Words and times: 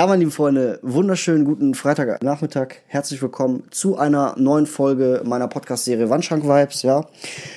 Ja, 0.00 0.06
meine 0.06 0.20
lieben 0.20 0.30
Freunde, 0.30 0.78
wunderschönen 0.80 1.44
guten 1.44 1.74
Freitagnachmittag. 1.74 2.68
Herzlich 2.86 3.20
willkommen 3.20 3.64
zu 3.70 3.98
einer 3.98 4.34
neuen 4.38 4.64
Folge 4.64 5.20
meiner 5.26 5.46
Podcast-Serie 5.46 6.08
Wandschrank 6.08 6.42
Vibes. 6.42 6.80
Ja, 6.80 7.04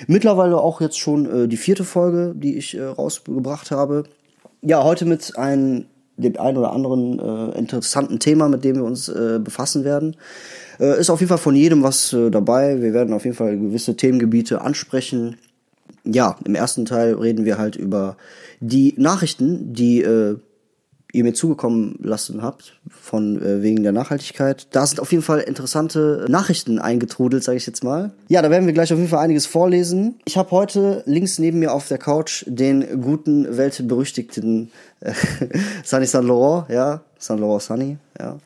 mittlerweile 0.08 0.58
auch 0.58 0.82
jetzt 0.82 1.00
schon 1.00 1.46
äh, 1.46 1.48
die 1.48 1.56
vierte 1.56 1.86
Folge, 1.86 2.34
die 2.36 2.58
ich 2.58 2.76
äh, 2.76 2.84
rausgebracht 2.84 3.72
habe. 3.72 4.04
Ja, 4.62 4.84
heute 4.84 5.06
mit 5.06 5.38
einem 5.38 5.86
dem 6.18 6.38
einen 6.38 6.58
oder 6.58 6.74
anderen 6.74 7.18
äh, 7.18 7.58
interessanten 7.58 8.20
Thema, 8.20 8.50
mit 8.50 8.66
dem 8.66 8.76
wir 8.76 8.84
uns 8.84 9.08
äh, 9.08 9.40
befassen 9.42 9.86
werden. 9.86 10.18
Äh, 10.82 11.00
ist 11.00 11.10
auf 11.10 11.22
jeden 11.22 11.30
Fall 11.30 11.38
von 11.38 11.56
jedem 11.56 11.82
was 11.82 12.12
äh, 12.12 12.30
dabei. 12.30 12.82
Wir 12.82 12.92
werden 12.92 13.14
auf 13.14 13.24
jeden 13.24 13.38
Fall 13.38 13.58
gewisse 13.58 13.96
Themengebiete 13.96 14.60
ansprechen. 14.60 15.38
Ja, 16.04 16.36
im 16.44 16.56
ersten 16.56 16.84
Teil 16.84 17.14
reden 17.14 17.46
wir 17.46 17.58
halt 17.58 17.78
über 17.78 18.18
die 18.60 18.96
Nachrichten, 18.98 19.72
die 19.72 20.02
äh, 20.02 20.36
ihr 21.14 21.24
mir 21.24 21.34
zugekommen 21.34 21.96
lassen 22.02 22.42
habt, 22.42 22.74
von 22.90 23.42
äh, 23.42 23.62
wegen 23.62 23.84
der 23.84 23.92
Nachhaltigkeit. 23.92 24.68
Da 24.72 24.86
sind 24.86 25.00
auf 25.00 25.12
jeden 25.12 25.24
Fall 25.24 25.40
interessante 25.42 26.26
Nachrichten 26.28 26.80
eingetrudelt, 26.80 27.44
sage 27.44 27.58
ich 27.58 27.68
jetzt 27.68 27.84
mal. 27.84 28.12
Ja, 28.28 28.42
da 28.42 28.50
werden 28.50 28.66
wir 28.66 28.74
gleich 28.74 28.92
auf 28.92 28.98
jeden 28.98 29.10
Fall 29.10 29.20
einiges 29.20 29.46
vorlesen. 29.46 30.16
Ich 30.26 30.38
habe 30.38 30.50
heute 30.52 31.04
links 31.06 31.38
neben 31.38 31.60
mir 31.60 31.72
auf 31.72 31.88
der 31.88 32.00
Couch 32.00 32.44
den 32.48 33.02
guten, 33.02 33.56
weltberüchtigten 33.56 34.72
äh, 35.02 35.14
Sunny 35.84 36.08
Saint 36.08 36.28
Laurent, 36.28 36.70
ja, 36.70 37.02
Saint 37.20 37.40
Laurent 37.40 37.62
Sunny, 37.62 37.98
ja. 38.20 38.40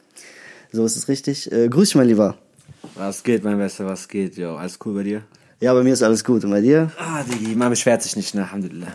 So 0.74 0.86
ist 0.86 0.98
es 0.98 1.08
richtig. 1.08 1.50
Äh, 1.52 1.70
grüß 1.70 1.90
dich, 1.90 1.96
mein 1.96 2.10
Lieber. 2.10 2.36
Was 2.96 3.24
geht, 3.24 3.46
mein 3.46 3.58
Bester, 3.58 3.86
was 3.86 4.10
geht, 4.10 4.36
jo? 4.36 4.58
Alles 4.58 4.78
cool 4.86 4.94
bei 4.94 5.04
dir? 5.04 5.24
Ja, 5.62 5.74
bei 5.74 5.84
mir 5.84 5.94
ist 5.94 6.04
alles 6.04 6.24
gut. 6.24 6.44
Und 6.44 6.52
bei 6.52 6.62
dir? 6.62 6.92
Ah, 7.00 7.24
Digi, 7.24 7.56
man 7.56 7.70
beschwert 7.70 8.04
sich 8.04 8.16
nicht, 8.18 8.36
ne? 8.36 8.42
Alhamdulillah. 8.42 8.88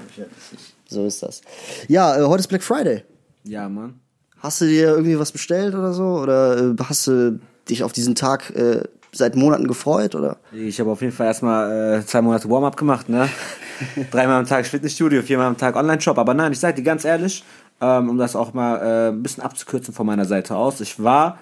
So 0.87 1.07
ist 1.07 1.23
das. 1.23 1.41
Ja, 1.89 2.19
äh, 2.19 2.25
heute 2.27 2.41
ist 2.41 2.49
Black 2.49 2.63
Friday. 2.63 3.03
Ja, 3.45 3.69
Mann. 3.69 4.01
Hast 4.39 4.61
du 4.61 4.67
dir 4.67 4.89
irgendwie 4.89 5.19
was 5.19 5.33
bestellt 5.33 5.75
oder 5.75 5.93
so? 5.93 6.19
Oder 6.21 6.59
äh, 6.59 6.75
hast 6.89 7.07
du 7.07 7.41
dich 7.69 7.85
auf 7.85 7.93
diesen 7.93 8.15
Tag 8.15 8.51
äh, 8.57 8.83
seit 9.13 9.37
Monaten 9.37 9.69
gefreut? 9.69 10.15
Oder? 10.15 10.39
Ich 10.53 10.81
habe 10.81 10.91
auf 10.91 11.01
jeden 11.01 11.13
Fall 11.13 11.27
erstmal 11.27 12.01
äh, 12.01 12.07
zwei 12.07 12.23
Monate 12.23 12.51
Warm-up 12.51 12.77
gemacht, 12.77 13.09
ne? 13.09 13.29
Dreimal 14.11 14.41
am 14.41 14.47
Tag 14.47 14.67
Fitnessstudio, 14.67 15.23
viermal 15.23 15.47
am 15.47 15.57
Tag 15.57 15.77
Online-Shop. 15.77 16.19
Aber 16.19 16.35
nein, 16.35 16.53
ich 16.53 16.59
sage 16.61 16.77
dir 16.77 16.83
ganz 16.83 17.05
ehrlich, 17.05 17.45
ähm, 17.81 18.11
um 18.11 18.19
das 18.19 18.35
auch 18.35 18.53
mal 18.53 18.79
äh, 18.79 19.09
ein 19.11 19.23
bisschen 19.23 19.43
abzukürzen 19.43 19.95
von 19.95 20.07
meiner 20.07 20.25
Seite 20.25 20.57
aus. 20.57 20.81
Ich 20.81 21.03
war 21.03 21.39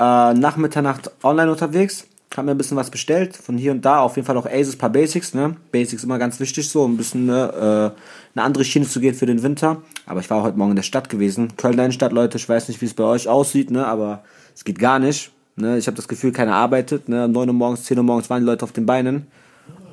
äh, 0.00 0.34
nach 0.34 0.56
Mitternacht 0.56 1.10
online 1.22 1.50
unterwegs, 1.50 2.06
habe 2.36 2.46
mir 2.46 2.52
ein 2.52 2.58
bisschen 2.58 2.76
was 2.76 2.90
bestellt, 2.90 3.36
von 3.36 3.56
hier 3.56 3.72
und 3.72 3.84
da, 3.84 4.00
auf 4.00 4.16
jeden 4.16 4.26
Fall 4.26 4.36
auch 4.36 4.46
Aces, 4.46 4.76
paar 4.76 4.90
Basics, 4.90 5.34
ne? 5.34 5.56
Basics 5.72 6.04
immer 6.04 6.18
ganz 6.18 6.40
wichtig, 6.40 6.68
so 6.68 6.86
ein 6.86 6.96
bisschen 6.96 7.26
ne, 7.26 7.94
äh, 7.94 8.38
eine 8.38 8.44
andere 8.44 8.64
Schiene 8.64 8.86
zu 8.86 9.00
gehen 9.00 9.14
für 9.14 9.26
den 9.26 9.42
Winter. 9.42 9.82
Aber 10.06 10.20
ich 10.20 10.30
war 10.30 10.42
heute 10.42 10.58
Morgen 10.58 10.72
in 10.72 10.76
der 10.76 10.82
Stadt 10.82 11.08
gewesen. 11.08 11.56
Köln, 11.56 11.76
deine 11.76 11.92
Stadt, 11.92 12.12
Leute, 12.12 12.38
ich 12.38 12.48
weiß 12.48 12.68
nicht, 12.68 12.80
wie 12.80 12.86
es 12.86 12.94
bei 12.94 13.04
euch 13.04 13.28
aussieht, 13.28 13.70
ne? 13.70 13.86
Aber 13.86 14.24
es 14.54 14.64
geht 14.64 14.78
gar 14.78 14.98
nicht. 14.98 15.30
Ne? 15.56 15.78
Ich 15.78 15.86
habe 15.86 15.96
das 15.96 16.08
Gefühl, 16.08 16.32
keiner 16.32 16.54
arbeitet. 16.54 17.08
Ne? 17.08 17.28
9 17.28 17.48
Uhr 17.48 17.54
morgens, 17.54 17.84
10 17.84 17.98
Uhr 17.98 18.04
morgens 18.04 18.30
waren 18.30 18.40
die 18.40 18.46
Leute 18.46 18.64
auf 18.64 18.72
den 18.72 18.86
Beinen. 18.86 19.26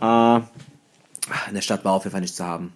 Äh, 0.01 0.37
in 1.47 1.53
der 1.53 1.61
Stadt 1.61 1.85
war 1.85 1.93
auf 1.93 2.03
jeden 2.03 2.11
Fall 2.11 2.21
nichts 2.21 2.37
zu 2.37 2.45
haben. 2.45 2.73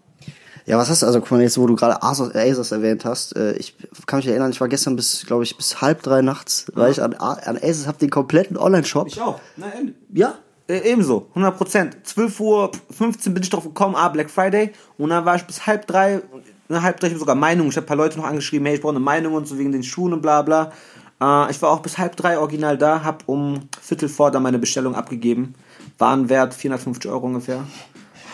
Ja, 0.65 0.77
was 0.77 0.89
hast 0.89 1.03
du, 1.03 1.05
also 1.05 1.19
guck 1.19 1.31
mal, 1.31 1.41
jetzt, 1.41 1.59
wo 1.59 1.67
du 1.67 1.75
gerade 1.75 2.01
Asos, 2.01 2.33
Asos 2.33 2.71
erwähnt 2.71 3.05
hast, 3.05 3.35
äh, 3.35 3.53
ich 3.53 3.75
kann 4.07 4.17
mich 4.17 4.27
erinnern, 4.27 4.49
ich 4.49 4.59
war 4.59 4.67
gestern 4.67 4.95
bis, 4.95 5.23
glaube 5.27 5.43
ich, 5.43 5.55
bis 5.55 5.79
halb 5.81 6.01
drei 6.01 6.21
nachts, 6.23 6.71
weil 6.73 6.91
ich 6.91 7.01
an, 7.01 7.13
an 7.13 7.57
Asos 7.61 7.85
hab 7.87 7.99
den 7.99 8.09
kompletten 8.09 8.57
Online-Shop. 8.57 9.07
Ich 9.07 9.21
auch. 9.21 9.39
Na, 9.57 9.67
Ja, 10.11 10.35
Äh, 10.67 10.91
ebenso, 10.91 11.27
100 11.29 11.57
Prozent. 11.57 11.97
12 12.03 12.39
Uhr 12.39 12.71
15 12.89 13.33
bin 13.35 13.43
ich 13.43 13.49
drauf 13.51 13.63
gekommen, 13.63 13.95
ah, 13.95 14.09
Black 14.09 14.31
Friday. 14.31 14.71
Und 14.97 15.11
dann 15.11 15.23
war 15.23 15.35
ich 15.35 15.43
bis 15.43 15.67
halb 15.67 15.85
drei, 15.85 16.21
ne, 16.69 16.81
halb 16.81 16.99
drei, 16.99 17.07
ich 17.07 17.17
sogar 17.19 17.35
Meinung. 17.35 17.67
Ich 17.67 17.75
habe 17.75 17.85
ein 17.85 17.87
paar 17.87 17.97
Leute 17.97 18.17
noch 18.17 18.25
angeschrieben, 18.25 18.65
hey, 18.65 18.75
ich 18.75 18.81
brauche 18.81 18.95
eine 18.95 18.99
Meinung 18.99 19.33
und 19.33 19.47
so 19.47 19.59
wegen 19.59 19.71
den 19.71 19.83
Schuhen 19.83 20.13
und 20.13 20.21
bla 20.21 20.41
bla. 20.41 20.71
Äh, 21.21 21.51
ich 21.51 21.61
war 21.61 21.69
auch 21.69 21.81
bis 21.81 21.99
halb 21.99 22.15
drei 22.15 22.39
original 22.39 22.79
da, 22.79 23.03
hab 23.03 23.23
um 23.27 23.69
Viertel 23.79 24.09
vor 24.09 24.31
dann 24.31 24.41
meine 24.41 24.57
Bestellung 24.57 24.95
abgegeben. 24.95 25.53
Warenwert 25.99 26.55
450 26.55 27.11
Euro 27.11 27.27
ungefähr. 27.27 27.63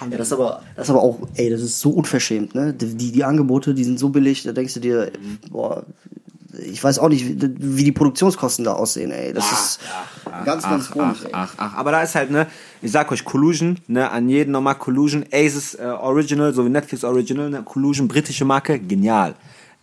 Ja, 0.09 0.17
das 0.17 0.28
ist 0.28 0.34
aber, 0.34 0.62
das 0.75 0.88
ist 0.88 0.89
aber 0.89 1.01
auch, 1.01 1.19
ey, 1.35 1.50
das 1.50 1.62
ist 1.62 1.79
so 1.79 1.91
unverschämt, 1.91 2.56
ne? 2.56 2.73
Die, 2.73 3.12
die, 3.12 3.23
Angebote, 3.23 3.73
die 3.73 3.84
sind 3.84 4.00
so 4.00 4.09
billig, 4.09 4.44
da 4.44 4.51
denkst 4.51 4.73
du 4.75 4.79
dir, 4.79 5.12
boah, 5.51 5.85
ich 6.57 6.84
weiß 6.84 7.00
auch 7.00 7.09
nicht, 7.09 7.25
wie, 7.28 7.84
die 7.84 7.91
Produktionskosten 7.91 8.66
da 8.66 8.73
aussehen, 8.73 9.12
ey. 9.12 9.34
Das 9.34 9.51
ist 9.51 9.79
ganz, 10.45 10.63
ganz 10.63 10.88
ach, 10.89 10.91
komisch, 10.91 11.19
ach, 11.31 11.53
ach, 11.56 11.56
ach. 11.57 11.73
Aber 11.75 11.91
da 11.91 12.01
ist 12.01 12.16
halt, 12.16 12.31
ne, 12.31 12.47
ich 12.81 12.91
sag 12.91 13.12
euch, 13.12 13.23
Collusion, 13.23 13.78
ne, 13.88 14.09
an 14.09 14.28
jeden 14.28 14.51
nochmal 14.51 14.75
Collusion, 14.75 15.25
Aces 15.31 15.75
äh, 15.75 15.84
Original, 15.84 16.53
so 16.53 16.66
wie 16.66 16.69
Netflix 16.69 17.03
Original, 17.03 17.50
ne, 17.50 17.63
Collusion, 17.63 18.07
britische 18.07 18.45
Marke, 18.45 18.79
genial. 18.79 19.35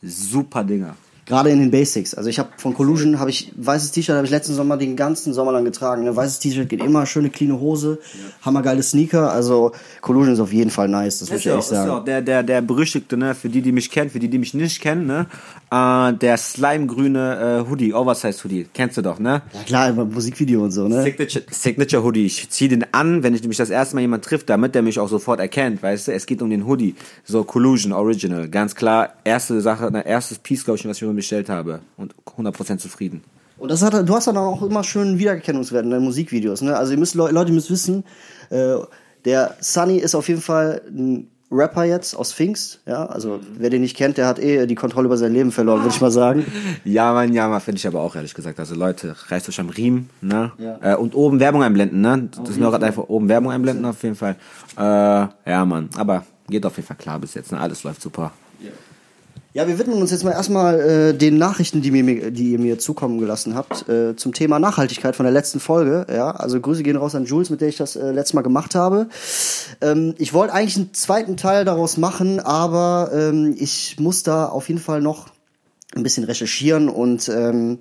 Super 0.03 0.65
Dinger. 0.65 0.95
Gerade 1.29 1.51
in 1.51 1.59
den 1.59 1.71
Basics. 1.71 2.15
Also 2.15 2.31
ich 2.31 2.39
habe 2.39 2.49
von 2.57 2.73
Collusion 2.73 3.21
habe 3.21 3.29
ich 3.29 3.53
weißes 3.55 3.91
T-Shirt 3.93 4.17
habe 4.17 4.25
ich 4.25 4.31
letzten 4.31 4.55
Sommer 4.55 4.79
den 4.79 4.97
ganzen 4.97 5.35
Sommer 5.35 5.53
lang 5.53 5.63
getragen. 5.67 6.05
Ne? 6.05 6.17
Weißes 6.17 6.39
T-Shirt 6.39 6.71
geht 6.71 6.83
immer, 6.83 7.05
schöne 7.05 7.29
cleane 7.29 7.61
Hose, 7.61 7.99
hammergeile 8.41 8.83
Sneaker. 8.83 9.31
Also 9.31 9.73
Collusion 10.01 10.33
ist 10.33 10.41
auf 10.41 10.55
jeden 10.55 10.71
Fall 10.71 10.89
nice, 10.89 11.19
das 11.19 11.29
muss 11.29 11.37
Ist 11.37 11.41
ich 11.41 11.45
ja, 11.45 11.53
ehrlich 11.53 11.65
auch, 11.67 11.71
ist 11.71 11.77
ja 11.77 11.85
sagen. 11.85 11.91
auch 12.01 12.05
der, 12.05 12.23
der, 12.23 12.43
der 12.43 12.63
berüchtigte, 12.63 13.19
ne, 13.19 13.35
für 13.35 13.51
die, 13.51 13.61
die 13.61 13.73
mich 13.73 13.91
kennen, 13.91 14.09
für 14.09 14.21
die, 14.21 14.29
die 14.29 14.39
mich 14.39 14.55
nicht 14.55 14.81
kennen, 14.81 15.07
ne, 15.07 15.27
äh, 15.71 16.15
der 16.15 16.39
slimegrüne 16.39 17.65
äh, 17.67 17.71
Hoodie, 17.71 17.93
Oversize 17.93 18.43
Hoodie, 18.43 18.67
kennst 18.73 18.97
du 18.97 19.03
doch, 19.03 19.19
ne? 19.19 19.43
Ja 19.53 19.63
klar, 19.67 19.91
immer 19.91 20.07
Musikvideo 20.07 20.63
und 20.65 20.71
so, 20.71 20.89
ne? 20.89 21.03
Signature, 21.03 21.45
Signature 21.51 22.03
Hoodie. 22.05 22.25
Ich 22.25 22.49
zieh 22.49 22.69
den 22.69 22.87
an, 22.93 23.23
wenn 23.23 23.35
ich 23.35 23.43
nämlich 23.43 23.59
das 23.59 23.69
erste 23.69 23.97
Mal 23.97 24.01
jemand 24.01 24.25
trifft, 24.25 24.49
damit 24.49 24.75
der 24.75 24.81
mich 24.81 24.99
auch 24.99 25.09
sofort 25.09 25.41
erkennt, 25.41 25.83
weißt 25.83 26.09
du? 26.09 26.13
Es 26.13 26.25
geht 26.25 26.41
um 26.41 26.49
den 26.49 26.67
Hoodie. 26.67 26.95
So 27.25 27.45
Collusion 27.45 27.93
Original. 27.93 28.49
Ganz 28.49 28.75
klar, 28.75 29.11
erste 29.25 29.61
Sache, 29.61 29.91
ne, 29.93 30.07
erstes 30.07 30.39
Piece, 30.39 30.65
glaube 30.65 30.79
ich, 30.79 30.89
was 30.89 30.97
ich 30.97 31.03
mir 31.03 31.18
bestellt 31.19 31.49
habe. 31.49 31.81
Und 31.97 32.15
100% 32.39 32.79
zufrieden. 32.79 33.23
Und 33.59 33.71
das 33.71 33.83
hat, 33.83 33.93
du 34.09 34.15
hast 34.15 34.27
dann 34.29 34.37
auch 34.37 34.63
immer 34.63 34.85
schön 34.85 35.19
Wiedererkennungswert 35.19 35.85
in 35.85 35.91
deinen 35.91 36.05
Musikvideos. 36.05 36.63
Ne? 36.63 36.77
Also 36.77 36.93
ihr 36.93 36.99
müsst, 36.99 37.15
Le- 37.17 37.31
Leute 37.31 37.53
müssen 37.53 37.71
wissen, 37.73 38.05
äh, 38.51 38.75
der 39.25 39.57
Sunny 39.61 39.97
ist 39.99 40.15
auf 40.15 40.29
jeden 40.29 40.41
Fall 40.41 40.81
ein 40.89 41.29
Rapper 41.51 41.83
jetzt 41.85 42.15
aus 42.15 42.33
Pfingst. 42.33 42.81
Ja, 42.87 43.07
also 43.07 43.41
wer 43.59 43.69
den 43.71 43.81
nicht 43.81 43.97
kennt, 43.97 44.17
der 44.19 44.27
hat 44.27 44.39
eh 44.39 44.67
die 44.67 44.75
Kontrolle 44.77 45.07
über 45.07 45.17
sein 45.17 45.33
Leben 45.33 45.51
verloren, 45.51 45.81
würde 45.81 45.95
ich 45.95 46.01
mal 46.01 46.11
sagen. 46.11 46.45
Ja, 46.85 47.13
Mann, 47.13 47.33
ja, 47.33 47.49
Mann, 47.49 47.61
finde 47.61 47.79
ich 47.79 47.87
aber 47.87 48.01
auch 48.01 48.15
ehrlich 48.15 48.35
gesagt. 48.35 48.61
Also 48.61 48.75
Leute, 48.77 49.17
reißt 49.29 49.49
euch 49.49 49.59
am 49.59 49.71
Riemen, 49.71 50.09
ne? 50.21 50.53
Ja. 50.59 50.79
Äh, 50.93 50.97
und 50.97 51.15
oben 51.17 51.41
Werbung 51.41 51.63
einblenden, 51.63 52.01
ne? 52.01 52.29
Das 52.37 52.51
ist 52.51 52.61
mir 52.61 52.71
gerade 52.71 52.87
einfach 52.87 53.09
oben 53.09 53.29
Werbung 53.29 53.51
einblenden 53.51 53.85
auf 53.87 54.01
jeden 54.03 54.15
Fall. 54.15 54.37
Äh, 54.77 54.81
ja, 55.51 55.65
Mann, 55.65 55.89
aber 55.97 56.25
geht 56.49 56.65
auf 56.65 56.77
jeden 56.77 56.87
Fall 56.87 56.97
klar 56.97 57.19
bis 57.19 57.35
jetzt, 57.35 57.51
ne? 57.51 57.59
Alles 57.59 57.83
läuft 57.83 58.03
super. 58.03 58.31
Ja, 59.55 59.67
wir 59.67 59.79
widmen 59.79 59.99
uns 60.01 60.11
jetzt 60.11 60.25
mal 60.25 60.33
erstmal 60.33 60.79
äh, 60.79 61.15
den 61.15 61.39
Nachrichten, 61.39 61.81
die, 61.81 61.91
mir, 61.91 62.31
die 62.31 62.53
ihr 62.53 62.59
mir 62.59 62.79
zukommen 62.79 63.19
gelassen 63.19 63.55
habt, 63.55 63.89
äh, 63.89 64.15
zum 64.15 64.35
Thema 64.35 64.59
Nachhaltigkeit 64.59 65.17
von 65.17 65.25
der 65.25 65.33
letzten 65.33 65.59
Folge. 65.59 66.07
Ja, 66.13 66.33
also 66.33 66.61
Grüße 66.61 66.83
gehen 66.83 66.97
raus 66.97 67.15
an 67.15 67.25
Jules, 67.25 67.49
mit 67.49 67.63
der 67.63 67.69
ich 67.69 67.79
das 67.79 67.97
äh, 67.97 68.11
letztes 68.11 68.35
Mal 68.35 68.43
gemacht 68.43 68.75
habe. 68.75 69.09
Ähm, 69.81 70.15
ich 70.19 70.35
wollte 70.35 70.53
eigentlich 70.53 70.77
einen 70.77 70.93
zweiten 70.93 71.39
Teil 71.39 71.65
daraus 71.65 71.97
machen, 71.97 72.41
aber 72.41 73.11
ähm, 73.15 73.55
ich 73.59 73.99
muss 73.99 74.23
da 74.23 74.47
auf 74.47 74.69
jeden 74.69 74.81
Fall 74.81 75.01
noch 75.01 75.29
ein 75.97 76.03
bisschen 76.03 76.25
recherchieren 76.25 76.91
und 76.91 77.31
ähm, 77.31 77.79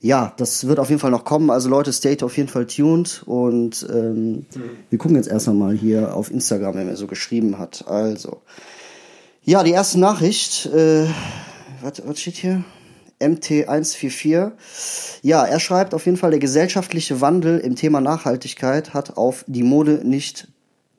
ja, 0.00 0.32
das 0.38 0.66
wird 0.66 0.78
auf 0.78 0.88
jeden 0.88 1.00
Fall 1.00 1.10
noch 1.10 1.24
kommen. 1.24 1.50
Also 1.50 1.68
Leute, 1.68 1.92
stay 1.92 2.16
auf 2.22 2.36
jeden 2.36 2.48
Fall 2.48 2.66
tuned 2.66 3.24
und 3.26 3.86
ähm, 3.92 4.46
wir 4.88 4.98
gucken 4.98 5.16
jetzt 5.16 5.28
erstmal 5.28 5.56
mal 5.56 5.76
hier 5.76 6.14
auf 6.14 6.30
Instagram, 6.30 6.76
wer 6.76 6.84
mir 6.84 6.96
so 6.96 7.06
geschrieben 7.06 7.58
hat. 7.58 7.84
Also, 7.88 8.40
ja, 9.48 9.62
die 9.62 9.70
erste 9.70 9.98
Nachricht, 9.98 10.66
äh, 10.66 11.06
was, 11.80 12.02
was 12.04 12.20
steht 12.20 12.36
hier? 12.36 12.64
MT144. 13.18 14.52
Ja, 15.22 15.42
er 15.42 15.58
schreibt 15.58 15.94
auf 15.94 16.04
jeden 16.04 16.18
Fall, 16.18 16.32
der 16.32 16.38
gesellschaftliche 16.38 17.22
Wandel 17.22 17.58
im 17.58 17.74
Thema 17.74 18.02
Nachhaltigkeit 18.02 18.92
hat 18.92 19.16
auf 19.16 19.46
die 19.48 19.62
Mode 19.62 20.02
nicht 20.04 20.48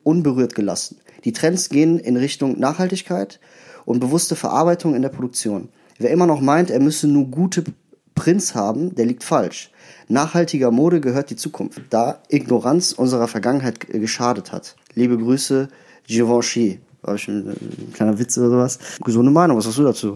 unberührt 0.02 0.56
gelassen. 0.56 0.98
Die 1.24 1.32
Trends 1.32 1.68
gehen 1.68 2.00
in 2.00 2.16
Richtung 2.16 2.58
Nachhaltigkeit 2.58 3.38
und 3.84 4.00
bewusste 4.00 4.34
Verarbeitung 4.34 4.96
in 4.96 5.02
der 5.02 5.10
Produktion. 5.10 5.68
Wer 5.98 6.10
immer 6.10 6.26
noch 6.26 6.40
meint, 6.40 6.72
er 6.72 6.80
müsse 6.80 7.06
nur 7.06 7.26
gute 7.26 7.62
Prints 8.16 8.56
haben, 8.56 8.96
der 8.96 9.06
liegt 9.06 9.22
falsch. 9.22 9.70
Nachhaltiger 10.08 10.72
Mode 10.72 11.00
gehört 11.00 11.30
die 11.30 11.36
Zukunft, 11.36 11.82
da 11.90 12.20
Ignoranz 12.28 12.90
unserer 12.90 13.28
Vergangenheit 13.28 13.78
geschadet 13.78 14.50
hat. 14.50 14.74
Liebe 14.94 15.16
Grüße, 15.16 15.68
Givenchy. 16.08 16.80
War 17.02 17.14
ich 17.14 17.28
ein, 17.28 17.48
ein 17.48 17.92
kleiner 17.94 18.18
Witz 18.18 18.36
oder 18.36 18.50
sowas? 18.50 18.78
Gesunde 19.02 19.30
Meinung, 19.30 19.56
was 19.56 19.66
hast 19.66 19.78
du 19.78 19.84
dazu? 19.84 20.14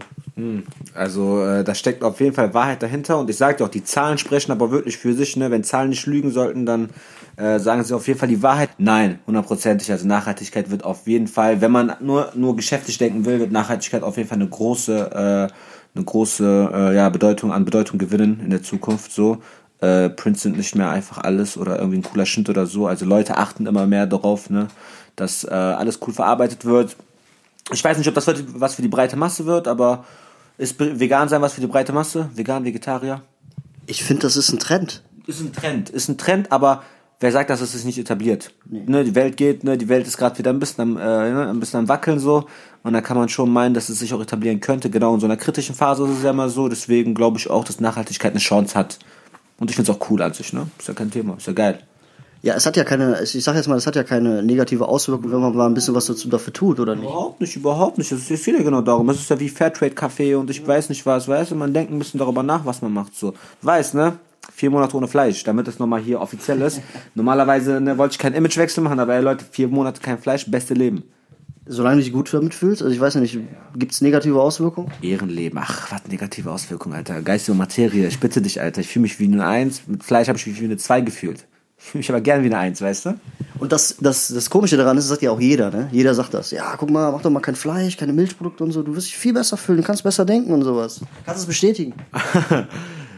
Also 0.93 1.43
äh, 1.43 1.63
da 1.63 1.73
steckt 1.73 2.03
auf 2.03 2.19
jeden 2.19 2.35
Fall 2.35 2.53
Wahrheit 2.53 2.83
dahinter 2.83 3.17
und 3.17 3.29
ich 3.29 3.37
sage 3.37 3.57
dir 3.57 3.65
auch, 3.65 3.69
die 3.69 3.83
Zahlen 3.83 4.17
sprechen 4.17 4.51
aber 4.51 4.69
wirklich 4.69 4.97
für 4.97 5.13
sich. 5.13 5.35
Ne? 5.37 5.49
Wenn 5.49 5.63
Zahlen 5.63 5.89
nicht 5.89 6.05
lügen 6.05 6.29
sollten, 6.29 6.65
dann 6.65 6.89
äh, 7.37 7.59
sagen 7.59 7.83
sie 7.83 7.95
auf 7.95 8.07
jeden 8.07 8.19
Fall 8.19 8.27
die 8.27 8.43
Wahrheit. 8.43 8.69
Nein, 8.77 9.19
hundertprozentig. 9.25 9.91
Also 9.91 10.07
Nachhaltigkeit 10.07 10.69
wird 10.69 10.83
auf 10.83 11.07
jeden 11.07 11.27
Fall, 11.27 11.61
wenn 11.61 11.71
man 11.71 11.93
nur 12.01 12.31
nur 12.35 12.55
geschäftlich 12.55 12.97
denken 12.97 13.25
will, 13.25 13.39
wird 13.39 13.51
Nachhaltigkeit 13.51 14.03
auf 14.03 14.17
jeden 14.17 14.29
Fall 14.29 14.37
eine 14.39 14.49
große 14.49 15.49
äh, 15.51 15.95
eine 15.95 16.05
große 16.05 16.71
äh, 16.73 16.95
ja, 16.95 17.09
Bedeutung 17.09 17.53
an 17.53 17.65
Bedeutung 17.65 17.97
gewinnen 17.97 18.41
in 18.43 18.49
der 18.49 18.61
Zukunft. 18.61 19.11
So 19.11 19.39
äh, 19.81 20.09
Prints 20.09 20.41
sind 20.41 20.57
nicht 20.57 20.75
mehr 20.75 20.89
einfach 20.89 21.19
alles 21.19 21.57
oder 21.57 21.79
irgendwie 21.79 21.99
ein 21.99 22.03
cooler 22.03 22.25
Schnitt 22.25 22.49
oder 22.49 22.65
so. 22.65 22.87
Also 22.87 23.05
Leute 23.05 23.37
achten 23.37 23.65
immer 23.65 23.87
mehr 23.87 24.05
darauf, 24.07 24.49
ne, 24.49 24.67
dass 25.15 25.43
äh, 25.43 25.49
alles 25.49 25.99
cool 26.05 26.13
verarbeitet 26.13 26.65
wird. 26.65 26.95
Ich 27.71 27.83
weiß 27.83 27.97
nicht, 27.97 28.07
ob 28.07 28.13
das 28.13 28.27
was 28.27 28.75
für 28.75 28.81
die 28.81 28.87
breite 28.87 29.15
Masse 29.15 29.45
wird, 29.45 29.67
aber 29.67 30.05
Ist 30.57 30.79
vegan 30.79 31.27
sein 31.27 31.41
was 31.41 31.53
für 31.53 31.61
die 31.61 31.67
breite 31.67 31.91
Masse? 31.91 32.29
Vegan, 32.33 32.63
Vegetarier? 32.63 33.21
Ich 33.87 34.03
finde, 34.03 34.23
das 34.23 34.37
ist 34.37 34.51
ein 34.51 34.59
Trend. 34.59 35.03
Ist 35.27 35.41
ein 35.41 35.51
Trend. 35.51 35.89
Ist 35.89 36.07
ein 36.07 36.17
Trend, 36.17 36.51
aber 36.51 36.83
wer 37.19 37.31
sagt, 37.31 37.49
dass 37.49 37.61
es 37.61 37.73
sich 37.73 37.83
nicht 37.83 37.97
etabliert? 37.97 38.51
Ne, 38.69 39.03
die 39.03 39.15
Welt 39.15 39.35
geht, 39.37 39.63
ne, 39.63 39.77
die 39.77 39.89
Welt 39.89 40.07
ist 40.07 40.17
gerade 40.17 40.37
wieder 40.37 40.51
ein 40.51 40.59
bisschen 40.59 40.81
am, 40.81 40.97
äh, 40.97 41.31
ne, 41.31 41.49
ein 41.49 41.59
bisschen 41.59 41.79
am 41.79 41.89
Wackeln 41.89 42.19
so. 42.19 42.47
Und 42.83 42.93
da 42.93 43.01
kann 43.01 43.17
man 43.17 43.29
schon 43.29 43.51
meinen, 43.51 43.73
dass 43.73 43.89
es 43.89 43.99
sich 43.99 44.13
auch 44.13 44.21
etablieren 44.21 44.59
könnte. 44.59 44.89
Genau 44.89 45.13
in 45.13 45.19
so 45.19 45.25
einer 45.25 45.37
kritischen 45.37 45.75
Phase 45.75 46.05
ist 46.05 46.17
es 46.17 46.23
ja 46.23 46.29
immer 46.29 46.49
so. 46.49 46.69
Deswegen 46.69 47.15
glaube 47.15 47.37
ich 47.37 47.49
auch, 47.49 47.65
dass 47.65 47.79
Nachhaltigkeit 47.79 48.31
eine 48.31 48.39
Chance 48.39 48.77
hat. 48.77 48.99
Und 49.57 49.69
ich 49.69 49.75
finde 49.75 49.91
es 49.91 49.97
auch 49.97 50.09
cool 50.09 50.21
an 50.21 50.33
sich, 50.33 50.53
ne? 50.53 50.67
Ist 50.77 50.87
ja 50.87 50.93
kein 50.93 51.11
Thema, 51.11 51.35
ist 51.37 51.47
ja 51.47 51.53
geil. 51.53 51.79
Ja, 52.45 52.53
es 52.53 52.67
hat 52.67 52.77
ja 52.77 52.83
keine, 52.83 53.23
ich 53.23 53.43
sag 53.43 53.55
jetzt 53.55 53.67
mal, 53.67 53.75
es 53.75 53.87
hat 53.87 53.95
ja 53.95 54.03
keine 54.03 54.43
negative 54.43 54.87
Auswirkung, 54.87 55.31
wenn 55.31 55.39
man 55.39 55.55
mal 55.55 55.65
ein 55.65 55.73
bisschen 55.73 55.95
was 55.95 56.05
dazu 56.05 56.29
dafür 56.29 56.53
tut, 56.53 56.79
oder 56.79 56.93
nicht? 56.93 57.05
Überhaupt 57.05 57.41
nicht, 57.41 57.55
überhaupt 57.55 57.97
nicht. 57.97 58.11
Es 58.11 58.27
geht 58.27 58.55
ja 58.55 58.61
genau 58.61 58.81
darum. 58.81 59.09
Es 59.09 59.19
ist 59.19 59.31
ja 59.31 59.39
wie 59.39 59.49
Fairtrade-Kaffee 59.49 60.35
und 60.35 60.51
ich 60.51 60.65
weiß 60.65 60.89
nicht 60.89 61.07
was, 61.07 61.27
weißt 61.27 61.49
du, 61.49 61.55
man 61.55 61.73
denkt 61.73 61.91
ein 61.91 61.97
bisschen 61.97 62.19
darüber 62.19 62.43
nach, 62.43 62.63
was 62.63 62.83
man 62.83 62.93
macht, 62.93 63.15
so. 63.15 63.33
Weiß, 63.63 63.95
ne? 63.95 64.19
Vier 64.53 64.69
Monate 64.69 64.95
ohne 64.95 65.07
Fleisch, 65.07 65.43
damit 65.43 65.67
es 65.67 65.79
nochmal 65.79 66.01
hier 66.01 66.21
offiziell 66.21 66.61
ist. 66.61 66.81
Normalerweise 67.15 67.81
ne, 67.81 67.97
wollte 67.97 68.11
ich 68.11 68.19
keinen 68.19 68.35
Imagewechsel 68.35 68.83
machen, 68.83 68.99
aber 68.99 69.15
ey, 69.15 69.23
Leute, 69.23 69.43
vier 69.49 69.67
Monate 69.67 69.99
kein 69.99 70.19
Fleisch, 70.19 70.45
beste 70.45 70.75
Leben. 70.75 71.01
Solange 71.65 71.95
du 71.95 72.03
dich 72.03 72.13
gut 72.13 72.31
damit 72.31 72.53
fühlst, 72.53 72.83
also 72.83 72.93
ich 72.93 73.01
weiß 73.01 73.15
ja 73.15 73.21
nicht, 73.21 73.39
gibt's 73.75 74.01
negative 74.01 74.39
Auswirkungen? 74.39 74.91
Ehrenleben. 75.01 75.57
Ach, 75.59 75.91
was 75.91 76.07
negative 76.09 76.51
Auswirkungen, 76.51 76.93
Alter. 76.93 77.23
Geistige 77.23 77.57
Materie. 77.57 78.05
Ich 78.05 78.19
bitte 78.19 78.39
dich, 78.43 78.61
Alter. 78.61 78.81
Ich 78.81 78.87
fühle 78.89 79.01
mich 79.01 79.19
wie 79.19 79.25
eine 79.25 79.47
Eins. 79.47 79.81
Mit 79.87 80.03
Fleisch 80.03 80.27
habe 80.27 80.37
ich 80.37 80.45
mich 80.45 80.61
wie 80.61 80.65
eine 80.65 80.77
Zwei 80.77 81.01
gefühlt. 81.01 81.47
Ich 81.91 81.91
fühle 81.91 81.99
mich 81.99 82.09
aber 82.09 82.21
gerne 82.21 82.43
wie 82.43 82.47
eine 82.47 82.57
Eins, 82.57 82.81
weißt 82.81 83.05
du? 83.05 83.19
Und 83.59 83.71
das, 83.71 83.95
das, 83.99 84.29
das 84.29 84.49
Komische 84.49 84.75
daran 84.75 84.97
ist, 84.97 85.05
das 85.05 85.09
sagt 85.09 85.21
ja 85.21 85.31
auch 85.31 85.39
jeder, 85.39 85.69
ne? 85.69 85.87
Jeder 85.91 86.15
sagt 86.15 86.33
das. 86.33 86.51
Ja, 86.51 86.75
guck 86.77 86.89
mal, 86.89 87.11
mach 87.11 87.21
doch 87.21 87.29
mal 87.29 87.39
kein 87.39 87.55
Fleisch, 87.55 87.95
keine 87.95 88.11
Milchprodukte 88.11 88.63
und 88.63 88.71
so. 88.71 88.81
Du 88.81 88.95
wirst 88.95 89.07
dich 89.07 89.17
viel 89.17 89.33
besser 89.33 89.55
fühlen, 89.55 89.77
du 89.77 89.83
kannst 89.83 90.03
besser 90.03 90.25
denken 90.25 90.51
und 90.51 90.63
sowas. 90.63 91.01
Kannst 91.25 91.41
es 91.41 91.45
bestätigen. 91.45 91.93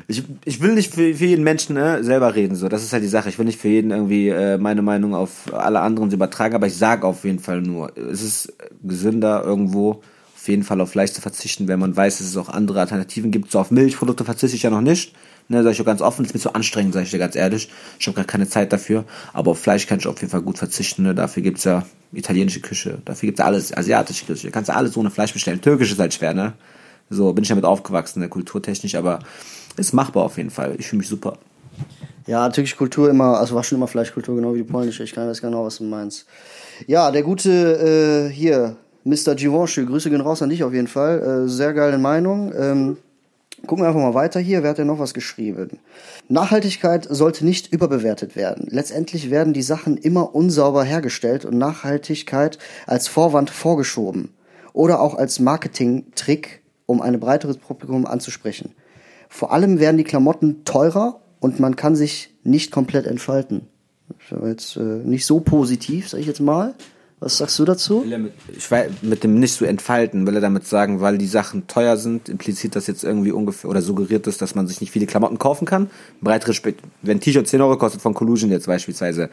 Ich, 0.09 0.23
ich 0.45 0.61
will 0.61 0.73
nicht 0.73 0.93
für, 0.93 1.13
für 1.13 1.25
jeden 1.25 1.43
Menschen 1.43 1.75
ne, 1.75 2.01
selber 2.01 2.33
reden, 2.33 2.55
so. 2.55 2.69
Das 2.69 2.81
ist 2.81 2.93
halt 2.93 3.03
die 3.03 3.09
Sache. 3.09 3.27
Ich 3.27 3.37
will 3.37 3.45
nicht 3.45 3.59
für 3.59 3.67
jeden 3.67 3.91
irgendwie 3.91 4.29
äh, 4.29 4.57
meine 4.57 4.81
Meinung 4.81 5.13
auf 5.13 5.53
alle 5.53 5.81
anderen 5.81 6.09
übertragen, 6.09 6.55
aber 6.55 6.67
ich 6.67 6.77
sage 6.77 7.05
auf 7.05 7.25
jeden 7.25 7.39
Fall 7.39 7.59
nur, 7.61 7.91
es 7.97 8.23
ist 8.23 8.53
gesünder 8.81 9.43
irgendwo 9.43 10.01
auf 10.47 10.47
jeden 10.47 10.63
Fall 10.63 10.79
auf 10.79 10.91
Fleisch 10.91 11.11
zu 11.11 11.19
verzichten, 11.19 11.67
wenn 11.67 11.77
man 11.77 11.93
weiß, 11.93 12.19
dass 12.19 12.27
es 12.27 12.37
auch 12.37 12.47
andere 12.47 12.79
Alternativen 12.79 13.31
gibt. 13.31 13.51
So 13.51 13.59
auf 13.59 13.69
Milchprodukte 13.69 14.23
verzichte 14.23 14.55
ich 14.55 14.63
ja 14.63 14.69
noch 14.69 14.79
nicht. 14.79 15.13
Ne, 15.49 15.63
sag 15.63 15.71
ich 15.71 15.81
auch 15.81 15.85
ganz 15.85 16.01
offen, 16.01 16.25
ist 16.25 16.33
mir 16.33 16.41
zu 16.41 16.53
anstrengend, 16.53 16.93
sag 16.93 17.03
ich 17.03 17.11
dir 17.11 17.19
ganz 17.19 17.35
ehrlich. 17.35 17.69
Ich 17.99 18.07
habe 18.07 18.15
gar 18.15 18.25
keine 18.25 18.49
Zeit 18.49 18.73
dafür. 18.73 19.05
Aber 19.31 19.51
auf 19.51 19.59
Fleisch 19.59 19.87
kann 19.87 19.99
ich 19.99 20.07
auf 20.07 20.19
jeden 20.19 20.31
Fall 20.31 20.41
gut 20.41 20.57
verzichten. 20.57 21.03
Ne? 21.03 21.15
Dafür 21.15 21.41
gibt's 21.41 21.63
ja 21.63 21.85
italienische 22.11 22.59
Küche, 22.59 22.99
dafür 23.05 23.27
gibt's 23.27 23.39
ja 23.39 23.45
alles, 23.45 23.75
asiatische 23.75 24.25
Küche. 24.25 24.51
Kannst 24.51 24.69
du 24.69 24.75
alles 24.75 24.97
ohne 24.97 25.09
Fleisch 25.09 25.33
bestellen. 25.33 25.61
Türkisch 25.61 25.91
ist 25.91 25.99
halt 25.99 26.13
schwer, 26.13 26.33
ne? 26.33 26.53
So 27.09 27.31
bin 27.31 27.43
ich 27.43 27.49
damit 27.49 27.63
aufgewachsen, 27.63 28.19
ne, 28.19 28.27
kulturtechnisch, 28.27 28.95
aber 28.95 29.19
ist 29.77 29.93
machbar 29.93 30.23
auf 30.23 30.37
jeden 30.37 30.49
Fall. 30.49 30.75
Ich 30.77 30.87
fühle 30.87 30.99
mich 30.99 31.07
super. 31.07 31.37
Ja, 32.25 32.49
türkische 32.49 32.75
Kultur 32.75 33.09
immer, 33.09 33.39
also 33.39 33.55
war 33.55 33.63
schon 33.63 33.77
immer 33.77 33.87
Fleischkultur, 33.87 34.35
genau 34.35 34.53
wie 34.53 34.59
die 34.59 34.63
polnische. 34.63 35.03
Ich 35.03 35.15
weiß 35.15 35.39
genau, 35.39 35.65
was 35.65 35.77
du 35.77 35.85
meinst. 35.85 36.25
Ja, 36.85 37.11
der 37.11 37.23
gute 37.23 38.27
äh, 38.29 38.33
hier, 38.33 38.75
Mr. 39.05 39.35
Givenchy, 39.35 39.85
Grüße 39.85 40.09
gehen 40.09 40.19
raus 40.19 40.41
an 40.41 40.49
dich 40.49 40.63
auf 40.63 40.73
jeden 40.73 40.87
Fall. 40.87 41.45
Äh, 41.45 41.49
sehr 41.49 41.73
geile 41.73 41.97
Meinung. 41.97 42.51
Ähm, 42.57 42.97
gucken 43.65 43.83
wir 43.83 43.87
einfach 43.87 44.01
mal 44.01 44.13
weiter 44.13 44.39
hier. 44.39 44.61
Wer 44.61 44.71
hat 44.71 44.77
denn 44.77 44.87
noch 44.87 44.99
was 44.99 45.13
geschrieben? 45.13 45.79
Nachhaltigkeit 46.29 47.07
sollte 47.09 47.45
nicht 47.45 47.73
überbewertet 47.73 48.35
werden. 48.35 48.67
Letztendlich 48.69 49.31
werden 49.31 49.53
die 49.53 49.61
Sachen 49.61 49.97
immer 49.97 50.35
unsauber 50.35 50.83
hergestellt 50.83 51.45
und 51.45 51.57
Nachhaltigkeit 51.57 52.59
als 52.85 53.07
Vorwand 53.07 53.49
vorgeschoben. 53.49 54.33
Oder 54.73 55.01
auch 55.01 55.15
als 55.15 55.39
Marketing-Trick, 55.39 56.61
um 56.85 57.01
ein 57.01 57.19
breiteres 57.19 57.57
Publikum 57.57 58.05
anzusprechen. 58.05 58.73
Vor 59.29 59.51
allem 59.51 59.79
werden 59.79 59.97
die 59.97 60.03
Klamotten 60.03 60.63
teurer 60.63 61.21
und 61.39 61.59
man 61.59 61.75
kann 61.75 61.95
sich 61.95 62.33
nicht 62.43 62.71
komplett 62.71 63.07
entfalten. 63.07 63.67
Das 64.29 64.39
war 64.39 64.47
jetzt 64.47 64.77
äh, 64.77 64.79
nicht 64.79 65.25
so 65.25 65.39
positiv, 65.39 66.09
sag 66.09 66.19
ich 66.19 66.27
jetzt 66.27 66.39
mal. 66.39 66.75
Was 67.19 67.37
sagst 67.37 67.57
du 67.57 67.65
dazu? 67.65 68.05
Ich 68.55 68.69
weiß, 68.69 68.91
mit 69.01 69.23
dem 69.23 69.39
nicht 69.39 69.55
so 69.55 69.65
entfalten, 69.65 70.27
will 70.27 70.35
er 70.35 70.41
damit 70.41 70.67
sagen, 70.67 71.01
weil 71.01 71.17
die 71.17 71.25
Sachen 71.25 71.65
teuer 71.65 71.97
sind, 71.97 72.29
impliziert 72.29 72.75
das 72.75 72.85
jetzt 72.85 73.03
irgendwie 73.03 73.31
ungefähr 73.31 73.71
oder 73.71 73.81
suggeriert 73.81 74.27
das, 74.27 74.37
dass 74.37 74.53
man 74.53 74.67
sich 74.67 74.81
nicht 74.81 74.91
viele 74.91 75.07
Klamotten 75.07 75.39
kaufen 75.39 75.65
kann. 75.65 75.89
Breitere 76.21 76.53
Spe 76.53 76.75
wenn 77.01 77.17
ein 77.17 77.19
T-Shirt 77.19 77.47
10 77.47 77.59
Euro 77.61 77.75
kostet 77.77 78.03
von 78.03 78.13
Collusion 78.13 78.51
jetzt 78.51 78.67
beispielsweise, 78.67 79.31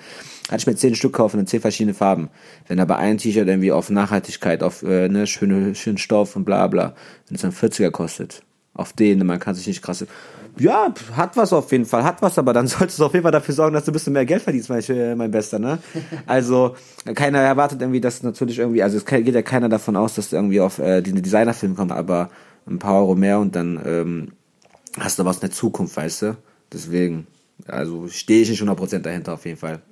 kann 0.48 0.58
ich 0.58 0.66
mir 0.66 0.76
10 0.76 0.94
Stück 0.94 1.12
kaufen 1.12 1.40
in 1.40 1.46
10 1.46 1.60
verschiedene 1.60 1.92
Farben. 1.92 2.30
Wenn 2.68 2.80
aber 2.80 2.96
ein 2.96 3.18
T-Shirt 3.18 3.46
irgendwie 3.46 3.72
auf 3.72 3.90
Nachhaltigkeit, 3.90 4.62
auf 4.62 4.82
äh, 4.82 5.10
ne, 5.10 5.26
schöne, 5.26 5.74
schönen 5.74 5.98
Stoff 5.98 6.36
und 6.36 6.44
bla 6.46 6.66
bla, 6.68 6.94
wenn 7.28 7.34
es 7.34 7.42
dann 7.42 7.52
40er 7.52 7.90
kostet, 7.90 8.42
auf 8.74 8.92
den, 8.92 9.24
man 9.26 9.38
kann 9.38 9.54
sich 9.54 9.66
nicht 9.66 9.82
krass 9.82 10.04
ja, 10.58 10.92
hat 11.16 11.36
was 11.36 11.52
auf 11.52 11.70
jeden 11.72 11.84
Fall, 11.84 12.04
hat 12.04 12.22
was, 12.22 12.38
aber 12.38 12.52
dann 12.52 12.66
solltest 12.68 12.98
du 12.98 13.06
auf 13.06 13.12
jeden 13.12 13.22
Fall 13.22 13.32
dafür 13.32 13.54
sorgen, 13.54 13.74
dass 13.74 13.84
du 13.84 13.90
ein 13.90 13.94
bisschen 13.94 14.12
mehr 14.12 14.24
Geld 14.24 14.42
verdienst, 14.42 14.68
mein, 14.68 15.16
mein 15.16 15.30
Bester, 15.30 15.58
ne? 15.58 15.78
Also, 16.26 16.76
keiner 17.14 17.40
erwartet 17.40 17.80
irgendwie, 17.80 18.00
dass 18.00 18.22
natürlich 18.22 18.58
irgendwie, 18.58 18.82
also 18.82 18.96
es 18.96 19.04
geht 19.04 19.34
ja 19.34 19.42
keiner 19.42 19.68
davon 19.68 19.96
aus, 19.96 20.14
dass 20.14 20.30
du 20.30 20.36
irgendwie 20.36 20.60
auf 20.60 20.78
äh, 20.78 21.02
den 21.02 21.20
Designerfilm 21.20 21.74
kommt, 21.76 21.92
aber 21.92 22.30
ein 22.66 22.78
paar 22.78 23.00
Euro 23.00 23.14
mehr 23.14 23.38
und 23.40 23.56
dann 23.56 23.80
ähm, 23.84 24.32
hast 24.98 25.18
du 25.18 25.24
was 25.24 25.36
in 25.36 25.40
der 25.42 25.50
Zukunft, 25.50 25.96
weißt 25.96 26.22
du? 26.22 26.36
Deswegen, 26.72 27.26
also 27.66 28.08
stehe 28.08 28.42
ich 28.42 28.50
nicht 28.50 28.62
100% 28.62 29.00
dahinter 29.00 29.34
auf 29.34 29.44
jeden 29.44 29.58
Fall. 29.58 29.82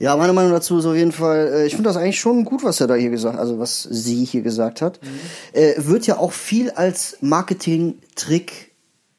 Ja, 0.00 0.16
meine 0.16 0.32
Meinung 0.32 0.50
dazu 0.50 0.78
ist 0.78 0.86
auf 0.86 0.96
jeden 0.96 1.12
Fall, 1.12 1.52
äh, 1.52 1.66
ich 1.66 1.74
finde 1.74 1.90
das 1.90 1.98
eigentlich 1.98 2.18
schon 2.18 2.46
gut, 2.46 2.64
was 2.64 2.80
er 2.80 2.86
da 2.86 2.94
hier 2.94 3.10
gesagt, 3.10 3.38
also 3.38 3.58
was 3.58 3.82
sie 3.82 4.24
hier 4.24 4.40
gesagt 4.40 4.80
hat. 4.80 4.98
Mhm. 5.02 5.08
Äh, 5.52 5.74
wird 5.76 6.06
ja 6.06 6.16
auch 6.16 6.32
viel 6.32 6.70
als 6.70 7.18
Marketing-Trick 7.20 8.72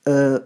äh, 0.05 0.39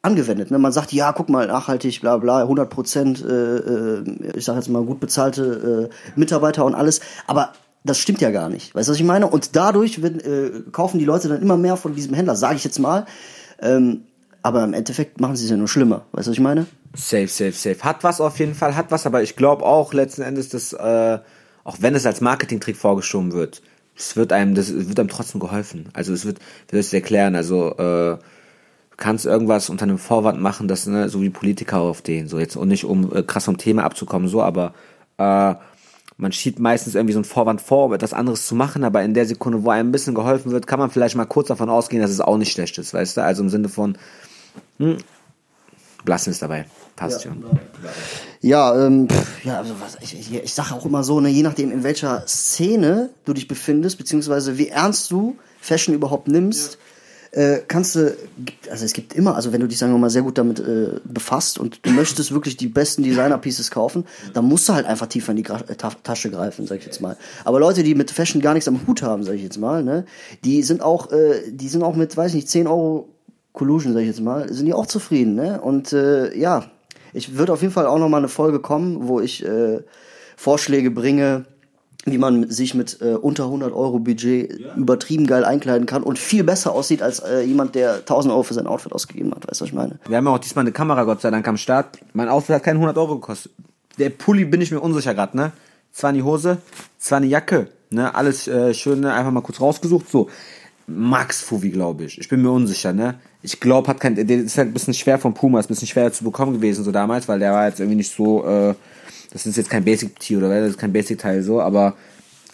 angewendet. 0.00 0.52
Ne? 0.52 0.58
Man 0.60 0.70
sagt, 0.70 0.92
ja, 0.92 1.12
guck 1.12 1.28
mal, 1.28 1.48
nachhaltig, 1.48 2.00
bla 2.00 2.18
bla, 2.18 2.42
100 2.42 2.70
Prozent, 2.70 3.24
äh, 3.24 3.56
äh, 3.56 4.04
ich 4.36 4.44
sag 4.44 4.54
jetzt 4.54 4.68
mal 4.68 4.84
gut 4.84 5.00
bezahlte 5.00 5.90
äh, 5.90 5.94
Mitarbeiter 6.14 6.64
und 6.64 6.76
alles, 6.76 7.00
aber 7.26 7.52
das 7.82 7.98
stimmt 7.98 8.20
ja 8.20 8.30
gar 8.30 8.48
nicht. 8.48 8.76
Weißt 8.76 8.88
du, 8.88 8.92
was 8.92 8.98
ich 8.98 9.04
meine? 9.04 9.26
Und 9.26 9.56
dadurch 9.56 9.98
äh, 9.98 10.50
kaufen 10.70 11.00
die 11.00 11.04
Leute 11.04 11.28
dann 11.28 11.42
immer 11.42 11.56
mehr 11.56 11.76
von 11.76 11.96
diesem 11.96 12.14
Händler, 12.14 12.36
sage 12.36 12.54
ich 12.54 12.64
jetzt 12.64 12.78
mal. 12.78 13.06
Ähm, 13.60 14.04
aber 14.40 14.62
im 14.62 14.72
Endeffekt 14.72 15.20
machen 15.20 15.34
sie 15.34 15.44
es 15.44 15.50
ja 15.50 15.56
nur 15.56 15.68
schlimmer. 15.68 16.04
Weißt 16.12 16.28
du, 16.28 16.30
was 16.30 16.36
ich 16.36 16.42
meine? 16.42 16.66
Safe, 16.94 17.26
safe, 17.26 17.52
safe. 17.52 17.82
Hat 17.82 18.04
was 18.04 18.20
auf 18.20 18.38
jeden 18.38 18.54
Fall, 18.54 18.76
hat 18.76 18.90
was, 18.90 19.06
aber 19.06 19.22
ich 19.22 19.36
glaube 19.36 19.64
auch 19.64 19.92
letzten 19.92 20.22
Endes, 20.22 20.48
dass, 20.48 20.72
äh, 20.72 21.18
auch 21.64 21.76
wenn 21.80 21.94
es 21.94 22.06
als 22.06 22.20
Marketingtrick 22.20 22.76
vorgeschoben 22.76 23.32
wird, 23.32 23.62
es 23.96 24.16
wird 24.16 24.32
einem, 24.32 24.54
das 24.54 24.72
wird 24.72 24.98
einem 24.98 25.08
trotzdem 25.08 25.40
geholfen. 25.40 25.88
Also 25.92 26.12
es 26.12 26.24
wird, 26.24 26.38
wie 26.38 26.72
soll 26.72 26.80
ich 26.80 26.86
es 26.86 26.92
erklären, 26.92 27.34
also 27.34 27.76
äh, 27.76 28.18
kannst 28.96 29.26
irgendwas 29.26 29.70
unter 29.70 29.84
einem 29.84 29.98
Vorwand 29.98 30.40
machen, 30.40 30.68
das 30.68 30.86
ne, 30.86 31.08
so 31.08 31.20
wie 31.20 31.30
Politiker 31.30 31.80
auf 31.80 32.00
den, 32.00 32.28
so 32.28 32.38
jetzt 32.38 32.56
und 32.56 32.68
nicht 32.68 32.84
um 32.84 33.14
äh, 33.14 33.22
krass 33.22 33.44
vom 33.44 33.58
Thema 33.58 33.84
abzukommen, 33.84 34.28
so, 34.28 34.42
aber 34.42 34.74
äh, 35.18 35.54
man 36.16 36.30
schiebt 36.30 36.60
meistens 36.60 36.94
irgendwie 36.94 37.12
so 37.12 37.18
einen 37.18 37.24
Vorwand 37.24 37.60
vor, 37.60 37.86
um 37.86 37.92
etwas 37.92 38.12
anderes 38.12 38.46
zu 38.46 38.54
machen, 38.54 38.84
aber 38.84 39.02
in 39.02 39.14
der 39.14 39.26
Sekunde, 39.26 39.64
wo 39.64 39.70
einem 39.70 39.88
ein 39.88 39.92
bisschen 39.92 40.14
geholfen 40.14 40.52
wird, 40.52 40.68
kann 40.68 40.78
man 40.78 40.90
vielleicht 40.90 41.16
mal 41.16 41.24
kurz 41.24 41.48
davon 41.48 41.68
ausgehen, 41.68 42.02
dass 42.02 42.12
es 42.12 42.20
auch 42.20 42.38
nicht 42.38 42.52
schlecht 42.52 42.78
ist, 42.78 42.94
weißt 42.94 43.16
du? 43.16 43.22
Also 43.22 43.42
im 43.42 43.48
Sinne 43.48 43.68
von, 43.68 43.98
hm, 44.78 44.98
Blassen 46.04 46.30
ist 46.30 46.42
dabei. 46.42 46.66
Passt 46.96 47.24
ja, 47.24 47.30
schon. 47.30 47.44
Ja, 48.40 48.86
ähm, 48.86 49.08
pff, 49.08 49.44
ja, 49.44 49.58
also 49.58 49.74
was, 49.80 49.98
ich, 50.00 50.18
ich, 50.18 50.32
ich 50.32 50.54
sage 50.54 50.74
auch 50.74 50.86
immer 50.86 51.02
so, 51.02 51.20
ne, 51.20 51.28
je 51.28 51.42
nachdem, 51.42 51.72
in 51.72 51.82
welcher 51.82 52.26
Szene 52.26 53.10
du 53.24 53.32
dich 53.32 53.48
befindest, 53.48 53.98
beziehungsweise 53.98 54.58
wie 54.58 54.68
ernst 54.68 55.10
du 55.10 55.36
Fashion 55.60 55.94
überhaupt 55.94 56.28
nimmst, 56.28 56.78
äh, 57.34 57.62
kannst 57.66 57.96
du, 57.96 58.16
also 58.70 58.84
es 58.84 58.92
gibt 58.92 59.12
immer, 59.12 59.34
also 59.34 59.52
wenn 59.52 59.60
du 59.60 59.66
dich, 59.66 59.78
sagen 59.78 59.92
wir 59.92 59.98
mal, 59.98 60.10
sehr 60.10 60.22
gut 60.22 60.38
damit 60.38 60.60
äh, 60.60 61.00
befasst 61.04 61.58
und 61.58 61.84
du 61.84 61.90
möchtest 61.90 62.30
wirklich 62.30 62.56
die 62.56 62.68
besten 62.68 63.02
Designer-Pieces 63.02 63.72
kaufen, 63.72 64.04
dann 64.34 64.44
musst 64.44 64.68
du 64.68 64.74
halt 64.74 64.86
einfach 64.86 65.08
tiefer 65.08 65.32
in 65.32 65.38
die 65.38 65.42
Gra 65.42 65.60
äh, 65.66 65.74
Tasche 65.74 66.30
greifen, 66.30 66.66
sag 66.68 66.78
ich 66.78 66.86
jetzt 66.86 67.00
mal. 67.00 67.16
Aber 67.44 67.58
Leute, 67.58 67.82
die 67.82 67.96
mit 67.96 68.12
Fashion 68.12 68.40
gar 68.40 68.54
nichts 68.54 68.68
am 68.68 68.86
Hut 68.86 69.02
haben, 69.02 69.24
sag 69.24 69.34
ich 69.34 69.42
jetzt 69.42 69.58
mal, 69.58 69.82
ne, 69.82 70.04
die 70.44 70.62
sind 70.62 70.80
auch, 70.80 71.10
äh, 71.10 71.50
die 71.50 71.68
sind 71.68 71.82
auch 71.82 71.96
mit, 71.96 72.16
weiß 72.16 72.30
ich 72.30 72.36
nicht, 72.36 72.50
10 72.50 72.68
Euro 72.68 73.08
Collusion, 73.52 73.94
sag 73.94 74.00
ich 74.00 74.08
jetzt 74.08 74.20
mal, 74.20 74.52
sind 74.52 74.66
die 74.66 74.74
auch 74.74 74.86
zufrieden, 74.86 75.34
ne? 75.34 75.60
Und 75.60 75.92
äh, 75.92 76.36
ja, 76.36 76.70
ich 77.14 77.36
würde 77.36 77.52
auf 77.52 77.62
jeden 77.62 77.72
Fall 77.72 77.86
auch 77.86 77.98
noch 77.98 78.08
mal 78.08 78.18
eine 78.18 78.28
Folge 78.28 78.60
kommen, 78.60 79.08
wo 79.08 79.20
ich 79.20 79.44
äh, 79.44 79.80
Vorschläge 80.36 80.90
bringe, 80.90 81.44
wie 82.04 82.18
man 82.18 82.50
sich 82.50 82.74
mit 82.74 83.00
äh, 83.00 83.14
unter 83.14 83.44
100 83.44 83.72
Euro 83.72 83.98
Budget 83.98 84.60
ja. 84.60 84.74
übertrieben 84.74 85.26
geil 85.26 85.44
einkleiden 85.44 85.86
kann 85.86 86.02
und 86.02 86.18
viel 86.18 86.44
besser 86.44 86.72
aussieht 86.72 87.02
als 87.02 87.20
äh, 87.20 87.40
jemand, 87.40 87.74
der 87.74 87.98
1000 87.98 88.32
Euro 88.32 88.42
für 88.42 88.54
sein 88.54 88.66
Outfit 88.66 88.92
ausgegeben 88.92 89.30
hat. 89.30 89.48
Weißt 89.48 89.60
du, 89.60 89.64
was 89.64 89.70
ich 89.70 89.74
meine? 89.74 89.98
Wir 90.06 90.16
haben 90.16 90.26
ja 90.26 90.32
auch 90.32 90.38
diesmal 90.38 90.64
eine 90.64 90.72
Kamera, 90.72 91.04
Gott 91.04 91.22
sei 91.22 91.30
Dank, 91.30 91.46
am 91.48 91.56
Start. 91.56 91.98
Mein 92.12 92.28
Outfit 92.28 92.56
hat 92.56 92.62
keine 92.64 92.78
100 92.78 92.98
Euro 92.98 93.14
gekostet. 93.14 93.52
Der 93.98 94.10
Pulli 94.10 94.44
bin 94.44 94.60
ich 94.60 94.70
mir 94.70 94.80
unsicher 94.80 95.14
gerade, 95.14 95.36
ne? 95.36 95.52
Zwar 95.92 96.10
eine 96.10 96.24
Hose, 96.24 96.58
zwar 96.98 97.18
eine 97.18 97.26
Jacke, 97.26 97.68
ne? 97.90 98.14
Alles 98.14 98.48
äh, 98.48 98.74
schön, 98.74 99.00
ne? 99.00 99.14
einfach 99.14 99.30
mal 99.30 99.40
kurz 99.40 99.60
rausgesucht. 99.60 100.10
So, 100.10 100.28
Max 100.88 101.40
Fuvi, 101.40 101.70
glaube 101.70 102.04
ich. 102.04 102.18
Ich 102.18 102.28
bin 102.28 102.42
mir 102.42 102.50
unsicher, 102.50 102.92
ne? 102.92 103.14
Ich 103.44 103.60
glaube, 103.60 103.88
hat 103.88 104.00
kein, 104.00 104.14
der 104.14 104.26
ist 104.26 104.56
halt 104.56 104.68
ein 104.68 104.72
bisschen 104.72 104.94
schwer 104.94 105.18
vom 105.18 105.34
Puma, 105.34 105.60
ist 105.60 105.66
ein 105.66 105.74
bisschen 105.74 105.86
schwer 105.86 106.10
zu 106.10 106.24
bekommen 106.24 106.54
gewesen 106.54 106.82
so 106.82 106.90
damals, 106.90 107.28
weil 107.28 107.38
der 107.38 107.52
war 107.52 107.68
jetzt 107.68 107.78
irgendwie 107.78 107.98
nicht 107.98 108.10
so, 108.10 108.44
äh, 108.44 108.74
das 109.32 109.46
ist 109.46 109.56
jetzt 109.56 109.68
kein 109.68 109.84
Basic-Tier 109.84 110.38
oder 110.38 110.48
das 110.48 110.70
ist 110.70 110.78
kein 110.78 110.92
Basic-Teil 110.92 111.42
so, 111.42 111.60
aber 111.60 111.94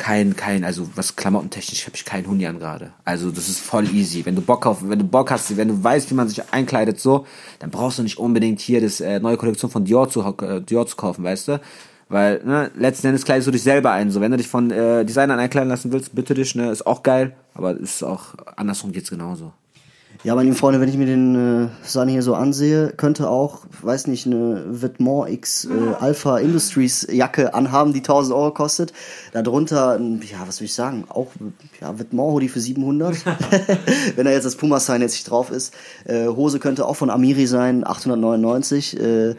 kein, 0.01 0.35
kein, 0.35 0.65
also 0.65 0.89
was 0.95 1.15
klamottentechnisch 1.15 1.87
habe 1.87 1.95
ich 1.95 2.05
keinen 2.05 2.27
Huni 2.27 2.47
an 2.47 2.59
gerade. 2.59 2.93
Also 3.05 3.31
das 3.31 3.49
ist 3.49 3.61
voll 3.61 3.87
easy. 3.95 4.25
Wenn 4.25 4.35
du 4.35 4.41
Bock 4.41 4.67
auf, 4.67 4.79
wenn 4.83 4.99
du 4.99 5.05
Bock 5.05 5.31
hast, 5.31 5.57
wenn 5.57 5.69
du 5.69 5.85
weißt, 5.85 6.11
wie 6.11 6.15
man 6.15 6.29
sich 6.29 6.43
einkleidet 6.53 6.99
so, 6.99 7.27
dann 7.59 7.71
brauchst 7.71 7.99
du 7.99 8.03
nicht 8.03 8.19
unbedingt 8.19 8.61
hier 8.61 8.81
das 8.81 9.01
äh, 9.01 9.21
neue 9.21 9.37
Kollektion 9.37 9.71
von 9.71 9.85
Dior 9.85 10.09
zu, 10.09 10.23
äh, 10.23 10.63
Dior 10.63 10.87
zu 10.87 10.97
kaufen, 10.97 11.23
weißt 11.23 11.49
du? 11.49 11.61
Weil, 12.09 12.43
ne, 12.45 12.71
letzten 12.77 13.07
Endes 13.07 13.25
kleidest 13.25 13.47
du 13.47 13.53
dich 13.53 13.63
selber 13.63 13.93
ein. 13.93 14.11
So, 14.11 14.21
wenn 14.21 14.33
du 14.33 14.39
dich 14.39 14.49
von 14.49 14.71
äh, 14.71 15.05
Designern 15.05 15.39
einkleiden 15.39 15.69
lassen 15.69 15.93
willst, 15.93 16.15
bitte 16.15 16.35
dich, 16.35 16.55
ne, 16.55 16.71
ist 16.71 16.87
auch 16.87 17.03
geil, 17.03 17.37
aber 17.55 17.77
ist 17.77 18.03
auch 18.03 18.35
andersrum 18.57 18.91
geht's 18.91 19.11
genauso. 19.11 19.53
Ja, 20.23 20.35
meine 20.35 20.51
lieben 20.51 20.57
Freunde, 20.57 20.83
wenn 20.83 20.89
ich 20.91 20.99
mir 20.99 21.07
den 21.07 21.65
äh, 21.65 21.69
Sani 21.83 22.13
hier 22.13 22.23
so 22.23 22.35
ansehe, 22.35 22.93
könnte 22.95 23.31
auch, 23.31 23.61
weiß 23.81 24.07
nicht, 24.07 24.27
eine 24.27 24.63
Vetements 24.69 25.31
X 25.31 25.65
äh, 25.65 25.95
Alpha 25.99 26.37
Industries 26.37 27.07
Jacke 27.11 27.55
anhaben, 27.55 27.95
die 27.95 28.01
1000 28.01 28.37
Euro 28.37 28.51
kostet. 28.51 28.93
Darunter, 29.33 29.99
ja, 29.99 30.47
was 30.47 30.61
will 30.61 30.67
ich 30.67 30.75
sagen, 30.75 31.05
auch 31.09 31.29
ja, 31.81 31.99
Vetements 31.99 32.33
Hoodie 32.35 32.51
für 32.51 32.61
700. 32.61 33.17
wenn 34.17 34.27
da 34.27 34.31
jetzt 34.31 34.45
das 34.45 34.57
Puma 34.57 34.79
Sign 34.79 35.01
jetzt 35.01 35.13
nicht 35.13 35.31
drauf 35.31 35.51
ist. 35.51 35.73
Äh, 36.05 36.27
Hose 36.27 36.59
könnte 36.59 36.85
auch 36.85 36.97
von 36.97 37.09
Amiri 37.09 37.47
sein, 37.47 37.87
899. 37.87 39.01
Äh, 39.01 39.37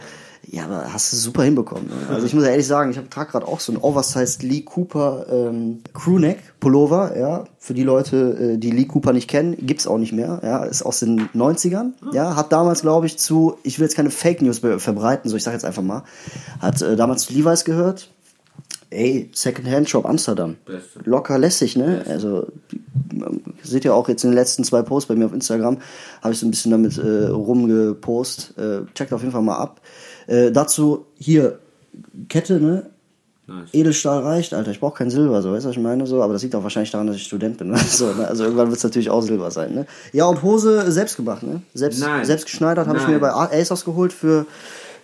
ja, 0.47 0.65
aber 0.65 0.91
hast 0.91 1.13
du 1.13 1.17
super 1.17 1.43
hinbekommen. 1.43 1.87
Ne? 1.87 1.93
Also 2.09 2.25
ich 2.25 2.33
muss 2.33 2.43
ja 2.43 2.49
ehrlich 2.49 2.67
sagen, 2.67 2.91
ich 2.91 2.99
trage 3.09 3.31
gerade 3.31 3.47
auch 3.47 3.59
so 3.59 3.71
ein 3.71 3.77
Oversized 3.77 4.43
Lee 4.43 4.61
Cooper 4.61 5.27
ähm, 5.29 5.81
Crewneck 5.93 6.39
Pullover, 6.59 7.17
ja. 7.17 7.45
Für 7.59 7.73
die 7.73 7.83
Leute, 7.83 8.53
äh, 8.55 8.57
die 8.57 8.71
Lee 8.71 8.85
Cooper 8.85 9.13
nicht 9.13 9.29
kennen, 9.29 9.55
gibt's 9.59 9.87
auch 9.87 9.97
nicht 9.97 10.13
mehr, 10.13 10.39
ja. 10.43 10.63
Ist 10.63 10.83
aus 10.83 10.99
den 10.99 11.29
90ern, 11.29 11.91
ja. 12.11 12.35
Hat 12.35 12.51
damals, 12.51 12.81
glaube 12.81 13.05
ich, 13.05 13.17
zu, 13.17 13.57
ich 13.63 13.79
will 13.79 13.85
jetzt 13.85 13.95
keine 13.95 14.09
Fake 14.09 14.41
News 14.41 14.59
verbreiten, 14.59 15.29
so 15.29 15.37
ich 15.37 15.43
sag 15.43 15.53
jetzt 15.53 15.65
einfach 15.65 15.83
mal, 15.83 16.03
hat 16.59 16.81
äh, 16.81 16.95
damals 16.95 17.25
zu 17.25 17.33
Levi's 17.33 17.63
gehört. 17.63 18.09
Ey, 18.89 19.29
Secondhand 19.33 19.89
Shop 19.89 20.05
Amsterdam. 20.05 20.57
Beste. 20.65 20.99
Locker 21.05 21.37
lässig, 21.37 21.77
ne? 21.77 21.97
Beste. 21.99 22.11
Also, 22.11 22.47
seht 23.63 23.85
ihr 23.85 23.95
auch 23.95 24.09
jetzt 24.09 24.23
in 24.25 24.31
den 24.31 24.35
letzten 24.35 24.65
zwei 24.65 24.81
Posts 24.81 25.07
bei 25.07 25.15
mir 25.15 25.27
auf 25.27 25.33
Instagram, 25.33 25.77
habe 26.21 26.33
ich 26.33 26.39
so 26.39 26.45
ein 26.45 26.51
bisschen 26.51 26.71
damit 26.71 26.97
äh, 26.97 27.27
rumgepost. 27.27 28.57
Äh, 28.57 28.81
checkt 28.93 29.13
auf 29.13 29.21
jeden 29.21 29.31
Fall 29.31 29.43
mal 29.43 29.57
ab. 29.57 29.79
Äh, 30.31 30.51
dazu 30.51 31.07
hier 31.17 31.59
Kette, 32.29 32.59
ne? 32.61 32.85
Nice. 33.47 33.69
Edelstahl 33.73 34.19
reicht, 34.19 34.53
Alter. 34.53 34.71
Ich 34.71 34.79
brauche 34.79 34.97
kein 34.97 35.09
Silber, 35.09 35.41
so 35.41 35.51
weißt 35.51 35.65
du, 35.65 35.69
was 35.69 35.75
ich 35.75 35.81
meine? 35.81 36.07
So, 36.07 36.23
aber 36.23 36.31
das 36.31 36.41
liegt 36.41 36.55
auch 36.55 36.63
wahrscheinlich 36.63 36.91
daran, 36.91 37.07
dass 37.07 37.17
ich 37.17 37.23
Student 37.23 37.57
bin. 37.57 37.75
so, 37.87 38.13
ne? 38.13 38.27
Also 38.27 38.45
irgendwann 38.45 38.67
wird 38.67 38.77
es 38.77 38.83
natürlich 38.83 39.09
auch 39.09 39.21
Silber 39.21 39.51
sein, 39.51 39.73
ne? 39.73 39.85
Ja, 40.13 40.25
und 40.27 40.41
Hose 40.41 40.89
selbst 40.89 41.17
gemacht, 41.17 41.43
ne? 41.43 41.61
Selbst, 41.73 41.99
Nein. 41.99 42.23
selbst 42.23 42.45
geschneidert 42.45 42.87
habe 42.87 42.97
ich 42.97 43.07
mir 43.07 43.19
bei 43.19 43.31
ASOS 43.33 43.83
geholt 43.83 44.13
für 44.13 44.45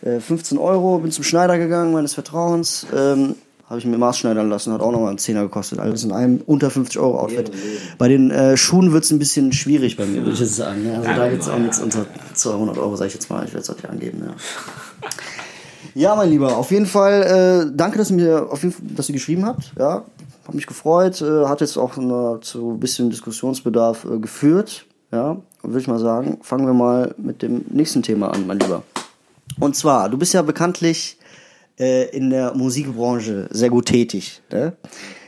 äh, 0.01 0.21
15 0.21 0.57
Euro. 0.57 0.99
Bin 0.99 1.11
zum 1.11 1.25
Schneider 1.25 1.57
gegangen, 1.57 1.91
meines 1.91 2.13
Vertrauens. 2.13 2.87
Ähm, 2.95 3.35
habe 3.69 3.79
ich 3.79 3.85
mir 3.85 3.97
maßschneidern 3.97 4.49
lassen, 4.49 4.71
hat 4.71 4.79
auch 4.79 4.93
nochmal 4.93 5.09
einen 5.09 5.17
Zehner 5.17 5.43
gekostet. 5.43 5.79
Alles 5.79 6.05
in 6.05 6.13
einem 6.13 6.41
unter 6.45 6.69
50 6.69 6.99
Euro 6.99 7.19
Outfit. 7.19 7.51
Bei 7.97 8.07
den 8.07 8.31
äh, 8.31 8.55
Schuhen 8.55 8.93
wird's 8.93 9.11
ein 9.11 9.19
bisschen 9.19 9.51
schwierig 9.51 9.97
bei 9.97 10.05
mir, 10.05 10.21
würde 10.21 10.31
ich 10.31 10.39
jetzt 10.39 10.55
sagen. 10.55 10.83
Ne? 10.83 10.95
Also 10.95 11.09
da 11.09 11.27
gibt's 11.27 11.49
auch 11.49 11.59
nichts 11.59 11.79
unter 11.79 12.05
200 12.33 12.77
Euro, 12.77 12.95
sage 12.95 13.09
ich 13.09 13.13
jetzt 13.15 13.29
mal. 13.29 13.43
Ich 13.43 13.53
werde 13.53 13.63
es 13.63 13.69
euch 13.69 13.89
angeben. 13.89 14.23
Ja. 14.25 14.35
Ja, 15.95 16.15
mein 16.15 16.29
Lieber, 16.29 16.57
auf 16.57 16.71
jeden 16.71 16.85
Fall 16.85 17.67
äh, 17.69 17.71
danke, 17.75 17.97
dass, 17.97 18.11
mir, 18.11 18.47
auf 18.51 18.61
jeden 18.61 18.73
Fall, 18.73 18.85
dass 18.95 19.09
ihr 19.09 19.13
geschrieben 19.13 19.45
habt. 19.45 19.73
Ja, 19.79 20.05
habe 20.47 20.55
mich 20.55 20.67
gefreut. 20.67 21.21
Äh, 21.21 21.45
hat 21.45 21.61
jetzt 21.61 21.77
auch 21.77 21.97
eine, 21.97 22.39
zu 22.41 22.71
ein 22.71 22.79
bisschen 22.79 23.09
Diskussionsbedarf 23.09 24.05
äh, 24.05 24.19
geführt. 24.19 24.85
Ja, 25.11 25.37
würde 25.61 25.79
ich 25.79 25.87
mal 25.87 25.99
sagen, 25.99 26.39
fangen 26.41 26.65
wir 26.65 26.73
mal 26.73 27.15
mit 27.17 27.41
dem 27.41 27.65
nächsten 27.69 28.03
Thema 28.03 28.33
an, 28.33 28.45
mein 28.45 28.59
Lieber. 28.59 28.83
Und 29.59 29.75
zwar, 29.75 30.09
du 30.09 30.17
bist 30.17 30.33
ja 30.33 30.41
bekanntlich 30.41 31.17
äh, 31.79 32.09
in 32.15 32.29
der 32.29 32.53
Musikbranche 32.55 33.47
sehr 33.51 33.69
gut 33.69 33.85
tätig. 33.85 34.41
Ne? 34.51 34.73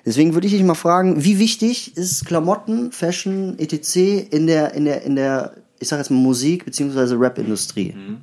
Deswegen 0.06 0.34
würde 0.34 0.48
ich 0.48 0.54
dich 0.54 0.64
mal 0.64 0.76
fragen, 0.76 1.24
wie 1.24 1.40
wichtig 1.40 1.96
ist 1.98 2.26
Klamotten, 2.26 2.92
Fashion, 2.92 3.58
etc. 3.58 3.96
in 4.32 4.48
der, 4.48 4.74
in 4.74 4.86
der, 4.86 5.04
in 5.04 5.16
der, 5.16 5.54
ich 5.80 5.88
sag 5.88 5.98
jetzt 5.98 6.12
mal 6.12 6.18
Musik 6.18 6.66
bzw. 6.66 7.16
Rap-Industrie? 7.16 7.94
Mhm. 7.94 8.18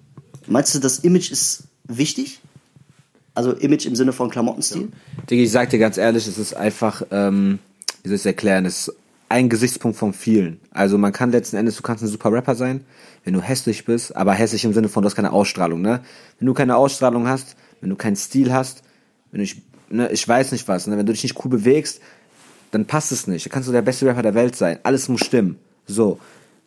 Meinst 0.46 0.74
du, 0.74 0.78
das 0.78 1.00
Image 1.00 1.30
ist 1.30 1.64
wichtig? 1.84 2.40
Also 3.34 3.52
Image 3.52 3.86
im 3.86 3.96
Sinne 3.96 4.12
von 4.12 4.30
Klamottenstil? 4.30 4.82
Ja. 4.82 5.22
Digga, 5.30 5.42
ich 5.42 5.50
sag 5.50 5.70
dir 5.70 5.78
ganz 5.78 5.98
ehrlich, 5.98 6.26
es 6.26 6.38
ist 6.38 6.54
einfach, 6.54 7.02
ähm, 7.10 7.58
wie 8.02 8.08
soll 8.08 8.16
ich 8.16 8.22
es 8.22 8.26
erklären, 8.26 8.64
es 8.64 8.88
ist 8.88 8.96
ein 9.28 9.48
Gesichtspunkt 9.48 9.98
von 9.98 10.12
vielen. 10.12 10.60
Also 10.70 10.98
man 10.98 11.12
kann 11.12 11.32
letzten 11.32 11.56
Endes, 11.56 11.76
du 11.76 11.82
kannst 11.82 12.02
ein 12.02 12.08
super 12.08 12.32
Rapper 12.32 12.54
sein, 12.54 12.84
wenn 13.24 13.34
du 13.34 13.42
hässlich 13.42 13.84
bist, 13.84 14.14
aber 14.14 14.32
hässlich 14.32 14.64
im 14.64 14.72
Sinne 14.72 14.88
von, 14.88 15.02
du 15.02 15.06
hast 15.06 15.16
keine 15.16 15.32
Ausstrahlung, 15.32 15.82
ne? 15.82 16.00
Wenn 16.38 16.46
du 16.46 16.54
keine 16.54 16.76
Ausstrahlung 16.76 17.26
hast, 17.26 17.56
wenn 17.80 17.90
du 17.90 17.96
keinen 17.96 18.16
Stil 18.16 18.52
hast, 18.52 18.82
wenn 19.32 19.38
du 19.38 19.42
nicht, 19.42 19.62
ne, 19.90 20.08
ich 20.10 20.26
weiß 20.26 20.52
nicht 20.52 20.68
was, 20.68 20.86
ne? 20.86 20.96
wenn 20.96 21.06
du 21.06 21.12
dich 21.12 21.24
nicht 21.24 21.44
cool 21.44 21.50
bewegst, 21.50 22.00
dann 22.70 22.84
passt 22.84 23.10
es 23.12 23.26
nicht. 23.26 23.46
Dann 23.46 23.52
kannst 23.52 23.68
du 23.68 23.72
der 23.72 23.82
beste 23.82 24.06
Rapper 24.06 24.22
der 24.22 24.34
Welt 24.34 24.54
sein. 24.56 24.78
Alles 24.82 25.08
muss 25.08 25.24
stimmen. 25.24 25.58
So. 25.86 26.18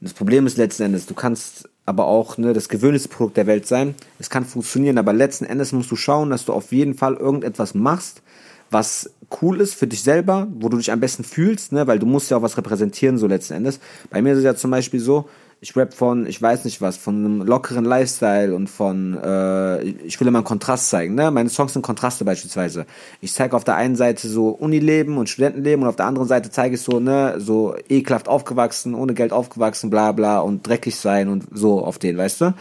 Das 0.01 0.13
Problem 0.13 0.47
ist 0.47 0.57
letzten 0.57 0.83
Endes, 0.83 1.05
du 1.05 1.13
kannst 1.13 1.68
aber 1.89 2.05
auch 2.05 2.37
ne, 2.37 2.53
das 2.53 2.69
gewöhnlichste 2.69 3.09
Produkt 3.09 3.35
der 3.35 3.47
Welt 3.47 3.65
sein. 3.65 3.95
Es 4.19 4.29
kann 4.29 4.45
funktionieren, 4.45 4.99
aber 4.99 5.11
letzten 5.11 5.45
Endes 5.45 5.71
musst 5.71 5.89
du 5.89 5.95
schauen, 5.95 6.29
dass 6.29 6.45
du 6.45 6.53
auf 6.53 6.71
jeden 6.71 6.93
Fall 6.93 7.15
irgendetwas 7.15 7.73
machst, 7.73 8.21
was 8.69 9.09
cool 9.41 9.59
ist 9.59 9.73
für 9.73 9.87
dich 9.87 10.03
selber, 10.03 10.47
wo 10.53 10.69
du 10.69 10.77
dich 10.77 10.91
am 10.91 10.99
besten 10.99 11.23
fühlst, 11.23 11.71
ne, 11.71 11.87
weil 11.87 11.97
du 11.97 12.05
musst 12.05 12.29
ja 12.29 12.37
auch 12.37 12.43
was 12.43 12.57
repräsentieren, 12.57 13.17
so 13.17 13.25
letzten 13.25 13.55
Endes. 13.55 13.79
Bei 14.11 14.21
mir 14.21 14.33
ist 14.33 14.37
es 14.37 14.43
ja 14.43 14.55
zum 14.55 14.69
Beispiel 14.69 14.99
so, 14.99 15.27
ich 15.61 15.75
rap 15.75 15.93
von, 15.93 16.25
ich 16.25 16.41
weiß 16.41 16.63
nicht 16.63 16.81
was, 16.81 16.95
von 16.95 17.15
einem 17.15 17.41
lockeren 17.41 17.83
Lifestyle 17.83 18.55
und 18.55 18.69
von, 18.69 19.17
äh, 19.21 19.81
ich 19.83 20.19
will 20.19 20.27
immer 20.27 20.39
einen 20.39 20.45
Kontrast 20.45 20.89
zeigen, 20.89 21.15
ne? 21.15 21.31
Meine 21.31 21.49
Songs 21.49 21.73
sind 21.73 21.81
Kontraste 21.81 22.23
beispielsweise. 22.23 22.85
Ich 23.19 23.33
zeige 23.33 23.55
auf 23.55 23.65
der 23.65 23.75
einen 23.75 23.97
Seite 23.97 24.29
so 24.29 24.49
Unileben 24.49 25.17
und 25.17 25.27
Studentenleben 25.27 25.83
und 25.83 25.89
auf 25.89 25.97
der 25.97 26.05
anderen 26.05 26.29
Seite 26.29 26.49
zeige 26.49 26.75
ich 26.75 26.81
so, 26.81 27.01
ne, 27.01 27.35
so 27.39 27.75
ekelhaft 27.89 28.29
aufgewachsen, 28.29 28.95
ohne 28.95 29.13
Geld 29.13 29.33
aufgewachsen, 29.33 29.89
bla 29.89 30.13
bla 30.13 30.39
und 30.39 30.65
dreckig 30.65 30.95
sein 30.95 31.27
und 31.27 31.45
so 31.51 31.83
auf 31.83 31.99
den, 31.99 32.17
weißt 32.17 32.41
du? 32.41 32.53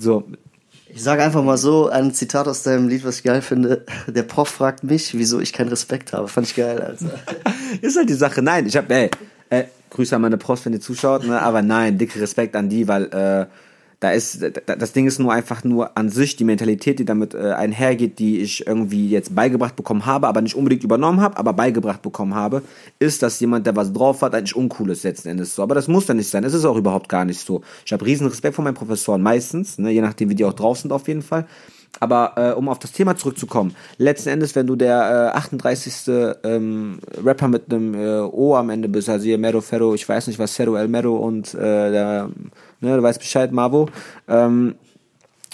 So. 0.00 0.24
Ich 0.90 1.02
sage 1.02 1.22
einfach 1.22 1.44
mal 1.44 1.58
so, 1.58 1.88
ein 1.90 2.14
Zitat 2.14 2.48
aus 2.48 2.62
deinem 2.62 2.88
Lied, 2.88 3.04
was 3.04 3.18
ich 3.18 3.24
geil 3.24 3.42
finde. 3.42 3.84
Der 4.06 4.22
Prof 4.22 4.48
fragt 4.48 4.84
mich, 4.84 5.16
wieso 5.18 5.38
ich 5.38 5.52
keinen 5.52 5.68
Respekt 5.68 6.14
habe. 6.14 6.28
Fand 6.28 6.46
ich 6.46 6.56
geil, 6.56 6.80
Alter. 6.80 7.10
ist 7.82 7.98
halt 7.98 8.08
die 8.08 8.14
Sache. 8.14 8.40
Nein, 8.40 8.66
ich 8.66 8.74
hab, 8.74 8.90
ey, 8.90 9.10
äh, 9.50 9.64
Grüße 9.90 10.14
an 10.14 10.22
meine 10.22 10.38
Prost, 10.38 10.66
wenn 10.66 10.72
ihr 10.72 10.80
zuschaut, 10.80 11.26
ne? 11.26 11.40
aber 11.40 11.62
nein, 11.62 11.98
dicke 11.98 12.20
Respekt 12.20 12.56
an 12.56 12.68
die, 12.68 12.88
weil 12.88 13.04
äh, 13.06 13.46
da 14.00 14.12
ist 14.12 14.44
das 14.66 14.92
Ding 14.92 15.08
ist 15.08 15.18
nur 15.18 15.32
einfach 15.32 15.64
nur 15.64 15.98
an 15.98 16.08
sich 16.08 16.36
die 16.36 16.44
Mentalität, 16.44 17.00
die 17.00 17.04
damit 17.04 17.34
äh, 17.34 17.50
einhergeht, 17.52 18.20
die 18.20 18.38
ich 18.38 18.64
irgendwie 18.64 19.08
jetzt 19.08 19.34
beigebracht 19.34 19.74
bekommen 19.74 20.06
habe, 20.06 20.28
aber 20.28 20.40
nicht 20.40 20.54
unbedingt 20.54 20.84
übernommen 20.84 21.20
habe, 21.20 21.36
aber 21.36 21.52
beigebracht 21.52 22.02
bekommen 22.02 22.36
habe, 22.36 22.62
ist, 23.00 23.22
dass 23.22 23.40
jemand, 23.40 23.66
der 23.66 23.74
was 23.74 23.92
drauf 23.92 24.22
hat, 24.22 24.36
eigentlich 24.36 24.54
uncool 24.54 24.90
ist 24.90 25.02
letzten 25.02 25.30
Endes 25.30 25.56
so. 25.56 25.64
Aber 25.64 25.74
das 25.74 25.88
muss 25.88 26.06
dann 26.06 26.18
nicht 26.18 26.30
sein. 26.30 26.44
Es 26.44 26.54
ist 26.54 26.64
auch 26.64 26.76
überhaupt 26.76 27.08
gar 27.08 27.24
nicht 27.24 27.40
so. 27.40 27.62
Ich 27.84 27.92
habe 27.92 28.06
riesen 28.06 28.28
Respekt 28.28 28.54
vor 28.54 28.64
meinen 28.64 28.74
Professoren 28.74 29.20
meistens, 29.20 29.78
ne? 29.78 29.90
je 29.90 30.00
nachdem, 30.00 30.30
wie 30.30 30.36
die 30.36 30.44
auch 30.44 30.52
drauf 30.52 30.78
sind 30.78 30.92
auf 30.92 31.08
jeden 31.08 31.22
Fall. 31.22 31.46
Aber 32.00 32.32
äh, 32.36 32.52
um 32.52 32.68
auf 32.68 32.78
das 32.78 32.92
Thema 32.92 33.16
zurückzukommen, 33.16 33.74
letzten 33.96 34.28
Endes, 34.28 34.54
wenn 34.54 34.66
du 34.66 34.76
der 34.76 35.32
äh, 35.34 35.36
38. 35.36 35.94
Ähm, 36.44 37.00
Rapper 37.24 37.48
mit 37.48 37.72
einem 37.72 37.94
äh, 37.94 38.20
O 38.20 38.54
am 38.54 38.70
Ende 38.70 38.88
bist, 38.88 39.08
also 39.08 39.24
hier 39.24 39.38
Mero 39.38 39.60
Ferro, 39.60 39.94
ich 39.94 40.08
weiß 40.08 40.28
nicht 40.28 40.38
was, 40.38 40.54
Cero 40.54 40.76
El 40.76 40.88
Mero 40.88 41.16
und 41.16 41.54
äh, 41.54 41.90
der, 41.90 42.30
ne, 42.80 42.96
du 42.96 43.02
weißt 43.02 43.18
Bescheid, 43.18 43.52
Mavo, 43.52 43.88
ähm, 44.28 44.76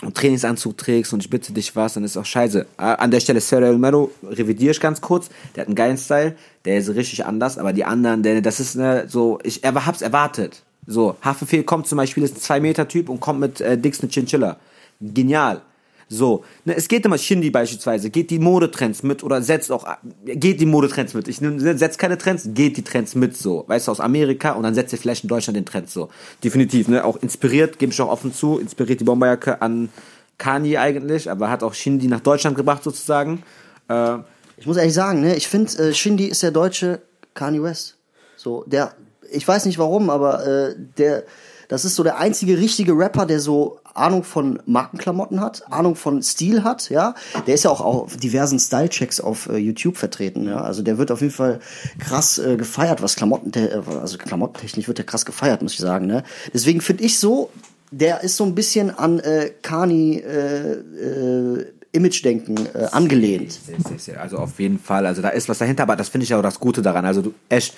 und 0.03 0.15
Trainingsanzug 0.17 0.77
trägst 0.77 1.13
und 1.15 1.23
ich 1.23 1.31
bitte 1.31 1.53
dich 1.53 1.75
was, 1.77 1.95
dann 1.95 2.05
ist 2.05 2.17
auch 2.17 2.25
scheiße. 2.25 2.67
An 2.77 3.11
der 3.11 3.21
Stelle 3.21 3.41
Cero 3.41 3.65
El 3.65 3.79
Mero 3.79 4.11
revidiere 4.23 4.73
ich 4.73 4.81
ganz 4.81 5.01
kurz, 5.01 5.31
der 5.55 5.63
hat 5.63 5.69
einen 5.69 5.77
geilen 5.77 5.97
Style, 5.97 6.37
der 6.65 6.79
ist 6.79 6.91
richtig 6.91 7.25
anders, 7.25 7.57
aber 7.57 7.73
die 7.73 7.85
anderen, 7.85 8.23
der, 8.23 8.43
das 8.43 8.61
ist 8.61 8.77
ne, 8.77 9.05
so, 9.09 9.39
ich 9.45 9.63
hab's 9.65 10.03
erwartet. 10.03 10.63
So, 10.87 11.17
Haftbefehl 11.23 11.65
kommt 11.65 11.87
zum 11.87 11.97
Beispiel, 11.97 12.23
ist 12.23 12.51
ein 12.51 12.61
2-Meter-Typ 12.61 13.09
und 13.09 13.21
kommt 13.21 13.41
mit 13.41 13.61
äh, 13.61 13.79
Dix 13.79 14.01
eine 14.01 14.11
Chinchilla. 14.11 14.59
Genial. 15.01 15.63
So, 16.09 16.45
ne, 16.65 16.75
es 16.77 16.89
geht 16.89 17.05
immer 17.05 17.19
Shindy 17.19 17.51
beispielsweise, 17.51 18.11
geht 18.11 18.31
die 18.31 18.39
Modetrends 18.39 19.03
mit 19.03 19.23
oder 19.23 19.43
setzt 19.43 19.73
auch, 19.73 19.87
geht 20.25 20.61
die 20.61 20.67
Modetrends 20.67 21.15
mit. 21.15 21.29
Ich 21.29 21.41
ne, 21.41 21.77
setz 21.77 21.99
keine 21.99 22.19
Trends, 22.19 22.49
geht 22.53 22.77
die 22.77 22.83
Trends 22.83 23.15
mit 23.15 23.37
so. 23.37 23.65
Weißt 23.67 23.89
du, 23.89 23.93
aus 23.93 24.01
Amerika 24.01 24.53
und 24.53 24.63
dann 24.63 24.75
setzt 24.75 24.93
ihr 24.93 24.99
vielleicht 24.99 25.25
in 25.25 25.29
Deutschland 25.29 25.57
den 25.57 25.67
Trends 25.67 25.93
so. 25.93 26.11
Definitiv, 26.43 26.89
ne, 26.89 27.05
auch 27.05 27.17
inspiriert, 27.17 27.79
gebe 27.79 27.93
ich 27.93 28.01
auch 28.01 28.11
offen 28.11 28.35
zu, 28.35 28.59
inspiriert 28.59 29.01
die 29.01 29.05
Bomberjacke 29.05 29.63
an 29.63 29.89
Kanye 30.39 30.79
eigentlich, 30.79 31.31
aber 31.31 31.51
hat 31.51 31.63
auch 31.63 31.75
Shindy 31.75 32.07
nach 32.09 32.21
Deutschland 32.21 32.57
gebracht 32.57 32.83
sozusagen. 32.83 33.43
Äh, 33.89 34.19
ich 34.57 34.67
muss 34.67 34.77
ehrlich 34.77 34.95
sagen, 34.95 35.21
ne, 35.21 35.37
ich 35.37 35.49
finde, 35.49 35.73
äh, 35.79 35.95
Shindy 35.95 36.27
ist 36.27 36.43
der 36.43 36.51
deutsche 36.51 37.01
Kanye 37.35 37.63
West. 37.63 37.97
So, 38.37 38.65
der, 38.67 38.95
ich 39.31 39.47
weiß 39.47 39.67
nicht 39.67 39.79
warum, 39.79 40.11
aber 40.11 40.47
äh, 40.47 40.75
der, 40.99 41.25
das 41.69 41.85
ist 41.85 41.95
so 41.95 42.03
der 42.03 42.19
einzige 42.19 42.59
richtige 42.59 42.93
Rapper, 42.93 43.27
der 43.27 43.41
so 43.41 43.79
Ahnung 43.95 44.25
von 44.25 44.61
Markenklamotten 44.67 45.41
hat, 45.41 45.71
Ahnung 45.71 45.95
von 45.95 46.23
Stil 46.23 46.65
hat, 46.65 46.91
ja. 46.91 47.15
Der 47.47 47.55
ist 47.55 47.65
ja 47.65 47.71
auch 47.71 47.81
auf 47.81 48.17
diversen 48.17 48.59
Style-Checks 48.59 49.21
auf 49.21 49.49
äh, 49.49 49.57
YouTube 49.57 49.97
vertreten, 49.97 50.47
ja. 50.47 50.61
Also 50.61 50.83
der 50.83 50.99
wird 50.99 51.11
auf 51.11 51.21
jeden 51.21 51.33
Fall 51.33 51.61
krass 51.99 52.39
äh, 52.39 52.57
gefeiert, 52.57 53.03
was 53.03 53.17
Klamotten, 53.17 53.53
äh, 53.55 53.81
also 54.01 54.19
Klamottentechnisch 54.19 54.89
wird 54.89 54.99
der 54.99 55.07
krass 55.07 55.25
gefeiert, 55.25 55.63
muss 55.63 55.75
ich 55.75 55.79
sagen, 55.79 56.07
ne. 56.07 56.25
Deswegen 56.53 56.81
finde 56.81 57.05
ich 57.05 57.19
so, 57.19 57.51
der 57.91 58.23
ist 58.23 58.37
so 58.37 58.45
ein 58.45 58.55
bisschen 58.55 58.91
an 58.91 59.21
äh, 59.21 59.51
Kani 59.63 60.17
äh, 60.17 60.73
äh, 60.73 61.67
Image-Denken 61.93 62.57
äh, 62.75 62.87
angelehnt. 62.91 63.61
Also 64.19 64.39
auf 64.39 64.59
jeden 64.59 64.81
Fall. 64.81 65.07
Also 65.07 65.23
da 65.23 65.29
ist 65.29 65.49
was 65.49 65.59
dahinter, 65.59 65.85
aber 65.85 65.95
das 65.95 66.09
finde 66.09 66.25
ich 66.25 66.35
auch 66.35 66.43
das 66.43 66.59
Gute 66.59 66.83
daran. 66.83 67.05
Also 67.05 67.23
du, 67.23 67.35
echt, 67.49 67.75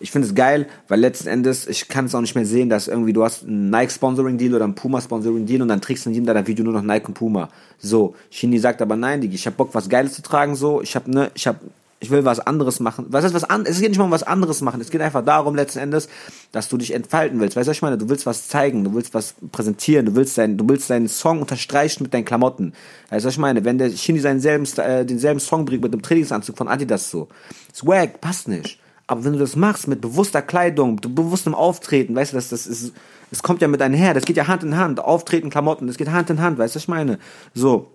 ich 0.00 0.10
finde 0.10 0.26
es 0.26 0.34
geil, 0.34 0.66
weil 0.88 0.98
letzten 0.98 1.28
Endes, 1.28 1.66
ich 1.68 1.88
kann 1.88 2.06
es 2.06 2.14
auch 2.14 2.22
nicht 2.22 2.34
mehr 2.34 2.46
sehen, 2.46 2.70
dass 2.70 2.88
irgendwie 2.88 3.12
du 3.12 3.22
hast 3.22 3.44
einen 3.44 3.68
Nike-Sponsoring-Deal 3.68 4.54
oder 4.54 4.64
einen 4.64 4.74
Puma-Sponsoring-Deal 4.74 5.60
und 5.60 5.68
dann 5.68 5.82
trägst 5.82 6.06
du 6.06 6.10
in 6.10 6.14
jedem 6.14 6.26
deiner 6.26 6.46
Video 6.46 6.64
nur 6.64 6.72
noch 6.72 6.82
Nike 6.82 7.08
und 7.08 7.14
Puma. 7.14 7.50
So, 7.78 8.14
Shindy 8.30 8.58
sagt 8.58 8.80
aber 8.80 8.96
nein, 8.96 9.20
Digi, 9.20 9.34
ich 9.34 9.46
hab 9.46 9.58
Bock, 9.58 9.70
was 9.74 9.90
Geiles 9.90 10.14
zu 10.14 10.22
tragen, 10.22 10.56
so, 10.56 10.80
ich 10.80 10.96
hab, 10.96 11.06
ne, 11.06 11.30
ich 11.34 11.46
hab, 11.46 11.60
ich 12.02 12.10
will 12.10 12.24
was 12.24 12.40
anderes 12.40 12.80
machen. 12.80 13.06
Was 13.10 13.24
heißt 13.24 13.34
was 13.34 13.44
an, 13.44 13.66
es 13.66 13.78
geht 13.78 13.90
nicht 13.90 13.98
mal 13.98 14.06
um 14.06 14.10
was 14.10 14.22
anderes 14.22 14.62
machen. 14.62 14.80
Es 14.80 14.90
geht 14.90 15.02
einfach 15.02 15.22
darum, 15.22 15.54
letzten 15.54 15.80
Endes, 15.80 16.08
dass 16.50 16.70
du 16.70 16.78
dich 16.78 16.94
entfalten 16.94 17.38
willst. 17.38 17.56
Weißt 17.56 17.68
du, 17.68 17.70
was 17.70 17.76
ich 17.76 17.82
meine? 17.82 17.98
Du 17.98 18.08
willst 18.08 18.24
was 18.24 18.48
zeigen, 18.48 18.84
du 18.84 18.94
willst 18.94 19.12
was 19.12 19.34
präsentieren, 19.52 20.06
du 20.06 20.14
willst 20.14 20.38
deinen, 20.38 20.56
du 20.56 20.66
willst 20.66 20.88
deinen 20.88 21.08
Song 21.08 21.42
unterstreichen 21.42 22.02
mit 22.02 22.14
deinen 22.14 22.24
Klamotten. 22.24 22.72
Weißt 23.10 23.24
du, 23.24 23.26
was 23.26 23.34
ich 23.34 23.38
meine? 23.38 23.66
Wenn 23.66 23.76
der 23.76 23.90
Shindy 23.90 24.22
seinen 24.22 24.40
selben, 24.40 24.64
äh, 24.78 25.04
denselben 25.04 25.40
Song 25.40 25.66
bringt 25.66 25.82
mit 25.82 25.92
einem 25.92 26.00
Trainingsanzug 26.00 26.56
von 26.56 26.68
Adidas 26.68 27.10
so. 27.10 27.28
Swag, 27.74 28.22
passt 28.22 28.48
nicht. 28.48 28.78
Aber 29.10 29.24
wenn 29.24 29.32
du 29.32 29.40
das 29.40 29.56
machst 29.56 29.88
mit 29.88 30.00
bewusster 30.00 30.40
Kleidung, 30.40 30.94
mit 30.94 31.14
bewusstem 31.16 31.52
Auftreten, 31.52 32.14
weißt 32.14 32.32
du, 32.32 32.36
das, 32.36 32.50
das 32.50 32.68
ist, 32.68 32.92
es 33.32 33.42
kommt 33.42 33.60
ja 33.60 33.66
mit 33.66 33.82
einher, 33.82 34.14
das 34.14 34.24
geht 34.24 34.36
ja 34.36 34.46
Hand 34.46 34.62
in 34.62 34.76
Hand. 34.76 35.00
Auftreten, 35.00 35.50
Klamotten, 35.50 35.88
das 35.88 35.96
geht 35.96 36.08
Hand 36.10 36.30
in 36.30 36.40
Hand, 36.40 36.58
weißt 36.58 36.76
du, 36.76 36.76
was 36.76 36.84
ich 36.84 36.88
meine? 36.88 37.18
So. 37.52 37.90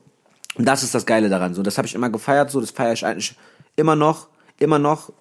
Und 0.55 0.65
das 0.67 0.84
ist 0.84 0.93
das 0.93 1.05
Geile 1.05 1.29
daran. 1.29 1.53
So, 1.53 1.63
das 1.63 1.77
habe 1.77 1.88
ich 1.88 1.95
immer 1.95 2.10
gefeiert, 2.10 2.51
so, 2.51 2.60
das 2.60 2.72
feiere 2.72 2.91
ich 2.91 3.05
eigentlich 3.05 3.34
immer 3.77 3.95
noch, 3.95 4.27
immer 4.60 4.77
noch, 4.77 5.13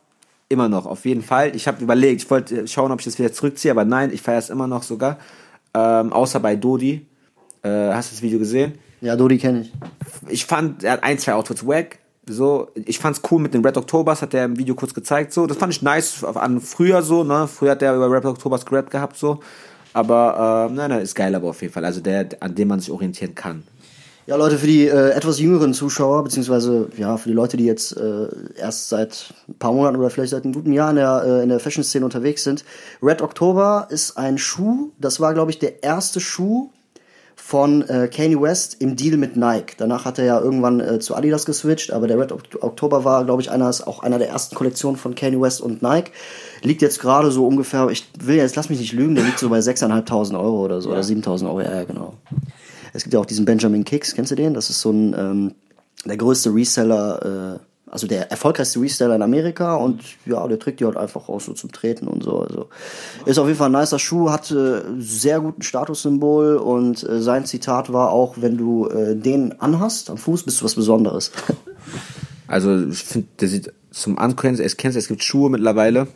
immer 0.48 0.68
noch, 0.68 0.84
auf 0.86 1.04
jeden 1.04 1.22
Fall. 1.22 1.54
Ich 1.54 1.68
habe 1.68 1.80
überlegt, 1.80 2.22
ich 2.22 2.28
wollte 2.28 2.66
schauen, 2.66 2.90
ob 2.90 2.98
ich 2.98 3.04
das 3.04 3.16
wieder 3.20 3.32
zurückziehe, 3.32 3.70
aber 3.70 3.84
nein, 3.84 4.10
ich 4.12 4.20
feiere 4.20 4.40
es 4.40 4.50
immer 4.50 4.66
noch 4.66 4.82
sogar. 4.82 5.18
Ähm, 5.74 6.12
außer 6.12 6.40
bei 6.40 6.56
Dodi. 6.56 7.06
Äh, 7.62 7.68
hast 7.68 8.10
du 8.10 8.16
das 8.16 8.22
Video 8.22 8.40
gesehen? 8.40 8.78
Ja, 9.00 9.14
Dodi 9.14 9.38
kenne 9.38 9.60
ich. 9.60 9.72
Ich 10.28 10.44
fand, 10.44 10.82
er 10.82 10.94
hat 10.94 11.04
ein, 11.04 11.20
zwei 11.20 11.34
Outfits 11.34 11.64
wack. 11.64 12.00
So, 12.26 12.68
ich 12.74 12.98
fand's 12.98 13.20
cool 13.30 13.40
mit 13.40 13.52
den 13.52 13.64
Red 13.64 13.76
Octobers, 13.76 14.22
hat 14.22 14.32
er 14.34 14.46
im 14.46 14.58
Video 14.58 14.74
kurz 14.74 14.94
gezeigt, 14.94 15.32
so. 15.32 15.46
Das 15.46 15.58
fand 15.58 15.72
ich 15.72 15.82
nice 15.82 16.24
an 16.24 16.60
früher 16.60 17.02
so, 17.02 17.22
ne. 17.22 17.46
Früher 17.48 17.72
hat 17.72 17.82
er 17.82 17.94
über 17.94 18.10
Red 18.10 18.24
Octobers 18.24 18.64
gerappt 18.64 18.90
gehabt, 18.90 19.16
so. 19.16 19.40
Aber, 19.92 20.68
äh, 20.70 20.74
nein, 20.74 20.90
nein, 20.90 21.02
ist 21.02 21.14
geil 21.14 21.34
aber 21.34 21.50
auf 21.50 21.60
jeden 21.62 21.72
Fall. 21.72 21.84
Also 21.84 22.00
der, 22.00 22.28
an 22.40 22.54
dem 22.54 22.68
man 22.68 22.80
sich 22.80 22.90
orientieren 22.90 23.34
kann. 23.34 23.62
Ja, 24.26 24.36
Leute, 24.36 24.56
für 24.56 24.66
die 24.66 24.86
äh, 24.86 25.10
etwas 25.10 25.38
jüngeren 25.38 25.74
Zuschauer, 25.74 26.24
beziehungsweise 26.24 26.88
ja, 26.96 27.18
für 27.18 27.28
die 27.28 27.34
Leute, 27.34 27.58
die 27.58 27.66
jetzt 27.66 27.94
äh, 27.94 28.28
erst 28.56 28.88
seit 28.88 29.34
ein 29.46 29.58
paar 29.58 29.74
Monaten 29.74 29.96
oder 29.96 30.08
vielleicht 30.08 30.30
seit 30.30 30.44
einem 30.44 30.54
guten 30.54 30.72
Jahr 30.72 30.88
in 30.90 30.96
der, 30.96 31.24
äh, 31.26 31.42
in 31.42 31.50
der 31.50 31.60
Fashion-Szene 31.60 32.06
unterwegs 32.06 32.42
sind. 32.42 32.64
Red 33.02 33.20
October 33.20 33.86
ist 33.90 34.16
ein 34.16 34.38
Schuh, 34.38 34.92
das 34.98 35.20
war, 35.20 35.34
glaube 35.34 35.50
ich, 35.50 35.58
der 35.58 35.82
erste 35.82 36.20
Schuh 36.20 36.70
von 37.36 37.82
äh, 37.88 38.08
Kanye 38.08 38.40
West 38.40 38.76
im 38.80 38.96
Deal 38.96 39.16
mit 39.16 39.36
Nike. 39.36 39.74
Danach 39.76 40.04
hat 40.04 40.18
er 40.18 40.24
ja 40.24 40.40
irgendwann 40.40 40.80
äh, 40.80 40.98
zu 40.98 41.14
Adidas 41.14 41.44
geswitcht, 41.44 41.92
aber 41.92 42.06
der 42.06 42.18
Red 42.18 42.32
October 42.32 43.04
war, 43.04 43.24
glaube 43.24 43.42
ich, 43.42 43.50
einer, 43.50 43.68
ist 43.68 43.86
auch 43.86 44.02
einer 44.02 44.18
der 44.18 44.28
ersten 44.28 44.54
Kollektionen 44.54 44.96
von 44.96 45.14
Kanye 45.14 45.40
West 45.40 45.60
und 45.60 45.82
Nike. 45.82 46.12
Liegt 46.62 46.82
jetzt 46.82 47.00
gerade 47.00 47.30
so 47.30 47.46
ungefähr, 47.46 47.88
ich 47.90 48.06
will 48.18 48.36
jetzt, 48.36 48.56
lass 48.56 48.70
mich 48.70 48.78
nicht 48.78 48.92
lügen, 48.92 49.14
der 49.14 49.24
liegt 49.24 49.38
so 49.38 49.48
bei 49.48 49.58
6.500 49.58 50.38
Euro 50.38 50.64
oder 50.64 50.80
so, 50.80 50.90
ja. 50.90 50.96
oder 50.96 51.04
7.000 51.04 51.46
Euro, 51.46 51.60
ja, 51.60 51.84
genau. 51.84 52.14
Es 52.92 53.02
gibt 53.02 53.14
ja 53.14 53.20
auch 53.20 53.26
diesen 53.26 53.44
Benjamin 53.44 53.84
Kicks, 53.84 54.14
kennst 54.14 54.30
du 54.30 54.36
den? 54.36 54.54
Das 54.54 54.70
ist 54.70 54.80
so 54.80 54.90
ein, 54.90 55.14
ähm, 55.18 55.54
der 56.04 56.16
größte 56.16 56.54
Reseller, 56.54 57.58
äh, 57.60 57.73
also 57.94 58.08
der 58.08 58.28
erfolgreichste 58.32 58.80
Reseller 58.80 59.14
in 59.14 59.22
Amerika 59.22 59.76
und 59.76 60.02
ja, 60.26 60.44
der 60.48 60.58
trägt 60.58 60.80
die 60.80 60.84
halt 60.84 60.96
einfach 60.96 61.28
auch 61.28 61.40
so 61.40 61.52
zum 61.52 61.70
Treten 61.70 62.08
und 62.08 62.24
so. 62.24 62.40
Also 62.40 62.68
ist 63.24 63.38
auf 63.38 63.46
jeden 63.46 63.56
Fall 63.56 63.72
ein 63.72 63.80
nicer 63.80 64.00
Schuh, 64.00 64.30
hat 64.30 64.50
äh, 64.50 64.82
sehr 64.98 65.38
guten 65.38 65.62
Statussymbol 65.62 66.56
und 66.56 67.08
äh, 67.08 67.22
sein 67.22 67.46
Zitat 67.46 67.92
war 67.92 68.10
auch, 68.10 68.34
wenn 68.40 68.58
du 68.58 68.88
äh, 68.88 69.14
den 69.14 69.60
anhast 69.60 70.10
am 70.10 70.18
Fuß, 70.18 70.42
bist 70.42 70.60
du 70.60 70.64
was 70.64 70.74
Besonderes. 70.74 71.30
Also 72.46 72.78
ich 72.88 73.02
finde, 73.02 73.28
der 73.40 73.48
sieht 73.48 73.72
zum 73.90 74.18
Ankennen, 74.18 74.60
es 74.60 74.76
kennst 74.76 74.98
es 74.98 75.08
gibt 75.08 75.24
Schuhe 75.24 75.48
mittlerweile, 75.48 76.08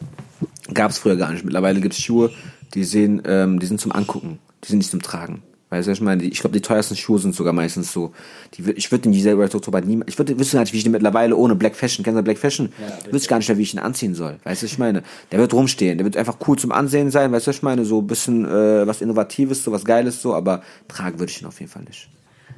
gab 0.75 0.91
es 0.91 0.99
früher 0.99 1.17
gar 1.17 1.33
nicht. 1.33 1.43
Mittlerweile 1.43 1.81
gibt 1.81 1.95
es 1.95 2.01
Schuhe, 2.01 2.31
die 2.75 2.85
sehen, 2.85 3.23
ähm, 3.25 3.59
die 3.59 3.67
sind 3.67 3.81
zum 3.81 3.93
Angucken, 3.93 4.39
die 4.63 4.69
sind 4.69 4.79
nicht 4.79 4.91
zum 4.91 5.01
Tragen. 5.01 5.43
Weißt 5.71 5.87
du, 5.87 5.93
ich 5.93 6.01
meine, 6.01 6.23
ich 6.23 6.41
glaube, 6.41 6.55
die 6.55 6.63
teuersten 6.63 6.97
Schuhe 6.97 7.19
sind 7.19 7.35
sogar 7.35 7.53
meistens 7.53 7.93
so. 7.93 8.13
Die, 8.55 8.71
ich 8.73 8.91
würde 8.91 9.05
in 9.07 9.13
dieser 9.13 9.39
Red 9.39 9.55
Oktober 9.55 9.83
nie, 9.83 10.01
ich 10.07 10.17
würde, 10.19 10.39
wüsste 10.39 10.57
gar 10.57 10.63
nicht, 10.63 10.73
wie 10.73 10.79
ich 10.79 10.83
den 10.83 10.93
mittlerweile 10.93 11.37
ohne 11.37 11.55
Black 11.55 11.77
Fashion, 11.77 12.05
kennst 12.05 12.19
du 12.19 12.23
Black 12.23 12.39
Fashion? 12.39 12.73
Ja, 12.81 13.13
wüsste 13.13 13.29
gar 13.29 13.37
nicht 13.37 13.49
mehr, 13.49 13.59
wie 13.59 13.63
ich 13.63 13.75
ihn 13.75 13.81
anziehen 13.81 14.15
soll. 14.15 14.39
Weißt 14.45 14.63
du, 14.63 14.67
ich 14.67 14.79
meine, 14.79 15.03
der 15.31 15.39
wird 15.39 15.53
rumstehen, 15.53 15.99
der 15.99 16.07
wird 16.07 16.17
einfach 16.17 16.37
cool 16.47 16.59
zum 16.59 16.73
Ansehen 16.73 17.11
sein, 17.11 17.33
weißt 17.33 17.47
du, 17.49 17.51
ich 17.51 17.63
meine, 17.63 17.85
so 17.85 18.01
ein 18.01 18.07
bisschen, 18.07 18.47
äh, 18.47 18.87
was 18.87 19.03
Innovatives, 19.03 19.63
so 19.63 19.73
was 19.73 19.85
Geiles, 19.85 20.23
so, 20.23 20.35
aber 20.35 20.63
tragen 20.89 21.19
würde 21.19 21.31
ich 21.31 21.43
ihn 21.43 21.47
auf 21.47 21.61
jeden 21.61 21.71
Fall 21.71 21.83
nicht. 21.83 22.09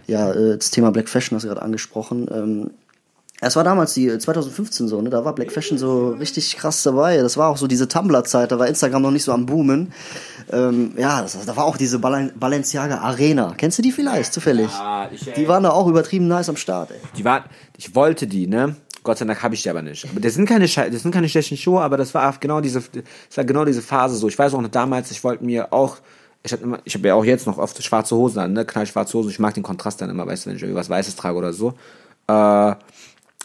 Ja, 0.07 0.33
äh, 0.33 0.57
das 0.57 0.71
Thema 0.71 0.93
Black 0.93 1.09
Fashion 1.09 1.35
hast 1.35 1.43
du 1.43 1.49
gerade 1.49 1.63
angesprochen. 1.63 2.29
Ähm, 2.33 2.71
es 3.41 3.57
war 3.57 3.65
damals 3.65 3.95
die 3.95 4.19
2015 4.19 4.87
so, 4.87 5.01
ne? 5.01 5.09
Da 5.09 5.25
war 5.25 5.35
Black 5.35 5.51
Fashion 5.51 5.79
so 5.79 6.11
richtig 6.11 6.57
krass 6.57 6.83
dabei. 6.83 7.17
Das 7.19 7.37
war 7.37 7.49
auch 7.49 7.57
so 7.57 7.67
diese 7.67 7.89
Tumblr-Zeit, 7.89 8.53
da 8.53 8.59
war 8.59 8.67
Instagram 8.67 9.03
noch 9.03 9.11
nicht 9.11 9.25
so 9.25 9.33
am 9.33 9.47
Boomen. 9.47 9.93
Ähm, 10.53 10.93
ja, 10.97 11.23
das, 11.23 11.39
da 11.47 11.57
war 11.57 11.65
auch 11.65 11.79
diese 11.79 11.99
Bal 11.99 12.33
Balenciaga 12.39 12.99
Arena. 12.99 13.55
Kennst 13.57 13.79
du 13.79 13.83
die 13.83 13.93
vielleicht 13.93 14.35
zufällig? 14.35 14.71
Ja, 14.71 15.09
ich, 15.11 15.27
ey. 15.27 15.35
Die 15.35 15.49
waren 15.49 15.63
da 15.63 15.71
auch 15.71 15.87
übertrieben 15.87 16.29
nice 16.29 16.51
am 16.51 16.57
Start, 16.57 16.91
ey. 16.91 16.99
Die 17.17 17.25
waren, 17.25 17.45
ich 17.79 17.95
wollte 17.95 18.27
die, 18.27 18.47
ne? 18.47 18.77
Gott 19.03 19.17
sei 19.17 19.25
Dank 19.25 19.43
habe 19.43 19.55
ich 19.55 19.63
die 19.63 19.71
aber 19.71 19.81
nicht. 19.81 20.07
Aber 20.11 20.21
das 20.21 20.35
sind 20.35 20.47
keine 20.47 20.67
das 20.67 21.03
sind 21.03 21.11
keine 21.11 21.29
schlechten 21.29 21.57
Schuhe, 21.57 21.81
aber 21.81 21.97
das 21.97 22.13
war 22.13 22.35
genau 22.39 22.61
diese 22.61 22.81
das 22.81 23.37
war 23.37 23.45
genau 23.45 23.65
diese 23.65 23.81
Phase 23.81 24.17
so. 24.17 24.29
Ich 24.29 24.39
weiß 24.39 24.53
auch 24.53 24.61
noch 24.61 24.69
damals, 24.69 25.11
ich 25.11 25.25
wollte 25.25 25.45
mir 25.45 25.73
auch 25.73 25.97
ich 26.43 26.53
habe 26.53 26.81
ich 26.85 26.95
habe 26.95 27.09
ja 27.09 27.15
auch 27.15 27.25
jetzt 27.25 27.47
noch 27.47 27.57
oft 27.57 27.83
schwarze 27.83 28.15
Hosen 28.15 28.41
an, 28.41 28.53
ne? 28.53 28.67
Knallschwarze 28.67 29.17
Hosen. 29.17 29.31
Ich 29.31 29.39
mag 29.39 29.55
den 29.55 29.63
Kontrast 29.63 30.03
dann 30.03 30.11
immer, 30.11 30.27
weißt 30.27 30.45
du, 30.45 30.51
wenn 30.51 30.57
ich 30.57 30.63
irgendwas 30.63 30.91
weißes 30.91 31.17
trage 31.17 31.39
oder 31.39 31.55
so. 31.55 31.73
Äh 32.29 32.75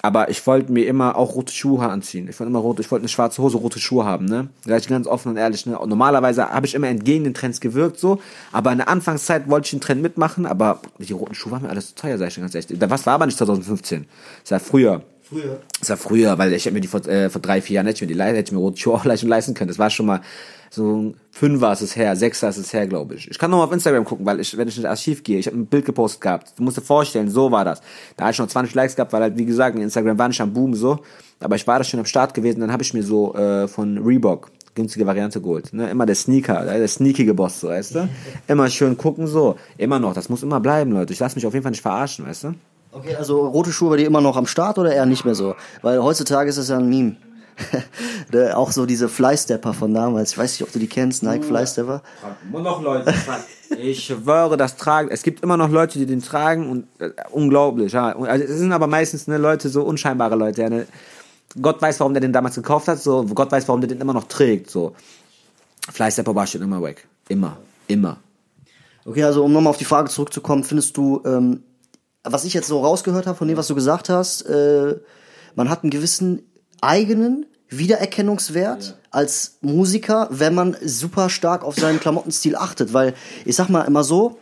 aber 0.05 0.29
ich 0.29 0.45
wollte 0.45 0.71
mir 0.71 0.85
immer 0.87 1.15
auch 1.15 1.35
rote 1.35 1.51
Schuhe 1.51 1.83
anziehen. 1.87 2.27
Ich 2.29 2.39
wollte 2.39 2.49
immer 2.49 2.59
rote, 2.59 2.81
ich 2.81 2.91
wollte 2.91 3.01
eine 3.01 3.09
schwarze 3.09 3.41
Hose, 3.41 3.57
rote 3.57 3.79
Schuhe 3.79 4.05
haben, 4.05 4.25
ne? 4.25 4.49
Da 4.63 4.77
ich 4.77 4.87
ganz 4.87 5.07
offen 5.07 5.29
und 5.29 5.37
ehrlich, 5.37 5.65
ne? 5.65 5.79
Und 5.79 5.89
normalerweise 5.89 6.49
habe 6.49 6.67
ich 6.67 6.75
immer 6.75 6.87
entgegen 6.87 7.23
den 7.23 7.33
Trends 7.33 7.59
gewirkt, 7.59 7.99
so. 7.99 8.21
Aber 8.51 8.71
in 8.71 8.77
der 8.77 8.87
Anfangszeit 8.87 9.49
wollte 9.49 9.65
ich 9.65 9.71
den 9.71 9.81
Trend 9.81 10.01
mitmachen, 10.01 10.45
aber 10.45 10.79
die 10.99 11.13
roten 11.13 11.33
Schuhe 11.33 11.53
waren 11.53 11.63
mir 11.63 11.69
alles 11.69 11.87
zu 11.87 11.95
teuer, 11.95 12.17
sag 12.17 12.27
ich 12.27 12.35
ganz 12.37 12.53
ehrlich. 12.53 12.79
Was 12.79 13.05
war 13.05 13.15
aber 13.15 13.25
nicht 13.25 13.37
2015? 13.37 14.05
Das 14.43 14.51
war 14.51 14.59
früher. 14.59 15.01
Früher. 15.27 15.59
Das 15.79 15.89
war 15.89 15.97
früher, 15.97 16.37
weil 16.37 16.53
ich 16.53 16.65
hätte 16.65 16.73
mir 16.73 16.81
die 16.81 16.87
vor, 16.87 17.05
äh, 17.07 17.29
vor 17.29 17.41
drei, 17.41 17.61
vier 17.61 17.75
Jahren 17.75 17.87
hätte 17.87 18.03
ich 18.03 18.09
mir 18.09 18.15
die 18.15 18.21
hätte 18.21 18.39
ich 18.39 18.51
mir 18.51 18.59
rote 18.59 18.77
Schuhe 18.77 18.93
auch 18.93 19.05
leisten 19.05 19.53
können. 19.55 19.69
Das 19.69 19.79
war 19.79 19.89
schon 19.89 20.05
mal 20.05 20.21
so 20.69 20.97
ein 20.97 21.15
Fünfer 21.31 21.73
ist 21.73 21.81
es 21.81 21.95
her, 21.95 22.15
Sechser 22.15 22.49
ist 22.49 22.57
es 22.57 22.73
her, 22.73 22.85
glaube 22.87 23.15
ich. 23.15 23.29
Ich 23.29 23.39
kann 23.39 23.49
noch 23.49 23.57
mal 23.57 23.63
auf 23.63 23.71
Instagram 23.71 24.05
gucken, 24.05 24.25
weil 24.25 24.39
ich, 24.39 24.55
wenn 24.57 24.67
ich 24.67 24.77
ins 24.77 24.85
Archiv 24.85 25.23
gehe, 25.23 25.39
ich 25.39 25.47
habe 25.47 25.57
ein 25.57 25.65
Bild 25.65 25.85
gepostet 25.85 26.21
gehabt. 26.21 26.53
Du 26.57 26.63
musst 26.63 26.77
dir 26.77 26.81
vorstellen, 26.81 27.29
so 27.29 27.51
war 27.51 27.65
das. 27.65 27.81
Da 28.17 28.25
hatte 28.25 28.33
ich 28.33 28.39
noch 28.39 28.47
20 28.47 28.73
Likes 28.75 28.95
gehabt, 28.95 29.13
weil 29.13 29.21
halt, 29.21 29.37
wie 29.37 29.45
gesagt, 29.45 29.77
Instagram 29.77 30.17
war 30.17 30.27
nicht 30.27 30.41
am 30.41 30.53
Boom 30.53 30.75
so. 30.75 30.99
Aber 31.39 31.55
ich 31.55 31.65
war 31.65 31.77
da 31.77 31.83
schon 31.83 31.99
am 31.99 32.05
Start 32.05 32.33
gewesen, 32.33 32.61
dann 32.61 32.71
habe 32.71 32.83
ich 32.83 32.93
mir 32.93 33.03
so 33.03 33.33
äh, 33.35 33.67
von 33.67 33.97
Reebok 33.97 34.51
günstige 34.75 35.05
Variante 35.05 35.41
geholt. 35.41 35.73
Ne? 35.73 35.89
Immer 35.89 36.05
der 36.05 36.15
Sneaker, 36.15 36.65
der 36.65 36.87
sneakige 36.87 37.33
Boss, 37.33 37.61
so, 37.61 37.69
weißt 37.69 37.95
du? 37.95 38.09
Immer 38.47 38.69
schön 38.69 38.97
gucken, 38.97 39.25
so. 39.25 39.55
Immer 39.77 39.99
noch, 39.99 40.13
das 40.13 40.27
muss 40.27 40.43
immer 40.43 40.59
bleiben, 40.59 40.91
Leute. 40.91 41.13
Ich 41.13 41.19
lasse 41.19 41.35
mich 41.35 41.45
auf 41.45 41.53
jeden 41.53 41.63
Fall 41.63 41.71
nicht 41.71 41.81
verarschen, 41.81 42.27
weißt 42.27 42.43
du? 42.43 42.55
Okay, 42.95 43.13
also 43.13 43.45
rote 43.47 43.73
Schuhe 43.73 43.89
bei 43.89 43.97
dir 43.97 44.07
immer 44.07 44.21
noch 44.21 44.37
am 44.37 44.47
Start 44.47 44.79
oder 44.79 44.93
eher 44.93 45.05
nicht 45.05 45.25
mehr 45.25 45.35
so? 45.35 45.55
Weil 45.81 46.01
heutzutage 46.01 46.49
ist 46.49 46.55
es 46.55 46.69
ja 46.69 46.77
ein 46.77 46.87
Meme. 46.87 47.17
auch 48.53 48.71
so 48.71 48.85
diese 48.85 49.09
Flystepper 49.09 49.73
von 49.73 49.93
damals. 49.93 50.31
Ich 50.31 50.37
weiß 50.37 50.53
nicht, 50.53 50.63
ob 50.63 50.71
du 50.71 50.79
die 50.79 50.87
kennst, 50.87 51.21
Nike 51.21 51.43
Flystepper. 51.43 52.01
Immer 52.49 52.61
noch 52.61 52.81
Leute. 52.81 53.13
Ich 53.77 54.05
schwöre, 54.05 54.55
das 54.55 54.77
tragen. 54.77 55.09
Es 55.11 55.23
gibt 55.23 55.43
immer 55.43 55.57
noch 55.57 55.69
Leute, 55.69 55.99
die 55.99 56.05
den 56.05 56.21
tragen 56.21 56.69
und 56.69 56.87
äh, 56.99 57.09
unglaublich. 57.31 57.91
Ja. 57.91 58.15
Also, 58.15 58.45
es 58.45 58.59
sind 58.59 58.71
aber 58.71 58.87
meistens 58.87 59.27
ne, 59.27 59.37
Leute, 59.37 59.67
so 59.67 59.83
unscheinbare 59.83 60.35
Leute. 60.35 60.61
Ja, 60.61 60.69
ne. 60.69 60.87
Gott 61.61 61.81
weiß, 61.81 61.99
warum 61.99 62.13
der 62.13 62.21
den 62.21 62.31
damals 62.31 62.55
gekauft 62.55 62.87
hat. 62.87 62.99
So, 62.99 63.25
Gott 63.25 63.51
weiß, 63.51 63.67
warum 63.67 63.81
der 63.81 63.89
den 63.89 63.99
immer 63.99 64.13
noch 64.13 64.25
trägt. 64.25 64.69
So. 64.69 64.95
Flystepper 65.91 66.33
war 66.33 66.47
schon 66.47 66.61
immer 66.61 66.81
weg. 66.81 67.07
Immer. 67.27 67.57
Immer. 67.87 68.17
Okay, 69.03 69.23
also 69.23 69.43
um 69.43 69.51
nochmal 69.51 69.71
auf 69.71 69.77
die 69.77 69.85
Frage 69.85 70.09
zurückzukommen, 70.09 70.63
findest 70.63 70.95
du, 70.95 71.21
ähm, 71.25 71.63
was 72.25 72.43
ich 72.43 72.53
jetzt 72.53 72.67
so 72.67 72.81
rausgehört 72.81 73.27
habe 73.27 73.37
von 73.37 73.47
dem, 73.47 73.57
was 73.57 73.67
du 73.67 73.75
gesagt 73.75 74.09
hast, 74.09 74.41
äh, 74.43 74.95
man 75.55 75.69
hat 75.69 75.83
einen 75.83 75.91
gewissen 75.91 76.41
eigenen 76.81 77.45
Wiedererkennungswert 77.69 78.83
ja. 78.85 78.93
als 79.11 79.57
Musiker, 79.61 80.27
wenn 80.31 80.53
man 80.53 80.75
super 80.83 81.29
stark 81.29 81.63
auf 81.63 81.75
seinen 81.75 81.99
Klamottenstil 81.99 82.55
achtet. 82.55 82.93
Weil 82.93 83.13
ich 83.43 83.55
sag 83.55 83.69
mal 83.69 83.81
immer 83.81 84.03
so, 84.03 84.37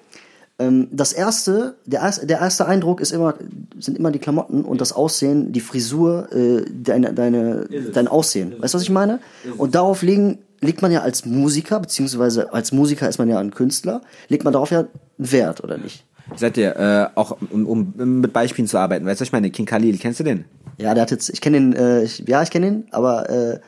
ähm, 0.59 0.87
das 0.91 1.13
erste, 1.13 1.75
der 1.85 2.01
erste, 2.01 2.27
der 2.27 2.39
erste 2.39 2.65
Eindruck 2.65 3.01
ist 3.01 3.11
immer, 3.11 3.35
sind 3.79 3.97
immer 3.97 4.11
die 4.11 4.19
Klamotten 4.19 4.63
und 4.63 4.81
das 4.81 4.93
Aussehen, 4.93 5.51
die 5.51 5.61
Frisur, 5.61 6.31
äh, 6.31 6.65
deine, 6.71 7.13
deine, 7.13 7.67
dein 7.93 8.07
Aussehen. 8.07 8.55
Weißt 8.59 8.73
du, 8.73 8.77
was 8.77 8.83
ich 8.83 8.89
meine? 8.89 9.19
Und 9.57 9.75
darauf 9.75 10.01
legen, 10.01 10.39
legt 10.61 10.81
man 10.81 10.91
ja 10.91 11.01
als 11.01 11.25
Musiker, 11.25 11.79
beziehungsweise 11.79 12.53
als 12.53 12.71
Musiker 12.71 13.09
ist 13.09 13.17
man 13.17 13.29
ja 13.29 13.39
ein 13.39 13.51
Künstler, 13.51 14.01
legt 14.27 14.43
man 14.43 14.53
darauf 14.53 14.71
ja 14.71 14.85
Wert, 15.17 15.63
oder 15.63 15.77
nicht? 15.77 16.05
Seid 16.35 16.57
ihr, 16.57 16.75
äh, 16.77 17.07
auch 17.19 17.37
um, 17.49 17.65
um 17.65 17.93
mit 18.21 18.33
Beispielen 18.33 18.67
zu 18.67 18.77
arbeiten, 18.77 19.05
weißt 19.05 19.19
du, 19.19 19.21
was 19.23 19.27
ich 19.27 19.33
meine, 19.33 19.51
King 19.51 19.65
Khalil, 19.65 19.97
kennst 19.97 20.19
du 20.19 20.23
den? 20.23 20.45
Ja, 20.77 20.93
der 20.93 21.03
hat 21.03 21.11
jetzt, 21.11 21.29
ich 21.29 21.41
kenne 21.41 21.57
den, 21.59 21.73
äh, 21.73 22.03
ich, 22.03 22.23
ja, 22.27 22.41
ich 22.41 22.49
kenne 22.49 22.67
ihn, 22.67 22.83
aber 22.91 23.29
äh, 23.29 23.59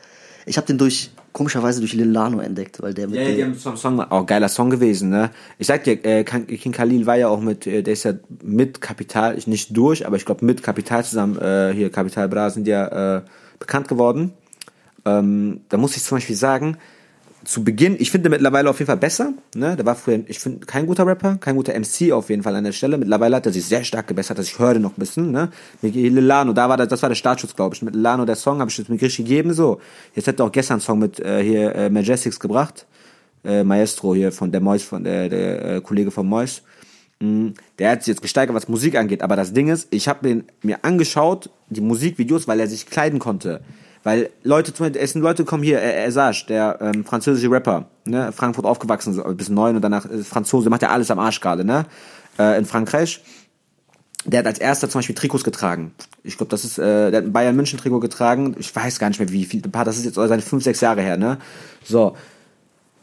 ich 0.46 0.56
habe 0.56 0.66
den 0.66 0.78
durch 0.78 1.10
komischerweise 1.32 1.80
durch 1.80 1.92
Lil 1.92 2.10
Lano 2.10 2.40
entdeckt, 2.40 2.80
weil 2.82 2.94
der 2.94 3.08
mit 3.08 3.16
Ja, 3.16 3.22
ja, 3.22 3.28
dem- 3.28 3.36
die 3.36 3.42
haben 3.44 3.54
so 3.54 3.68
einen 3.68 3.78
Song, 3.78 4.00
auch 4.00 4.24
geiler 4.26 4.48
Song 4.48 4.70
gewesen, 4.70 5.10
ne? 5.10 5.30
Ich 5.58 5.66
sag 5.66 5.84
dir, 5.84 6.02
äh, 6.04 6.24
King 6.24 6.72
Khalil 6.72 7.04
war 7.06 7.16
ja 7.16 7.28
auch 7.28 7.40
mit, 7.40 7.66
äh, 7.66 7.82
der 7.82 7.92
ist 7.92 8.04
ja 8.04 8.14
mit 8.42 8.80
Kapital, 8.80 9.36
ich 9.36 9.46
nicht 9.46 9.76
durch, 9.76 10.06
aber 10.06 10.16
ich 10.16 10.24
glaube 10.24 10.44
mit 10.44 10.62
Kapital 10.62 11.04
zusammen, 11.04 11.38
äh, 11.38 11.72
hier 11.74 11.90
Kapital 11.90 12.28
Bra 12.28 12.48
sind 12.50 12.66
ja 12.66 13.18
äh, 13.18 13.22
bekannt 13.58 13.86
geworden. 13.86 14.32
Ähm, 15.04 15.60
da 15.68 15.76
muss 15.76 15.96
ich 15.96 16.02
zum 16.02 16.16
Beispiel 16.16 16.36
sagen, 16.36 16.78
zu 17.46 17.62
Beginn, 17.62 17.96
ich 17.98 18.10
finde 18.10 18.28
mittlerweile 18.28 18.68
auf 18.68 18.78
jeden 18.78 18.88
Fall 18.88 18.96
besser, 18.96 19.32
ne? 19.54 19.76
Der 19.76 19.86
war 19.86 19.94
früher, 19.94 20.20
ich 20.26 20.40
finde, 20.40 20.66
kein 20.66 20.84
guter 20.86 21.06
Rapper, 21.06 21.36
kein 21.36 21.54
guter 21.54 21.78
MC 21.78 22.12
auf 22.12 22.28
jeden 22.28 22.42
Fall 22.42 22.56
an 22.56 22.64
der 22.64 22.72
Stelle. 22.72 22.98
Mittlerweile 22.98 23.36
hat 23.36 23.46
er 23.46 23.52
sich 23.52 23.64
sehr 23.64 23.84
stark 23.84 24.08
gebessert, 24.08 24.38
dass 24.38 24.46
ich 24.46 24.58
höre 24.58 24.78
noch 24.80 24.92
ein 24.92 24.98
bisschen, 25.00 25.30
ne? 25.30 25.50
Mit 25.80 25.94
Lilano, 25.94 26.52
da 26.52 26.68
war 26.68 26.76
das, 26.76 26.88
das 26.88 27.02
war 27.02 27.08
der 27.08 27.16
Startschuss, 27.16 27.54
glaube 27.54 27.74
ich. 27.74 27.82
Mit 27.82 27.94
Lilano, 27.94 28.24
der 28.24 28.34
Song, 28.34 28.58
habe 28.58 28.70
ich 28.70 28.76
das 28.76 28.88
mit 28.88 29.00
richtig 29.00 29.26
gegeben, 29.26 29.52
so. 29.52 29.80
Jetzt 30.14 30.26
hat 30.26 30.40
er 30.40 30.46
auch 30.46 30.52
gestern 30.52 30.74
einen 30.74 30.80
Song 30.80 30.98
mit 30.98 31.20
äh, 31.20 31.42
hier 31.42 31.74
äh, 31.74 31.88
Majestics 31.88 32.40
gebracht. 32.40 32.84
Äh, 33.44 33.62
Maestro 33.62 34.14
hier 34.14 34.32
von 34.32 34.50
der 34.50 34.60
Mois, 34.60 34.82
von 34.82 35.04
der, 35.04 35.28
der 35.28 35.76
äh, 35.76 35.80
Kollege 35.80 36.10
von 36.10 36.26
Mois. 36.26 36.62
Mm, 37.20 37.50
Der 37.78 37.92
hat 37.92 38.02
sich 38.02 38.08
jetzt 38.08 38.22
gesteigert, 38.22 38.56
was 38.56 38.68
Musik 38.68 38.96
angeht. 38.96 39.22
Aber 39.22 39.36
das 39.36 39.52
Ding 39.52 39.68
ist, 39.68 39.86
ich 39.90 40.08
habe 40.08 40.42
mir 40.62 40.84
angeschaut, 40.84 41.50
die 41.68 41.80
Musikvideos, 41.80 42.48
weil 42.48 42.58
er 42.58 42.66
sich 42.66 42.86
kleiden 42.86 43.20
konnte. 43.20 43.60
Weil 44.06 44.30
Leute, 44.44 44.72
zum 44.72 44.86
Beispiel, 44.86 45.02
es 45.02 45.14
sind 45.14 45.22
Leute 45.22 45.44
kommen 45.44 45.64
hier, 45.64 45.82
äh, 45.82 46.08
Sage, 46.12 46.44
der 46.48 46.78
ähm, 46.80 47.04
französische 47.04 47.50
Rapper, 47.50 47.86
ne, 48.04 48.30
Frankfurt 48.30 48.64
aufgewachsen, 48.64 49.20
bis 49.36 49.48
neun 49.48 49.74
und 49.74 49.82
danach 49.82 50.08
äh, 50.08 50.22
Franzose, 50.22 50.70
macht 50.70 50.82
ja 50.82 50.90
alles 50.90 51.10
am 51.10 51.18
Arsch 51.18 51.40
gerade, 51.40 51.64
ne, 51.64 51.86
äh, 52.38 52.56
in 52.56 52.66
Frankreich. 52.66 53.20
Der 54.24 54.38
hat 54.38 54.46
als 54.46 54.60
erster 54.60 54.88
zum 54.88 55.00
Beispiel 55.00 55.16
Trikots 55.16 55.42
getragen. 55.42 55.92
Ich 56.22 56.36
glaube, 56.36 56.50
das 56.50 56.64
ist, 56.64 56.78
äh, 56.78 57.10
der 57.10 57.18
hat 57.18 57.24
ein 57.26 57.32
Bayern 57.32 57.56
München 57.56 57.80
Trikot 57.80 57.98
getragen. 57.98 58.54
Ich 58.60 58.74
weiß 58.76 59.00
gar 59.00 59.08
nicht 59.08 59.18
mehr, 59.18 59.32
wie 59.32 59.44
viel, 59.44 59.60
ein 59.64 59.72
paar, 59.72 59.84
das 59.84 59.98
ist 59.98 60.04
jetzt 60.04 60.14
seine 60.14 60.40
fünf, 60.40 60.62
sechs 60.62 60.80
Jahre 60.80 61.02
her, 61.02 61.16
ne. 61.16 61.38
So. 61.82 62.16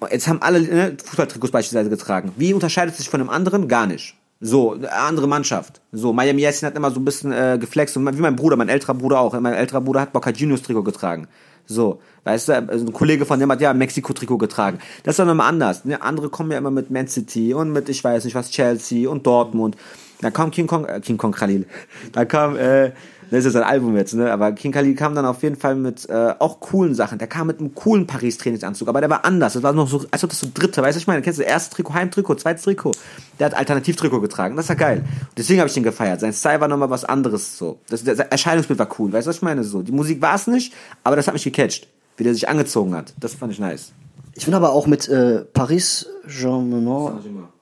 Jetzt 0.09 0.29
haben 0.29 0.41
alle 0.41 0.61
ne, 0.61 0.97
Fußballtrikots 1.03 1.51
beispielsweise 1.51 1.89
getragen. 1.89 2.31
Wie 2.37 2.53
unterscheidet 2.53 2.93
es 2.93 2.99
sich 2.99 3.09
von 3.09 3.19
einem 3.19 3.29
anderen? 3.29 3.67
Gar 3.67 3.87
nicht. 3.87 4.15
So, 4.39 4.77
andere 4.91 5.27
Mannschaft. 5.27 5.81
So, 5.91 6.11
Miami 6.11 6.41
Yassin 6.41 6.67
hat 6.67 6.75
immer 6.75 6.91
so 6.91 6.99
ein 6.99 7.05
bisschen 7.05 7.31
äh, 7.31 7.57
geflext. 7.59 7.95
Und 7.95 8.17
wie 8.17 8.21
mein 8.21 8.35
Bruder, 8.35 8.57
mein 8.57 8.69
älterer 8.69 8.93
Bruder 8.93 9.19
auch. 9.19 9.39
Mein 9.39 9.53
älterer 9.53 9.81
Bruder 9.81 10.01
hat 10.01 10.13
Boca 10.13 10.31
Juniors 10.31 10.61
Trikot 10.61 10.83
getragen. 10.83 11.27
So, 11.65 12.01
weißt 12.25 12.49
du, 12.49 12.53
also 12.53 12.85
ein 12.85 12.93
Kollege 12.93 13.25
von 13.25 13.39
dem 13.39 13.51
hat 13.51 13.61
ja 13.61 13.73
Mexiko-Trikot 13.73 14.37
getragen. 14.37 14.79
Das 15.03 15.13
ist 15.13 15.19
dann 15.19 15.29
immer 15.29 15.45
anders. 15.45 15.85
Ne? 15.85 16.01
Andere 16.01 16.29
kommen 16.29 16.51
ja 16.51 16.57
immer 16.57 16.71
mit 16.71 16.91
Man 16.91 17.07
City 17.07 17.53
und 17.53 17.71
mit, 17.71 17.87
ich 17.87 18.03
weiß 18.03 18.25
nicht 18.25 18.35
was, 18.35 18.51
Chelsea 18.51 19.09
und 19.09 19.25
Dortmund. 19.25 19.77
Da 20.21 20.29
kam 20.31 20.51
King 20.51 20.67
Kong, 20.67 20.85
äh, 20.85 20.99
King 20.99 21.17
Kong 21.17 21.31
Khalil. 21.31 21.65
Da 22.11 22.25
kam, 22.25 22.57
äh, 22.57 22.91
das 23.33 23.45
ist 23.45 23.53
ja 23.53 23.61
sein 23.61 23.69
Album 23.69 23.97
jetzt, 23.97 24.13
ne? 24.13 24.31
Aber 24.31 24.51
King 24.51 24.71
Khalil 24.71 24.95
kam 24.95 25.15
dann 25.15 25.25
auf 25.25 25.41
jeden 25.43 25.55
Fall 25.55 25.75
mit 25.75 26.07
äh, 26.09 26.33
auch 26.39 26.59
coolen 26.59 26.93
Sachen. 26.93 27.17
Der 27.17 27.27
kam 27.27 27.47
mit 27.47 27.59
einem 27.59 27.73
coolen 27.73 28.05
Paris-Trainingsanzug, 28.05 28.87
aber 28.87 29.01
der 29.01 29.09
war 29.09 29.25
anders. 29.25 29.53
Das 29.53 29.63
war 29.63 29.73
noch 29.73 29.87
so, 29.87 30.05
als 30.11 30.23
ob 30.23 30.29
das 30.29 30.39
so 30.39 30.47
dritte, 30.53 30.81
weißt 30.81 30.95
du, 30.95 30.99
ich 30.99 31.07
meine, 31.07 31.21
kennst 31.21 31.39
du, 31.39 31.43
erstes 31.43 31.71
Trikot, 31.71 31.93
Heimtrikot, 31.93 32.35
zweites 32.35 32.63
Trikot. 32.63 32.91
Der 33.39 33.47
hat 33.47 33.55
Alternativtrikot 33.55 34.21
getragen. 34.21 34.55
Das 34.55 34.69
war 34.69 34.75
geil. 34.75 34.99
Und 34.99 35.37
deswegen 35.37 35.59
habe 35.59 35.67
ich 35.67 35.73
den 35.73 35.83
gefeiert. 35.83 36.19
Sein 36.19 36.33
Style 36.33 36.61
war 36.61 36.67
nochmal 36.67 36.89
was 36.89 37.05
anderes 37.05 37.57
so. 37.57 37.79
Das, 37.89 38.03
das 38.03 38.19
Erscheinungsbild 38.19 38.77
war 38.77 38.89
cool, 38.99 39.11
weißt 39.11 39.25
du, 39.25 39.29
was 39.29 39.37
ich 39.37 39.41
meine? 39.41 39.63
So, 39.63 39.81
die 39.81 39.91
Musik 39.91 40.21
war 40.21 40.35
es 40.35 40.47
nicht, 40.47 40.73
aber 41.03 41.15
das 41.15 41.27
hat 41.27 41.33
mich 41.33 41.43
gecatcht. 41.43 41.87
Wie 42.17 42.23
der 42.23 42.33
sich 42.33 42.47
angezogen 42.47 42.93
hat. 42.93 43.13
Das 43.19 43.33
fand 43.33 43.51
ich 43.51 43.59
nice. 43.59 43.91
Ich 44.35 44.45
bin 44.45 44.53
aber 44.53 44.71
auch 44.71 44.85
mit 44.85 45.07
äh, 45.09 45.39
Paris 45.53 46.07
Jean-Menor. 46.27 47.21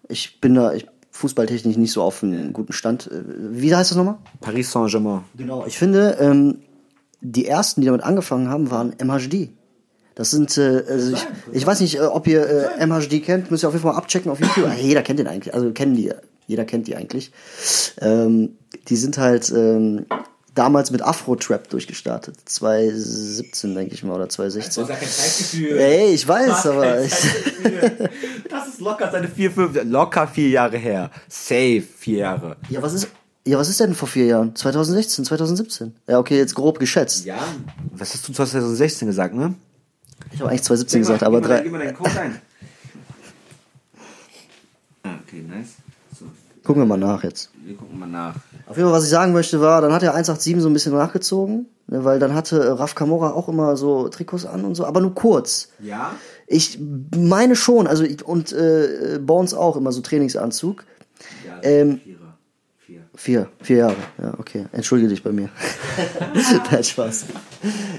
Ich 0.10 0.42
bin 0.42 0.56
da 0.56 0.74
ich, 0.74 0.88
fußballtechnisch 1.22 1.78
nicht 1.78 1.92
so 1.92 2.02
auf 2.02 2.24
einem 2.24 2.52
guten 2.54 2.74
Stand. 2.74 3.08
Äh, 3.08 3.22
Wie 3.52 3.74
heißt 3.74 3.92
das 3.92 3.98
nochmal? 3.98 4.18
Paris 4.42 4.72
Saint-Germain. 4.72 5.24
Genau. 5.38 5.66
Ich 5.66 5.78
finde, 5.78 6.18
ähm, 6.20 6.58
die 7.22 7.46
ersten, 7.48 7.82
die 7.82 7.86
damit 7.86 8.04
angefangen 8.04 8.50
haben, 8.50 8.70
waren 8.72 8.94
MHD. 9.02 9.50
Das 10.16 10.32
sind, 10.32 10.58
äh, 10.58 10.84
also 10.88 11.14
ich, 11.14 11.28
ich 11.54 11.66
weiß 11.66 11.80
nicht, 11.82 11.96
äh, 11.96 12.02
ob 12.02 12.28
ihr 12.28 12.46
äh, 12.78 12.86
MHD 12.86 13.24
kennt, 13.24 13.50
müsst 13.50 13.64
ihr 13.64 13.68
auf 13.68 13.74
jeden 13.74 13.84
Fall 13.84 13.94
mal 13.94 13.98
abchecken 13.98 14.32
auf 14.32 14.40
YouTube. 14.40 14.66
Ah, 14.70 14.74
Jeder 14.76 15.04
kennt 15.04 15.20
den 15.20 15.28
eigentlich, 15.28 15.54
also 15.54 15.72
kennen 15.72 15.96
die, 15.96 16.12
jeder 16.48 16.66
kennt 16.66 16.88
die 16.88 16.96
eigentlich. 16.96 17.32
Ähm, 18.02 18.58
die 18.90 18.96
sind 18.98 19.18
halt 19.18 19.52
ähm, 19.56 20.06
damals 20.56 20.92
mit 20.92 21.02
Afro-Trap 21.02 21.70
durchgestartet. 21.70 22.38
2017, 22.46 23.74
denke 23.76 23.94
ich 23.94 24.04
mal, 24.04 24.16
oder 24.16 24.30
2016. 24.30 24.86
kein 24.88 24.98
Zeitgefühl. 25.00 25.78
Ey, 25.78 26.14
ich 26.14 26.28
weiß, 26.28 26.66
aber 26.68 27.02
ich, 27.02 27.14
Das 28.50 28.68
ist 28.68 28.82
locker 28.82 29.10
seine 29.12 29.28
vier, 29.28 29.52
fünf, 29.52 29.80
locker 29.84 30.28
vier 30.28 30.50
Jahre 30.50 30.78
her. 30.78 31.10
Safe 31.30 31.82
vier 31.82 32.18
Jahre. 32.20 32.58
Ja, 32.70 32.82
was 32.82 32.94
ist. 32.94 33.08
Ja, 33.44 33.58
was 33.58 33.70
ist 33.70 33.80
denn 33.80 33.96
vor 33.96 34.08
vier 34.08 34.26
Jahren? 34.28 34.56
2016, 34.56 35.26
2017? 35.26 35.96
Ja, 36.08 36.20
okay, 36.20 36.38
jetzt 36.38 36.54
grob 36.54 36.78
geschätzt. 36.78 37.26
Ja. 37.26 37.40
Was 37.94 38.14
hast 38.14 38.28
du 38.28 38.34
2016 38.34 39.08
gesagt, 39.08 39.34
ne? 39.34 39.56
Ich 40.32 40.40
habe 40.40 40.50
eigentlich 40.52 40.62
2017 40.62 41.02
gesagt, 41.02 41.24
aber 41.24 41.42
drei. 41.42 41.62
Gib 41.62 41.72
mal 41.72 41.80
deinen 41.80 41.96
Code 41.96 42.20
ein. 42.20 42.40
ah, 45.04 45.16
okay, 45.26 45.42
nice. 45.48 45.70
So, 46.20 46.26
Gucken 46.64 46.84
wir 46.84 46.86
mal 46.86 46.98
nach 46.98 47.24
jetzt. 47.24 47.50
wir 47.64 47.76
gucken 47.76 47.98
mal 48.00 48.06
nach. 48.08 48.36
Auf 48.72 48.78
jeden 48.78 48.88
Fall, 48.88 48.98
was 48.98 49.04
ich 49.04 49.10
sagen 49.10 49.34
möchte, 49.34 49.60
war, 49.60 49.82
dann 49.82 49.92
hat 49.92 50.02
er 50.02 50.12
187 50.12 50.62
so 50.62 50.70
ein 50.70 50.74
bisschen 50.74 50.94
nachgezogen, 50.94 51.66
ne, 51.88 52.06
weil 52.06 52.20
dann 52.20 52.34
hatte 52.34 52.58
äh, 52.58 52.70
Raf 52.70 52.96
Kamora 52.96 53.34
auch 53.34 53.50
immer 53.50 53.76
so 53.76 54.08
Trikots 54.08 54.46
an 54.46 54.64
und 54.64 54.76
so, 54.76 54.86
aber 54.86 55.02
nur 55.02 55.14
kurz. 55.14 55.68
Ja? 55.80 56.14
Ich 56.48 56.80
meine 57.14 57.58
schon, 57.58 57.86
also 57.86 58.06
ich, 58.06 58.24
und 58.24 58.54
äh, 58.54 59.20
Bones 59.22 59.54
auch 59.54 59.76
immer 59.76 59.92
so 59.92 60.00
Trainingsanzug. 60.00 60.86
Ja, 61.46 61.60
Ähm, 61.64 62.00
Vierer. 62.02 62.38
Vier. 62.78 63.02
Vier, 63.14 63.50
vier 63.62 63.78
Jahre, 63.78 63.96
ja, 64.22 64.34
okay. 64.38 64.68
Entschuldige 64.72 65.10
dich 65.10 65.22
bei 65.22 65.34
mir. 65.34 65.50
Nein, 66.72 66.84
Spaß. 66.86 67.26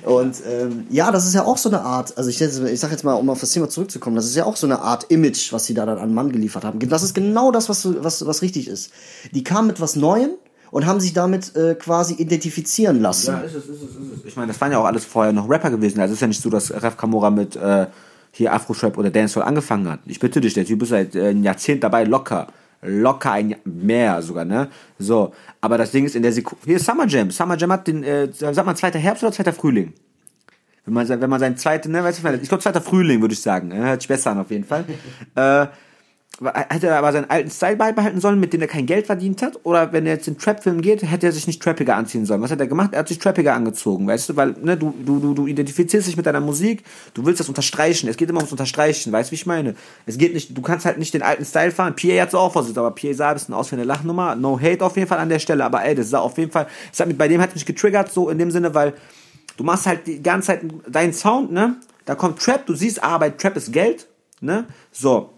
Und 0.06 0.36
ähm, 0.48 0.86
ja, 0.88 1.10
das 1.10 1.26
ist 1.26 1.34
ja 1.34 1.44
auch 1.44 1.58
so 1.58 1.68
eine 1.68 1.82
Art, 1.82 2.16
also 2.16 2.30
ich, 2.30 2.40
ich 2.40 2.80
sag 2.80 2.90
jetzt 2.90 3.04
mal, 3.04 3.12
um 3.12 3.28
auf 3.28 3.40
das 3.40 3.50
Thema 3.50 3.68
zurückzukommen, 3.68 4.16
das 4.16 4.24
ist 4.24 4.36
ja 4.36 4.46
auch 4.46 4.56
so 4.56 4.66
eine 4.66 4.80
Art 4.80 5.04
Image, 5.10 5.52
was 5.52 5.66
sie 5.66 5.74
da 5.74 5.84
dann 5.84 5.98
an 5.98 6.14
Mann 6.14 6.32
geliefert 6.32 6.64
haben. 6.64 6.78
Das 6.78 7.02
ist 7.02 7.12
genau 7.12 7.52
das, 7.52 7.68
was, 7.68 7.86
was, 8.02 8.26
was 8.26 8.40
richtig 8.40 8.68
ist. 8.68 8.90
Die 9.32 9.44
kamen 9.44 9.66
mit 9.66 9.78
was 9.78 9.96
Neuem 9.96 10.30
und 10.72 10.86
haben 10.86 11.00
sich 11.00 11.12
damit 11.12 11.54
äh, 11.54 11.74
quasi 11.74 12.14
identifizieren 12.14 13.00
lassen. 13.00 13.34
Ja, 13.34 13.40
ist 13.40 13.54
es, 13.54 13.68
ist 13.68 13.82
es, 13.82 13.90
ist 13.90 14.18
es. 14.20 14.24
Ich 14.24 14.36
meine, 14.36 14.48
das 14.48 14.60
waren 14.60 14.72
ja 14.72 14.78
auch 14.78 14.86
alles 14.86 15.04
vorher 15.04 15.32
noch 15.32 15.48
Rapper 15.48 15.70
gewesen. 15.70 16.00
Also 16.00 16.12
es 16.12 16.16
ist 16.16 16.22
ja 16.22 16.26
nicht 16.26 16.40
so, 16.40 16.48
dass 16.48 16.72
Raf 16.82 16.96
Kamora 16.96 17.30
mit 17.30 17.54
äh, 17.56 17.86
hier 18.32 18.54
Afro-Trap 18.54 18.96
oder 18.96 19.10
Dancehall 19.10 19.46
angefangen 19.46 19.86
hat. 19.86 20.00
Ich 20.06 20.18
bitte 20.18 20.40
dich, 20.40 20.54
der 20.54 20.64
Typ 20.64 20.82
ist 20.82 20.88
seit 20.88 21.14
äh, 21.14 21.28
ein 21.28 21.44
Jahrzehnt 21.44 21.84
dabei, 21.84 22.04
locker. 22.04 22.46
Locker 22.80 23.32
ein 23.32 23.50
Jahr, 23.50 23.60
mehr 23.64 24.22
sogar, 24.22 24.46
ne? 24.46 24.68
So. 24.98 25.34
Aber 25.60 25.76
das 25.76 25.90
Ding 25.90 26.06
ist 26.06 26.16
in 26.16 26.22
der 26.22 26.32
Sekunde. 26.32 26.64
Hier 26.64 26.76
ist 26.76 26.86
Summer 26.86 27.06
Jam. 27.06 27.30
Summer 27.30 27.58
Jam 27.58 27.70
hat 27.70 27.86
den, 27.86 28.02
äh, 28.02 28.32
sagt 28.32 28.64
man 28.64 28.74
zweiter 28.74 28.98
Herbst 28.98 29.22
oder 29.22 29.32
zweiter 29.32 29.52
Frühling? 29.52 29.92
Wenn 30.86 30.94
man, 30.94 31.06
wenn 31.06 31.30
man 31.30 31.38
seinen 31.38 31.58
zweiten, 31.58 31.92
ne, 31.92 32.02
weißt 32.02 32.24
du, 32.24 32.34
ich 32.40 32.48
glaube 32.48 32.62
zweiter 32.62 32.80
Frühling, 32.80 33.20
würde 33.20 33.34
ich 33.34 33.42
sagen. 33.42 33.68
Ne? 33.68 33.76
Hört 33.76 34.00
sich 34.00 34.08
besser 34.08 34.30
an 34.30 34.38
auf 34.38 34.50
jeden 34.50 34.64
Fall. 34.64 34.86
äh, 35.34 35.66
hätte 36.44 36.88
er 36.88 36.98
aber 36.98 37.12
seinen 37.12 37.30
alten 37.30 37.50
Style 37.50 37.76
beibehalten 37.76 38.20
sollen, 38.20 38.40
mit 38.40 38.52
dem 38.52 38.60
er 38.60 38.66
kein 38.66 38.86
Geld 38.86 39.06
verdient 39.06 39.42
hat? 39.42 39.60
Oder 39.64 39.92
wenn 39.92 40.06
er 40.06 40.14
jetzt 40.14 40.28
in 40.28 40.38
Trap-Film 40.38 40.80
geht, 40.80 41.02
hätte 41.02 41.26
er 41.26 41.32
sich 41.32 41.46
nicht 41.46 41.62
trappiger 41.62 41.96
anziehen 41.96 42.26
sollen? 42.26 42.42
Was 42.42 42.50
hat 42.50 42.60
er 42.60 42.66
gemacht? 42.66 42.90
Er 42.92 43.00
hat 43.00 43.08
sich 43.08 43.18
trappiger 43.18 43.54
angezogen, 43.54 44.06
weißt 44.06 44.30
du? 44.30 44.36
Weil, 44.36 44.54
ne, 44.62 44.76
du, 44.76 44.94
du, 45.04 45.34
du, 45.34 45.46
identifizierst 45.46 46.08
dich 46.08 46.16
mit 46.16 46.26
deiner 46.26 46.40
Musik, 46.40 46.84
du 47.14 47.24
willst 47.24 47.40
das 47.40 47.48
unterstreichen. 47.48 48.08
Es 48.08 48.16
geht 48.16 48.30
immer 48.30 48.40
ums 48.40 48.52
Unterstreichen, 48.52 49.12
weißt 49.12 49.30
du, 49.30 49.32
wie 49.32 49.36
ich 49.36 49.46
meine? 49.46 49.74
Es 50.06 50.18
geht 50.18 50.34
nicht, 50.34 50.56
du 50.56 50.62
kannst 50.62 50.86
halt 50.86 50.98
nicht 50.98 51.14
den 51.14 51.22
alten 51.22 51.44
Style 51.44 51.70
fahren. 51.70 51.94
Pierre 51.94 52.22
hat 52.22 52.28
es 52.28 52.34
auch 52.34 52.52
versucht, 52.52 52.78
aber 52.78 52.90
Pierre 52.90 53.14
sah 53.14 53.28
ein 53.28 53.34
bisschen 53.34 53.54
aus 53.54 53.70
wie 53.70 53.76
eine 53.76 53.84
Lachnummer. 53.84 54.34
No 54.34 54.58
hate 54.60 54.84
auf 54.84 54.96
jeden 54.96 55.08
Fall 55.08 55.18
an 55.18 55.28
der 55.28 55.38
Stelle, 55.38 55.64
aber 55.64 55.84
ey, 55.84 55.94
das 55.94 56.10
sah 56.10 56.20
auf 56.20 56.38
jeden 56.38 56.50
Fall, 56.50 56.66
das 56.90 57.00
hat 57.00 57.08
mich, 57.08 57.18
bei 57.18 57.28
dem 57.28 57.40
hat 57.40 57.54
mich 57.54 57.66
getriggert, 57.66 58.10
so 58.10 58.30
in 58.30 58.38
dem 58.38 58.50
Sinne, 58.50 58.74
weil 58.74 58.94
du 59.56 59.64
machst 59.64 59.86
halt 59.86 60.06
die 60.06 60.22
ganze 60.22 60.48
Zeit 60.48 60.62
deinen 60.88 61.12
Sound, 61.12 61.52
ne? 61.52 61.76
Da 62.04 62.14
kommt 62.14 62.40
Trap, 62.40 62.66
du 62.66 62.74
siehst, 62.74 63.00
bei 63.00 63.30
Trap 63.30 63.56
ist 63.56 63.72
Geld, 63.72 64.08
ne? 64.40 64.64
So. 64.90 65.30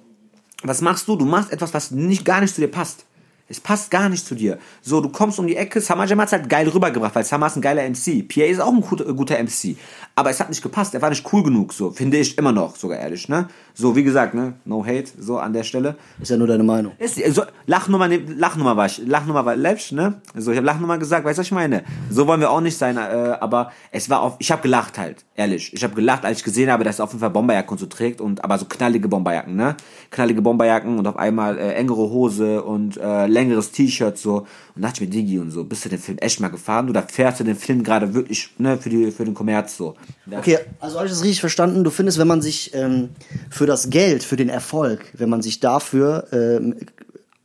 Was 0.65 0.81
machst 0.81 1.07
du? 1.07 1.17
Du 1.17 1.27
machst 1.27 1.53
etwas, 1.53 1.75
was 1.75 1.91
nicht, 1.91 2.25
gar 2.25 2.41
nicht 2.41 2.55
zu 2.55 2.61
dir 2.63 2.71
passt. 2.71 3.05
Es 3.47 3.61
passt 3.61 3.91
gar 3.91 4.09
nicht 4.09 4.27
zu 4.27 4.35
dir. 4.35 4.59
So, 4.81 5.03
du 5.03 5.11
kommst 5.11 5.39
um 5.39 5.47
die 5.47 5.57
Ecke, 5.57 5.79
Summer 5.83 6.07
Jam 6.07 6.19
hat's 6.19 6.33
halt 6.33 6.49
geil 6.49 6.67
rübergebracht, 6.67 7.15
weil 7.15 7.25
Summer 7.25 7.49
ist 7.49 7.57
ein 7.57 7.61
geiler 7.61 7.83
MC. 7.83 8.27
Pierre 8.27 8.49
ist 8.49 8.59
auch 8.59 8.73
ein 8.73 8.81
guter, 8.81 9.05
guter 9.13 9.37
MC. 9.37 9.77
Aber 10.15 10.31
es 10.31 10.41
hat 10.41 10.49
nicht 10.49 10.63
gepasst, 10.63 10.95
er 10.95 11.03
war 11.03 11.11
nicht 11.11 11.31
cool 11.31 11.43
genug, 11.43 11.75
so, 11.75 11.91
finde 11.91 12.17
ich 12.17 12.39
immer 12.39 12.53
noch, 12.53 12.77
sogar 12.77 12.99
ehrlich, 12.99 13.29
ne? 13.29 13.49
So, 13.75 13.97
wie 13.97 14.05
gesagt, 14.05 14.33
ne? 14.33 14.55
No 14.65 14.87
hate, 14.87 15.11
so 15.19 15.39
an 15.39 15.53
der 15.53 15.65
Stelle. 15.65 15.97
Ist 16.23 16.31
ja 16.31 16.37
nur 16.39 16.47
deine 16.47 16.63
Meinung. 16.63 16.93
Ist, 16.99 17.17
so, 17.35 17.43
Lachnummer, 17.67 18.09
Lachnummer 18.09 18.77
war 18.79 18.87
ich, 18.87 18.99
Lachnummer 19.05 19.45
war 19.45 19.57
läppisch, 19.57 19.93
ne? 19.93 20.23
So, 20.35 20.53
ich 20.53 20.57
habe 20.57 20.67
Lachnummer 20.67 20.97
gesagt, 20.97 21.27
weißt 21.27 21.37
du, 21.37 21.41
was 21.41 21.47
ich 21.49 21.53
meine? 21.53 21.85
So 22.09 22.27
wollen 22.27 22.41
wir 22.41 22.51
auch 22.51 22.63
nicht 22.63 22.79
sein, 22.79 22.97
äh, 22.97 23.01
aber 23.41 23.73
es 23.91 24.09
war 24.09 24.23
auf, 24.23 24.37
ich 24.39 24.51
habe 24.53 24.63
gelacht 24.63 24.97
halt, 24.97 25.25
ehrlich. 25.35 25.75
Ich 25.75 25.85
habe 25.85 25.95
gelacht, 25.95 26.25
als 26.25 26.39
ich 26.39 26.45
gesehen 26.45 26.71
habe, 26.71 26.85
dass 26.85 26.99
er 27.01 27.05
auf 27.05 27.11
jeden 27.11 27.21
Fall 27.21 27.31
Bomberjacken 27.31 27.73
und 27.73 27.79
so 27.79 27.87
trägt 27.87 28.23
und, 28.23 28.43
aber 28.43 28.57
so 28.57 28.65
knallige 28.65 29.09
Bomberjacken, 29.09 29.55
ne? 29.55 29.77
Knallige 30.11 30.41
Bomberjacken 30.41 30.99
und 30.99 31.07
auf 31.07 31.17
einmal 31.17 31.59
äh, 31.59 31.75
engere 31.75 32.09
Hose 32.11 32.63
und 32.63 32.97
äh, 32.97 33.27
längeres 33.35 33.71
T-Shirt 33.73 34.17
so. 34.17 34.47
Und 34.75 34.83
dachte 34.83 35.03
ich 35.05 35.09
mir, 35.09 35.15
Digi 35.15 35.39
und 35.39 35.51
so, 35.51 35.65
bist 35.65 35.85
du 35.85 35.89
den 35.89 35.99
Film 35.99 36.19
echt 36.19 36.41
mal 36.41 36.49
gefahren 36.49 36.89
oder 36.89 37.03
fährst 37.03 37.41
du 37.41 37.45
den 37.45 37.57
Film 37.57 37.85
gerade 37.85 38.15
wirklich, 38.15 38.51
ne, 38.59 38.79
für 38.79 38.89
die, 38.89 39.11
für 39.11 39.25
den 39.25 39.35
Kommerz 39.35 39.77
so? 39.77 39.95
Ja. 40.31 40.39
Okay, 40.39 40.59
also 40.81 40.97
habe 40.97 41.07
ich 41.07 41.13
das 41.13 41.23
richtig 41.23 41.41
verstanden? 41.41 41.85
Du 41.85 41.91
findest, 41.91 42.19
wenn 42.19 42.29
man 42.29 42.41
sich 42.41 42.75
ähm, 42.75 43.11
für 43.51 43.67
das 43.67 43.91
Geld, 43.91 44.25
für 44.25 44.37
den 44.37 44.49
Erfolg, 44.49 45.13
wenn 45.13 45.29
man 45.29 45.43
sich 45.43 45.61
dafür 45.61 46.27
ähm, 46.33 46.77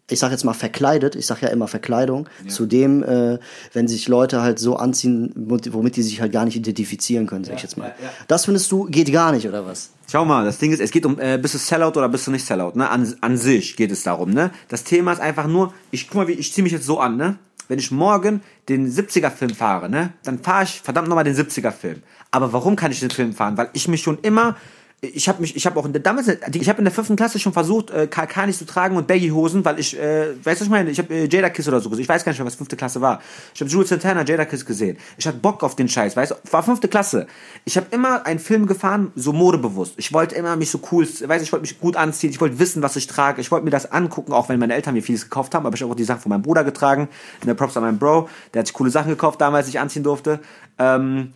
ich 0.10 0.19
sag 0.19 0.32
jetzt 0.32 0.43
mal 0.43 0.54
verkleidet, 0.54 1.15
ich 1.15 1.26
sag 1.26 1.41
ja 1.41 1.50
immer 1.50 1.67
Verkleidung, 1.67 2.28
zu 2.48 2.65
dem, 2.65 3.04
äh, 3.04 3.39
wenn 3.74 3.88
sich 3.88 4.08
Leute 4.08 4.41
halt 4.41 4.60
so 4.60 4.76
anziehen, 4.76 5.32
womit 5.36 5.95
die 5.95 6.04
sich 6.04 6.22
halt 6.22 6.32
gar 6.32 6.45
nicht 6.45 6.56
identifizieren 6.56 7.28
können, 7.28 7.43
sag 7.43 7.56
ich 7.56 7.63
jetzt 7.63 7.78
mal. 7.78 7.93
ja, 8.00 8.06
ja. 8.06 8.10
Das 8.28 8.45
findest 8.45 8.72
du, 8.72 8.86
geht 8.86 9.12
gar 9.12 9.32
nicht, 9.32 9.48
oder 9.48 9.65
was? 9.65 9.91
Schau 10.12 10.26
mal, 10.26 10.43
das 10.43 10.58
Ding 10.58 10.72
ist, 10.72 10.80
es 10.80 10.91
geht 10.91 11.06
um, 11.06 11.19
äh, 11.19 11.38
bist 11.38 11.54
du 11.54 11.60
Sellout 11.60 11.98
oder 11.98 12.10
bist 12.10 12.26
du 12.26 12.32
nicht 12.32 12.45
Sellout, 12.45 12.74
ne? 12.76 12.89
An, 12.89 13.13
an 13.22 13.38
sich 13.38 13.76
geht 13.76 13.91
es 13.91 14.04
darum, 14.04 14.32
ne? 14.32 14.52
Das 14.67 14.84
Thema 14.84 15.13
ist 15.13 15.22
einfach 15.22 15.48
nur, 15.48 15.74
ich 15.91 16.08
guck 16.08 16.15
mal, 16.15 16.28
wie, 16.28 16.34
ich 16.34 16.52
zieh 16.52 16.63
mich 16.63 16.72
jetzt 16.72 16.86
so 16.86 17.00
an, 17.00 17.15
ne? 17.15 17.38
Wenn 17.67 17.78
ich 17.78 17.91
morgen 17.91 18.41
den 18.67 18.91
70er-Film 18.91 19.54
fahre, 19.54 19.89
ne? 19.89 20.13
Dann 20.24 20.39
fahre 20.39 20.63
ich 20.63 20.82
verdammt 20.82 21.08
nochmal 21.08 21.24
den 21.24 21.36
70er-Film. 21.36 22.02
Aber 22.32 22.52
warum 22.54 22.76
kann 22.76 22.91
ich 22.91 23.00
den 23.00 23.12
Film 23.12 23.34
fahren? 23.34 23.58
Weil 23.58 23.69
ich 23.74 23.88
mich 23.88 24.02
schon 24.02 24.17
immer 24.24 24.56
ich 25.01 25.29
habe 25.29 25.39
mich, 25.39 25.55
ich 25.55 25.65
habe 25.65 25.79
auch 25.79 25.85
in 25.85 25.93
der, 25.93 26.01
damals, 26.01 26.27
ich 26.27 26.69
habe 26.69 26.79
in 26.79 26.83
der 26.83 26.93
fünften 26.93 27.15
Klasse 27.15 27.39
schon 27.39 27.53
versucht, 27.53 27.89
äh, 27.89 28.07
KK 28.07 28.51
zu 28.51 28.65
tragen 28.65 28.97
und 28.97 29.07
Baggy-Hosen, 29.07 29.63
weil 29.63 29.79
ich, 29.79 29.97
äh, 29.97 30.31
weißt 30.43 30.45
du, 30.45 30.45
was 30.45 30.62
ich 30.62 30.69
meine? 30.69 30.89
Ich 30.89 30.97
habe 30.97 31.13
äh, 31.13 31.27
Jada 31.29 31.49
Kiss 31.49 31.67
oder 31.69 31.79
so 31.79 31.89
gesehen. 31.89 32.03
Ich 32.03 32.09
weiß 32.09 32.25
gar 32.25 32.31
nicht 32.33 32.39
mehr, 32.39 32.45
was 32.45 32.55
fünfte 32.55 32.75
Klasse 32.75 32.99
war. 32.99 33.21
Ich 33.53 33.62
habe 33.62 33.71
Jules 33.71 33.89
Santana, 33.89 34.25
Jada 34.25 34.43
Kiss 34.43 34.65
gesehen. 34.65 34.97
Ich 35.17 35.25
hatte 35.25 35.38
Bock 35.38 35.63
auf 35.63 35.75
den 35.75 35.88
Scheiß, 35.88 36.17
weißt 36.17 36.31
du? 36.31 36.35
War 36.51 36.63
fünfte 36.63 36.89
Klasse. 36.89 37.27
Ich 37.63 37.77
habe 37.77 37.88
immer 37.91 38.25
einen 38.25 38.39
Film 38.39 38.65
gefahren, 38.65 39.13
so 39.15 39.31
modebewusst. 39.31 39.93
Ich 39.95 40.12
wollte 40.12 40.35
immer 40.35 40.57
mich 40.57 40.69
so 40.69 40.81
cool, 40.91 41.05
weißt 41.05 41.21
du, 41.21 41.43
ich 41.43 41.51
wollte 41.53 41.62
mich 41.62 41.79
gut 41.79 41.95
anziehen. 41.95 42.31
Ich 42.31 42.41
wollte 42.41 42.59
wissen, 42.59 42.83
was 42.83 42.97
ich 42.97 43.07
trage. 43.07 43.39
Ich 43.39 43.51
wollte 43.51 43.63
mir 43.63 43.71
das 43.71 43.91
angucken, 43.91 44.33
auch 44.33 44.49
wenn 44.49 44.59
meine 44.59 44.73
Eltern 44.73 44.95
mir 44.95 45.03
vieles 45.03 45.23
gekauft 45.23 45.55
haben. 45.55 45.65
Aber 45.65 45.75
ich 45.75 45.81
habe 45.81 45.91
auch 45.93 45.95
die 45.95 46.03
Sachen 46.03 46.21
von 46.21 46.29
meinem 46.29 46.41
Bruder 46.41 46.65
getragen. 46.65 47.07
Ne, 47.45 47.55
Props 47.55 47.77
an 47.77 47.83
meinen 47.83 47.99
Bro. 47.99 48.27
Der 48.53 48.59
hat 48.59 48.67
sich 48.67 48.73
coole 48.73 48.89
Sachen 48.89 49.09
gekauft 49.09 49.39
damals, 49.39 49.69
ich 49.69 49.79
anziehen 49.79 50.03
durfte. 50.03 50.41
Ähm, 50.77 51.33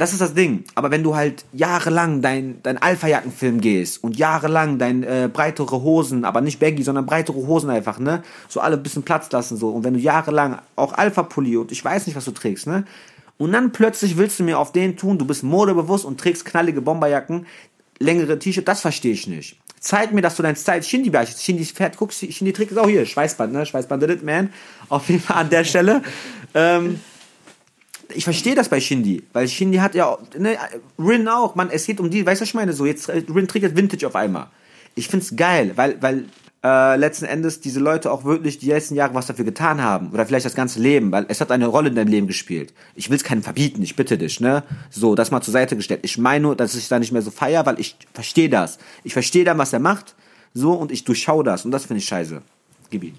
das 0.00 0.12
ist 0.12 0.20
das 0.20 0.34
Ding. 0.34 0.64
Aber 0.74 0.90
wenn 0.90 1.02
du 1.02 1.16
halt 1.16 1.44
jahrelang 1.52 2.20
dein, 2.20 2.60
dein 2.62 2.76
Alpha-Jackenfilm 2.76 3.60
gehst 3.60 4.04
und 4.04 4.16
jahrelang 4.16 4.78
dein 4.78 5.02
äh, 5.02 5.30
breitere 5.32 5.82
Hosen, 5.82 6.24
aber 6.24 6.42
nicht 6.42 6.60
baggy, 6.60 6.82
sondern 6.82 7.06
breitere 7.06 7.36
Hosen 7.36 7.70
einfach, 7.70 7.98
ne? 7.98 8.22
So 8.48 8.60
alle 8.60 8.76
ein 8.76 8.82
bisschen 8.82 9.04
Platz 9.04 9.30
lassen 9.32 9.56
so. 9.56 9.70
Und 9.70 9.84
wenn 9.84 9.94
du 9.94 10.00
jahrelang 10.00 10.58
auch 10.76 10.92
Alpha-Pulli 10.92 11.56
und 11.56 11.72
ich 11.72 11.84
weiß 11.84 12.06
nicht, 12.06 12.16
was 12.16 12.26
du 12.26 12.32
trägst, 12.32 12.66
ne? 12.66 12.84
Und 13.38 13.52
dann 13.52 13.72
plötzlich 13.72 14.16
willst 14.16 14.38
du 14.38 14.44
mir 14.44 14.58
auf 14.58 14.72
den 14.72 14.96
tun, 14.96 15.18
du 15.18 15.24
bist 15.24 15.42
modebewusst 15.42 16.04
und 16.04 16.20
trägst 16.20 16.44
knallige 16.44 16.80
Bomberjacken, 16.80 17.46
längere 17.98 18.38
T-Shirt, 18.38 18.68
das 18.68 18.80
verstehe 18.80 19.12
ich 19.12 19.26
nicht. 19.26 19.58
Zeig 19.80 20.12
mir, 20.12 20.22
dass 20.22 20.36
du 20.36 20.42
dein 20.42 20.56
Style 20.56 20.82
Shindy 20.82 21.10
beherrschst. 21.10 21.42
Shindy 21.42 21.64
fährt, 21.64 21.96
guck, 21.96 22.12
Shindy 22.12 22.52
trägt 22.52 22.72
es 22.72 22.78
auch 22.78 22.88
hier. 22.88 23.06
Schweißband, 23.06 23.52
ne? 23.52 23.64
Schweißband 23.64 24.02
did 24.02 24.10
it, 24.10 24.22
man. 24.22 24.52
Auf 24.88 25.08
jeden 25.08 25.20
Fall 25.20 25.36
an 25.36 25.50
der 25.50 25.64
Stelle. 25.64 26.02
ähm, 26.54 27.00
ich 28.14 28.24
verstehe 28.24 28.54
das 28.54 28.68
bei 28.68 28.80
Shindy, 28.80 29.24
weil 29.32 29.48
Shindy 29.48 29.78
hat 29.78 29.94
ja, 29.94 30.16
ne, 30.38 30.56
Rin 30.98 31.28
auch, 31.28 31.54
man, 31.54 31.70
es 31.70 31.86
geht 31.86 32.00
um 32.00 32.10
die, 32.10 32.24
weißt 32.24 32.40
du, 32.40 32.42
was 32.42 32.48
ich 32.48 32.54
meine, 32.54 32.72
so, 32.72 32.86
jetzt, 32.86 33.08
äh, 33.08 33.22
Rin 33.32 33.48
trägt 33.48 33.64
jetzt 33.64 33.76
Vintage 33.76 34.06
auf 34.06 34.16
einmal. 34.16 34.48
Ich 34.94 35.08
find's 35.08 35.36
geil, 35.36 35.72
weil, 35.76 36.00
weil, 36.00 36.26
äh, 36.66 36.96
letzten 36.96 37.26
Endes 37.26 37.60
diese 37.60 37.80
Leute 37.80 38.10
auch 38.10 38.24
wirklich 38.24 38.58
die 38.58 38.66
letzten 38.66 38.96
Jahre 38.96 39.14
was 39.14 39.26
dafür 39.26 39.44
getan 39.44 39.82
haben. 39.82 40.10
Oder 40.10 40.26
vielleicht 40.26 40.46
das 40.46 40.54
ganze 40.54 40.80
Leben, 40.80 41.12
weil 41.12 41.26
es 41.28 41.40
hat 41.40 41.52
eine 41.52 41.66
Rolle 41.66 41.90
in 41.90 41.94
deinem 41.94 42.08
Leben 42.08 42.26
gespielt. 42.26 42.74
Ich 42.94 43.08
will's 43.08 43.22
keinem 43.22 43.42
verbieten, 43.42 43.82
ich 43.82 43.94
bitte 43.94 44.18
dich, 44.18 44.40
ne? 44.40 44.64
So, 44.90 45.14
das 45.14 45.30
mal 45.30 45.42
zur 45.42 45.52
Seite 45.52 45.76
gestellt. 45.76 46.00
Ich 46.02 46.18
meine 46.18 46.42
nur, 46.42 46.56
dass 46.56 46.74
ich 46.74 46.88
da 46.88 46.98
nicht 46.98 47.12
mehr 47.12 47.22
so 47.22 47.30
feier, 47.30 47.66
weil 47.66 47.78
ich 47.78 47.96
verstehe 48.14 48.48
das. 48.48 48.78
Ich 49.04 49.12
verstehe 49.12 49.44
dann, 49.44 49.58
was 49.58 49.72
er 49.72 49.78
macht, 49.78 50.16
so, 50.54 50.72
und 50.72 50.90
ich 50.90 51.04
durchschau 51.04 51.42
das. 51.42 51.64
Und 51.64 51.70
das 51.70 51.84
finde 51.84 51.98
ich 51.98 52.06
scheiße. 52.06 52.42
Gib 52.90 53.04
ihn. 53.04 53.18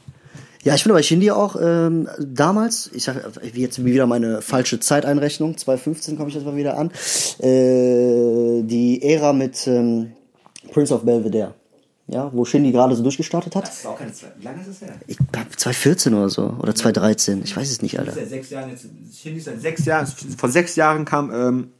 Ja, 0.64 0.76
ich 0.76 0.84
finde 0.84 0.96
bei 0.96 1.04
Shindy 1.04 1.32
auch 1.32 1.56
ähm, 1.62 2.08
damals, 2.20 2.90
ich 2.94 3.04
sag 3.04 3.18
jetzt 3.54 3.84
wieder 3.84 4.06
meine 4.06 4.42
falsche 4.42 4.80
Zeiteinrechnung, 4.80 5.58
2015 5.58 6.18
komme 6.18 6.30
ich 6.30 6.36
jetzt 6.36 6.46
mal 6.46 6.56
wieder 6.56 6.78
an, 6.78 6.92
äh, 7.40 8.64
die 8.64 9.00
Ära 9.04 9.34
mit 9.34 9.66
ähm, 9.68 10.12
Prince 10.72 10.94
of 10.94 11.04
Belvedere. 11.04 11.54
Ja, 12.10 12.32
wo 12.34 12.46
Shindy 12.46 12.72
gerade 12.72 12.96
so 12.96 13.04
durchgestartet 13.04 13.54
hat. 13.56 13.68
ist 13.68 13.86
auch 13.86 13.98
keine 13.98 14.14
Zeit. 14.14 14.32
Wie 14.40 14.46
lange 14.46 14.62
ist 14.62 14.68
es 14.70 14.82
her? 14.82 14.94
Ich 15.08 15.18
glaube 15.18 15.50
2014 15.56 16.14
oder 16.14 16.30
so. 16.30 16.56
Oder 16.62 16.74
2013. 16.74 17.42
Ich 17.44 17.56
weiß 17.56 17.70
es 17.70 17.82
nicht, 17.82 18.00
Alter. 18.00 18.14
Seit 18.14 18.30
sechs 18.30 18.50
Jahren 18.50 18.70
jetzt, 18.70 18.86
Shindy 19.14 19.40
ist 19.40 19.46
seit 19.46 19.60
sechs 19.60 19.84
Jahren, 19.84 20.08
vor 20.38 20.48
sechs 20.50 20.78
Jahren 20.78 21.04
kam, 21.04 21.32
ähm, 21.34 21.72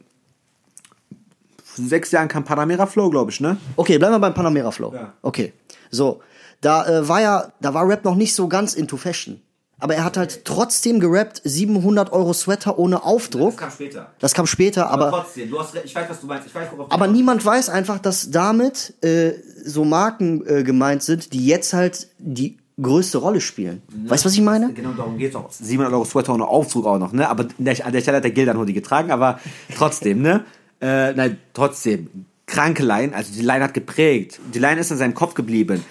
vor 1.64 1.84
sechs 1.86 2.10
Jahren 2.10 2.28
kam 2.28 2.44
Panamera 2.44 2.84
Flow, 2.84 3.08
glaube 3.08 3.30
ich, 3.30 3.40
ne? 3.40 3.56
Okay, 3.76 3.96
bleiben 3.96 4.14
wir 4.14 4.18
beim 4.18 4.34
Panamera 4.34 4.70
Flow. 4.70 4.92
Ja. 4.92 5.14
Okay. 5.22 5.54
So. 5.90 6.20
Da 6.60 6.86
äh, 6.86 7.08
war 7.08 7.20
ja, 7.20 7.52
da 7.60 7.74
war 7.74 7.88
Rap 7.88 8.04
noch 8.04 8.14
nicht 8.14 8.34
so 8.34 8.48
ganz 8.48 8.74
into 8.74 8.96
Fashion. 8.96 9.40
Aber 9.80 9.94
er 9.94 10.04
hat 10.04 10.16
halt 10.16 10.44
trotzdem 10.44 10.98
gerappt, 10.98 11.40
700 11.44 12.12
Euro 12.12 12.32
Sweater 12.32 12.78
ohne 12.78 13.04
Aufdruck. 13.04 13.58
kam 13.58 13.70
später. 13.70 14.10
Das 14.18 14.34
kam 14.34 14.46
später, 14.46 14.90
aber, 14.90 15.10
trotzdem, 15.10 15.48
du 15.50 15.60
hast, 15.60 15.72
ich 15.84 15.94
weiß, 15.94 16.10
was 16.10 16.20
du 16.20 16.26
meinst. 16.26 16.48
Ich 16.48 16.54
weiß, 16.54 16.68
worauf 16.72 16.90
aber 16.90 17.06
niemand 17.06 17.44
weiß 17.44 17.68
einfach, 17.68 18.00
dass 18.00 18.30
damit 18.32 18.94
äh, 19.04 19.34
so 19.64 19.84
Marken 19.84 20.44
äh, 20.46 20.64
gemeint 20.64 21.04
sind, 21.04 21.32
die 21.32 21.46
jetzt 21.46 21.74
halt 21.74 22.08
die 22.18 22.58
größte 22.80 23.18
Rolle 23.18 23.40
spielen. 23.40 23.82
Weißt 24.06 24.24
du, 24.24 24.26
was 24.26 24.34
ich 24.34 24.40
meine? 24.40 24.72
Genau 24.72 24.92
darum 24.92 25.16
geht's 25.16 25.36
auch. 25.36 25.50
700 25.50 25.92
Euro 25.92 26.04
Sweater 26.04 26.34
ohne 26.34 26.46
Aufzug 26.46 26.84
auch 26.86 26.98
noch, 26.98 27.12
ne? 27.12 27.28
Aber 27.28 27.44
an 27.44 27.50
der, 27.58 27.86
an 27.86 27.92
der 27.92 28.00
Stelle 28.00 28.16
hat 28.16 28.24
der 28.24 28.32
Gildan 28.32 28.58
Hoodie 28.58 28.72
getragen, 28.72 29.10
aber 29.12 29.38
trotzdem, 29.76 30.22
ne? 30.22 30.44
Äh, 30.80 31.12
nein, 31.14 31.38
trotzdem. 31.54 32.26
Kranke 32.46 32.84
Line, 32.84 33.12
also 33.12 33.32
die 33.32 33.42
Line 33.42 33.64
hat 33.64 33.74
geprägt. 33.74 34.38
Die 34.54 34.60
Line 34.60 34.80
ist 34.80 34.92
in 34.92 34.96
seinem 34.96 35.12
Kopf 35.12 35.34
geblieben. 35.34 35.84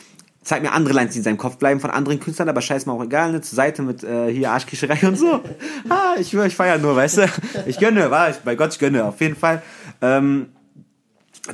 Zeig 0.48 0.62
mir 0.62 0.72
andere 0.72 0.94
Lines, 0.94 1.12
die 1.12 1.18
in 1.18 1.26
seinem 1.26 1.38
Kopf 1.38 1.58
bleiben 1.58 1.82
von 1.82 1.92
anderen 1.92 2.22
Künstlern, 2.22 2.48
aber 2.48 2.62
scheiß 2.62 2.86
mal 2.86 2.94
auch 2.94 3.04
egal, 3.04 3.34
ne? 3.34 3.42
Zur 3.42 3.58
Seite 3.58 3.82
mit 3.82 4.02
äh, 4.06 4.32
hier 4.32 4.50
Arschkischerei 4.50 5.06
und 5.06 5.18
so. 5.18 5.42
ah, 5.90 6.16
ich 6.18 6.34
ich 6.34 6.56
feier 6.56 6.78
nur, 6.78 6.96
weißt 6.96 7.18
du? 7.18 7.26
Ich 7.66 7.78
gönne, 7.80 8.10
war 8.12 8.30
ich, 8.30 8.38
bei 8.38 8.56
Gott, 8.56 8.72
ich 8.72 8.80
gönne, 8.80 9.04
auf 9.04 9.20
jeden 9.20 9.36
Fall. 9.36 9.62
Ähm, 10.02 10.48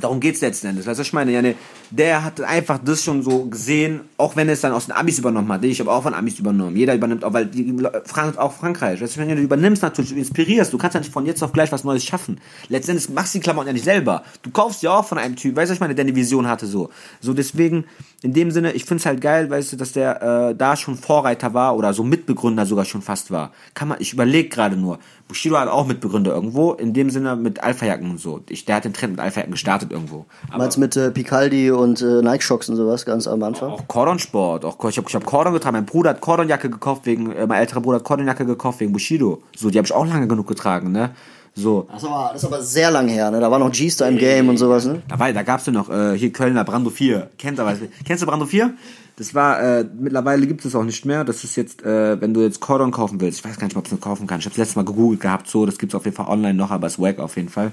darum 0.00 0.20
geht's 0.20 0.40
letzten 0.42 0.68
Endes. 0.68 0.86
Weißt 0.86 0.98
du, 0.98 1.00
was 1.00 1.08
ich 1.08 1.12
meine? 1.12 1.32
Ja, 1.32 1.42
ne, 1.42 1.56
der 1.90 2.24
hat 2.24 2.40
einfach 2.40 2.78
das 2.84 3.04
schon 3.04 3.22
so 3.22 3.44
gesehen, 3.46 4.00
auch 4.16 4.36
wenn 4.36 4.48
er 4.48 4.54
es 4.54 4.60
dann 4.60 4.72
aus 4.72 4.86
den 4.86 4.92
Amis 4.92 5.18
übernommen 5.18 5.50
hat. 5.52 5.64
Ich 5.64 5.80
habe 5.80 5.90
auch 5.92 6.02
von 6.02 6.14
Amis 6.14 6.38
übernommen. 6.38 6.76
Jeder 6.76 6.94
übernimmt 6.94 7.24
auch, 7.24 7.32
weil 7.32 7.46
die 7.46 7.76
Frank, 8.04 8.38
auch 8.38 8.52
Frankreich. 8.52 9.00
Weißt 9.00 9.16
du, 9.16 9.20
wenn 9.20 9.28
du 9.28 9.42
übernimmst 9.42 9.82
natürlich, 9.82 10.10
du 10.10 10.16
inspirierst, 10.16 10.72
du 10.72 10.78
kannst 10.78 10.94
ja 10.94 11.00
nicht 11.00 11.12
von 11.12 11.26
jetzt 11.26 11.42
auf 11.42 11.52
gleich 11.52 11.70
was 11.72 11.84
Neues 11.84 12.04
schaffen. 12.04 12.40
Letztendlich 12.68 13.08
machst 13.10 13.34
du 13.34 13.38
die 13.38 13.42
Klamotten 13.42 13.68
ja 13.68 13.72
nicht 13.72 13.84
selber. 13.84 14.24
Du 14.42 14.50
kaufst 14.50 14.82
ja 14.82 14.98
auch 14.98 15.04
von 15.04 15.18
einem 15.18 15.36
Typ, 15.36 15.56
weißt 15.56 15.70
du, 15.70 15.74
ich 15.74 15.80
meine, 15.80 15.94
der 15.94 16.04
eine 16.04 16.14
Vision 16.14 16.48
hatte 16.48 16.66
so. 16.66 16.90
So 17.20 17.34
deswegen, 17.34 17.84
in 18.22 18.32
dem 18.32 18.50
Sinne, 18.50 18.72
ich 18.72 18.84
find's 18.84 19.06
halt 19.06 19.20
geil, 19.20 19.50
weißt 19.50 19.72
du, 19.72 19.76
dass 19.76 19.92
der 19.92 20.50
äh, 20.50 20.54
da 20.54 20.76
schon 20.76 20.96
Vorreiter 20.96 21.54
war 21.54 21.76
oder 21.76 21.92
so 21.92 22.02
Mitbegründer 22.02 22.66
sogar 22.66 22.84
schon 22.84 23.02
fast 23.02 23.30
war. 23.30 23.52
Kann 23.74 23.88
man, 23.88 23.98
ich 24.00 24.12
überlege 24.12 24.48
gerade 24.48 24.76
nur. 24.76 24.98
Bushido 25.28 25.58
hat 25.58 25.68
auch 25.68 25.86
Mitbegründer 25.86 26.32
irgendwo, 26.32 26.72
in 26.72 26.92
dem 26.92 27.08
Sinne 27.10 27.34
mit 27.36 27.62
Alpha-Jacken 27.62 28.10
und 28.10 28.20
so. 28.20 28.42
Ich, 28.48 28.66
der 28.66 28.76
hat 28.76 28.84
den 28.84 28.92
Trend 28.92 29.12
mit 29.12 29.20
Alpha-Jacken 29.20 29.52
gestartet 29.52 29.90
irgendwo. 29.90 30.26
Aber 30.48 30.64
Meinst 30.64 30.78
mit 30.78 30.96
äh, 30.96 31.10
Picaldi 31.10 31.70
und 31.76 32.00
äh, 32.02 32.22
Nike 32.22 32.42
Shocks 32.42 32.68
und 32.68 32.76
sowas 32.76 33.04
ganz 33.04 33.26
am 33.26 33.42
Anfang? 33.42 33.70
auch 33.70 33.88
Cordon 33.88 34.18
Sport, 34.18 34.64
auch 34.64 34.76
ich 34.88 34.96
habe 34.96 35.08
ich 35.08 35.14
hab 35.14 35.24
Cordon 35.24 35.52
getragen. 35.52 35.76
Mein 35.76 35.86
Bruder 35.86 36.10
hat 36.10 36.20
Cordon 36.20 36.48
Jacke 36.48 36.70
gekauft 36.70 37.06
wegen, 37.06 37.32
äh, 37.32 37.46
mein 37.46 37.60
älterer 37.60 37.80
Bruder 37.80 37.98
hat 37.98 38.04
Cordon 38.04 38.26
Jacke 38.26 38.46
gekauft 38.46 38.80
wegen 38.80 38.92
Bushido. 38.92 39.42
So, 39.56 39.70
die 39.70 39.78
habe 39.78 39.86
ich 39.86 39.92
auch 39.92 40.06
lange 40.06 40.26
genug 40.26 40.46
getragen, 40.46 40.92
ne? 40.92 41.10
So. 41.56 41.86
Das 41.92 42.02
ist, 42.02 42.08
aber, 42.08 42.30
das 42.32 42.42
ist 42.42 42.48
aber 42.48 42.62
sehr 42.62 42.90
lang 42.90 43.08
her, 43.08 43.30
ne? 43.30 43.40
Da 43.40 43.50
war 43.50 43.58
noch 43.58 43.70
G-Star 43.70 44.08
im 44.08 44.18
Game 44.18 44.48
und 44.48 44.56
sowas, 44.56 44.86
ne? 44.86 45.02
Da, 45.08 45.18
war, 45.18 45.32
da 45.32 45.42
gab's 45.42 45.66
ja 45.66 45.72
noch 45.72 45.88
äh, 45.88 46.18
hier 46.18 46.32
Kölner 46.32 46.64
Brando 46.64 46.90
4. 46.90 47.30
Kennt 47.38 47.60
aber, 47.60 47.76
kennst 48.04 48.22
du 48.22 48.26
Brando 48.26 48.46
4? 48.46 48.74
Das 49.16 49.32
war, 49.32 49.60
äh, 49.62 49.84
mittlerweile 49.96 50.44
gibt 50.46 50.64
es 50.64 50.74
auch 50.74 50.82
nicht 50.82 51.04
mehr. 51.04 51.22
Das 51.22 51.44
ist 51.44 51.54
jetzt, 51.54 51.84
äh, 51.84 52.20
wenn 52.20 52.34
du 52.34 52.42
jetzt 52.42 52.58
Cordon 52.58 52.90
kaufen 52.90 53.20
willst, 53.20 53.38
ich 53.38 53.44
weiß 53.44 53.56
gar 53.58 53.68
nicht, 53.68 53.76
ob 53.76 53.84
du 53.84 53.88
es 53.88 53.92
noch 53.92 54.00
kaufen 54.00 54.26
kannst. 54.26 54.44
Ich 54.44 54.52
habe 54.52 54.60
letztes 54.60 54.74
Mal 54.74 54.84
gegoogelt 54.84 55.20
gehabt, 55.20 55.46
so, 55.46 55.64
das 55.64 55.78
gibt's 55.78 55.94
auf 55.94 56.04
jeden 56.04 56.16
Fall 56.16 56.26
online 56.26 56.54
noch, 56.54 56.72
aber 56.72 56.88
es 56.88 56.94
ist 56.94 56.98
wack 57.00 57.20
auf 57.20 57.36
jeden 57.36 57.48
Fall. 57.48 57.70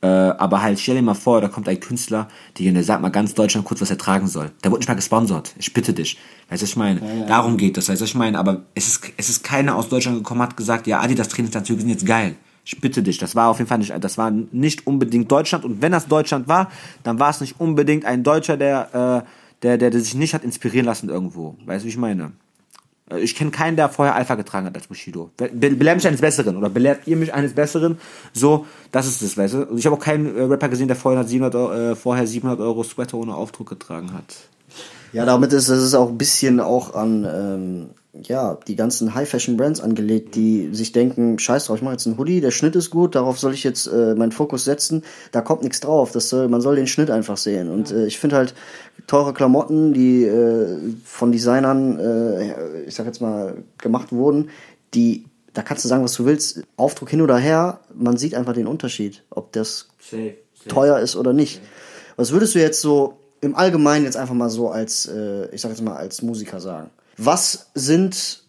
Äh, 0.00 0.06
aber 0.06 0.62
halt, 0.62 0.78
stell 0.78 0.94
dir 0.94 1.02
mal 1.02 1.14
vor, 1.14 1.40
da 1.40 1.48
kommt 1.48 1.68
ein 1.68 1.80
Künstler, 1.80 2.28
die 2.56 2.72
der 2.72 2.84
sagt 2.84 3.02
mal 3.02 3.08
ganz 3.08 3.34
Deutschland 3.34 3.66
kurz, 3.66 3.80
was 3.80 3.90
er 3.90 3.98
tragen 3.98 4.28
soll. 4.28 4.52
Der 4.62 4.70
wurde 4.70 4.80
nicht 4.80 4.88
mal 4.88 4.94
gesponsert. 4.94 5.54
Ich 5.58 5.72
bitte 5.72 5.92
dich. 5.92 6.18
Weißt 6.48 6.62
du, 6.62 6.64
was 6.64 6.70
ich 6.70 6.76
meine? 6.76 7.00
Darum 7.26 7.56
geht 7.56 7.76
das, 7.76 7.88
weißt 7.88 8.00
du, 8.00 8.04
was 8.04 8.10
ich 8.10 8.14
meine? 8.14 8.38
Aber 8.38 8.62
es 8.74 8.86
ist, 8.86 9.12
es 9.16 9.28
ist 9.28 9.42
keiner 9.42 9.74
aus 9.74 9.88
Deutschland 9.88 10.18
gekommen, 10.18 10.42
hat 10.42 10.56
gesagt, 10.56 10.86
ja, 10.86 11.00
Adidas 11.00 11.28
Trainingsanzüge 11.28 11.80
sind 11.80 11.90
jetzt 11.90 12.06
geil. 12.06 12.36
Ich 12.64 12.80
bitte 12.80 13.02
dich, 13.02 13.18
das 13.18 13.34
war 13.34 13.48
auf 13.48 13.58
jeden 13.58 13.68
Fall 13.68 13.78
nicht, 13.78 13.92
das 14.00 14.18
war 14.18 14.30
nicht 14.30 14.86
unbedingt 14.86 15.32
Deutschland. 15.32 15.64
Und 15.64 15.82
wenn 15.82 15.90
das 15.90 16.06
Deutschland 16.06 16.46
war, 16.46 16.70
dann 17.02 17.18
war 17.18 17.30
es 17.30 17.40
nicht 17.40 17.58
unbedingt 17.58 18.04
ein 18.04 18.22
Deutscher, 18.22 18.56
der, 18.56 19.24
äh, 19.24 19.28
der, 19.62 19.78
der, 19.78 19.90
der 19.90 20.00
sich 20.00 20.14
nicht 20.14 20.34
hat 20.34 20.44
inspirieren 20.44 20.86
lassen 20.86 21.08
irgendwo. 21.08 21.56
Weißt 21.64 21.82
du, 21.82 21.86
wie 21.86 21.90
ich 21.90 21.96
meine? 21.96 22.32
Äh, 23.10 23.20
Ich 23.20 23.34
kenne 23.34 23.50
keinen, 23.50 23.76
der 23.76 23.88
vorher 23.88 24.14
Alpha 24.14 24.34
getragen 24.34 24.66
hat 24.66 24.76
als 24.76 24.86
Bushido. 24.86 25.30
Be 25.36 25.50
be 25.52 25.70
belehrt 25.70 25.96
mich 25.96 26.06
eines 26.06 26.20
Besseren 26.20 26.56
oder 26.56 26.70
belehrt 26.70 27.06
ihr 27.06 27.16
mich 27.16 27.32
eines 27.34 27.54
Besseren? 27.54 27.98
So, 28.32 28.66
das 28.92 29.06
ist 29.06 29.22
das, 29.22 29.36
weißt 29.36 29.54
du? 29.54 29.62
Und 29.64 29.78
ich 29.78 29.86
habe 29.86 29.96
auch 29.96 30.00
keinen 30.00 30.36
äh, 30.36 30.42
Rapper 30.42 30.68
gesehen, 30.68 30.88
der 30.88 30.96
vorher 30.96 31.24
700, 31.24 31.54
Euro, 31.54 31.72
äh, 31.72 31.96
vorher 31.96 32.26
700 32.26 32.60
Euro 32.60 32.82
Sweater 32.82 33.18
ohne 33.18 33.34
Aufdruck 33.34 33.68
getragen 33.68 34.12
hat. 34.12 34.36
Ja, 35.12 35.24
damit 35.24 35.52
ist 35.54 35.68
es 35.68 35.94
auch 35.94 36.10
ein 36.10 36.18
bisschen 36.18 36.60
auch 36.60 36.94
an 36.94 37.24
ähm, 37.24 37.90
ja, 38.22 38.58
die 38.66 38.76
ganzen 38.76 39.14
High-Fashion-Brands 39.14 39.80
angelegt, 39.80 40.34
die 40.34 40.70
sich 40.72 40.92
denken, 40.92 41.38
scheiß 41.38 41.66
drauf, 41.66 41.76
ich 41.76 41.82
mache 41.82 41.94
jetzt 41.94 42.06
einen 42.06 42.18
Hoodie, 42.18 42.40
der 42.40 42.50
Schnitt 42.50 42.76
ist 42.76 42.90
gut, 42.90 43.14
darauf 43.14 43.38
soll 43.38 43.54
ich 43.54 43.64
jetzt 43.64 43.86
äh, 43.86 44.14
meinen 44.14 44.32
Fokus 44.32 44.64
setzen, 44.64 45.02
da 45.32 45.40
kommt 45.40 45.62
nichts 45.62 45.80
drauf, 45.80 46.12
das 46.12 46.28
soll, 46.28 46.48
man 46.48 46.60
soll 46.60 46.76
den 46.76 46.86
Schnitt 46.86 47.10
einfach 47.10 47.36
sehen. 47.36 47.70
Und 47.70 47.90
äh, 47.90 48.06
ich 48.06 48.18
finde 48.18 48.36
halt 48.36 48.54
teure 49.06 49.32
Klamotten, 49.32 49.92
die 49.92 50.24
äh, 50.24 50.78
von 51.04 51.32
Designern, 51.32 51.98
äh, 51.98 52.82
ich 52.84 52.94
sag 52.94 53.06
jetzt 53.06 53.20
mal, 53.20 53.62
gemacht 53.78 54.12
wurden, 54.12 54.50
die, 54.94 55.24
da 55.54 55.62
kannst 55.62 55.84
du 55.84 55.88
sagen, 55.88 56.04
was 56.04 56.14
du 56.14 56.24
willst, 56.24 56.62
Aufdruck 56.76 57.10
hin 57.10 57.20
oder 57.20 57.36
her, 57.36 57.80
man 57.94 58.16
sieht 58.16 58.34
einfach 58.34 58.54
den 58.54 58.66
Unterschied, 58.66 59.22
ob 59.30 59.52
das 59.52 59.88
Safe. 59.98 60.34
teuer 60.68 60.98
ist 60.98 61.16
oder 61.16 61.32
nicht. 61.32 61.60
Was 62.16 62.32
würdest 62.32 62.54
du 62.54 62.58
jetzt 62.58 62.80
so 62.80 63.18
im 63.40 63.54
Allgemeinen 63.54 64.04
jetzt 64.04 64.16
einfach 64.16 64.34
mal 64.34 64.50
so 64.50 64.70
als, 64.70 65.06
äh, 65.06 65.48
ich 65.54 65.60
sag 65.60 65.70
jetzt 65.70 65.82
mal 65.82 65.96
als 65.96 66.22
Musiker 66.22 66.60
sagen. 66.60 66.90
Was 67.18 67.70
sind 67.74 68.44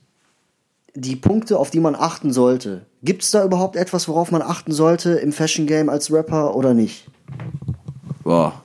die 0.95 1.15
Punkte, 1.15 1.57
auf 1.57 1.71
die 1.71 1.79
man 1.79 1.95
achten 1.95 2.31
sollte? 2.31 2.85
Gibt 3.01 3.23
es 3.23 3.31
da 3.31 3.43
überhaupt 3.43 3.75
etwas, 3.75 4.07
worauf 4.07 4.31
man 4.31 4.43
achten 4.43 4.71
sollte 4.71 5.13
im 5.13 5.31
Fashion 5.31 5.65
Game 5.65 5.89
als 5.89 6.11
Rapper 6.11 6.55
oder 6.55 6.75
nicht? 6.75 7.07
Boah, 8.23 8.61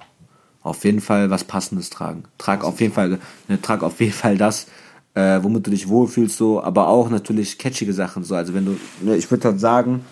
auf 0.62 0.84
jeden 0.84 1.00
Fall 1.00 1.30
was 1.30 1.44
Passendes 1.44 1.88
tragen. 1.88 2.24
Trag 2.36 2.64
auf 2.64 2.80
jeden 2.80 2.92
Fall, 2.92 3.18
ne, 3.48 3.62
trag 3.62 3.82
auf 3.82 3.98
jeden 4.00 4.12
Fall 4.12 4.36
das, 4.36 4.66
äh, 5.14 5.38
womit 5.42 5.66
du 5.66 5.70
dich 5.70 5.88
wohlfühlst, 5.88 6.36
so, 6.36 6.62
aber 6.62 6.88
auch 6.88 7.08
natürlich 7.08 7.58
catchige 7.58 7.94
Sachen, 7.94 8.24
so. 8.24 8.34
Also 8.34 8.52
wenn 8.52 8.66
du, 8.66 8.76
ne, 9.00 9.16
ich 9.16 9.30
würde 9.30 9.48
halt 9.48 9.60
sagen, 9.60 10.04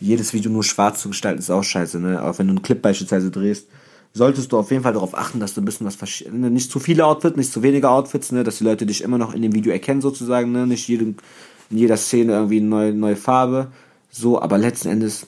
jedes 0.00 0.32
Video 0.32 0.50
nur 0.50 0.64
schwarz 0.64 1.00
zu 1.00 1.08
gestalten 1.08 1.38
ist 1.38 1.50
auch 1.50 1.62
scheiße, 1.62 2.00
ne? 2.00 2.20
Auch 2.20 2.38
wenn 2.38 2.48
du 2.48 2.52
einen 2.52 2.62
Clip 2.62 2.82
beispielsweise 2.82 3.30
drehst, 3.30 3.68
solltest 4.14 4.52
du 4.52 4.58
auf 4.58 4.70
jeden 4.70 4.84
Fall 4.84 4.92
darauf 4.92 5.16
achten, 5.16 5.40
dass 5.40 5.54
du 5.54 5.60
ein 5.60 5.64
bisschen 5.64 5.86
was 5.86 5.96
verschiedene, 5.96 6.38
ne, 6.38 6.50
nicht 6.50 6.70
zu 6.70 6.78
viele 6.78 7.04
Outfits, 7.04 7.36
nicht 7.36 7.52
zu 7.52 7.62
wenige 7.62 7.90
Outfits, 7.90 8.32
ne, 8.32 8.44
dass 8.44 8.58
die 8.58 8.64
Leute 8.64 8.86
dich 8.86 9.02
immer 9.02 9.18
noch 9.18 9.34
in 9.34 9.42
dem 9.42 9.52
Video 9.52 9.72
erkennen 9.72 10.00
sozusagen, 10.00 10.52
ne, 10.52 10.66
nicht 10.66 10.88
jedem, 10.88 11.16
in 11.68 11.78
jeder 11.78 11.96
Szene 11.96 12.32
irgendwie 12.32 12.58
eine 12.58 12.68
neue, 12.68 12.92
neue 12.94 13.16
Farbe, 13.16 13.72
so, 14.10 14.40
aber 14.40 14.56
letzten 14.56 14.88
Endes, 14.88 15.26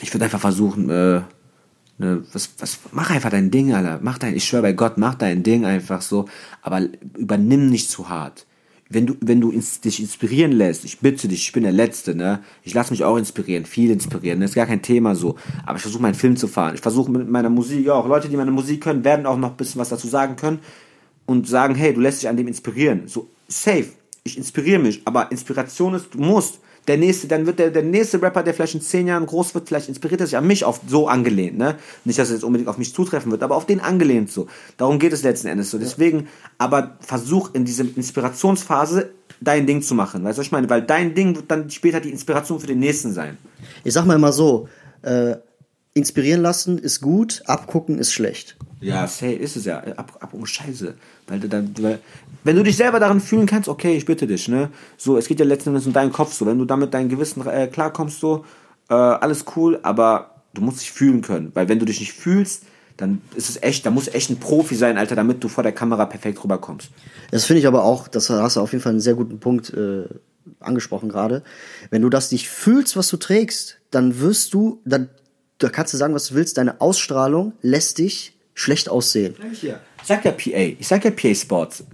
ich 0.00 0.12
würde 0.12 0.24
einfach 0.24 0.40
versuchen, 0.40 0.88
äh, 0.88 1.20
ne, 1.98 2.24
was, 2.32 2.50
was, 2.58 2.78
mach 2.92 3.10
einfach 3.10 3.30
dein 3.30 3.50
Ding, 3.50 3.74
Alter, 3.74 4.00
mach 4.02 4.16
dein, 4.16 4.34
ich 4.34 4.44
schwöre 4.44 4.62
bei 4.62 4.72
Gott, 4.72 4.96
mach 4.96 5.14
dein 5.14 5.42
Ding 5.42 5.66
einfach 5.66 6.00
so, 6.00 6.24
aber 6.62 6.80
übernimm 7.14 7.68
nicht 7.68 7.90
zu 7.90 8.08
hart 8.08 8.45
wenn 8.88 9.06
du, 9.06 9.16
wenn 9.20 9.40
du 9.40 9.50
ins, 9.50 9.80
dich 9.80 10.00
inspirieren 10.00 10.52
lässt, 10.52 10.84
ich 10.84 11.00
bitte 11.00 11.28
dich, 11.28 11.46
ich 11.46 11.52
bin 11.52 11.64
der 11.64 11.72
Letzte, 11.72 12.14
ne? 12.14 12.42
Ich 12.62 12.72
lasse 12.74 12.92
mich 12.92 13.04
auch 13.04 13.16
inspirieren, 13.16 13.64
viel 13.64 13.90
inspirieren, 13.90 14.40
das 14.40 14.50
ist 14.50 14.54
gar 14.54 14.66
kein 14.66 14.82
Thema 14.82 15.14
so. 15.14 15.36
Aber 15.64 15.76
ich 15.76 15.82
versuche 15.82 16.02
meinen 16.02 16.14
Film 16.14 16.36
zu 16.36 16.46
fahren. 16.46 16.74
Ich 16.74 16.80
versuche 16.80 17.10
mit 17.10 17.28
meiner 17.28 17.50
Musik, 17.50 17.86
ja, 17.86 17.94
auch 17.94 18.06
Leute, 18.06 18.28
die 18.28 18.36
meine 18.36 18.50
Musik 18.50 18.82
können, 18.82 19.04
werden 19.04 19.26
auch 19.26 19.38
noch 19.38 19.50
ein 19.50 19.56
bisschen 19.56 19.80
was 19.80 19.88
dazu 19.88 20.06
sagen 20.06 20.36
können 20.36 20.60
und 21.26 21.48
sagen, 21.48 21.74
hey, 21.74 21.92
du 21.92 22.00
lässt 22.00 22.22
dich 22.22 22.28
an 22.28 22.36
dem 22.36 22.46
inspirieren. 22.46 23.08
So, 23.08 23.28
safe. 23.48 23.86
Ich 24.22 24.38
inspiriere 24.38 24.80
mich, 24.80 25.02
aber 25.04 25.30
Inspiration 25.30 25.94
ist, 25.94 26.14
du 26.14 26.18
musst 26.18 26.60
der 26.88 26.98
nächste, 26.98 27.26
dann 27.26 27.46
wird 27.46 27.58
der, 27.58 27.70
der 27.70 27.82
nächste 27.82 28.20
Rapper, 28.22 28.42
der 28.42 28.54
vielleicht 28.54 28.74
in 28.74 28.80
zehn 28.80 29.06
Jahren 29.06 29.26
groß 29.26 29.54
wird, 29.54 29.68
vielleicht 29.68 29.88
inspiriert 29.88 30.20
er 30.20 30.26
sich 30.26 30.36
an 30.36 30.46
mich 30.46 30.64
auf 30.64 30.80
so 30.86 31.08
angelehnt, 31.08 31.58
ne? 31.58 31.76
Nicht, 32.04 32.18
dass 32.18 32.28
es 32.28 32.34
jetzt 32.34 32.44
unbedingt 32.44 32.68
auf 32.68 32.78
mich 32.78 32.94
zutreffen 32.94 33.30
wird, 33.30 33.42
aber 33.42 33.56
auf 33.56 33.66
den 33.66 33.80
angelehnt 33.80 34.30
so. 34.30 34.46
Darum 34.76 34.98
geht 34.98 35.12
es 35.12 35.22
letzten 35.22 35.48
Endes 35.48 35.70
so. 35.70 35.78
Deswegen, 35.78 36.28
aber 36.58 36.96
versuch 37.00 37.50
in 37.54 37.64
dieser 37.64 37.84
Inspirationsphase 37.84 39.10
dein 39.40 39.66
Ding 39.66 39.82
zu 39.82 39.94
machen. 39.94 40.24
Weißt 40.24 40.38
du, 40.38 40.40
was 40.40 40.46
ich 40.46 40.52
meine? 40.52 40.70
Weil 40.70 40.82
dein 40.82 41.14
Ding 41.14 41.36
wird 41.36 41.50
dann 41.50 41.68
später 41.70 42.00
die 42.00 42.10
Inspiration 42.10 42.60
für 42.60 42.66
den 42.66 42.78
nächsten 42.78 43.12
sein. 43.12 43.36
Ich 43.84 43.92
sag 43.92 44.06
mal 44.06 44.14
immer 44.14 44.32
so, 44.32 44.68
äh, 45.02 45.36
inspirieren 45.96 46.42
lassen 46.42 46.78
ist 46.78 47.00
gut, 47.00 47.42
abgucken 47.46 47.98
ist 47.98 48.12
schlecht. 48.12 48.56
Ja, 48.80 49.06
say 49.06 49.32
ist 49.32 49.56
es 49.56 49.64
ja. 49.64 49.78
Ab, 49.78 50.18
ab 50.20 50.34
um 50.34 50.44
Scheiße. 50.44 50.94
Weil 51.26 51.40
du 51.40 51.48
dann, 51.48 51.72
weil, 51.80 52.00
wenn 52.44 52.54
du 52.54 52.62
dich 52.62 52.76
selber 52.76 53.00
darin 53.00 53.20
fühlen 53.20 53.46
kannst, 53.46 53.66
okay, 53.66 53.96
ich 53.96 54.04
bitte 54.04 54.26
dich, 54.26 54.46
ne? 54.48 54.68
So, 54.98 55.16
es 55.16 55.26
geht 55.26 55.40
ja 55.40 55.46
letzten 55.46 55.70
Endes 55.70 55.86
um 55.86 55.94
deinen 55.94 56.12
Kopf, 56.12 56.34
so. 56.34 56.44
Wenn 56.44 56.58
du 56.58 56.66
damit 56.66 56.92
dein 56.92 57.08
Gewissen 57.08 57.46
äh, 57.46 57.66
klarkommst, 57.66 58.20
so, 58.20 58.44
äh, 58.90 58.94
alles 58.94 59.46
cool, 59.56 59.80
aber 59.82 60.42
du 60.52 60.60
musst 60.60 60.82
dich 60.82 60.92
fühlen 60.92 61.22
können. 61.22 61.50
Weil 61.54 61.70
wenn 61.70 61.78
du 61.78 61.86
dich 61.86 62.00
nicht 62.00 62.12
fühlst, 62.12 62.64
dann 62.98 63.22
ist 63.34 63.48
es 63.48 63.62
echt, 63.62 63.86
da 63.86 63.90
muss 63.90 64.08
echt 64.08 64.28
ein 64.28 64.38
Profi 64.38 64.74
sein, 64.74 64.98
Alter, 64.98 65.16
damit 65.16 65.42
du 65.42 65.48
vor 65.48 65.62
der 65.62 65.72
Kamera 65.72 66.04
perfekt 66.04 66.44
rüberkommst. 66.44 66.90
Das 67.30 67.46
finde 67.46 67.60
ich 67.60 67.66
aber 67.66 67.84
auch, 67.84 68.06
das 68.06 68.28
hast 68.28 68.56
du 68.56 68.60
auf 68.60 68.72
jeden 68.72 68.82
Fall 68.82 68.92
einen 68.92 69.00
sehr 69.00 69.14
guten 69.14 69.40
Punkt 69.40 69.72
äh, 69.72 70.04
angesprochen 70.60 71.08
gerade. 71.08 71.42
Wenn 71.88 72.02
du 72.02 72.10
das 72.10 72.32
nicht 72.32 72.50
fühlst, 72.50 72.98
was 72.98 73.08
du 73.08 73.16
trägst, 73.16 73.78
dann 73.90 74.20
wirst 74.20 74.52
du, 74.52 74.82
dann 74.84 75.08
da 75.58 75.68
kannst 75.68 75.92
du 75.92 75.96
sagen, 75.96 76.14
was 76.14 76.28
du 76.28 76.34
willst, 76.34 76.58
deine 76.58 76.80
Ausstrahlung 76.80 77.52
lässt 77.62 77.98
dich 77.98 78.34
schlecht 78.54 78.88
aussehen. 78.88 79.34
Ich 79.52 80.08
sag 80.08 80.24
ja 80.24 80.30
PA, 80.30 80.74
ich 80.78 80.86
sag 80.86 81.04
ja 81.04 81.10
PA 81.10 81.34
Sports. 81.34 81.84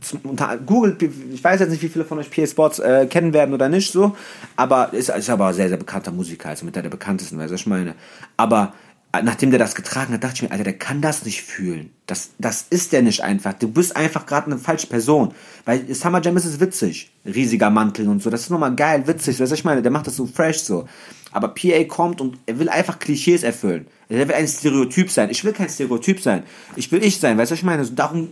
Google, 0.66 0.96
ich 1.32 1.42
weiß 1.42 1.60
jetzt 1.60 1.70
nicht, 1.70 1.82
wie 1.82 1.88
viele 1.88 2.04
von 2.04 2.18
euch 2.18 2.30
PA 2.30 2.46
Sports 2.46 2.78
äh, 2.78 3.06
kennen 3.06 3.32
werden 3.32 3.54
oder 3.54 3.68
nicht 3.68 3.90
so, 3.90 4.16
aber 4.56 4.92
ist, 4.92 5.08
ist 5.08 5.30
aber 5.30 5.52
sehr, 5.54 5.68
sehr 5.68 5.78
bekannter 5.78 6.12
Musiker, 6.12 6.50
also 6.50 6.64
mit 6.64 6.76
der 6.76 6.82
der 6.82 6.90
bekanntesten, 6.90 7.38
weißt 7.38 7.50
du, 7.50 7.54
was 7.54 7.60
ich 7.62 7.66
meine. 7.66 7.94
Aber 8.36 8.74
nachdem 9.20 9.50
der 9.50 9.58
das 9.58 9.74
getragen 9.74 10.14
hat, 10.14 10.24
dachte 10.24 10.36
ich 10.36 10.42
mir, 10.42 10.52
Alter, 10.52 10.64
der 10.64 10.78
kann 10.78 11.02
das 11.02 11.24
nicht 11.24 11.42
fühlen. 11.42 11.90
Das, 12.06 12.30
das 12.38 12.66
ist 12.70 12.92
der 12.92 13.02
nicht 13.02 13.22
einfach. 13.22 13.52
Du 13.52 13.68
bist 13.68 13.94
einfach 13.94 14.24
gerade 14.24 14.46
eine 14.46 14.58
falsche 14.58 14.86
Person. 14.86 15.34
Weil 15.66 15.94
Summer 15.94 16.22
Jam 16.22 16.36
ist 16.36 16.46
es 16.46 16.60
witzig. 16.60 17.12
Riesiger 17.26 17.68
Mantel 17.68 18.08
und 18.08 18.22
so. 18.22 18.30
Das 18.30 18.42
ist 18.42 18.50
nochmal 18.50 18.74
geil, 18.74 19.06
witzig. 19.06 19.38
Weißt 19.38 19.52
du, 19.52 19.54
ich 19.54 19.64
meine, 19.64 19.82
der 19.82 19.90
macht 19.90 20.06
das 20.06 20.16
so 20.16 20.26
fresh 20.26 20.60
so. 20.60 20.88
Aber 21.32 21.48
PA 21.48 21.84
kommt 21.84 22.20
und 22.20 22.38
er 22.46 22.58
will 22.58 22.68
einfach 22.68 22.98
Klischees 22.98 23.42
erfüllen. 23.42 23.86
Er 24.08 24.28
will 24.28 24.34
ein 24.34 24.46
Stereotyp 24.46 25.10
sein. 25.10 25.30
Ich 25.30 25.44
will 25.44 25.52
kein 25.52 25.68
Stereotyp 25.68 26.20
sein. 26.20 26.42
Ich 26.76 26.92
will 26.92 27.02
ich 27.02 27.18
sein. 27.18 27.38
Weißt 27.38 27.50
du, 27.50 27.54
ich 27.54 27.62
meine, 27.62 27.84
darum, 27.86 28.30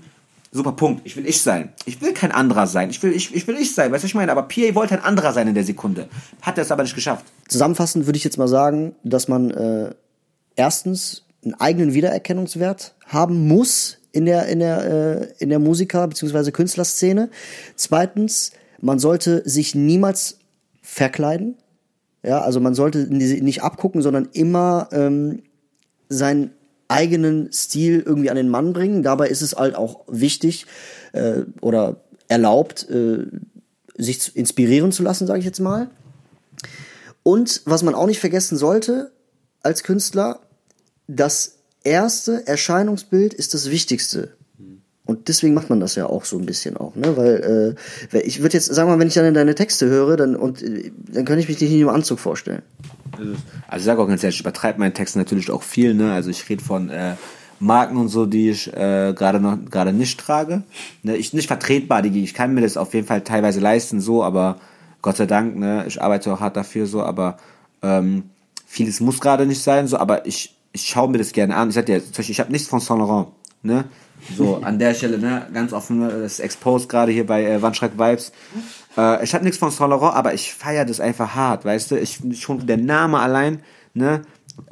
super 0.53 0.73
Punkt. 0.73 1.03
Ich 1.05 1.17
will 1.17 1.27
ich 1.27 1.41
sein. 1.41 1.73
Ich 1.87 2.01
will 2.03 2.13
kein 2.13 2.33
anderer 2.33 2.67
sein. 2.67 2.91
Ich 2.91 3.03
will 3.03 3.13
ich, 3.13 3.35
ich 3.35 3.47
will 3.47 3.57
ich 3.57 3.75
sein. 3.75 3.91
Weißt 3.91 4.05
du, 4.05 4.07
ich 4.07 4.15
meine, 4.15 4.31
aber 4.33 4.43
PA 4.43 4.75
wollte 4.75 4.95
ein 4.95 5.05
anderer 5.05 5.33
sein 5.33 5.49
in 5.49 5.55
der 5.55 5.65
Sekunde. 5.65 6.09
Hat 6.43 6.59
er 6.59 6.63
es 6.63 6.71
aber 6.71 6.83
nicht 6.83 6.95
geschafft. 6.95 7.25
Zusammenfassend 7.49 8.07
würde 8.07 8.19
ich 8.19 8.25
jetzt 8.25 8.37
mal 8.37 8.49
sagen, 8.49 8.95
dass 9.03 9.29
man, 9.29 9.51
äh 9.51 9.95
erstens 10.61 11.25
einen 11.43 11.55
eigenen 11.55 11.95
Wiedererkennungswert 11.95 12.95
haben 13.07 13.49
muss 13.49 13.99
in 14.13 14.27
der, 14.27 14.47
in 14.47 14.59
der, 14.59 14.85
äh, 14.85 15.29
in 15.39 15.49
der 15.49 15.59
Musiker- 15.59 16.07
bzw. 16.07 16.51
Künstlerszene. 16.51 17.31
Zweitens, 17.77 18.53
man 18.81 18.99
sollte 18.99 19.43
sich 19.49 19.75
niemals 19.75 20.39
verkleiden. 20.83 21.57
Ja, 22.23 22.41
also 22.43 22.61
man 22.61 22.75
sollte 22.75 22.99
nicht 23.09 23.63
abgucken, 23.63 24.03
sondern 24.03 24.29
immer 24.33 24.89
ähm, 24.93 25.43
seinen 26.09 26.51
eigenen 26.89 27.53
Stil 27.53 28.03
irgendwie 28.05 28.31
an 28.31 28.37
den 28.37 28.49
Mann 28.49 28.73
bringen. 28.73 29.03
Dabei 29.03 29.29
ist 29.29 29.43
es 29.43 29.55
halt 29.55 29.75
auch 29.75 30.01
wichtig 30.09 30.67
äh, 31.13 31.43
oder 31.61 32.03
erlaubt, 32.29 32.89
äh, 32.91 33.27
sich 33.97 34.21
zu 34.21 34.33
inspirieren 34.33 34.93
zu 34.93 35.03
lassen, 35.03 35.27
sage 35.27 35.39
ich 35.39 35.45
jetzt 35.45 35.61
mal. 35.61 35.89
Und 37.23 37.63
was 37.65 37.83
man 37.83 37.95
auch 37.95 38.07
nicht 38.07 38.21
vergessen 38.21 38.59
sollte 38.59 39.13
als 39.63 39.83
Künstler, 39.83 40.41
das 41.07 41.59
erste 41.85 42.47
Erscheinungsbild 42.47 43.35
ist 43.35 43.55
das 43.55 43.71
Wichtigste. 43.71 44.35
Und 45.11 45.27
deswegen 45.27 45.55
macht 45.55 45.71
man 45.71 45.81
das 45.81 45.97
ja 45.97 46.07
auch 46.07 46.25
so 46.25 46.39
ein 46.39 46.47
bisschen 46.47 46.77
auch, 46.77 46.95
ne? 46.95 47.17
Weil 47.17 47.77
äh, 48.13 48.19
ich 48.21 48.43
würde 48.43 48.55
jetzt, 48.55 48.73
sagen 48.73 48.89
wir 48.89 48.95
mal, 48.95 49.01
wenn 49.01 49.09
ich 49.09 49.15
dann 49.15 49.35
deine 49.35 49.57
Texte 49.57 49.87
höre, 49.87 50.17
dann 50.17 50.37
und 50.37 50.63
äh, 50.63 50.93
dann 51.09 51.25
könnte 51.25 51.41
ich 51.41 51.49
mich 51.49 51.61
nicht 51.61 51.73
im 51.73 51.89
Anzug 51.89 52.21
vorstellen. 52.21 52.63
Also 53.67 53.79
ich 53.79 53.85
sage 53.85 54.01
auch 54.01 54.07
ganz 54.07 54.23
ehrlich, 54.23 54.37
ich 54.37 54.43
übertreibe 54.43 54.79
meinen 54.79 54.95
Text 54.95 55.17
natürlich 55.17 55.51
auch 55.51 55.65
viel, 55.65 55.95
ne? 55.95 56.13
Also 56.13 56.31
ich 56.31 56.49
rede 56.49 56.63
von 56.63 56.91
äh, 56.91 57.15
Marken 57.59 57.97
und 57.97 58.07
so, 58.07 58.25
die 58.25 58.51
ich 58.51 58.73
äh, 58.73 59.13
gerade 59.17 59.41
noch 59.41 59.59
gerade 59.69 59.93
nicht 59.93 60.21
trage. 60.21 60.63
Ne? 61.03 61.17
Ich 61.17 61.33
nicht 61.33 61.49
vertretbar, 61.49 62.03
die 62.03 62.23
ich 62.23 62.33
kann 62.33 62.55
mir 62.55 62.61
das 62.61 62.77
auf 62.77 62.95
jeden 62.95 63.09
Fall 63.09 63.23
teilweise 63.23 63.59
leisten, 63.59 64.01
so, 64.01 64.23
aber 64.23 64.61
Gott 65.03 65.17
sei 65.17 65.27
Dank, 65.27 65.57
ne, 65.57 65.87
ich 65.89 66.01
arbeite 66.01 66.33
auch 66.33 66.39
hart 66.39 66.57
dafür, 66.57 66.87
so, 66.87 67.03
aber 67.03 67.37
ähm, 67.83 68.31
vieles 68.65 69.01
muss 69.01 69.21
gerade 69.21 69.45
nicht 69.45 69.61
sein, 69.61 69.89
so, 69.89 69.97
aber 69.97 70.25
ich 70.25 70.55
ich 70.73 70.87
schaue 70.87 71.11
mir 71.11 71.19
das 71.19 71.33
gerne 71.33 71.57
an. 71.57 71.71
Ich 71.71 71.75
sag 71.75 71.87
dir, 71.87 72.01
ich 72.17 72.41
habe 72.41 72.53
nichts 72.53 72.69
von 72.69 72.79
Saint 72.79 73.01
Laurent, 73.01 73.29
ne? 73.63 73.85
So, 74.37 74.57
an 74.57 74.79
der 74.79 74.95
Stelle, 74.95 75.19
ne, 75.19 75.47
ganz 75.53 75.73
offen, 75.73 76.01
ne, 76.01 76.09
das 76.09 76.41
Exposed 76.41 76.89
gerade 76.89 77.11
hier 77.13 77.27
bei 77.27 77.45
äh, 77.45 77.63
Wandschreck 77.63 77.93
Vibes. 77.99 78.33
Äh, 78.97 79.25
ich 79.25 79.35
habe 79.35 79.45
nichts 79.45 79.59
von 79.59 79.71
Saint 79.71 79.91
Laurent, 79.91 80.15
aber 80.15 80.35
ich 80.35 80.53
feiere 80.53 80.85
das 80.85 81.01
einfach 81.01 81.35
hart, 81.35 81.65
weißt 81.65 81.91
du? 81.91 81.97
Ich 81.97 82.21
schon 82.39 82.67
der 82.67 82.77
Name 82.77 83.19
allein, 83.19 83.63
ne, 83.95 84.23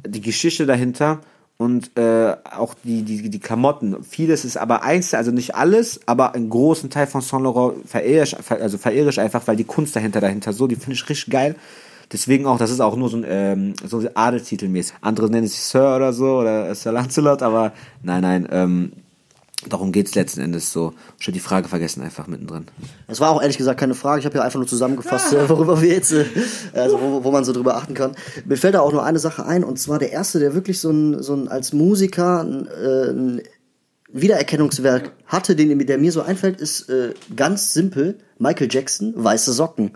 die 0.06 0.20
Geschichte 0.20 0.66
dahinter 0.66 1.20
und 1.56 1.96
äh, 1.98 2.36
auch 2.56 2.74
die, 2.84 3.02
die, 3.02 3.30
die 3.30 3.40
Klamotten. 3.40 4.04
Vieles 4.04 4.44
ist 4.44 4.56
aber 4.56 4.82
eins, 4.82 5.12
also 5.14 5.32
nicht 5.32 5.54
alles, 5.54 6.00
aber 6.06 6.34
einen 6.34 6.50
großen 6.50 6.88
Teil 6.88 7.06
von 7.06 7.20
Saint 7.20 7.42
Laurent 7.42 7.88
verehre 7.88 8.24
ich, 8.24 8.36
also 8.50 8.78
verehre 8.78 9.08
ich 9.08 9.20
einfach, 9.20 9.46
weil 9.46 9.56
die 9.56 9.64
Kunst 9.64 9.96
dahinter 9.96 10.20
dahinter 10.20 10.52
so, 10.52 10.66
die 10.66 10.76
finde 10.76 10.92
ich 10.92 11.08
richtig 11.08 11.32
geil. 11.32 11.56
Deswegen 12.12 12.46
auch, 12.46 12.58
das 12.58 12.70
ist 12.70 12.80
auch 12.80 12.96
nur 12.96 13.10
so 13.10 13.18
ein, 13.18 13.24
ähm, 13.26 13.74
so 13.84 13.98
ein 13.98 14.16
Adeltitelmäßig. 14.16 14.96
Andere 15.00 15.30
nennen 15.30 15.46
sich 15.46 15.60
Sir 15.60 15.96
oder 15.96 16.12
so 16.12 16.38
oder 16.38 16.74
Sir 16.74 16.92
Lancelot, 16.92 17.42
aber 17.42 17.72
nein, 18.02 18.22
nein, 18.22 18.48
ähm, 18.50 18.92
Darum 19.66 19.90
geht's 19.90 20.14
letzten 20.14 20.40
Endes 20.40 20.72
so. 20.72 20.94
Schon 21.18 21.34
die 21.34 21.40
Frage 21.40 21.68
vergessen 21.68 22.00
einfach 22.02 22.28
mittendrin. 22.28 22.66
Das 23.08 23.18
war 23.18 23.30
auch 23.30 23.42
ehrlich 23.42 23.58
gesagt 23.58 23.80
keine 23.80 23.94
Frage. 23.94 24.20
Ich 24.20 24.24
habe 24.24 24.36
ja 24.38 24.44
einfach 24.44 24.58
nur 24.58 24.68
zusammengefasst, 24.68 25.34
ah. 25.34 25.48
worüber 25.48 25.82
wir 25.82 25.88
jetzt, 25.88 26.12
äh, 26.12 26.24
also 26.74 27.00
wo, 27.00 27.24
wo 27.24 27.32
man 27.32 27.44
so 27.44 27.52
drüber 27.52 27.76
achten 27.76 27.94
kann. 27.94 28.12
Mir 28.44 28.56
fällt 28.56 28.74
da 28.74 28.80
auch 28.80 28.92
nur 28.92 29.02
eine 29.02 29.18
Sache 29.18 29.44
ein, 29.44 29.64
und 29.64 29.80
zwar 29.80 29.98
der 29.98 30.12
erste, 30.12 30.38
der 30.38 30.54
wirklich 30.54 30.78
so 30.78 30.90
ein, 30.90 31.22
so 31.24 31.34
ein 31.34 31.48
als 31.48 31.72
Musiker 31.72 32.44
ein, 32.44 32.68
äh, 32.68 33.10
ein 33.10 33.42
Wiedererkennungswerk 34.12 35.10
hatte, 35.26 35.56
den, 35.56 35.76
der 35.86 35.98
mir 35.98 36.12
so 36.12 36.22
einfällt, 36.22 36.60
ist 36.60 36.88
äh, 36.88 37.14
ganz 37.34 37.72
simpel. 37.72 38.18
Michael 38.38 38.68
Jackson, 38.70 39.12
weiße 39.16 39.52
Socken. 39.52 39.90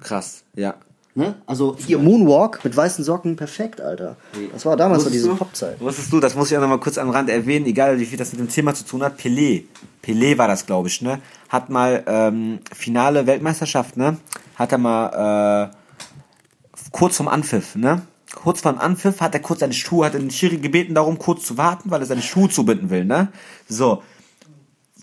Krass, 0.00 0.44
ja. 0.56 0.76
Ne? 1.14 1.34
Also 1.44 1.76
hier 1.78 1.98
Moonwalk 1.98 2.64
mit 2.64 2.74
weißen 2.74 3.04
Socken, 3.04 3.36
perfekt, 3.36 3.82
Alter. 3.82 4.16
Das 4.52 4.64
war 4.64 4.76
damals 4.76 5.04
so 5.04 5.10
diese 5.10 5.34
Popzeit. 5.34 5.78
Wusstest 5.78 6.10
du, 6.10 6.20
das 6.20 6.34
muss 6.34 6.50
ich 6.50 6.56
auch 6.56 6.62
noch 6.62 6.68
mal 6.68 6.80
kurz 6.80 6.96
am 6.96 7.10
Rand 7.10 7.28
erwähnen, 7.28 7.66
egal 7.66 8.00
wie 8.00 8.06
viel 8.06 8.16
das 8.16 8.32
mit 8.32 8.40
dem 8.40 8.48
Thema 8.48 8.74
zu 8.74 8.86
tun 8.86 9.02
hat, 9.02 9.20
Pelé, 9.20 9.64
Pelé 10.02 10.38
war 10.38 10.48
das, 10.48 10.64
glaube 10.64 10.88
ich, 10.88 11.02
ne? 11.02 11.20
Hat 11.50 11.68
mal 11.68 12.02
ähm, 12.06 12.60
Finale 12.74 13.26
Weltmeisterschaft, 13.26 13.98
ne? 13.98 14.16
Hat 14.56 14.72
er 14.72 14.78
mal 14.78 15.70
äh, 15.70 16.76
kurz 16.92 17.18
vom 17.18 17.28
Anpfiff, 17.28 17.76
ne? 17.76 18.02
kurz 18.34 18.62
vor 18.62 18.72
dem 18.72 18.80
Anpfiff 18.80 19.20
hat 19.20 19.34
er 19.34 19.40
kurz 19.40 19.60
seine 19.60 19.72
Schuhe, 19.72 20.06
hat 20.06 20.14
den 20.14 20.30
Schiri 20.30 20.56
gebeten 20.56 20.94
darum, 20.94 21.18
kurz 21.18 21.44
zu 21.44 21.58
warten, 21.58 21.90
weil 21.90 22.00
er 22.00 22.06
seine 22.06 22.22
Schuhe 22.22 22.48
zubinden 22.48 22.90
will, 22.90 23.04
ne? 23.04 23.28
So. 23.68 24.02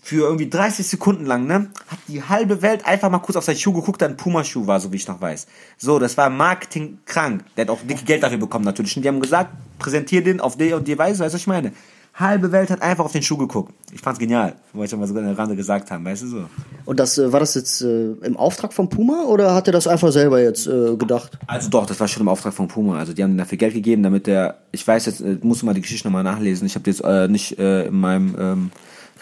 Für 0.02 0.24
irgendwie 0.24 0.48
30 0.48 0.86
Sekunden 0.86 1.26
lang, 1.26 1.46
ne? 1.46 1.70
Hat 1.88 1.98
die 2.08 2.22
halbe 2.22 2.62
Welt 2.62 2.86
einfach 2.86 3.10
mal 3.10 3.18
kurz 3.18 3.36
auf 3.36 3.44
seinen 3.44 3.58
Schuh 3.58 3.72
geguckt, 3.72 4.00
der 4.00 4.08
ein 4.08 4.16
Puma-Schuh 4.16 4.66
war, 4.66 4.80
so 4.80 4.92
wie 4.92 4.96
ich 4.96 5.06
noch 5.06 5.20
weiß. 5.20 5.46
So, 5.76 5.98
das 5.98 6.16
war 6.16 6.30
Marketing 6.30 6.98
krank. 7.04 7.44
Der 7.56 7.66
hat 7.66 7.70
auch 7.70 7.80
dicke 7.86 8.04
Geld 8.04 8.22
dafür 8.22 8.38
bekommen, 8.38 8.64
natürlich. 8.64 8.96
Und 8.96 9.02
die 9.02 9.08
haben 9.08 9.20
gesagt, 9.20 9.50
präsentier 9.78 10.22
den 10.24 10.40
auf 10.40 10.56
die 10.56 10.72
und 10.72 10.88
die 10.88 10.98
Weise, 10.98 11.22
weißt 11.22 11.34
du, 11.34 11.36
was 11.36 11.42
ich 11.42 11.46
meine? 11.46 11.72
Halbe 12.14 12.50
Welt 12.52 12.70
hat 12.70 12.82
einfach 12.82 13.04
auf 13.04 13.12
den 13.12 13.22
Schuh 13.22 13.36
geguckt. 13.36 13.72
Ich 13.92 14.00
fand's 14.00 14.18
genial, 14.18 14.54
wollte 14.72 14.94
ich 14.94 15.00
mal 15.00 15.06
sogar 15.06 15.22
in 15.22 15.28
der 15.28 15.38
Rande 15.38 15.54
gesagt 15.54 15.90
haben, 15.90 16.04
weißt 16.04 16.22
du 16.22 16.26
so. 16.26 16.44
Und 16.84 16.98
das 16.98 17.16
äh, 17.18 17.32
war 17.32 17.40
das 17.40 17.54
jetzt 17.54 17.82
äh, 17.82 18.12
im 18.22 18.36
Auftrag 18.36 18.72
von 18.72 18.88
Puma 18.88 19.24
oder 19.24 19.54
hat 19.54 19.68
er 19.68 19.72
das 19.72 19.86
einfach 19.86 20.10
selber 20.10 20.42
jetzt 20.42 20.66
äh, 20.66 20.96
gedacht? 20.96 21.38
Also 21.46 21.70
doch, 21.70 21.86
das 21.86 22.00
war 22.00 22.08
schon 22.08 22.22
im 22.22 22.28
Auftrag 22.28 22.52
von 22.52 22.68
Puma. 22.68 22.98
Also 22.98 23.12
die 23.12 23.22
haben 23.22 23.38
dafür 23.38 23.58
Geld 23.58 23.74
gegeben, 23.74 24.02
damit 24.02 24.26
der, 24.26 24.58
ich 24.72 24.86
weiß 24.86 25.06
jetzt, 25.06 25.20
äh, 25.20 25.38
muss 25.42 25.62
mal 25.62 25.72
die 25.72 25.80
Geschichte 25.80 26.08
nochmal 26.08 26.24
nachlesen. 26.24 26.66
Ich 26.66 26.74
habe 26.74 26.90
jetzt 26.90 27.02
äh, 27.04 27.28
nicht 27.28 27.58
äh, 27.58 27.86
in 27.86 28.00
meinem 28.00 28.36
ähm, 28.38 28.70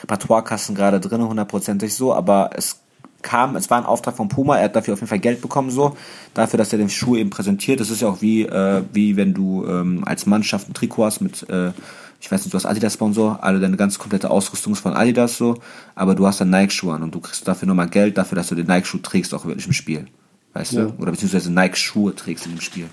Repertoirekasten 0.02 0.74
gerade 0.74 1.00
drin, 1.00 1.22
hundertprozentig 1.22 1.94
so, 1.94 2.14
aber 2.14 2.50
es 2.54 2.80
kam, 3.22 3.56
es 3.56 3.68
war 3.68 3.78
ein 3.78 3.84
Auftrag 3.86 4.16
von 4.16 4.28
Puma, 4.28 4.56
er 4.58 4.64
hat 4.64 4.76
dafür 4.76 4.94
auf 4.94 5.00
jeden 5.00 5.08
Fall 5.08 5.18
Geld 5.18 5.40
bekommen, 5.40 5.70
so, 5.70 5.96
dafür, 6.34 6.56
dass 6.58 6.72
er 6.72 6.78
den 6.78 6.88
Schuh 6.88 7.16
eben 7.16 7.30
präsentiert. 7.30 7.80
Das 7.80 7.90
ist 7.90 8.00
ja 8.00 8.08
auch 8.08 8.22
wie, 8.22 8.42
äh, 8.42 8.82
wie 8.92 9.16
wenn 9.16 9.34
du 9.34 9.66
ähm, 9.66 10.04
als 10.06 10.26
Mannschaft 10.26 10.68
ein 10.68 10.74
Trikot 10.74 11.04
hast 11.04 11.20
mit, 11.20 11.48
äh, 11.50 11.72
ich 12.20 12.30
weiß 12.30 12.42
nicht, 12.44 12.52
du 12.52 12.56
hast 12.56 12.66
Adidas-Sponsor, 12.66 13.38
alle 13.42 13.58
deine 13.60 13.76
ganze 13.76 13.98
komplette 13.98 14.30
Ausrüstung 14.30 14.72
ist 14.72 14.80
von 14.80 14.94
Adidas 14.94 15.36
so, 15.36 15.56
aber 15.94 16.14
du 16.14 16.26
hast 16.26 16.40
dann 16.40 16.50
Nike-Schuhe 16.50 16.94
an 16.94 17.02
und 17.02 17.14
du 17.14 17.20
kriegst 17.20 17.46
dafür 17.46 17.66
nochmal 17.66 17.88
Geld 17.88 18.18
dafür, 18.18 18.36
dass 18.36 18.48
du 18.48 18.54
den 18.54 18.66
Nike-Schuh 18.66 18.98
trägst, 18.98 19.34
auch 19.34 19.44
wirklich 19.44 19.66
im 19.66 19.72
Spiel. 19.72 20.06
Weißt 20.54 20.72
Ja. 20.72 20.84
du? 20.86 20.94
Oder 21.02 21.10
beziehungsweise 21.10 21.52
Nike-Schuhe 21.52 22.14
trägst 22.14 22.46
in 22.46 22.52
dem 22.52 22.60
Spiel. 22.60 22.86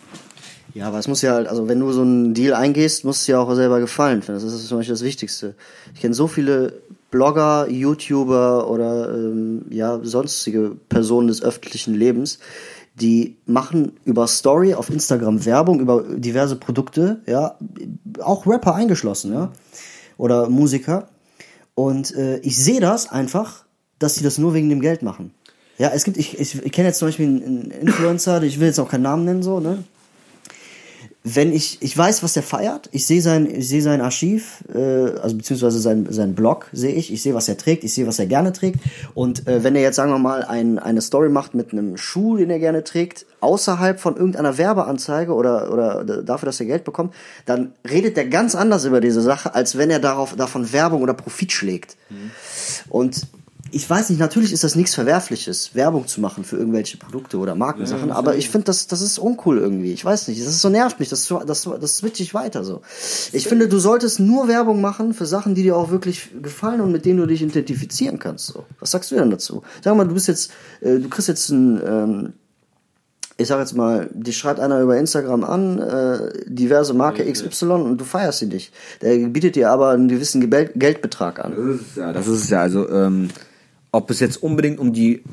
Ja, 0.73 0.87
aber 0.87 0.99
es 0.99 1.07
muss 1.07 1.21
ja 1.21 1.33
halt, 1.33 1.47
also 1.47 1.67
wenn 1.69 1.79
du 1.79 1.91
so 1.93 2.01
einen 2.01 2.33
Deal 2.33 2.53
eingehst, 2.53 3.05
muss 3.05 3.21
es 3.21 3.27
ja 3.27 3.39
auch 3.39 3.53
selber 3.55 3.79
gefallen. 3.79 4.21
Das 4.27 4.43
ist 4.43 4.67
zum 4.67 4.77
Beispiel 4.79 4.93
das 4.93 5.03
Wichtigste. 5.03 5.55
Ich 5.93 6.01
kenne 6.01 6.13
so 6.13 6.27
viele 6.27 6.73
Blogger, 7.15 7.69
YouTuber 7.69 8.69
oder 8.69 9.09
ähm, 9.13 9.67
ja 9.69 10.01
sonstige 10.03 10.75
Personen 10.89 11.29
des 11.29 11.41
öffentlichen 11.41 11.93
Lebens, 11.95 12.39
die 12.95 13.37
machen 13.45 13.93
über 14.03 14.27
Story 14.27 14.73
auf 14.73 14.89
Instagram 14.89 15.45
Werbung 15.45 15.79
über 15.79 16.03
diverse 16.03 16.57
Produkte, 16.57 17.21
ja, 17.25 17.55
auch 18.19 18.45
Rapper 18.45 18.75
eingeschlossen, 18.75 19.31
ja, 19.31 19.53
oder 20.17 20.49
Musiker. 20.49 21.07
Und 21.73 22.13
äh, 22.15 22.39
ich 22.39 22.57
sehe 22.57 22.81
das 22.81 23.09
einfach, 23.09 23.63
dass 23.97 24.15
sie 24.15 24.23
das 24.23 24.37
nur 24.37 24.53
wegen 24.53 24.67
dem 24.67 24.81
Geld 24.81 25.01
machen. 25.01 25.31
Ja, 25.77 25.91
es 25.93 26.03
gibt, 26.03 26.17
ich, 26.17 26.37
ich, 26.37 26.61
ich 26.65 26.71
kenne 26.73 26.89
jetzt 26.89 26.99
zum 26.99 27.07
Beispiel 27.07 27.27
einen 27.27 27.71
Influencer, 27.71 28.43
ich 28.43 28.59
will 28.59 28.67
jetzt 28.67 28.79
auch 28.79 28.89
keinen 28.89 29.03
Namen 29.03 29.23
nennen, 29.23 29.43
so, 29.43 29.61
ne? 29.61 29.85
Wenn 31.27 31.51
ich, 31.51 31.81
ich 31.81 31.97
weiß, 31.97 32.21
was 32.21 32.33
der 32.33 32.43
feiert, 32.43 32.87
ich 32.91 33.07
sehe 33.07 33.19
sein, 33.19 33.49
ich 33.49 33.67
sehe 33.67 33.81
sein 33.81 33.99
Archiv, 33.99 34.63
äh, 34.71 34.77
also 34.77 35.35
beziehungsweise 35.35 35.79
sein, 35.79 36.05
sein 36.11 36.35
Blog 36.35 36.67
sehe 36.71 36.93
ich, 36.93 37.11
ich 37.11 37.23
sehe, 37.23 37.33
was 37.33 37.49
er 37.49 37.57
trägt, 37.57 37.83
ich 37.83 37.95
sehe, 37.95 38.05
was 38.05 38.19
er 38.19 38.27
gerne 38.27 38.53
trägt. 38.53 38.79
Und 39.15 39.47
äh, 39.47 39.63
wenn 39.63 39.75
er 39.75 39.81
jetzt, 39.81 39.95
sagen 39.95 40.11
wir 40.11 40.19
mal, 40.19 40.43
ein, 40.43 40.77
eine 40.77 41.01
Story 41.01 41.29
macht 41.29 41.55
mit 41.55 41.71
einem 41.71 41.97
Schuh, 41.97 42.37
den 42.37 42.51
er 42.51 42.59
gerne 42.59 42.83
trägt, 42.83 43.25
außerhalb 43.41 43.99
von 43.99 44.15
irgendeiner 44.15 44.59
Werbeanzeige 44.59 45.33
oder, 45.33 45.73
oder 45.73 46.21
dafür, 46.21 46.45
dass 46.45 46.59
er 46.59 46.67
Geld 46.67 46.83
bekommt, 46.83 47.15
dann 47.47 47.73
redet 47.89 48.19
er 48.19 48.25
ganz 48.25 48.53
anders 48.53 48.85
über 48.85 49.01
diese 49.01 49.21
Sache, 49.21 49.55
als 49.55 49.79
wenn 49.79 49.89
er 49.89 49.99
darauf, 49.99 50.35
davon 50.35 50.71
Werbung 50.73 51.01
oder 51.01 51.15
Profit 51.15 51.51
schlägt. 51.51 51.97
Und 52.87 53.25
ich 53.75 53.89
weiß 53.89 54.09
nicht, 54.09 54.19
natürlich 54.19 54.53
ist 54.53 54.63
das 54.63 54.75
nichts 54.75 54.95
Verwerfliches, 54.95 55.75
Werbung 55.75 56.07
zu 56.07 56.21
machen 56.21 56.45
für 56.45 56.55
irgendwelche 56.55 56.95
Produkte 56.95 57.37
oder 57.37 57.55
Markensachen, 57.55 58.09
aber 58.09 58.37
ich 58.37 58.49
finde, 58.49 58.63
das, 58.67 58.87
das 58.87 59.01
ist 59.01 59.19
uncool 59.19 59.57
irgendwie. 59.57 59.91
Ich 59.91 60.05
weiß 60.05 60.29
nicht, 60.29 60.39
das 60.39 60.47
ist 60.47 60.61
so 60.61 60.69
nervt 60.69 61.01
mich, 61.01 61.09
das, 61.09 61.27
das, 61.45 61.67
das 61.81 61.97
switch 61.97 62.21
ich 62.21 62.33
weiter 62.33 62.63
so. 62.63 62.81
Ich 63.33 63.49
finde, 63.49 63.67
du 63.67 63.77
solltest 63.77 64.21
nur 64.21 64.47
Werbung 64.47 64.79
machen 64.79 65.13
für 65.13 65.25
Sachen, 65.25 65.55
die 65.55 65.63
dir 65.63 65.75
auch 65.75 65.91
wirklich 65.91 66.29
gefallen 66.41 66.79
und 66.79 66.93
mit 66.93 67.03
denen 67.03 67.19
du 67.19 67.25
dich 67.25 67.41
identifizieren 67.41 68.17
kannst. 68.17 68.47
So. 68.47 68.63
Was 68.79 68.91
sagst 68.91 69.11
du 69.11 69.15
denn 69.15 69.29
dazu? 69.29 69.61
Sag 69.83 69.97
mal, 69.97 70.07
du 70.07 70.13
bist 70.13 70.29
jetzt, 70.29 70.51
äh, 70.79 70.97
du 70.97 71.09
kriegst 71.09 71.27
jetzt 71.27 71.49
ein, 71.49 71.81
ähm, 71.85 72.33
ich 73.37 73.49
sag 73.49 73.59
jetzt 73.59 73.75
mal, 73.75 74.09
dich 74.13 74.37
schreibt 74.37 74.61
einer 74.61 74.79
über 74.79 74.97
Instagram 74.97 75.43
an, 75.43 75.79
äh, 75.79 76.31
diverse 76.45 76.93
Marke 76.93 77.29
XY 77.29 77.65
und 77.65 77.97
du 77.97 78.05
feierst 78.05 78.39
sie 78.39 78.45
nicht. 78.45 78.73
Der 79.01 79.17
bietet 79.27 79.57
dir 79.57 79.69
aber 79.69 79.89
einen 79.89 80.07
gewissen 80.07 80.39
Gebel- 80.39 80.71
Geldbetrag 80.75 81.43
an. 81.43 81.53
Das 81.57 81.65
ist 81.75 81.81
es 81.89 81.95
ja, 81.97 82.13
das 82.13 82.27
ist 82.27 82.43
es 82.45 82.49
ja. 82.49 82.61
Also, 82.61 82.89
ähm, 82.89 83.27
ob 83.95 84.09
es 84.09 84.19
jetzt 84.19 84.43
unbedingt 84.43 84.77
um 84.77 84.91
die 84.91 85.23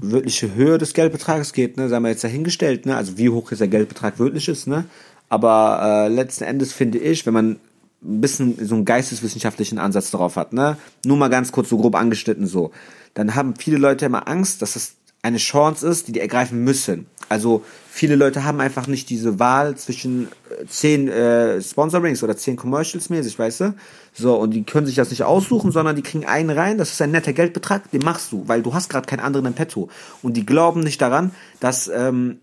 wirkliche 0.00 0.54
Höhe 0.54 0.76
des 0.78 0.92
Geldbetrages 0.92 1.52
geht, 1.52 1.76
ne, 1.76 1.88
sagen 1.88 2.04
wir 2.04 2.10
jetzt 2.10 2.24
dahingestellt, 2.24 2.84
ne, 2.84 2.96
also 2.96 3.16
wie 3.16 3.30
hoch 3.30 3.50
jetzt 3.50 3.60
der 3.60 3.68
Geldbetrag 3.68 4.18
wirklich 4.18 4.48
ist, 4.48 4.66
ne, 4.66 4.86
aber 5.28 5.80
äh, 5.82 6.08
letzten 6.08 6.44
Endes 6.44 6.72
finde 6.72 6.98
ich, 6.98 7.26
wenn 7.26 7.34
man 7.34 7.60
ein 8.02 8.20
bisschen 8.20 8.64
so 8.64 8.74
einen 8.74 8.84
geisteswissenschaftlichen 8.84 9.78
Ansatz 9.78 10.10
darauf 10.10 10.36
hat, 10.36 10.52
ne, 10.52 10.76
nur 11.04 11.16
mal 11.16 11.28
ganz 11.28 11.52
kurz 11.52 11.68
so 11.68 11.78
grob 11.78 11.94
angeschnitten 11.94 12.46
so, 12.46 12.72
dann 13.14 13.36
haben 13.36 13.54
viele 13.56 13.78
Leute 13.78 14.06
immer 14.06 14.26
Angst, 14.26 14.62
dass 14.62 14.74
das 14.74 14.94
eine 15.28 15.38
Chance 15.38 15.86
ist, 15.86 16.08
die 16.08 16.12
die 16.12 16.20
ergreifen 16.20 16.64
müssen. 16.64 17.06
Also 17.28 17.62
viele 17.90 18.16
Leute 18.16 18.44
haben 18.44 18.60
einfach 18.60 18.86
nicht 18.86 19.10
diese 19.10 19.38
Wahl 19.38 19.76
zwischen 19.76 20.28
äh, 20.50 20.66
zehn 20.66 21.08
äh, 21.08 21.60
Sponsorings 21.60 22.22
oder 22.22 22.36
zehn 22.36 22.56
Commercials 22.56 23.10
mäßig, 23.10 23.38
weißt 23.38 23.60
du? 23.60 23.74
So, 24.14 24.36
und 24.36 24.52
die 24.52 24.64
können 24.64 24.86
sich 24.86 24.96
das 24.96 25.10
nicht 25.10 25.24
aussuchen, 25.24 25.70
sondern 25.70 25.94
die 25.94 26.02
kriegen 26.02 26.24
einen 26.24 26.50
rein, 26.50 26.78
das 26.78 26.92
ist 26.92 27.02
ein 27.02 27.10
netter 27.10 27.32
Geldbetrag, 27.32 27.90
den 27.90 28.02
machst 28.02 28.32
du, 28.32 28.48
weil 28.48 28.62
du 28.62 28.72
hast 28.74 28.88
gerade 28.88 29.06
keinen 29.06 29.20
anderen 29.20 29.46
im 29.46 29.54
Petto. 29.54 29.88
Und 30.22 30.36
die 30.36 30.46
glauben 30.46 30.80
nicht 30.80 31.02
daran, 31.02 31.32
dass 31.60 31.88
ähm, 31.88 32.38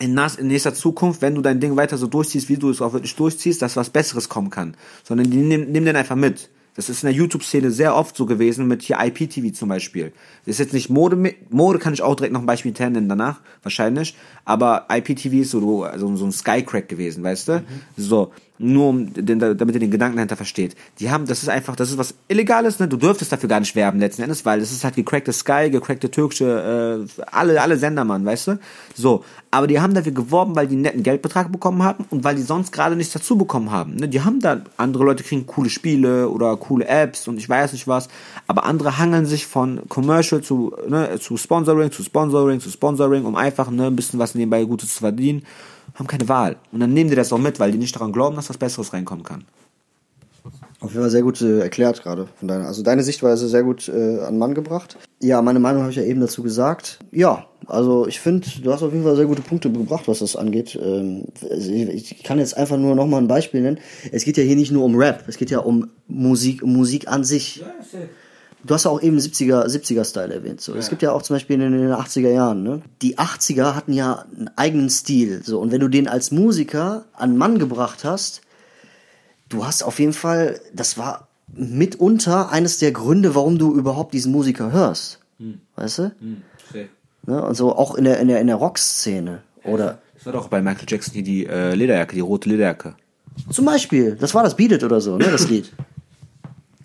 in, 0.00 0.14
nächster 0.40 0.74
Zukunft, 0.74 1.22
wenn 1.22 1.34
du 1.34 1.42
dein 1.42 1.60
Ding 1.60 1.76
weiter 1.76 1.96
so 1.96 2.06
durchziehst, 2.06 2.48
wie 2.48 2.56
du 2.56 2.70
es 2.70 2.80
auch 2.80 2.92
wirklich 2.92 3.16
durchziehst, 3.16 3.62
dass 3.62 3.76
was 3.76 3.90
Besseres 3.90 4.28
kommen 4.28 4.50
kann. 4.50 4.76
Sondern 5.04 5.30
die 5.30 5.38
nehmen, 5.38 5.70
nehmen 5.70 5.86
den 5.86 5.96
einfach 5.96 6.16
mit. 6.16 6.50
Das 6.78 6.88
ist 6.88 7.02
in 7.02 7.08
der 7.08 7.16
YouTube-Szene 7.16 7.72
sehr 7.72 7.96
oft 7.96 8.16
so 8.16 8.24
gewesen 8.24 8.68
mit 8.68 8.82
hier 8.82 8.98
IPTV 9.00 9.52
zum 9.52 9.68
Beispiel. 9.68 10.12
Das 10.46 10.52
ist 10.52 10.58
jetzt 10.60 10.74
nicht 10.74 10.88
Mode, 10.88 11.34
Mode 11.50 11.80
kann 11.80 11.92
ich 11.92 12.02
auch 12.02 12.14
direkt 12.14 12.32
noch 12.32 12.38
ein 12.38 12.46
Beispiel 12.46 12.72
nennen 12.72 13.08
danach, 13.08 13.40
wahrscheinlich. 13.64 14.16
Aber 14.44 14.86
IPTV 14.88 15.40
ist 15.40 15.50
so, 15.50 15.82
also 15.82 16.14
so 16.14 16.24
ein 16.24 16.30
Skycrack 16.30 16.88
gewesen, 16.88 17.24
weißt 17.24 17.48
du? 17.48 17.64
So, 17.96 18.30
nur 18.58 18.88
um 18.88 19.12
den, 19.12 19.38
damit 19.38 19.74
ihr 19.74 19.80
den 19.80 19.90
Gedanken 19.90 20.16
dahinter 20.16 20.36
versteht. 20.36 20.74
Die 20.98 21.10
haben, 21.10 21.26
das 21.26 21.42
ist 21.42 21.48
einfach, 21.48 21.76
das 21.76 21.90
ist 21.90 21.98
was 21.98 22.14
Illegales, 22.28 22.78
ne? 22.78 22.88
Du 22.88 22.96
dürftest 22.96 23.32
dafür 23.32 23.48
gar 23.48 23.60
nicht 23.60 23.74
werben 23.76 24.00
letzten 24.00 24.22
Endes, 24.22 24.44
weil 24.44 24.60
das 24.60 24.72
ist 24.72 24.84
halt 24.84 24.96
gecrackte 24.96 25.32
Sky, 25.32 25.70
gecrackte 25.70 26.10
türkische, 26.10 27.06
äh, 27.18 27.22
alle, 27.30 27.60
alle 27.60 27.76
Sender, 27.76 28.04
Mann, 28.04 28.24
weißt 28.24 28.48
du? 28.48 28.58
So. 28.94 29.24
Aber 29.50 29.66
die 29.66 29.80
haben 29.80 29.94
dafür 29.94 30.12
geworben, 30.12 30.56
weil 30.56 30.66
die 30.66 30.74
einen 30.74 30.82
netten 30.82 31.02
Geldbetrag 31.02 31.50
bekommen 31.50 31.82
haben 31.82 32.04
und 32.10 32.22
weil 32.22 32.34
die 32.34 32.42
sonst 32.42 32.70
gerade 32.70 32.96
nichts 32.96 33.14
dazu 33.14 33.38
bekommen 33.38 33.70
haben. 33.70 33.94
Ne? 33.94 34.08
Die 34.08 34.20
haben 34.20 34.40
da, 34.40 34.60
andere 34.76 35.04
Leute 35.04 35.22
kriegen 35.22 35.46
coole 35.46 35.70
Spiele 35.70 36.28
oder 36.28 36.54
coole 36.56 36.86
Apps 36.86 37.28
und 37.28 37.38
ich 37.38 37.48
weiß 37.48 37.72
nicht 37.72 37.88
was, 37.88 38.08
aber 38.46 38.64
andere 38.64 38.98
hangeln 38.98 39.24
sich 39.24 39.46
von 39.46 39.88
Commercial 39.88 40.42
zu, 40.42 40.74
ne, 40.86 41.18
zu 41.18 41.36
Sponsoring, 41.38 41.90
zu 41.90 42.02
Sponsoring, 42.02 42.60
zu 42.60 42.70
Sponsoring, 42.70 43.24
um 43.24 43.36
einfach 43.36 43.70
ne, 43.70 43.86
ein 43.86 43.96
bisschen 43.96 44.18
was 44.18 44.34
nebenbei 44.34 44.64
Gutes 44.64 44.94
zu 44.94 45.00
verdienen, 45.00 45.44
haben 45.98 46.06
keine 46.06 46.28
Wahl. 46.28 46.56
Und 46.72 46.80
dann 46.80 46.92
nehmen 46.92 47.10
die 47.10 47.16
das 47.16 47.32
auch 47.32 47.38
mit, 47.38 47.58
weil 47.60 47.72
die 47.72 47.78
nicht 47.78 47.94
daran 47.94 48.12
glauben, 48.12 48.36
dass 48.36 48.48
was 48.48 48.58
Besseres 48.58 48.92
reinkommen 48.92 49.24
kann. 49.24 49.44
Auf 50.80 50.92
jeden 50.92 51.02
Fall 51.02 51.10
sehr 51.10 51.22
gut 51.22 51.40
äh, 51.40 51.58
erklärt 51.58 52.04
gerade. 52.04 52.28
Von 52.38 52.46
deiner, 52.46 52.66
also 52.66 52.84
deine 52.84 53.02
Sichtweise 53.02 53.48
sehr 53.48 53.64
gut 53.64 53.88
äh, 53.88 54.20
an 54.20 54.38
Mann 54.38 54.54
gebracht. 54.54 54.96
Ja, 55.20 55.42
meine 55.42 55.58
Meinung 55.58 55.82
habe 55.82 55.90
ich 55.90 55.96
ja 55.96 56.04
eben 56.04 56.20
dazu 56.20 56.44
gesagt. 56.44 57.00
Ja, 57.10 57.46
also 57.66 58.06
ich 58.06 58.20
finde, 58.20 58.48
du 58.62 58.72
hast 58.72 58.84
auf 58.84 58.92
jeden 58.92 59.02
Fall 59.02 59.16
sehr 59.16 59.26
gute 59.26 59.42
Punkte 59.42 59.72
gebracht, 59.72 60.06
was 60.06 60.20
das 60.20 60.36
angeht. 60.36 60.78
Ähm, 60.80 61.24
also 61.50 61.72
ich, 61.72 62.12
ich 62.12 62.22
kann 62.22 62.38
jetzt 62.38 62.56
einfach 62.56 62.76
nur 62.76 62.94
noch 62.94 63.08
mal 63.08 63.18
ein 63.18 63.26
Beispiel 63.26 63.60
nennen. 63.60 63.78
Es 64.12 64.24
geht 64.24 64.36
ja 64.36 64.44
hier 64.44 64.54
nicht 64.54 64.70
nur 64.70 64.84
um 64.84 64.94
Rap, 64.94 65.24
es 65.26 65.36
geht 65.36 65.50
ja 65.50 65.58
um 65.58 65.90
Musik, 66.06 66.62
um 66.62 66.72
Musik 66.74 67.08
an 67.08 67.24
sich. 67.24 67.64
Du 68.64 68.74
hast 68.74 68.84
ja 68.84 68.90
auch 68.90 69.00
eben 69.00 69.18
70er, 69.18 69.66
70er 69.66 70.04
Style 70.04 70.34
erwähnt. 70.34 70.60
So. 70.60 70.74
Es 70.74 70.88
gibt 70.90 71.02
ja 71.02 71.12
auch 71.12 71.22
zum 71.22 71.36
Beispiel 71.36 71.60
in 71.60 71.72
den 71.72 71.92
80er 71.92 72.30
Jahren, 72.30 72.62
ne? 72.64 72.82
Die 73.02 73.16
80er 73.16 73.74
hatten 73.74 73.92
ja 73.92 74.24
einen 74.36 74.50
eigenen 74.56 74.90
Stil. 74.90 75.42
So. 75.44 75.60
Und 75.60 75.70
wenn 75.70 75.80
du 75.80 75.88
den 75.88 76.08
als 76.08 76.32
Musiker 76.32 77.04
an 77.12 77.36
Mann 77.36 77.58
gebracht 77.58 78.04
hast, 78.04 78.40
du 79.48 79.64
hast 79.64 79.82
auf 79.82 80.00
jeden 80.00 80.12
Fall, 80.12 80.60
das 80.74 80.98
war 80.98 81.28
mitunter 81.54 82.50
eines 82.50 82.78
der 82.78 82.92
Gründe, 82.92 83.34
warum 83.34 83.58
du 83.58 83.74
überhaupt 83.74 84.12
diesen 84.12 84.32
Musiker 84.32 84.72
hörst. 84.72 85.20
Weißt 85.76 85.98
du? 85.98 86.12
Ne? 87.26 87.42
Und 87.44 87.54
so 87.54 87.76
auch 87.76 87.94
in 87.94 88.04
der, 88.04 88.18
in 88.18 88.28
der, 88.28 88.40
in 88.40 88.48
der 88.48 88.56
Rockszene. 88.56 89.42
Oder 89.64 89.98
Das 90.16 90.26
war 90.26 90.32
doch 90.32 90.48
bei 90.48 90.60
Michael 90.62 90.86
Jackson 90.88 91.14
hier 91.14 91.22
die 91.22 91.46
äh, 91.46 91.74
Lederjacke, 91.74 92.14
die 92.14 92.20
rote 92.20 92.48
Lederjacke. 92.48 92.94
zum 93.50 93.64
Beispiel, 93.66 94.16
das 94.16 94.34
war 94.34 94.42
das 94.42 94.56
Beat 94.56 94.72
It 94.72 94.82
oder 94.82 95.00
so, 95.00 95.16
ne, 95.16 95.26
das 95.30 95.48
Lied. 95.48 95.72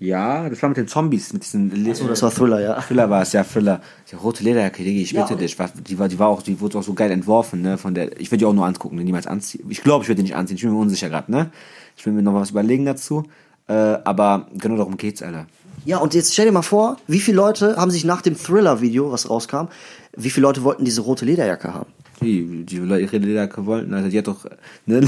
Ja, 0.04 0.50
das 0.50 0.62
war 0.62 0.68
mit 0.68 0.78
den 0.78 0.88
Zombies, 0.90 1.32
mit 1.32 1.44
diesen 1.44 1.72
Le 1.72 1.96
So, 1.96 2.08
das 2.10 2.22
war 2.22 2.30
Thriller, 2.30 2.60
ja. 2.60 2.82
Thriller 2.82 3.10
war 3.10 3.22
es, 3.22 3.32
ja, 3.32 3.42
Thriller. 3.46 3.80
Die 4.12 4.16
rote 4.16 4.44
Lederjacke, 4.44 4.84
Diggi, 4.84 5.02
ich 5.04 5.14
bitte 5.14 5.34
Ja. 5.34 5.36
dich. 5.40 5.58
Was, 5.58 5.72
die, 5.74 5.98
war, 5.98 6.10
die 6.10 6.20
war 6.20 6.28
auch, 6.28 6.42
die 6.42 6.60
wurde 6.60 6.78
auch 6.78 6.84
so 6.84 6.94
geil 6.94 7.10
entworfen, 7.10 7.62
ne, 7.62 7.78
von 7.78 7.94
der, 7.96 8.20
ich 8.20 8.30
würde 8.30 8.40
die 8.40 8.46
auch 8.46 8.54
nur 8.54 8.66
angucken, 8.66 8.98
ne, 8.98 9.04
niemals 9.06 9.28
anziehen. 9.28 9.66
Ich 9.70 9.82
glaube, 9.82 10.04
ich 10.04 10.10
würde 10.10 10.18
die 10.18 10.24
nicht 10.24 10.36
anziehen, 10.36 10.58
ich 10.58 10.64
bin 10.64 10.74
mir 10.74 10.78
unsicher 10.78 11.08
gerade, 11.08 11.32
ne. 11.32 11.52
Ich 11.96 12.06
will 12.06 12.12
mir 12.12 12.22
noch 12.22 12.34
was 12.34 12.50
überlegen 12.52 12.84
dazu. 12.86 13.24
Äh, 13.68 13.74
aber 13.74 14.48
genau 14.56 14.76
darum 14.76 14.98
geht's, 14.98 15.22
Alter. 15.24 15.46
Ja, 15.86 16.00
und 16.00 16.14
jetzt 16.14 16.34
stell 16.34 16.48
dir 16.48 16.52
mal 16.52 16.64
vor, 16.64 16.98
wie 17.08 17.20
viele 17.20 17.38
Leute 17.38 17.78
haben 17.78 17.90
sich 17.92 18.04
nach 18.04 18.22
dem 18.22 18.36
Thriller-Video, 18.38 19.10
was 19.12 19.30
rauskam, 19.30 19.68
wie 20.18 20.30
viele 20.30 20.46
Leute 20.48 20.64
wollten 20.66 20.84
diese 20.84 21.00
rote 21.00 21.24
Lederjacke 21.24 21.74
haben? 21.74 21.90
Die, 22.22 22.64
die 22.66 22.76
ihre 22.78 23.18
Lederjacke 23.18 23.66
wollten, 23.66 23.94
Alter, 23.94 24.10
die 24.10 24.18
hat 24.18 24.28
doch, 24.28 24.46
ne, 24.86 25.02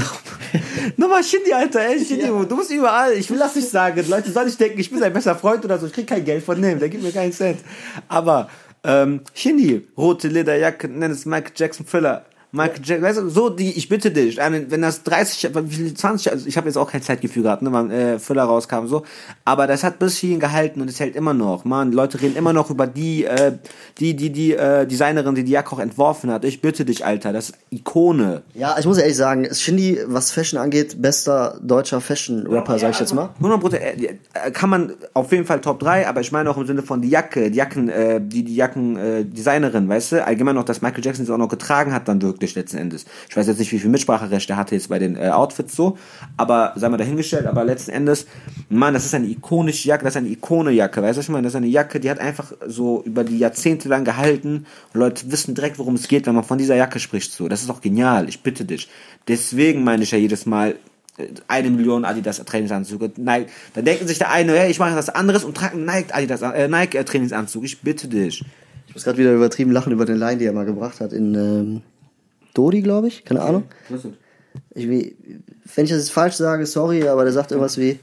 nochmal 0.96 1.24
Shindy, 1.24 1.52
Alter, 1.52 1.80
ey, 1.80 2.04
Shindy, 2.04 2.26
ja. 2.26 2.44
du 2.44 2.56
musst 2.56 2.70
überall, 2.70 3.12
ich 3.12 3.30
will 3.30 3.38
das 3.38 3.54
nicht 3.54 3.68
sagen, 3.68 4.04
Leute 4.08 4.30
sollen 4.30 4.46
nicht 4.46 4.60
denken, 4.60 4.80
ich 4.80 4.90
bin 4.90 4.98
sein 4.98 5.12
bester 5.12 5.36
Freund 5.36 5.64
oder 5.64 5.78
so, 5.78 5.86
ich 5.86 5.92
krieg 5.92 6.06
kein 6.06 6.24
Geld 6.24 6.44
von 6.44 6.60
dem, 6.60 6.78
der 6.78 6.88
gibt 6.88 7.02
mir 7.02 7.12
keinen 7.12 7.32
Cent. 7.32 7.60
Aber, 8.08 8.50
ähm, 8.84 9.20
Shindy, 9.34 9.86
rote 9.96 10.28
Lederjacke, 10.28 10.88
nenn 10.88 11.10
es 11.10 11.24
Michael 11.26 11.52
Jackson 11.56 11.86
Thriller, 11.86 12.26
Michael 12.52 12.80
Jackson, 12.84 13.02
weißt 13.02 13.18
du, 13.18 13.28
so 13.28 13.50
die, 13.50 13.76
ich 13.76 13.88
bitte 13.88 14.10
dich, 14.10 14.38
wenn 14.38 14.82
das 14.82 15.02
30, 15.02 15.52
20, 15.96 16.32
also 16.32 16.46
ich 16.46 16.56
habe 16.56 16.68
jetzt 16.68 16.76
auch 16.76 16.90
kein 16.90 17.02
Zeitgefühl 17.02 17.42
gehabt, 17.42 17.62
ne, 17.62 17.72
wann 17.72 17.90
äh, 17.90 18.18
Füller 18.18 18.44
rauskam 18.44 18.86
so, 18.86 19.02
aber 19.44 19.66
das 19.66 19.82
hat 19.82 19.98
bis 19.98 20.16
hierhin 20.16 20.40
gehalten 20.40 20.80
und 20.80 20.88
es 20.88 21.00
hält 21.00 21.16
immer 21.16 21.34
noch. 21.34 21.64
Man, 21.64 21.92
Leute 21.92 22.20
reden 22.20 22.36
immer 22.36 22.52
noch 22.52 22.70
über 22.70 22.86
die, 22.86 23.24
äh, 23.24 23.52
die, 23.98 24.14
die, 24.14 24.30
die 24.30 24.54
äh, 24.54 24.86
Designerin, 24.86 25.34
die 25.34 25.44
die 25.44 25.52
Jacke 25.52 25.72
auch 25.72 25.80
entworfen 25.80 26.30
hat. 26.30 26.44
Ich 26.44 26.62
bitte 26.62 26.84
dich, 26.84 27.04
Alter, 27.04 27.32
das 27.32 27.50
ist 27.50 27.58
Ikone. 27.70 28.42
Ja, 28.54 28.76
ich 28.78 28.86
muss 28.86 28.98
ehrlich 28.98 29.16
sagen, 29.16 29.52
Shindy, 29.52 29.98
was 30.06 30.30
Fashion 30.30 30.60
angeht, 30.60 31.02
bester 31.02 31.58
deutscher 31.60 32.00
Fashion-Rapper, 32.00 32.74
ja, 32.74 32.78
sag 32.78 32.90
ich 32.92 33.00
jetzt 33.00 33.14
mal. 33.14 33.30
100 33.42 33.74
äh, 33.74 34.18
kann 34.52 34.70
man 34.70 34.92
auf 35.14 35.32
jeden 35.32 35.44
Fall 35.44 35.60
Top 35.60 35.80
3, 35.80 36.06
aber 36.06 36.20
ich 36.20 36.30
meine 36.30 36.48
auch 36.48 36.56
im 36.56 36.66
Sinne 36.66 36.82
von 36.82 37.02
die 37.02 37.10
Jacke, 37.10 37.50
die 37.50 37.58
Jacken, 37.58 37.88
äh, 37.88 38.20
die, 38.22 38.44
die 38.44 38.54
Jacken, 38.54 38.96
äh, 38.96 39.24
Designerin, 39.24 39.88
weißt 39.88 40.12
du, 40.12 40.24
allgemein 40.24 40.54
noch, 40.54 40.64
dass 40.64 40.80
Michael 40.80 41.04
Jackson 41.04 41.26
sie 41.26 41.32
auch 41.32 41.38
noch 41.38 41.48
getragen 41.48 41.92
hat 41.92 42.06
dann 42.08 42.22
wirklich 42.22 42.35
letzten 42.40 42.78
Endes. 42.78 43.06
Ich 43.28 43.36
weiß 43.36 43.46
jetzt 43.46 43.58
nicht, 43.58 43.72
wie 43.72 43.78
viel 43.78 43.90
Mitspracherecht 43.90 44.48
er 44.50 44.56
hatte 44.56 44.74
jetzt 44.74 44.88
bei 44.88 44.98
den 44.98 45.16
äh, 45.16 45.28
Outfits 45.28 45.74
so, 45.74 45.98
aber 46.36 46.72
sei 46.76 46.88
mal 46.88 46.96
dahingestellt, 46.96 47.46
aber 47.46 47.64
letzten 47.64 47.90
Endes, 47.90 48.26
Mann, 48.68 48.94
das 48.94 49.04
ist 49.04 49.14
eine 49.14 49.26
ikonische 49.26 49.88
Jacke, 49.88 50.04
das 50.04 50.14
ist 50.14 50.18
eine 50.18 50.28
Ikonejacke, 50.28 51.02
weißt 51.02 51.16
du, 51.16 51.22
ich 51.22 51.28
meine, 51.28 51.44
das 51.44 51.52
ist 51.52 51.56
eine 51.56 51.66
Jacke, 51.66 52.00
die 52.00 52.10
hat 52.10 52.18
einfach 52.18 52.52
so 52.66 53.02
über 53.04 53.24
die 53.24 53.38
Jahrzehnte 53.38 53.88
lang 53.88 54.04
gehalten 54.04 54.66
und 54.92 55.00
Leute 55.00 55.30
wissen 55.30 55.54
direkt, 55.54 55.78
worum 55.78 55.94
es 55.94 56.08
geht, 56.08 56.26
wenn 56.26 56.34
man 56.34 56.44
von 56.44 56.58
dieser 56.58 56.76
Jacke 56.76 57.00
spricht, 57.00 57.32
so. 57.32 57.48
Das 57.48 57.62
ist 57.62 57.70
auch 57.70 57.80
genial, 57.80 58.28
ich 58.28 58.42
bitte 58.42 58.64
dich. 58.64 58.88
Deswegen 59.28 59.84
meine 59.84 60.02
ich 60.02 60.10
ja 60.10 60.18
jedes 60.18 60.46
Mal, 60.46 60.76
äh, 61.18 61.28
eine 61.48 61.70
Million 61.70 62.04
Adidas 62.04 62.42
Trainingsanzüge. 62.44 63.12
Nike. 63.16 63.50
Dann 63.74 63.84
denken 63.84 64.06
sich 64.06 64.18
der 64.18 64.30
eine, 64.30 64.52
hey, 64.52 64.70
ich 64.70 64.78
mache 64.78 64.96
was 64.96 65.08
anderes 65.08 65.44
und 65.44 65.56
trage 65.56 65.76
Nike 65.78 66.12
Adidas 66.12 66.42
äh, 66.42 66.68
Nike 66.68 67.02
Trainingsanzug. 67.04 67.64
Ich 67.64 67.80
bitte 67.80 68.08
dich. 68.08 68.44
Ich 68.88 68.94
muss 68.94 69.04
gerade 69.04 69.18
wieder 69.18 69.32
übertrieben 69.32 69.72
lachen 69.72 69.92
über 69.92 70.06
den 70.06 70.18
Line, 70.18 70.38
die 70.38 70.44
er 70.44 70.52
mal 70.52 70.64
gebracht 70.64 71.00
hat 71.00 71.12
in 71.12 71.34
ähm, 71.34 71.82
Dodi, 72.56 72.82
glaube 72.82 73.08
ich, 73.08 73.24
keine 73.24 73.42
Ahnung. 73.42 73.64
Ich, 74.74 74.88
wie, 74.88 75.16
wenn 75.74 75.84
ich 75.84 75.90
das 75.90 76.00
jetzt 76.00 76.12
falsch 76.12 76.34
sage, 76.34 76.66
sorry, 76.66 77.08
aber 77.08 77.24
der 77.24 77.32
sagt 77.32 77.50
irgendwas 77.50 77.78
wie 77.78 77.98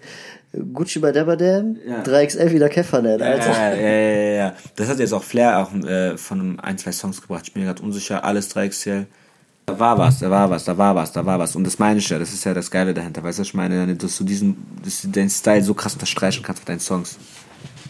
Gucci 0.73 0.99
bei 0.99 1.11
Debberdam, 1.11 1.77
ja. 1.87 2.03
3XL 2.03 2.51
wieder 2.51 2.69
Käfernet. 2.69 3.19
Ja, 3.19 3.35
ja, 3.35 3.73
ja, 3.73 3.89
ja, 3.89 4.33
ja. 4.33 4.55
Das 4.75 4.87
hat 4.87 4.99
jetzt 4.99 5.13
auch 5.13 5.23
Flair 5.23 5.59
auch 5.59 5.73
äh, 5.73 6.17
von 6.17 6.59
ein, 6.59 6.77
zwei 6.77 6.91
Songs 6.91 7.21
gebracht. 7.21 7.43
Ich 7.45 7.53
bin 7.53 7.63
mir 7.63 7.69
gerade 7.69 7.81
unsicher, 7.81 8.23
alles 8.23 8.55
3XL. 8.55 9.05
Da 9.65 9.79
war 9.79 9.97
was, 9.97 10.19
da 10.19 10.29
war 10.29 10.49
was, 10.49 10.65
da 10.65 10.77
war 10.77 10.95
was, 10.95 11.11
da 11.11 11.25
war 11.25 11.39
was. 11.39 11.55
Und 11.55 11.63
das 11.63 11.79
meine 11.79 11.99
ich 11.99 12.09
ja, 12.09 12.19
das 12.19 12.33
ist 12.33 12.43
ja 12.43 12.53
das 12.53 12.69
Geile 12.69 12.93
dahinter. 12.93 13.23
Weißt 13.23 13.39
du, 13.39 13.43
ich 13.43 13.53
meine, 13.53 13.95
dass 13.95 14.17
du 14.17 14.23
diesen, 14.23 14.57
dass 14.83 15.01
du 15.01 15.07
deinen 15.07 15.29
Style 15.29 15.63
so 15.63 15.73
krass 15.73 15.93
unterstreichen 15.93 16.43
kannst 16.43 16.61
mit 16.61 16.69
deinen 16.69 16.81
Songs. 16.81 17.17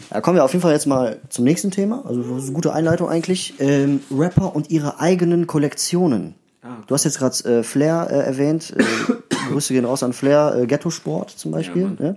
Da 0.10 0.22
kommen 0.22 0.38
wir 0.38 0.46
auf 0.46 0.54
jeden 0.54 0.62
Fall 0.62 0.74
jetzt 0.74 0.86
mal 0.86 1.20
zum 1.30 1.44
nächsten 1.44 1.72
Thema. 1.72 2.06
Also, 2.06 2.22
das 2.22 2.44
ist 2.44 2.50
eine 2.50 2.54
gute 2.54 2.74
Einleitung 2.74 3.10
eigentlich. 3.10 3.56
Ähm, 3.60 4.02
Rapper 4.12 4.56
und 4.56 4.70
ihre 4.70 5.00
eigenen 5.00 5.48
Kollektionen. 5.48 6.36
Ah. 6.64 6.78
Du 6.88 6.96
hast 6.96 7.04
jetzt 7.04 7.20
gerade 7.20 7.60
äh, 7.60 7.64
Flair 7.64 8.08
äh, 8.10 8.20
erwähnt. 8.20 8.74
Äh, 8.78 9.14
Grüße 9.52 9.74
gehen 9.74 9.86
raus 9.86 10.04
an 10.04 10.14
Flair. 10.14 10.56
Äh, 10.58 10.66
Ghetto 10.66 10.90
Sport 10.90 11.32
zum 11.32 11.52
Beispiel. 11.52 11.96
Ja, 12.00 12.06
ne? 12.06 12.16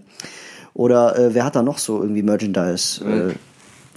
Oder 0.75 1.19
äh, 1.19 1.35
wer 1.35 1.45
hat 1.45 1.57
da 1.57 1.63
noch 1.63 1.79
so 1.79 2.01
irgendwie 2.03 2.23
Merchandise? 2.23 3.05
Äh, 3.05 3.35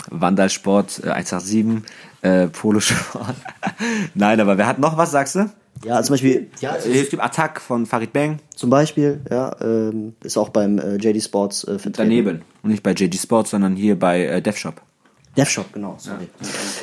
Wandersport 0.09 1.01
äh, 1.03 1.09
187, 1.09 1.83
äh, 2.21 2.47
Polosport. 2.47 3.35
Nein, 4.15 4.39
aber 4.39 4.57
wer 4.57 4.65
hat 4.65 4.79
noch 4.79 4.97
was, 4.97 5.11
sagst 5.11 5.35
du? 5.35 5.49
Ja, 5.83 6.01
zum 6.03 6.13
Beispiel. 6.13 6.49
Ja, 6.59 6.75
es 6.75 7.09
gibt 7.09 7.23
Attack 7.23 7.61
von 7.61 7.85
Farid 7.85 8.11
Bang. 8.11 8.39
Zum 8.55 8.69
Beispiel, 8.69 9.21
ja, 9.29 9.55
ähm, 9.61 10.13
ist 10.23 10.37
auch 10.37 10.49
beim 10.49 10.77
äh, 10.77 10.95
JD 10.95 11.23
Sports 11.23 11.63
äh, 11.63 11.79
vertreten. 11.79 12.09
Daneben. 12.09 12.41
Und 12.63 12.71
nicht 12.71 12.83
bei 12.83 12.91
JD 12.91 13.15
Sports, 13.15 13.51
sondern 13.51 13.75
hier 13.75 13.97
bei 13.97 14.25
äh, 14.25 14.41
DevShop. 14.41 14.81
DevShop, 15.39 15.73
genau, 15.73 15.95
sorry. 15.97 16.27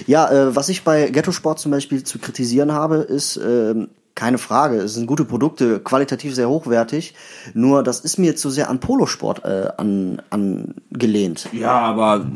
Ja, 0.06 0.30
ja 0.32 0.48
äh, 0.48 0.56
was 0.56 0.68
ich 0.68 0.84
bei 0.84 1.10
Ghetto 1.10 1.32
Sport 1.32 1.58
zum 1.58 1.70
Beispiel 1.70 2.02
zu 2.04 2.18
kritisieren 2.18 2.72
habe, 2.72 2.96
ist, 2.96 3.36
äh, 3.36 3.86
keine 4.16 4.38
Frage, 4.38 4.76
es 4.78 4.94
sind 4.94 5.06
gute 5.06 5.24
Produkte, 5.24 5.78
qualitativ 5.78 6.34
sehr 6.34 6.48
hochwertig, 6.48 7.14
nur 7.54 7.82
das 7.82 8.00
ist 8.00 8.18
mir 8.18 8.34
zu 8.34 8.50
sehr 8.50 8.70
an 8.70 8.80
Polosport 8.80 9.44
äh, 9.44 9.68
an, 9.76 10.22
angelehnt. 10.30 11.48
Ja, 11.52 11.78
aber 11.78 12.26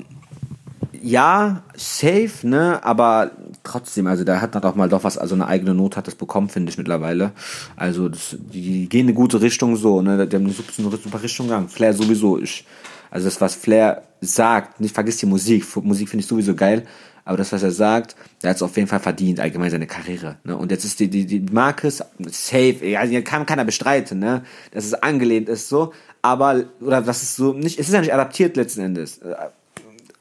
ja, 1.03 1.63
safe, 1.75 2.31
ne, 2.43 2.85
aber 2.85 3.31
trotzdem, 3.63 4.07
also 4.07 4.25
da 4.25 4.41
hat 4.43 4.55
doch 4.55 4.75
mal 4.75 4.91
doch 4.91 5.05
was, 5.05 5.17
also 5.17 5.35
eine 5.35 5.47
eigene 5.47 5.75
Not 5.75 5.97
hat 5.97 6.07
das 6.07 6.15
bekommen, 6.15 6.51
finde 6.51 6.71
ich 6.71 6.77
mittlerweile. 6.77 7.33
Also 7.77 8.11
das, 8.11 8.37
die 8.39 8.89
gehen 8.89 9.01
in 9.01 9.07
eine 9.07 9.15
gute 9.15 9.41
Richtung 9.41 9.77
so, 9.77 10.03
ne, 10.03 10.27
die 10.27 10.37
haben 10.37 10.45
eine 10.45 10.53
super, 10.53 10.73
eine 10.77 10.97
super 10.99 11.23
Richtung 11.23 11.47
gegangen. 11.47 11.69
Flair 11.71 11.95
sowieso, 11.95 12.39
ich, 12.39 12.67
also 13.11 13.27
das, 13.27 13.41
was 13.41 13.55
Flair 13.55 14.03
sagt, 14.21 14.81
nicht 14.81 14.95
vergiss 14.95 15.17
die 15.19 15.27
Musik. 15.27 15.65
Musik 15.83 16.09
finde 16.09 16.23
ich 16.23 16.29
sowieso 16.29 16.55
geil, 16.55 16.87
aber 17.25 17.37
das, 17.37 17.53
was 17.53 17.63
er 17.63 17.71
sagt, 17.71 18.17
der 18.43 18.51
hat 18.51 18.57
es 18.57 18.63
auf 18.63 18.77
jeden 18.77 18.89
Fall 18.89 19.01
verdient, 19.01 19.41
allgemein 19.41 19.71
seine 19.71 19.87
Karriere. 19.87 20.37
Ne? 20.45 20.57
Und 20.57 20.71
jetzt 20.71 20.85
ist 20.85 21.01
die, 21.01 21.09
die, 21.09 21.27
die 21.27 21.41
Marke 21.53 21.91
safe, 21.91 22.99
also 22.99 23.23
kann 23.23 23.47
keiner 23.47 23.65
bestreiten, 23.65 24.19
ne? 24.19 24.45
dass 24.73 24.85
es 24.85 24.95
angelehnt 24.95 25.49
ist 25.49 25.69
so, 25.69 25.93
aber, 26.23 26.65
oder 26.81 27.03
das 27.03 27.23
ist 27.23 27.37
so, 27.37 27.53
nicht, 27.53 27.79
es 27.79 27.89
ist 27.89 27.95
ja 27.95 28.01
nicht 28.01 28.15
adaptiert 28.15 28.57
letzten 28.57 28.83
Endes. 28.83 29.19
Äh, 29.19 29.35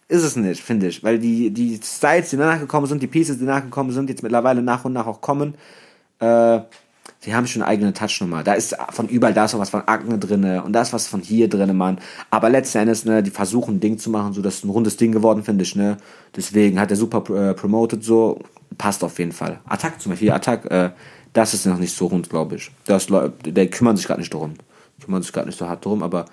ist 0.08 0.24
es 0.24 0.36
nicht, 0.36 0.62
finde 0.64 0.88
ich, 0.88 1.04
weil 1.04 1.20
die, 1.20 1.52
die 1.52 1.80
Styles, 1.84 2.32
die 2.32 2.38
danach 2.38 2.60
gekommen 2.60 2.88
sind, 2.88 3.02
die 3.02 3.08
Pieces, 3.08 3.38
die 3.38 3.46
nachgekommen 3.46 3.92
sind, 3.92 4.10
jetzt 4.10 4.24
mittlerweile 4.24 4.62
nach 4.62 4.84
und 4.84 4.94
nach 4.94 5.06
auch 5.06 5.22
kommen, 5.22 5.54
äh, 6.20 6.60
die 7.26 7.36
haben 7.36 7.48
schon 7.48 7.62
eine 7.62 7.72
eigene 7.72 7.94
Touchnummer. 7.94 8.44
Da 8.44 8.54
ist 8.54 8.76
von 8.92 9.08
überall, 9.08 9.34
da 9.34 9.46
ist 9.46 9.54
auch 9.54 9.60
was 9.60 9.70
von 9.70 9.82
Akne 9.88 10.18
drinne 10.18 10.64
und 10.64 10.74
da 10.74 10.82
ist 10.82 10.94
was 10.94 11.08
von 11.08 11.22
hier 11.22 11.50
drinne, 11.50 11.74
Mann. 11.74 12.00
Aber 12.30 12.50
letzten 12.50 12.80
Endes, 12.80 13.04
ne, 13.04 13.22
die 13.22 13.32
versuchen 13.32 13.76
ein 13.76 13.80
Ding 13.80 13.98
zu 13.98 14.10
machen, 14.10 14.34
so 14.34 14.42
das 14.42 14.56
ist 14.56 14.66
ein 14.66 14.70
rundes 14.70 14.96
Ding 14.96 15.12
geworden, 15.12 15.44
finde 15.44 15.64
ich, 15.64 15.76
ne. 15.76 15.98
Deswegen 16.36 16.80
hat 16.80 16.92
er 16.92 16.98
super 16.98 17.24
äh, 17.36 17.54
promoted, 17.54 18.04
so 18.04 18.40
passt 18.78 19.04
auf 19.04 19.20
jeden 19.20 19.34
Fall. 19.34 19.60
Attack 19.68 20.02
zum 20.02 20.12
Beispiel, 20.12 20.32
Attack, 20.32 20.66
äh, 20.72 20.92
das 21.34 21.54
ist 21.54 21.66
noch 21.66 21.78
nicht 21.78 21.96
so 21.96 22.08
rund, 22.08 22.30
glaube 22.30 22.56
ich. 22.56 22.72
Das, 22.86 23.08
der 23.46 23.68
kümmern 23.68 23.98
sich 23.98 24.08
gerade 24.08 24.22
nicht 24.22 24.34
darum. 24.34 24.54
Kümmern 25.04 25.22
sich 25.22 25.34
gerade 25.34 25.48
nicht 25.48 25.60
so 25.60 25.68
hart 25.68 25.86
darum, 25.86 26.04
aber 26.04 26.26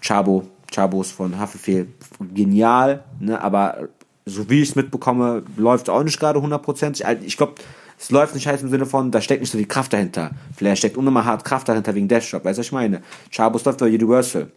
Chabo, 0.00 0.46
Chabos 0.72 1.10
von 1.10 1.36
Haftbefehl, 1.38 1.88
genial, 2.32 3.02
ne, 3.18 3.40
aber 3.40 3.88
so 4.24 4.48
wie 4.48 4.62
ich 4.62 4.70
es 4.70 4.76
mitbekomme, 4.76 5.42
läuft 5.56 5.90
auch 5.90 6.04
nicht 6.04 6.20
gerade 6.20 6.40
hundertprozentig. 6.40 7.04
Ich 7.24 7.36
glaube, 7.36 7.54
es 7.98 8.10
läuft 8.10 8.34
nicht 8.34 8.46
heiß 8.46 8.62
im 8.62 8.68
Sinne 8.68 8.86
von, 8.86 9.10
da 9.10 9.20
steckt 9.20 9.40
nicht 9.40 9.50
so 9.50 9.58
viel 9.58 9.66
Kraft 9.66 9.92
dahinter. 9.92 10.30
Vielleicht 10.56 10.78
steckt 10.78 10.96
unnormal 10.96 11.24
hart 11.24 11.44
Kraft 11.44 11.68
dahinter 11.68 11.94
wegen 11.94 12.08
Deathshop, 12.08 12.44
weißt 12.44 12.58
du, 12.58 12.60
was 12.60 12.66
ich 12.66 12.72
meine? 12.72 13.02
Chabos 13.30 13.64
läuft 13.64 13.78
bei 13.78 13.86
Universal. 13.86 14.50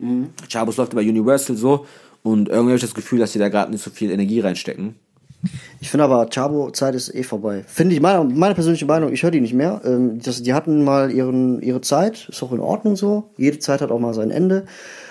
Mhm. 0.00 0.30
Chabos 0.48 0.76
läuft 0.76 0.94
bei 0.94 1.02
Universal 1.02 1.56
so 1.56 1.86
und 2.22 2.48
irgendwie 2.48 2.70
habe 2.70 2.76
ich 2.76 2.82
das 2.82 2.94
Gefühl, 2.94 3.20
dass 3.20 3.32
sie 3.32 3.38
da 3.38 3.48
gerade 3.48 3.70
nicht 3.70 3.82
so 3.82 3.90
viel 3.90 4.10
Energie 4.10 4.40
reinstecken. 4.40 4.96
Ich 5.80 5.90
finde 5.90 6.04
aber, 6.04 6.28
Chabo-Zeit 6.28 6.94
ist 6.94 7.14
eh 7.14 7.22
vorbei. 7.22 7.64
Finde 7.66 7.94
ich, 7.94 8.00
meine, 8.00 8.24
meine 8.24 8.54
persönliche 8.54 8.86
Meinung, 8.86 9.12
ich 9.12 9.22
höre 9.22 9.30
die 9.30 9.40
nicht 9.40 9.54
mehr. 9.54 9.80
Ähm, 9.84 10.20
das, 10.20 10.42
die 10.42 10.52
hatten 10.52 10.82
mal 10.82 11.12
ihren, 11.12 11.62
ihre 11.62 11.80
Zeit, 11.80 12.28
ist 12.28 12.42
auch 12.42 12.52
in 12.52 12.60
Ordnung 12.60 12.96
so. 12.96 13.30
Jede 13.36 13.60
Zeit 13.60 13.80
hat 13.80 13.92
auch 13.92 14.00
mal 14.00 14.14
sein 14.14 14.32
Ende. 14.32 14.66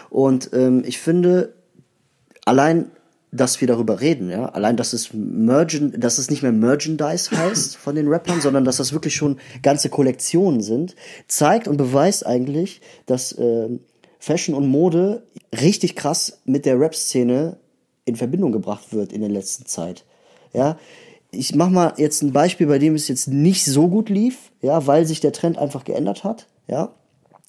Und 0.10 0.50
ähm, 0.54 0.84
ich 0.86 1.00
finde, 1.00 1.54
allein 2.44 2.92
dass 3.32 3.60
wir 3.60 3.68
darüber 3.68 4.00
reden, 4.00 4.30
ja. 4.30 4.46
Allein, 4.46 4.78
dass 4.78 4.94
es 4.94 5.14
Mergen, 5.14 6.00
dass 6.00 6.18
es 6.18 6.30
nicht 6.30 6.44
mehr 6.44 6.54
Merchandise 6.54 7.32
heißt 7.32 7.76
von 7.76 7.96
den 7.96 8.08
Rappern, 8.08 8.40
sondern 8.40 8.64
dass 8.64 8.78
das 8.78 8.94
wirklich 8.94 9.16
schon 9.16 9.38
ganze 9.62 9.90
Kollektionen 9.90 10.62
sind, 10.62 10.96
zeigt 11.28 11.68
und 11.68 11.78
beweist 11.78 12.26
eigentlich, 12.26 12.82
dass 13.06 13.34
äh, 13.34 13.68
Fashion 14.20 14.56
und 14.56 14.68
Mode 14.68 15.24
richtig 15.62 15.96
krass 15.96 16.40
mit 16.46 16.66
der 16.66 16.80
Rap-Szene 16.80 17.58
in 18.06 18.16
Verbindung 18.16 18.52
gebracht 18.52 18.94
wird 18.94 19.12
in 19.12 19.22
der 19.22 19.30
letzten 19.30 19.66
Zeit. 19.66 20.06
Ja. 20.54 20.78
Ich 21.30 21.54
mach 21.54 21.70
mal 21.70 21.94
jetzt 21.98 22.24
ein 22.24 22.32
Beispiel, 22.32 22.68
bei 22.68 22.80
dem 22.80 22.96
es 22.96 23.10
jetzt 23.10 23.28
nicht 23.28 23.66
so 23.66 23.90
gut 23.90 24.10
lief, 24.10 24.52
ja, 24.62 24.88
weil 24.88 25.06
sich 25.06 25.20
der 25.20 25.34
Trend 25.34 25.58
einfach 25.58 25.84
geändert 25.84 26.24
hat, 26.24 26.48
ja. 26.68 26.94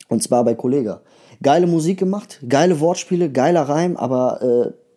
Und 0.09 0.23
zwar 0.23 0.45
bei 0.45 0.55
Kollega. 0.55 1.03
Geile 1.41 1.69
Musik 1.69 1.99
gemacht, 1.99 2.41
geile 2.49 2.81
Wortspiele, 2.81 3.31
geiler 3.31 3.63
Reim, 3.63 3.97
aber 3.97 4.43
äh, 4.43 4.88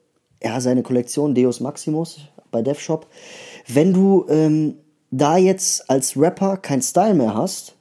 ja, 0.43 0.59
seine 0.59 0.83
Kollektion 0.83 1.35
Deus 1.35 1.59
Maximus 1.59 2.19
bei 2.51 2.61
DevShop. 2.61 3.07
Wenn 3.67 3.93
du 3.93 4.25
ähm, 4.29 4.75
da 5.11 5.37
jetzt 5.37 5.89
als 5.89 6.17
Rapper 6.17 6.57
kein 6.57 6.81
Style 6.81 7.13
mehr 7.13 7.35
hast, 7.35 7.75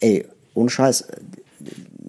ey, 0.00 0.26
ohne 0.54 0.70
Scheiß, 0.70 1.02
äh, 1.02 1.20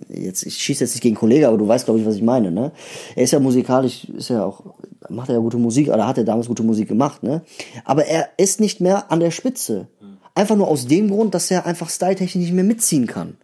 jetzt, 0.10 0.46
ich 0.46 0.58
schieße 0.58 0.84
jetzt 0.84 0.94
nicht 0.94 1.02
gegen 1.02 1.16
Kollege, 1.16 1.48
aber 1.48 1.58
du 1.58 1.68
weißt, 1.68 1.86
glaube 1.86 2.00
ich, 2.00 2.06
was 2.06 2.16
ich 2.16 2.22
meine, 2.22 2.52
ne? 2.52 2.72
Er 3.16 3.24
ist 3.24 3.32
ja 3.32 3.40
musikalisch, 3.40 4.06
ist 4.06 4.30
ja 4.30 4.46
auch, 4.46 4.64
macht 5.10 5.30
er 5.30 5.36
ja 5.36 5.42
gute 5.42 5.58
Musik, 5.58 5.90
oder 5.90 6.08
hat 6.08 6.18
er 6.18 6.24
damals 6.24 6.48
gute 6.48 6.64
Musik 6.64 6.88
gemacht, 6.88 7.24
ne? 7.24 7.42
Aber 7.84 8.06
er 8.06 8.30
ist 8.38 8.60
nicht 8.60 8.82
mehr 8.82 9.12
an 9.12 9.20
der 9.20 9.32
Spitze. 9.32 9.88
Einfach 10.34 10.58
nur 10.58 10.68
aus 10.68 10.86
dem 10.88 11.10
Grund, 11.10 11.34
dass 11.34 11.50
er 11.50 11.66
einfach 11.66 11.90
styletechnisch 11.90 12.36
nicht 12.36 12.54
mehr 12.54 12.66
mitziehen 12.66 13.08
kann. 13.08 13.38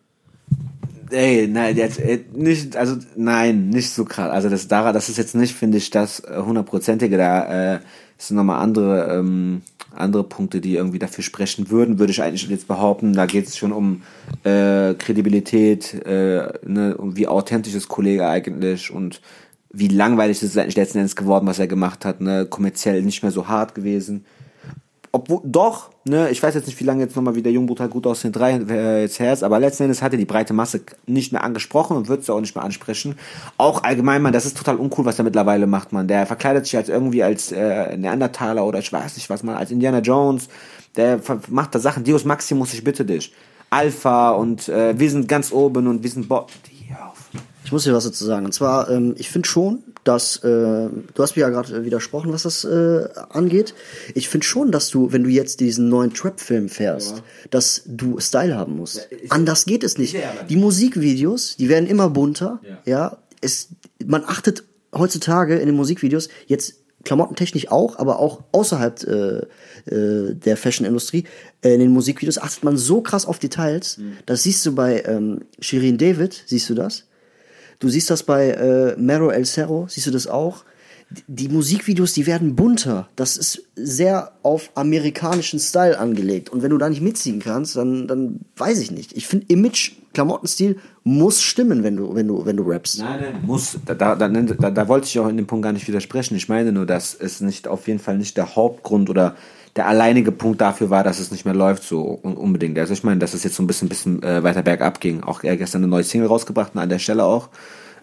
Ey, 1.12 1.48
nein, 1.48 1.76
jetzt 1.76 2.00
äh, 2.00 2.20
nicht, 2.34 2.76
also 2.76 2.96
nein, 3.16 3.70
nicht 3.70 3.92
so 3.92 4.06
krass. 4.06 4.32
Also 4.32 4.50
das 4.50 4.68
daran, 4.68 4.94
das 4.94 5.10
ist 5.10 5.18
jetzt 5.18 5.36
nicht, 5.36 5.54
finde 5.56 5.78
ich, 5.78 5.90
das 5.90 6.22
äh, 6.22 6.42
hundertprozentige. 6.46 7.18
Da 7.18 7.76
äh, 7.76 7.80
sind 8.18 8.38
nochmal 8.38 8.62
andere 8.62 9.18
ähm, 9.18 9.62
andere 9.96 10.24
Punkte, 10.24 10.62
die 10.62 10.76
irgendwie 10.76 11.00
dafür 11.00 11.24
sprechen 11.24 11.70
würden, 11.70 12.00
würde 12.00 12.12
ich 12.12 12.22
eigentlich 12.22 12.48
jetzt 12.48 12.68
behaupten. 12.68 13.14
Da 13.14 13.26
geht 13.26 13.48
es 13.48 13.58
schon 13.58 13.72
um 13.72 14.04
äh, 14.44 14.94
Kredibilität, 14.94 15.94
äh, 16.06 16.54
ne, 16.66 16.96
um 16.98 17.18
wie 17.18 17.28
authentisch 17.28 17.76
ist 17.76 17.90
Kollege 17.90 18.28
eigentlich 18.28 18.92
und 18.92 19.22
wie 19.74 19.88
langweilig 19.88 20.42
ist 20.42 20.50
es 20.50 20.58
eigentlich 20.58 20.76
letzten 20.76 21.00
Endes 21.00 21.16
geworden, 21.16 21.48
was 21.48 21.60
er 21.60 21.68
gemacht 21.68 22.06
hat. 22.06 22.22
Ne? 22.22 22.46
Kommerziell 22.46 23.02
nicht 23.04 23.24
mehr 23.24 23.32
so 23.32 23.48
hart 23.48 23.76
gewesen. 23.76 24.26
Obwohl, 25.14 25.42
doch, 25.44 25.90
ne, 26.06 26.30
ich 26.30 26.42
weiß 26.42 26.56
jetzt 26.56 26.68
nicht, 26.68 26.80
wie 26.80 26.86
lange 26.86 27.04
jetzt 27.04 27.18
nochmal 27.18 27.36
wieder 27.36 27.52
Jungbrutal 27.52 27.90
gut 27.90 28.08
aussehen, 28.08 28.32
drei 28.32 28.54
äh, 28.54 29.02
jetzt 29.02 29.20
her 29.20 29.34
ist, 29.34 29.44
aber 29.44 29.60
letzten 29.60 29.84
Endes 29.84 30.02
hat 30.02 30.14
er 30.14 30.18
die 30.18 30.26
breite 30.26 30.54
Masse 30.54 30.82
nicht 31.06 31.34
mehr 31.34 31.44
angesprochen 31.44 31.98
und 31.98 32.08
wird 32.08 32.22
es 32.22 32.30
auch 32.30 32.40
nicht 32.40 32.56
mehr 32.56 32.64
ansprechen. 32.64 33.16
Auch 33.58 33.84
allgemein, 33.84 34.22
man, 34.22 34.32
das 34.32 34.46
ist 34.46 34.58
total 34.58 34.78
uncool, 34.78 35.04
was 35.04 35.20
er 35.20 35.26
mittlerweile 35.26 35.68
macht, 35.68 35.92
man. 35.92 36.08
Der 36.08 36.26
verkleidet 36.26 36.66
sich 36.66 36.78
als 36.78 36.88
irgendwie 36.88 37.24
als 37.24 37.52
äh, 37.52 37.98
Neandertaler 37.98 38.66
oder 38.66 38.80
ich 38.80 38.94
weiß 38.94 39.18
nicht 39.18 39.30
was, 39.30 39.44
man, 39.44 39.58
als 39.58 39.72
Indiana 39.72 40.00
Jones. 40.00 40.48
Der 40.96 41.20
macht 41.50 41.76
da 41.76 41.80
Sachen, 41.80 42.06
Deus 42.06 42.24
Maximus, 42.24 42.74
ich 42.74 42.84
bitte 42.84 43.04
dich. 43.04 43.34
Alpha 43.70 44.32
und 44.32 44.70
äh, 44.70 44.98
wir 44.98 45.10
sind 45.10 45.28
ganz 45.28 45.52
oben 45.52 45.88
und 45.88 46.04
wir 46.04 46.10
sind 46.10 46.30
Bo. 46.30 46.46
Ich 47.66 47.72
muss 47.72 47.84
dir 47.84 47.94
was 47.94 48.04
dazu 48.04 48.26
sagen. 48.26 48.46
Und 48.46 48.54
zwar, 48.54 48.90
ähm, 48.90 49.16
ich 49.18 49.30
finde 49.30 49.48
schon, 49.48 49.80
dass 50.04 50.38
äh, 50.38 50.48
du 50.48 50.92
hast 51.20 51.36
mir 51.36 51.42
ja 51.42 51.50
gerade 51.50 51.86
widersprochen, 51.86 52.34
was 52.34 52.44
das 52.44 52.64
äh, 52.64 53.08
angeht. 53.30 53.74
Ich 54.16 54.30
finde 54.30 54.46
schon, 54.46 54.72
dass 54.72 54.90
du, 54.90 55.12
wenn 55.12 55.24
du 55.24 55.30
jetzt 55.30 55.60
diesen 55.60 55.90
neuen 55.90 56.14
Trap-Film 56.14 56.70
fährst, 56.70 57.18
ja. 57.18 57.24
dass 57.52 57.84
du 57.86 58.20
Style 58.20 58.56
haben 58.56 58.78
musst. 58.78 59.08
Ja, 59.12 59.18
Anders 59.30 59.66
geht 59.66 59.84
es 59.84 59.98
nicht. 59.98 60.16
Die 60.50 60.56
Musikvideos, 60.56 61.56
die 61.58 61.70
werden 61.70 61.88
immer 61.88 62.10
bunter. 62.10 62.60
Ja. 62.64 62.80
ja. 62.86 63.18
Es, 63.42 63.70
man 64.06 64.24
achtet 64.26 64.64
heutzutage 64.94 65.58
in 65.58 65.68
den 65.68 65.76
Musikvideos 65.76 66.30
jetzt 66.48 66.76
klamottentechnisch 67.04 67.70
auch, 67.70 67.98
aber 67.98 68.20
auch 68.20 68.44
außerhalb 68.52 69.04
äh, 69.04 69.94
äh, 69.94 70.36
der 70.36 70.58
Fashion-Industrie, 70.58 71.26
äh, 71.64 71.74
in 71.74 71.80
den 71.80 71.92
Musikvideos 71.92 72.38
achtet 72.38 72.64
man 72.64 72.78
so 72.78 73.02
krass 73.02 73.26
auf 73.26 73.40
Details. 73.40 73.98
Mhm. 73.98 74.18
Das 74.26 74.44
siehst 74.44 74.66
du 74.66 74.76
bei 74.76 75.04
ähm, 75.06 75.42
Shirin 75.60 75.98
David, 75.98 76.44
siehst 76.46 76.70
du 76.70 76.76
das? 76.76 77.06
Du 77.82 77.90
siehst 77.90 78.12
das 78.12 78.22
bei 78.24 78.52
äh, 78.52 78.96
Mero 78.96 79.32
El 79.32 79.44
Cerro, 79.44 79.88
siehst 79.90 80.06
du 80.06 80.12
das 80.12 80.28
auch? 80.28 80.64
Die 81.28 81.50
Musikvideos, 81.50 82.14
die 82.14 82.26
werden 82.26 82.56
bunter. 82.56 83.10
Das 83.18 83.36
ist 83.36 83.64
sehr 83.76 84.32
auf 84.44 84.70
amerikanischen 84.76 85.60
Style 85.60 86.00
angelegt. 86.00 86.50
Und 86.50 86.62
wenn 86.62 86.70
du 86.70 86.78
da 86.78 86.88
nicht 86.88 87.02
mitziehen 87.02 87.40
kannst, 87.40 87.76
dann, 87.76 88.08
dann 88.08 88.40
weiß 88.56 88.80
ich 88.80 88.92
nicht. 88.92 89.12
Ich 89.18 89.28
finde 89.28 89.48
Image, 89.50 89.94
Klamottenstil 90.14 90.78
muss 91.04 91.42
stimmen, 91.42 91.84
wenn 91.84 91.98
du, 91.98 92.16
wenn 92.16 92.28
du, 92.28 92.46
wenn 92.46 92.56
du 92.56 92.64
rappst. 92.64 93.00
Nein, 93.00 93.20
nein, 93.20 93.42
muss. 93.46 93.78
Da, 93.86 93.96
da, 93.96 94.16
da, 94.16 94.30
da 94.30 94.88
wollte 94.88 95.08
ich 95.08 95.20
auch 95.20 95.28
in 95.28 95.36
dem 95.36 95.48
Punkt 95.48 95.64
gar 95.64 95.74
nicht 95.74 95.88
widersprechen. 95.88 96.38
Ich 96.38 96.48
meine 96.48 96.72
nur, 96.72 96.86
dass 96.86 97.14
es 97.14 97.42
nicht 97.42 97.68
auf 97.68 97.88
jeden 97.88 98.00
Fall 98.00 98.18
nicht 98.18 98.38
der 98.38 98.56
Hauptgrund 98.56 99.10
oder 99.10 99.36
der 99.76 99.88
alleinige 99.88 100.32
Punkt 100.32 100.60
dafür 100.60 100.90
war, 100.90 101.04
dass 101.04 101.20
es 101.20 101.32
nicht 101.32 101.46
mehr 101.46 101.54
läuft, 101.54 101.84
so 101.84 102.02
unbedingt. 102.02 102.78
Also 102.78 102.94
ich 102.94 103.04
meine, 103.04 103.20
dass 103.20 103.34
es 103.34 103.44
jetzt 103.44 103.56
so 103.56 103.64
ein 103.64 103.68
bisschen, 103.68 103.88
bisschen 103.88 104.22
äh, 104.22 104.44
weiter 104.44 104.64
bergab 104.64 105.00
ging. 105.00 105.24
Auch 105.24 105.44
er 105.44 105.56
gestern 105.56 105.82
eine 105.82 105.88
neue 105.88 106.04
Single 106.04 106.28
rausgebracht 106.28 106.76
an 106.76 106.90
der 106.90 107.00
Stelle 107.00 107.24
auch 107.24 107.50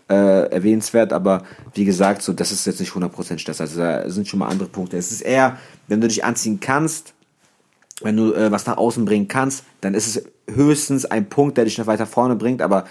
äh, 0.09 0.51
erwähnenswert, 0.51 1.13
aber 1.13 1.43
wie 1.75 1.85
gesagt, 1.85 2.23
so 2.23 2.33
das 2.33 2.53
ist 2.53 2.67
jetzt 2.67 2.81
nicht 2.81 2.93
100% 2.93 3.47
das. 3.47 3.61
Also 3.61 3.81
da 3.81 4.09
sind 4.09 4.27
schon 4.27 4.39
mal 4.39 4.49
andere 4.49 4.69
Punkte. 4.69 4.97
Es 4.97 5.13
ist 5.13 5.21
eher, 5.21 5.59
wenn 5.87 6.01
du 6.01 6.09
dich 6.09 6.25
anziehen 6.25 6.61
kannst, 6.61 7.13
wenn 8.01 8.17
du 8.17 8.33
äh, 8.33 8.51
was 8.51 8.67
nach 8.67 8.79
außen 8.79 9.05
bringen 9.05 9.29
kannst, 9.29 9.65
dann 9.81 9.95
ist 9.95 10.07
es 10.07 10.25
höchstens 10.55 11.05
ein 11.05 11.29
Punkt, 11.29 11.59
der 11.59 11.65
dich 11.65 11.77
noch 11.79 11.87
weiter 11.87 12.07
vorne 12.07 12.37
bringt, 12.37 12.63
aber 12.63 12.85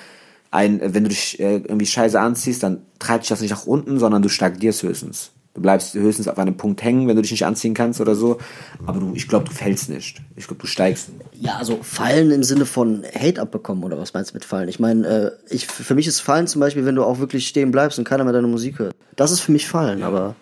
ein, 0.51 0.79
wenn 0.81 1.03
du 1.03 1.09
dich 1.09 1.39
äh, 1.39 1.57
irgendwie 1.57 1.85
scheiße 1.85 2.19
anziehst, 2.19 2.63
dann 2.63 2.81
treibt 2.99 3.23
dich 3.23 3.29
das 3.29 3.41
nicht 3.41 3.51
nach 3.51 3.65
unten, 3.65 3.99
sondern 3.99 4.21
du 4.21 4.29
stagnierst 4.29 4.83
höchstens. 4.83 5.31
Du 5.57 5.63
bleibst 5.63 5.95
höchstens 5.95 6.27
auf 6.27 6.37
einem 6.37 6.55
Punkt 6.55 6.83
hängen, 6.83 7.07
wenn 7.07 7.15
du 7.15 7.23
dich 7.23 7.31
nicht 7.31 7.43
anziehen 7.43 7.73
kannst 7.73 7.99
oder 7.99 8.13
so. 8.13 8.37
Aber 8.85 8.99
du, 8.99 9.13
ich 9.15 9.27
glaube, 9.27 9.45
du 9.45 9.51
fällst 9.51 9.89
nicht. 9.89 10.21
Ich 10.35 10.45
glaube, 10.45 10.61
du 10.61 10.67
steigst. 10.67 11.09
Ja, 11.33 11.55
also 11.55 11.79
fallen 11.81 12.29
im 12.29 12.43
Sinne 12.43 12.67
von 12.67 13.01
Hate 13.19 13.41
abbekommen 13.41 13.83
oder 13.83 13.97
was 13.97 14.13
meinst 14.13 14.29
du 14.29 14.35
mit 14.35 14.45
fallen? 14.45 14.69
Ich 14.69 14.79
meine, 14.79 15.07
äh, 15.07 15.31
ich, 15.49 15.65
für 15.65 15.95
mich 15.95 16.05
ist 16.05 16.19
fallen 16.19 16.45
zum 16.45 16.59
Beispiel, 16.59 16.85
wenn 16.85 16.93
du 16.93 17.03
auch 17.03 17.17
wirklich 17.17 17.47
stehen 17.47 17.71
bleibst 17.71 17.97
und 17.97 18.05
keiner 18.05 18.23
mehr 18.23 18.33
deine 18.33 18.45
Musik 18.45 18.77
hört. 18.77 18.93
Das 19.15 19.31
ist 19.31 19.39
für 19.39 19.51
mich 19.51 19.67
fallen, 19.67 20.03
aber. 20.03 20.35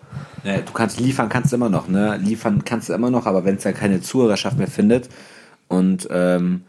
Ja, 0.44 0.58
du 0.58 0.72
kannst 0.74 1.00
liefern, 1.00 1.30
kannst 1.30 1.50
du 1.50 1.56
immer 1.56 1.70
noch, 1.70 1.88
ne? 1.88 2.18
Liefern 2.22 2.62
kannst 2.66 2.90
du 2.90 2.92
immer 2.92 3.10
noch, 3.10 3.24
aber 3.24 3.46
wenn 3.46 3.56
es 3.56 3.64
ja 3.64 3.72
keine 3.72 4.02
Zuhörerschaft 4.02 4.58
mehr 4.58 4.68
findet 4.68 5.08
und 5.66 6.06
ähm, 6.10 6.60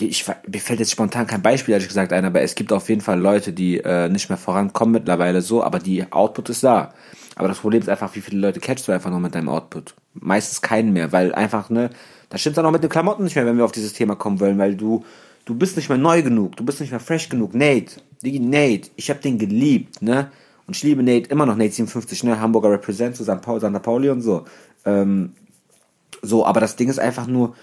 ich, 0.00 0.26
mir 0.26 0.60
fällt 0.60 0.80
jetzt 0.80 0.90
spontan 0.90 1.26
kein 1.26 1.40
Beispiel, 1.40 1.72
ehrlich 1.72 1.88
gesagt, 1.88 2.12
ein, 2.12 2.24
aber 2.24 2.42
es 2.42 2.54
gibt 2.56 2.72
auf 2.72 2.88
jeden 2.88 3.00
Fall 3.00 3.18
Leute, 3.18 3.52
die 3.52 3.78
äh, 3.78 4.08
nicht 4.08 4.28
mehr 4.28 4.36
vorankommen 4.36 4.92
mittlerweile 4.92 5.40
so, 5.40 5.62
aber 5.62 5.78
die 5.78 6.10
Output 6.12 6.50
ist 6.50 6.64
da. 6.64 6.92
Aber 7.36 7.48
das 7.48 7.58
Problem 7.58 7.82
ist 7.82 7.88
einfach, 7.88 8.14
wie 8.16 8.22
viele 8.22 8.40
Leute 8.40 8.60
catchst 8.60 8.88
du 8.88 8.92
einfach 8.92 9.10
noch 9.10 9.20
mit 9.20 9.34
deinem 9.34 9.50
Output? 9.50 9.94
Meistens 10.14 10.62
keinen 10.62 10.92
mehr, 10.92 11.12
weil 11.12 11.34
einfach, 11.34 11.68
ne, 11.70 11.90
da 12.30 12.38
stimmt 12.38 12.56
dann 12.56 12.66
auch 12.66 12.72
mit 12.72 12.82
den 12.82 12.90
Klamotten 12.90 13.24
nicht 13.24 13.36
mehr, 13.36 13.46
wenn 13.46 13.58
wir 13.58 13.64
auf 13.64 13.72
dieses 13.72 13.92
Thema 13.92 14.16
kommen 14.16 14.40
wollen, 14.40 14.58
weil 14.58 14.74
du, 14.74 15.04
du 15.44 15.54
bist 15.54 15.76
nicht 15.76 15.90
mehr 15.90 15.98
neu 15.98 16.22
genug, 16.22 16.56
du 16.56 16.64
bist 16.64 16.80
nicht 16.80 16.90
mehr 16.90 17.00
fresh 17.00 17.28
genug. 17.28 17.54
Nate, 17.54 18.00
Digi 18.24 18.40
Nate, 18.40 18.90
ich 18.96 19.10
hab 19.10 19.20
den 19.20 19.38
geliebt, 19.38 20.02
ne? 20.02 20.30
Und 20.66 20.76
ich 20.76 20.82
liebe 20.82 21.02
Nate 21.02 21.30
immer 21.30 21.46
noch, 21.46 21.56
Nate 21.56 21.72
57, 21.72 22.24
ne? 22.24 22.40
Hamburger 22.40 22.72
Represent 22.72 23.14
zu 23.16 23.22
St. 23.22 23.42
Paul, 23.42 23.60
St. 23.60 23.82
Pauli 23.82 24.08
und 24.08 24.22
so. 24.22 24.46
Ähm, 24.86 25.32
so, 26.22 26.46
aber 26.46 26.60
das 26.60 26.76
Ding 26.76 26.88
ist 26.88 26.98
einfach 26.98 27.26
nur, 27.26 27.54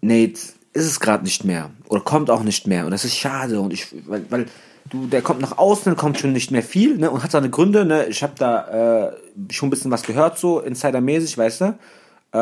Nate 0.00 0.40
ist 0.72 0.86
es 0.86 1.00
gerade 1.00 1.24
nicht 1.24 1.44
mehr. 1.44 1.70
Oder 1.88 2.00
kommt 2.00 2.30
auch 2.30 2.42
nicht 2.42 2.66
mehr. 2.66 2.86
Und 2.86 2.92
das 2.92 3.04
ist 3.04 3.16
schade. 3.16 3.60
Und 3.60 3.72
ich, 3.72 3.88
weil, 4.06 4.24
weil 4.30 4.46
du, 4.90 5.06
der 5.06 5.22
kommt 5.22 5.40
nach 5.40 5.58
außen, 5.58 5.96
kommt 5.96 6.18
schon 6.18 6.32
nicht 6.32 6.50
mehr 6.50 6.62
viel, 6.62 6.96
ne, 6.98 7.10
und 7.10 7.22
hat 7.22 7.30
seine 7.30 7.50
Gründe, 7.50 7.84
ne, 7.84 8.06
ich 8.06 8.22
habe 8.22 8.34
da 8.38 9.08
äh, 9.08 9.52
schon 9.52 9.68
ein 9.68 9.70
bisschen 9.70 9.90
was 9.90 10.02
gehört, 10.02 10.38
so 10.38 10.60
Insider-mäßig, 10.60 11.36
weißt 11.36 11.60
du, 11.60 11.64
äh, 12.32 12.38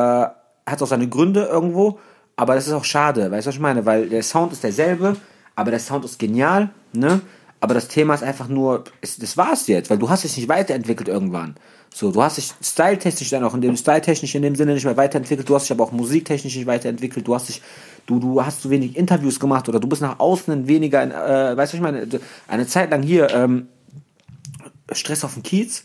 hat 0.66 0.82
auch 0.82 0.86
seine 0.86 1.08
Gründe 1.08 1.44
irgendwo, 1.44 1.98
aber 2.36 2.54
das 2.54 2.66
ist 2.66 2.72
auch 2.72 2.84
schade, 2.84 3.30
weißt 3.30 3.46
du, 3.46 3.48
was 3.48 3.54
ich 3.54 3.60
meine, 3.60 3.86
weil 3.86 4.08
der 4.08 4.22
Sound 4.22 4.52
ist 4.52 4.64
derselbe, 4.64 5.16
aber 5.54 5.70
der 5.70 5.80
Sound 5.80 6.04
ist 6.04 6.18
genial, 6.18 6.70
ne, 6.92 7.20
aber 7.60 7.74
das 7.74 7.88
Thema 7.88 8.14
ist 8.14 8.22
einfach 8.22 8.48
nur, 8.48 8.84
es, 9.00 9.16
das 9.16 9.36
war's 9.36 9.66
jetzt, 9.66 9.90
weil 9.90 9.98
du 9.98 10.08
hast 10.08 10.24
dich 10.24 10.36
nicht 10.36 10.48
weiterentwickelt 10.48 11.08
irgendwann. 11.08 11.56
So, 11.94 12.12
du 12.12 12.22
hast 12.22 12.36
dich 12.36 12.52
styletechnisch 12.62 13.30
dann 13.30 13.42
auch 13.42 13.54
in 13.54 13.62
dem 13.62 13.76
styletechnisch 13.76 14.34
in 14.34 14.42
dem 14.42 14.54
Sinne 14.54 14.74
nicht 14.74 14.84
mehr 14.84 14.98
weiterentwickelt, 14.98 15.48
du 15.48 15.54
hast 15.54 15.64
dich 15.64 15.72
aber 15.72 15.84
auch 15.84 15.92
musiktechnisch 15.92 16.54
nicht 16.54 16.66
weiterentwickelt, 16.66 17.26
du 17.26 17.34
hast 17.34 17.48
dich, 17.48 17.62
du, 18.06 18.18
du 18.18 18.44
hast 18.44 18.62
zu 18.62 18.70
wenig 18.70 18.96
Interviews 18.96 19.38
gemacht 19.38 19.68
oder 19.68 19.80
du 19.80 19.88
bist 19.88 20.02
nach 20.02 20.18
außen 20.18 20.66
weniger, 20.66 21.02
äh, 21.02 21.56
weißt 21.56 21.72
du, 21.72 21.76
ich 21.76 21.82
meine, 21.82 22.06
eine 22.48 22.66
Zeit 22.66 22.90
lang 22.90 23.02
hier, 23.02 23.30
ähm, 23.30 23.68
Stress 24.92 25.24
auf 25.24 25.34
dem 25.34 25.42
Kiez, 25.42 25.84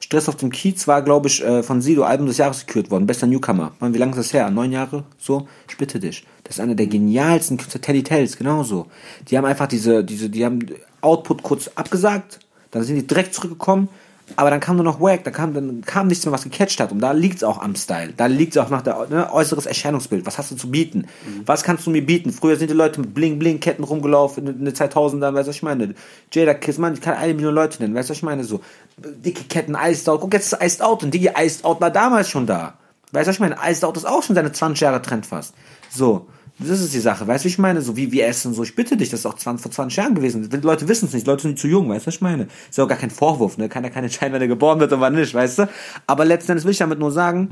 Stress 0.00 0.28
auf 0.28 0.36
dem 0.36 0.50
Kiez 0.50 0.86
war, 0.86 1.02
glaube 1.02 1.28
ich, 1.28 1.42
äh, 1.44 1.62
von 1.62 1.82
Sido 1.82 2.04
Album 2.04 2.26
des 2.26 2.38
Jahres 2.38 2.66
gekürt 2.66 2.90
worden. 2.90 3.06
Bester 3.06 3.26
Newcomer. 3.26 3.72
Mann, 3.80 3.94
wie 3.94 3.98
lange 3.98 4.12
ist 4.12 4.18
das 4.18 4.32
her? 4.32 4.48
Neun 4.50 4.70
Jahre? 4.70 5.04
So? 5.18 5.48
Ich 5.68 5.76
bitte 5.76 5.98
dich. 5.98 6.24
Das 6.44 6.56
ist 6.56 6.60
einer 6.60 6.76
der 6.76 6.86
genialsten 6.86 7.56
Künstler. 7.56 7.80
Teddy 7.80 8.04
Tells, 8.04 8.36
genauso. 8.36 8.86
Die 9.28 9.36
haben 9.36 9.44
einfach 9.44 9.66
diese, 9.66 10.04
diese, 10.04 10.30
die 10.30 10.44
haben 10.44 10.64
Output 11.00 11.42
kurz 11.42 11.68
abgesagt. 11.74 12.38
Dann 12.70 12.84
sind 12.84 12.96
die 12.96 13.06
direkt 13.06 13.34
zurückgekommen 13.34 13.88
aber 14.36 14.50
dann 14.50 14.60
kam 14.60 14.76
nur 14.76 14.84
noch 14.84 15.00
Wack, 15.00 15.24
da 15.24 15.30
kam, 15.30 15.54
dann 15.54 15.82
kam 15.82 16.08
nichts 16.08 16.24
mehr, 16.24 16.32
was 16.32 16.44
gecatcht 16.44 16.80
hat. 16.80 16.92
Und 16.92 17.00
da 17.00 17.12
liegt 17.12 17.36
es 17.36 17.44
auch 17.44 17.60
am 17.60 17.74
Style. 17.74 18.12
Da 18.16 18.26
liegt 18.26 18.56
es 18.56 18.62
auch 18.62 18.70
nach 18.70 18.82
der 18.82 19.06
ne, 19.08 19.32
äußeres 19.32 19.66
Erscheinungsbild. 19.66 20.26
Was 20.26 20.38
hast 20.38 20.50
du 20.50 20.56
zu 20.56 20.70
bieten? 20.70 21.06
Mhm. 21.26 21.42
Was 21.46 21.64
kannst 21.64 21.86
du 21.86 21.90
mir 21.90 22.04
bieten? 22.04 22.32
Früher 22.32 22.56
sind 22.56 22.70
die 22.70 22.74
Leute 22.74 23.00
mit 23.00 23.14
Bling-Bling-Ketten 23.14 23.84
rumgelaufen 23.84 24.46
in 24.46 24.64
den 24.64 24.74
2000ern, 24.74 25.34
weißt 25.34 25.46
du, 25.46 25.50
was 25.50 25.56
ich 25.56 25.62
meine? 25.62 25.94
Jada 26.32 26.54
Kiss, 26.54 26.78
man, 26.78 26.94
ich 26.94 27.00
kann 27.00 27.14
eine 27.14 27.34
Million 27.34 27.54
Leute 27.54 27.82
nennen, 27.82 27.94
weißt 27.94 28.08
du, 28.08 28.12
was 28.12 28.18
ich 28.18 28.22
meine? 28.22 28.44
So, 28.44 28.60
dicke 28.96 29.44
Ketten, 29.44 29.76
Iced 29.80 30.08
Out. 30.08 30.20
Guck, 30.20 30.32
jetzt 30.34 30.52
ist 30.52 30.62
Iced 30.62 30.82
Out 30.82 31.02
und 31.02 31.12
Digi 31.12 31.30
Iced 31.36 31.64
Out 31.64 31.80
war 31.80 31.90
damals 31.90 32.28
schon 32.28 32.46
da. 32.46 32.74
Weißt 33.12 33.26
du, 33.26 33.28
was 33.28 33.36
ich 33.36 33.40
meine? 33.40 33.56
Iced 33.64 33.84
Out 33.84 33.96
ist 33.96 34.06
auch 34.06 34.22
schon 34.22 34.36
seine 34.36 34.52
20 34.52 34.80
Jahre 34.80 35.02
Trend 35.02 35.26
fast. 35.26 35.54
So. 35.90 36.26
Das 36.60 36.80
ist 36.80 36.92
die 36.92 36.98
Sache, 36.98 37.24
weißt 37.24 37.44
du, 37.44 37.48
ich 37.48 37.58
meine? 37.58 37.80
So 37.82 37.96
wie 37.96 38.10
wir 38.10 38.26
essen, 38.26 38.52
so 38.52 38.64
ich 38.64 38.74
bitte 38.74 38.96
dich, 38.96 39.10
das 39.10 39.20
ist 39.20 39.26
auch 39.26 39.34
20, 39.34 39.62
vor 39.62 39.70
20 39.70 39.96
Jahren 39.96 40.14
gewesen. 40.16 40.48
Die 40.50 40.56
Leute 40.56 40.88
wissen 40.88 41.06
es 41.06 41.12
nicht, 41.12 41.26
Leute 41.26 41.42
sind 41.42 41.52
nicht 41.52 41.60
zu 41.60 41.68
jung, 41.68 41.88
weißt 41.88 42.06
du, 42.06 42.08
was 42.08 42.16
ich 42.16 42.20
meine? 42.20 42.48
Ist 42.68 42.78
ja 42.78 42.84
auch 42.84 42.88
gar 42.88 42.98
kein 42.98 43.10
Vorwurf, 43.10 43.58
ne? 43.58 43.68
Kann 43.68 43.84
ja 43.84 43.90
keiner 43.90 44.06
entscheiden, 44.06 44.32
wenn 44.32 44.42
er 44.42 44.48
geboren 44.48 44.80
wird 44.80 44.92
und 44.92 45.00
wann 45.00 45.14
nicht, 45.14 45.32
weißt 45.32 45.60
du? 45.60 45.68
Aber 46.08 46.24
letztendlich 46.24 46.64
will 46.64 46.72
ich 46.72 46.78
damit 46.78 46.98
nur 46.98 47.12
sagen, 47.12 47.50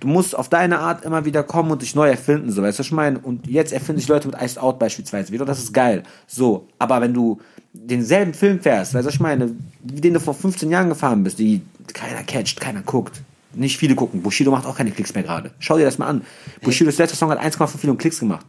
du 0.00 0.08
musst 0.08 0.34
auf 0.34 0.48
deine 0.48 0.78
Art 0.78 1.04
immer 1.04 1.26
wieder 1.26 1.42
kommen 1.42 1.70
und 1.70 1.82
dich 1.82 1.94
neu 1.94 2.08
erfinden, 2.08 2.50
so, 2.50 2.62
weißt 2.62 2.78
du, 2.78 2.80
was 2.80 2.86
ich 2.86 2.92
meine? 2.92 3.18
Und 3.18 3.46
jetzt 3.46 3.74
erfinden 3.74 4.00
sich 4.00 4.08
Leute 4.08 4.28
mit 4.28 4.40
Iced 4.40 4.58
Out 4.58 4.78
beispielsweise 4.78 5.32
wieder, 5.32 5.44
das 5.44 5.58
ist 5.58 5.74
geil. 5.74 6.02
So, 6.26 6.66
aber 6.78 7.02
wenn 7.02 7.12
du 7.12 7.38
denselben 7.74 8.32
Film 8.32 8.60
fährst, 8.60 8.94
weißt 8.94 9.04
du, 9.04 9.08
was 9.08 9.14
ich 9.14 9.20
meine? 9.20 9.54
Wie 9.82 10.00
den 10.00 10.14
du 10.14 10.20
vor 10.20 10.32
15 10.32 10.70
Jahren 10.70 10.88
gefahren 10.88 11.22
bist, 11.24 11.38
die 11.38 11.60
keiner 11.92 12.22
catcht, 12.22 12.58
keiner 12.58 12.80
guckt. 12.80 13.20
Nicht 13.56 13.78
viele 13.78 13.94
gucken. 13.94 14.22
Bushido 14.22 14.50
macht 14.50 14.66
auch 14.66 14.76
keine 14.76 14.90
Klicks 14.90 15.14
mehr 15.14 15.22
gerade. 15.22 15.52
Schau 15.58 15.78
dir 15.78 15.84
das 15.84 15.98
mal 15.98 16.06
an. 16.06 16.22
Bushidos 16.62 16.98
letzter 16.98 17.16
Song 17.16 17.30
hat 17.30 17.40
1,5 17.40 17.76
Millionen 17.78 17.98
Klicks 17.98 18.20
gemacht. 18.20 18.46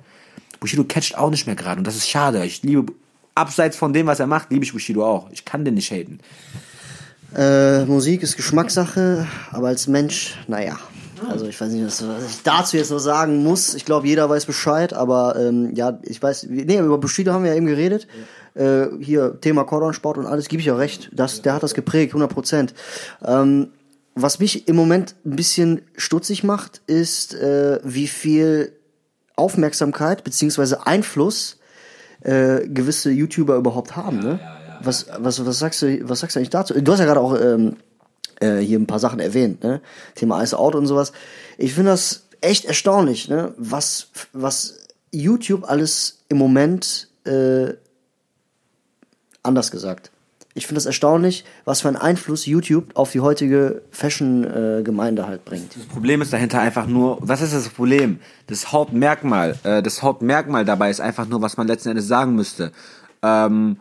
Bushido 0.59 0.83
catcht 0.83 1.17
auch 1.17 1.29
nicht 1.29 1.45
mehr 1.45 1.55
gerade 1.55 1.79
und 1.79 1.87
das 1.87 1.95
ist 1.95 2.09
schade. 2.09 2.43
Ich 2.45 2.63
liebe, 2.63 2.91
abseits 3.35 3.77
von 3.77 3.93
dem, 3.93 4.07
was 4.07 4.19
er 4.19 4.27
macht, 4.27 4.51
liebe 4.51 4.65
ich 4.65 4.73
Bushido 4.73 5.05
auch. 5.05 5.29
Ich 5.31 5.45
kann 5.45 5.63
den 5.63 5.75
nicht 5.75 5.91
haten. 5.91 6.19
Äh, 7.35 7.85
Musik 7.85 8.23
ist 8.23 8.35
Geschmackssache, 8.35 9.27
aber 9.51 9.67
als 9.67 9.87
Mensch, 9.87 10.35
naja. 10.47 10.77
Also 11.29 11.47
ich 11.47 11.59
weiß 11.59 11.71
nicht, 11.71 11.83
was 11.83 12.01
ich 12.01 12.43
dazu 12.43 12.77
jetzt 12.77 12.91
noch 12.91 12.99
sagen 12.99 13.43
muss. 13.43 13.73
Ich 13.73 13.85
glaube, 13.85 14.07
jeder 14.07 14.29
weiß 14.29 14.45
Bescheid, 14.45 14.93
aber 14.93 15.35
ähm, 15.35 15.73
ja, 15.73 15.99
ich 16.03 16.21
weiß, 16.21 16.47
nee, 16.49 16.77
über 16.77 16.97
Bushido 16.97 17.33
haben 17.33 17.43
wir 17.43 17.51
ja 17.51 17.57
eben 17.57 17.65
geredet. 17.65 18.07
Ja. 18.55 18.83
Äh, 18.83 18.89
hier 19.01 19.39
Thema 19.41 19.63
Cordon-Sport 19.63 20.17
und 20.17 20.25
alles, 20.25 20.47
gebe 20.47 20.61
ich 20.61 20.71
auch 20.71 20.77
recht. 20.77 21.09
Das, 21.13 21.41
der 21.41 21.53
hat 21.53 21.63
das 21.63 21.73
geprägt, 21.73 22.11
100 22.11 22.31
Prozent. 22.31 22.73
Ähm, 23.25 23.69
was 24.21 24.39
mich 24.39 24.67
im 24.67 24.75
Moment 24.75 25.15
ein 25.25 25.35
bisschen 25.35 25.81
stutzig 25.95 26.43
macht, 26.43 26.81
ist, 26.87 27.35
äh, 27.35 27.79
wie 27.83 28.07
viel 28.07 28.73
Aufmerksamkeit 29.35 30.23
beziehungsweise 30.23 30.87
Einfluss 30.87 31.59
äh, 32.21 32.67
gewisse 32.67 33.11
YouTuber 33.11 33.55
überhaupt 33.55 33.95
haben. 33.95 34.19
ne? 34.19 34.39
Was, 34.81 35.05
was, 35.19 35.45
was 35.45 35.59
sagst 35.59 35.81
du, 35.83 36.09
was 36.09 36.19
sagst 36.19 36.35
du 36.35 36.39
eigentlich 36.39 36.49
dazu? 36.49 36.73
Du 36.79 36.91
hast 36.91 36.99
ja 36.99 37.05
gerade 37.05 37.19
auch 37.19 37.39
ähm, 37.39 37.77
äh, 38.39 38.57
hier 38.57 38.79
ein 38.79 38.87
paar 38.87 38.99
Sachen 38.99 39.19
erwähnt, 39.19 39.63
ne? 39.63 39.81
Thema 40.15 40.41
Ice 40.41 40.57
Out 40.57 40.75
und 40.75 40.87
sowas. 40.87 41.11
Ich 41.57 41.73
finde 41.73 41.91
das 41.91 42.27
echt 42.41 42.65
erstaunlich, 42.65 43.29
ne? 43.29 43.53
Was, 43.57 44.07
was 44.33 44.87
YouTube 45.11 45.69
alles 45.69 46.23
im 46.29 46.37
Moment 46.37 47.07
äh, 47.25 47.73
anders 49.43 49.71
gesagt. 49.71 50.11
Ich 50.57 50.65
finde 50.65 50.79
es 50.79 50.87
erstaunlich, 50.87 51.45
was 51.65 51.81
für 51.81 51.87
einen 51.87 51.97
Einfluss 51.97 52.47
YouTube 52.47 52.85
auf 52.95 53.11
die 53.11 53.19
heutige 53.19 53.83
Fashion-Gemeinde 53.91 55.27
halt 55.27 55.45
bringt. 55.45 55.75
Das 55.75 55.85
Problem 55.85 56.19
ist 56.23 56.33
dahinter 56.33 56.59
einfach 56.59 56.87
nur, 56.87 57.19
was 57.21 57.41
ist 57.43 57.53
das 57.53 57.69
Problem? 57.69 58.19
Das 58.47 58.71
Hauptmerkmal, 58.71 59.55
äh, 59.63 59.83
das 59.83 60.01
Hauptmerkmal 60.01 60.65
dabei 60.65 60.89
ist 60.89 60.99
einfach 60.99 61.27
nur, 61.27 61.43
was 61.43 61.57
man 61.57 61.67
letzten 61.67 61.89
Endes 61.89 62.07
sagen 62.07 62.33
müsste. 62.33 62.71
Ähm, 63.21 63.77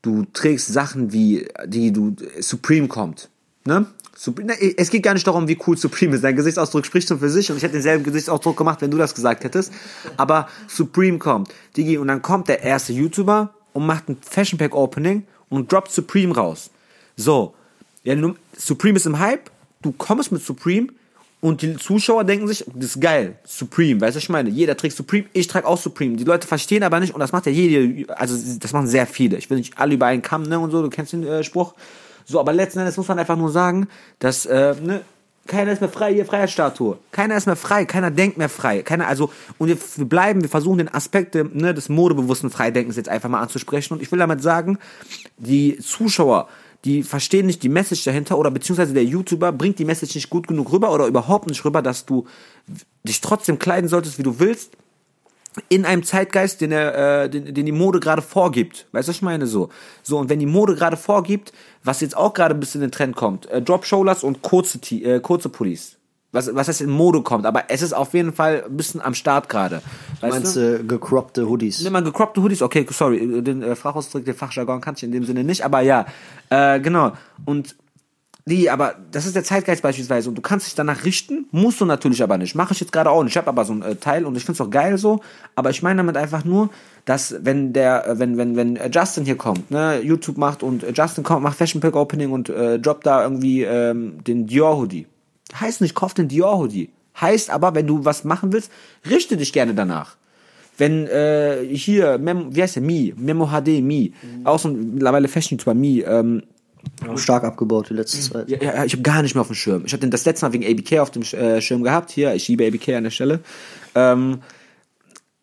du 0.00 0.24
trägst 0.32 0.68
Sachen 0.68 1.12
wie, 1.12 1.48
die 1.66 1.92
du, 1.92 2.16
Supreme 2.40 2.88
kommt, 2.88 3.28
ne, 3.66 3.84
es 4.78 4.88
geht 4.88 5.02
gar 5.02 5.12
nicht 5.12 5.26
darum, 5.26 5.48
wie 5.48 5.58
cool 5.66 5.76
Supreme 5.76 6.14
ist. 6.14 6.24
Dein 6.24 6.34
Gesichtsausdruck 6.34 6.86
spricht 6.86 7.08
schon 7.08 7.18
für 7.18 7.28
sich 7.28 7.50
und 7.50 7.58
ich 7.58 7.62
hätte 7.62 7.74
denselben 7.74 8.02
Gesichtsausdruck 8.02 8.56
gemacht, 8.56 8.80
wenn 8.80 8.90
du 8.90 8.96
das 8.96 9.14
gesagt 9.14 9.44
hättest. 9.44 9.70
Aber 10.16 10.48
Supreme 10.66 11.18
kommt, 11.18 11.52
Digi, 11.76 11.98
und 11.98 12.08
dann 12.08 12.22
kommt 12.22 12.48
der 12.48 12.62
erste 12.62 12.94
YouTuber 12.94 13.52
und 13.74 13.84
macht 13.84 14.08
ein 14.08 14.16
Fashion 14.22 14.58
Pack 14.58 14.74
Opening 14.74 15.26
und 15.48 15.70
droppt 15.70 15.90
Supreme 15.90 16.34
raus. 16.34 16.70
So, 17.16 17.54
ja, 18.04 18.14
Supreme 18.56 18.96
ist 18.96 19.06
im 19.06 19.18
Hype, 19.18 19.50
du 19.82 19.92
kommst 19.92 20.32
mit 20.32 20.42
Supreme 20.42 20.88
und 21.40 21.62
die 21.62 21.76
Zuschauer 21.76 22.24
denken 22.24 22.48
sich, 22.48 22.64
das 22.74 22.96
ist 22.96 23.00
geil, 23.00 23.36
Supreme, 23.44 24.00
weißt 24.00 24.14
du, 24.14 24.18
was 24.18 24.22
ich 24.24 24.28
meine? 24.28 24.50
Jeder 24.50 24.76
trägt 24.76 24.96
Supreme, 24.96 25.26
ich 25.32 25.46
trage 25.46 25.66
auch 25.66 25.78
Supreme. 25.78 26.16
Die 26.16 26.24
Leute 26.24 26.46
verstehen 26.46 26.82
aber 26.82 27.00
nicht, 27.00 27.14
und 27.14 27.20
das 27.20 27.32
macht 27.32 27.46
ja 27.46 27.52
jede, 27.52 28.12
also 28.14 28.36
das 28.58 28.72
machen 28.72 28.86
sehr 28.86 29.06
viele. 29.06 29.36
Ich 29.36 29.50
will 29.50 29.58
nicht 29.58 29.78
alle 29.78 29.94
über 29.94 30.06
einen 30.06 30.22
Kamm, 30.22 30.44
ne, 30.44 30.58
und 30.58 30.70
so, 30.70 30.82
du 30.82 30.90
kennst 30.90 31.12
den 31.12 31.24
äh, 31.24 31.44
Spruch. 31.44 31.74
So, 32.24 32.40
aber 32.40 32.52
letzten 32.52 32.80
Endes 32.80 32.96
muss 32.96 33.06
man 33.06 33.18
einfach 33.18 33.36
nur 33.36 33.50
sagen, 33.50 33.88
dass, 34.18 34.46
äh, 34.46 34.74
ne, 34.82 35.02
keiner 35.46 35.72
ist 35.72 35.80
mehr 35.80 35.90
frei, 35.90 36.14
hier 36.14 36.26
Freiheitsstatue. 36.26 36.98
Keiner 37.12 37.36
ist 37.36 37.46
mehr 37.46 37.56
frei, 37.56 37.84
keiner 37.84 38.10
denkt 38.10 38.38
mehr 38.38 38.48
frei. 38.48 38.82
Keiner, 38.82 39.06
also, 39.06 39.30
und 39.58 39.68
wir, 39.68 39.78
wir 39.96 40.08
bleiben, 40.08 40.42
wir 40.42 40.48
versuchen 40.48 40.78
den 40.78 40.92
Aspekt 40.92 41.34
ne, 41.34 41.74
des 41.74 41.88
modebewussten 41.88 42.50
Freidenkens 42.50 42.96
jetzt 42.96 43.08
einfach 43.08 43.28
mal 43.28 43.40
anzusprechen. 43.40 43.94
Und 43.94 44.02
ich 44.02 44.10
will 44.12 44.18
damit 44.18 44.42
sagen, 44.42 44.78
die 45.38 45.78
Zuschauer, 45.78 46.48
die 46.84 47.02
verstehen 47.02 47.46
nicht 47.46 47.62
die 47.62 47.68
Message 47.68 48.04
dahinter 48.04 48.38
oder 48.38 48.50
beziehungsweise 48.50 48.94
der 48.94 49.04
YouTuber 49.04 49.52
bringt 49.52 49.78
die 49.78 49.84
Message 49.84 50.14
nicht 50.14 50.30
gut 50.30 50.46
genug 50.46 50.72
rüber 50.72 50.92
oder 50.92 51.06
überhaupt 51.06 51.48
nicht 51.48 51.64
rüber, 51.64 51.82
dass 51.82 52.06
du 52.06 52.26
dich 53.04 53.20
trotzdem 53.20 53.58
kleiden 53.58 53.88
solltest, 53.88 54.18
wie 54.18 54.22
du 54.22 54.38
willst, 54.38 54.76
in 55.68 55.84
einem 55.84 56.02
Zeitgeist, 56.02 56.60
den, 56.60 56.72
er, 56.72 57.24
äh, 57.24 57.30
den, 57.30 57.54
den 57.54 57.66
die 57.66 57.72
Mode 57.72 58.00
gerade 58.00 58.22
vorgibt. 58.22 58.86
Weißt 58.92 59.08
du, 59.08 59.10
was 59.10 59.16
ich 59.16 59.22
meine? 59.22 59.46
So. 59.46 59.70
So, 60.02 60.18
und 60.18 60.28
wenn 60.28 60.38
die 60.38 60.46
Mode 60.46 60.74
gerade 60.74 60.96
vorgibt, 60.96 61.52
was 61.82 62.00
jetzt 62.00 62.16
auch 62.16 62.34
gerade 62.34 62.54
ein 62.54 62.60
bisschen 62.60 62.82
in 62.82 62.88
den 62.88 62.92
Trend 62.92 63.16
kommt, 63.16 63.46
äh, 63.46 63.62
Drop-Shoulders 63.62 64.24
und 64.24 64.42
kurze, 64.42 64.78
äh, 64.90 65.20
kurze 65.20 65.48
Pullis. 65.48 65.96
Was, 66.32 66.54
was 66.54 66.68
heißt 66.68 66.82
in 66.82 66.90
Mode 66.90 67.22
kommt, 67.22 67.46
aber 67.46 67.64
es 67.68 67.80
ist 67.80 67.94
auf 67.94 68.12
jeden 68.12 68.32
Fall 68.32 68.64
ein 68.66 68.76
bisschen 68.76 69.00
am 69.00 69.14
Start 69.14 69.48
gerade. 69.48 69.80
Meinst 70.20 70.56
du? 70.56 70.80
äh, 70.80 70.82
gecroppte 70.82 71.48
Hoodies? 71.48 71.80
Nimm 71.82 71.94
mal 71.94 72.02
gecroppte 72.02 72.42
Hoodies, 72.42 72.60
okay, 72.60 72.84
sorry, 72.90 73.42
den 73.42 73.62
äh, 73.62 73.74
Fachausdruck, 73.74 74.24
den 74.24 74.34
Fachjargon 74.34 74.80
kann 74.82 74.94
ich 74.96 75.02
in 75.02 75.12
dem 75.12 75.24
Sinne 75.24 75.44
nicht, 75.44 75.64
aber 75.64 75.80
ja, 75.80 76.04
äh, 76.50 76.78
genau. 76.80 77.12
Und 77.46 77.76
die, 78.48 78.70
aber 78.70 78.94
das 79.10 79.26
ist 79.26 79.34
der 79.34 79.42
Zeitgeist 79.42 79.82
beispielsweise 79.82 80.28
und 80.28 80.36
du 80.36 80.42
kannst 80.42 80.66
dich 80.66 80.76
danach 80.76 81.04
richten, 81.04 81.46
musst 81.50 81.80
du 81.80 81.84
natürlich 81.84 82.22
aber 82.22 82.38
nicht. 82.38 82.54
Mache 82.54 82.74
ich 82.74 82.80
jetzt 82.80 82.92
gerade 82.92 83.10
auch 83.10 83.24
nicht. 83.24 83.32
Ich 83.32 83.36
habe 83.36 83.48
aber 83.48 83.64
so 83.64 83.72
ein 83.72 83.82
äh, 83.82 83.96
Teil 83.96 84.24
und 84.24 84.36
ich 84.36 84.44
finde 84.44 84.62
es 84.62 84.66
auch 84.66 84.70
geil 84.70 84.98
so, 84.98 85.20
aber 85.56 85.70
ich 85.70 85.82
meine 85.82 85.96
damit 85.96 86.16
einfach 86.16 86.44
nur, 86.44 86.70
dass 87.04 87.34
wenn 87.40 87.72
der, 87.72 88.06
äh, 88.06 88.18
wenn, 88.20 88.38
wenn, 88.38 88.54
wenn 88.54 88.76
äh, 88.76 88.88
Justin 88.92 89.24
hier 89.24 89.36
kommt, 89.36 89.72
ne, 89.72 90.00
YouTube 90.00 90.38
macht 90.38 90.62
und 90.62 90.84
Justin 90.96 91.24
kommt, 91.24 91.42
macht 91.42 91.58
Fashion 91.58 91.80
Pack 91.80 91.96
Opening 91.96 92.30
und 92.30 92.48
äh, 92.48 92.78
droppt 92.78 93.04
da 93.04 93.24
irgendwie 93.24 93.64
ähm, 93.64 94.22
den 94.24 94.46
Dior 94.46 94.76
Hoodie. 94.76 95.08
Heißt 95.60 95.80
nicht, 95.80 95.96
kauf 95.96 96.14
den 96.14 96.28
Dior 96.28 96.56
Hoodie. 96.56 96.90
Heißt 97.20 97.50
aber, 97.50 97.74
wenn 97.74 97.88
du 97.88 98.04
was 98.04 98.22
machen 98.22 98.52
willst, 98.52 98.70
richte 99.10 99.36
dich 99.36 99.52
gerne 99.52 99.74
danach 99.74 100.16
wenn 100.78 101.06
äh, 101.06 101.64
hier, 101.72 102.18
Mem 102.18 102.54
wie 102.54 102.62
heißt 102.62 102.76
der, 102.76 102.82
Mi, 102.82 103.14
Memo 103.16 103.46
HD, 103.46 103.82
Mi, 103.82 104.12
auch 104.44 104.58
so 104.58 104.68
ein 104.68 104.92
mittlerweile 104.92 105.26
Fashion-YouTuber, 105.26 105.74
Mi, 105.74 106.00
ähm, 106.00 106.42
Stark 107.16 107.44
abgebaut 107.44 107.90
die 107.90 107.94
letzte 107.94 108.20
Zeit. 108.20 108.48
ja, 108.48 108.58
ja, 108.58 108.84
ich 108.84 108.92
habe 108.92 109.02
gar 109.02 109.22
nicht 109.22 109.34
mehr 109.34 109.42
auf 109.42 109.48
dem 109.48 109.54
Schirm. 109.54 109.84
Ich 109.86 109.92
hatte 109.92 110.08
das 110.08 110.24
letzte 110.24 110.46
Mal 110.46 110.52
wegen 110.52 110.64
ABK 110.64 111.00
auf 111.00 111.10
dem 111.10 111.22
äh, 111.22 111.60
Schirm 111.60 111.82
gehabt. 111.82 112.10
Hier, 112.10 112.34
ich 112.34 112.48
liebe 112.48 112.66
ABK 112.66 112.90
an 112.90 113.04
der 113.04 113.10
Stelle. 113.10 113.40
Ähm, 113.94 114.40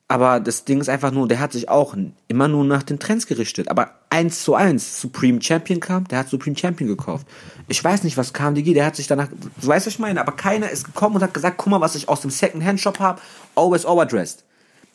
aber 0.07 0.39
das 0.39 0.65
Ding 0.65 0.79
ist 0.79 0.89
einfach 0.89 1.11
nur, 1.11 1.27
der 1.27 1.39
hat 1.39 1.53
sich 1.53 1.69
auch 1.69 1.95
immer 2.27 2.47
nur 2.47 2.63
nach 2.65 2.83
den 2.83 2.99
Trends 2.99 3.25
gerichtet. 3.25 3.69
Aber 3.69 3.91
eins 4.09 4.43
zu 4.43 4.53
eins, 4.53 5.01
Supreme 5.01 5.41
Champion 5.41 5.79
kam, 5.79 6.07
der 6.07 6.19
hat 6.19 6.29
Supreme 6.29 6.57
Champion 6.57 6.87
gekauft. 6.87 7.25
Ich 7.67 7.83
weiß 7.83 8.03
nicht, 8.03 8.17
was 8.17 8.33
kam, 8.33 8.53
Digi, 8.53 8.73
der 8.73 8.85
hat 8.85 8.95
sich 8.95 9.07
danach, 9.07 9.29
du 9.29 9.67
weißt, 9.67 9.87
was 9.87 9.93
ich 9.93 9.99
meine, 9.99 10.21
aber 10.21 10.33
keiner 10.33 10.69
ist 10.69 10.85
gekommen 10.85 11.15
und 11.15 11.23
hat 11.23 11.33
gesagt, 11.33 11.57
guck 11.57 11.71
mal, 11.71 11.81
was 11.81 11.95
ich 11.95 12.09
aus 12.09 12.21
dem 12.21 12.29
Second-Hand-Shop 12.29 12.99
habe, 12.99 13.21
always 13.55 13.85
overdressed. 13.85 14.43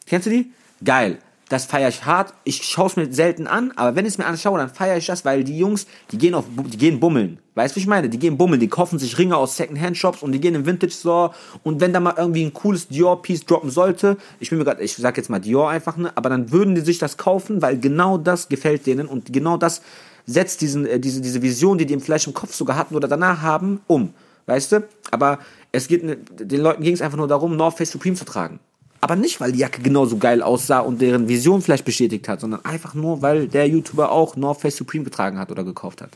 Kennst 0.06 0.26
du 0.26 0.30
die? 0.30 0.52
Geil. 0.84 1.18
Das 1.48 1.64
feiere 1.64 1.88
ich 1.88 2.04
hart. 2.04 2.34
Ich 2.44 2.62
schaue 2.62 2.88
es 2.88 2.96
mir 2.96 3.10
selten 3.10 3.46
an, 3.46 3.72
aber 3.76 3.96
wenn 3.96 4.04
ich 4.04 4.12
es 4.12 4.18
mir 4.18 4.26
anschaue, 4.26 4.58
dann 4.58 4.68
feiere 4.68 4.98
ich 4.98 5.06
das, 5.06 5.24
weil 5.24 5.44
die 5.44 5.56
Jungs, 5.58 5.86
die 6.10 6.18
gehen 6.18 6.34
auf, 6.34 6.44
die 6.50 6.76
gehen 6.76 7.00
bummeln. 7.00 7.38
Weißt 7.54 7.74
du, 7.74 7.76
wie 7.76 7.80
ich 7.80 7.86
meine? 7.86 8.10
Die 8.10 8.18
gehen 8.18 8.36
bummeln, 8.36 8.60
die 8.60 8.68
kaufen 8.68 8.98
sich 8.98 9.16
Ringe 9.16 9.36
aus 9.36 9.56
Second-Hand-Shops 9.56 10.22
und 10.22 10.32
die 10.32 10.40
gehen 10.40 10.54
im 10.54 10.66
Vintage-Store 10.66 11.32
und 11.62 11.80
wenn 11.80 11.92
da 11.94 12.00
mal 12.00 12.14
irgendwie 12.18 12.44
ein 12.44 12.52
cooles 12.52 12.88
Dior-Piece 12.88 13.46
droppen 13.46 13.70
sollte, 13.70 14.18
ich 14.40 14.50
bin 14.50 14.58
mir 14.58 14.64
gerade, 14.64 14.82
ich 14.82 14.94
sag 14.94 15.16
jetzt 15.16 15.30
mal 15.30 15.38
Dior 15.40 15.70
einfach, 15.70 15.96
ne, 15.96 16.12
aber 16.14 16.28
dann 16.28 16.52
würden 16.52 16.74
die 16.74 16.82
sich 16.82 16.98
das 16.98 17.16
kaufen, 17.16 17.62
weil 17.62 17.78
genau 17.78 18.18
das 18.18 18.48
gefällt 18.48 18.86
denen 18.86 19.08
und 19.08 19.32
genau 19.32 19.56
das 19.56 19.80
setzt 20.26 20.60
diesen, 20.60 20.84
äh, 20.86 21.00
diese, 21.00 21.22
diese 21.22 21.40
Vision, 21.40 21.78
die 21.78 21.86
die 21.86 21.94
im 21.94 22.02
vielleicht 22.02 22.26
im 22.26 22.34
Kopf 22.34 22.54
sogar 22.54 22.76
hatten 22.76 22.94
oder 22.94 23.08
danach 23.08 23.40
haben, 23.40 23.80
um. 23.86 24.12
Weißt 24.44 24.72
du? 24.72 24.86
Aber 25.10 25.38
es 25.72 25.88
geht, 25.88 26.04
ne- 26.04 26.16
den 26.16 26.60
Leuten 26.60 26.82
ging 26.82 26.94
es 26.94 27.00
einfach 27.02 27.18
nur 27.18 27.28
darum, 27.28 27.56
North 27.56 27.78
Face 27.78 27.90
Supreme 27.90 28.16
zu 28.16 28.26
tragen. 28.26 28.60
Aber 29.00 29.16
nicht, 29.16 29.40
weil 29.40 29.52
die 29.52 29.60
Jacke 29.60 29.80
genauso 29.80 30.18
geil 30.18 30.42
aussah 30.42 30.80
und 30.80 31.00
deren 31.00 31.28
Vision 31.28 31.62
vielleicht 31.62 31.84
bestätigt 31.84 32.28
hat, 32.28 32.40
sondern 32.40 32.64
einfach 32.64 32.94
nur, 32.94 33.22
weil 33.22 33.46
der 33.48 33.68
YouTuber 33.68 34.10
auch 34.10 34.36
North 34.36 34.60
Face 34.60 34.76
Supreme 34.76 35.04
getragen 35.04 35.38
hat 35.38 35.50
oder 35.50 35.64
gekauft 35.64 36.02
hat. 36.02 36.10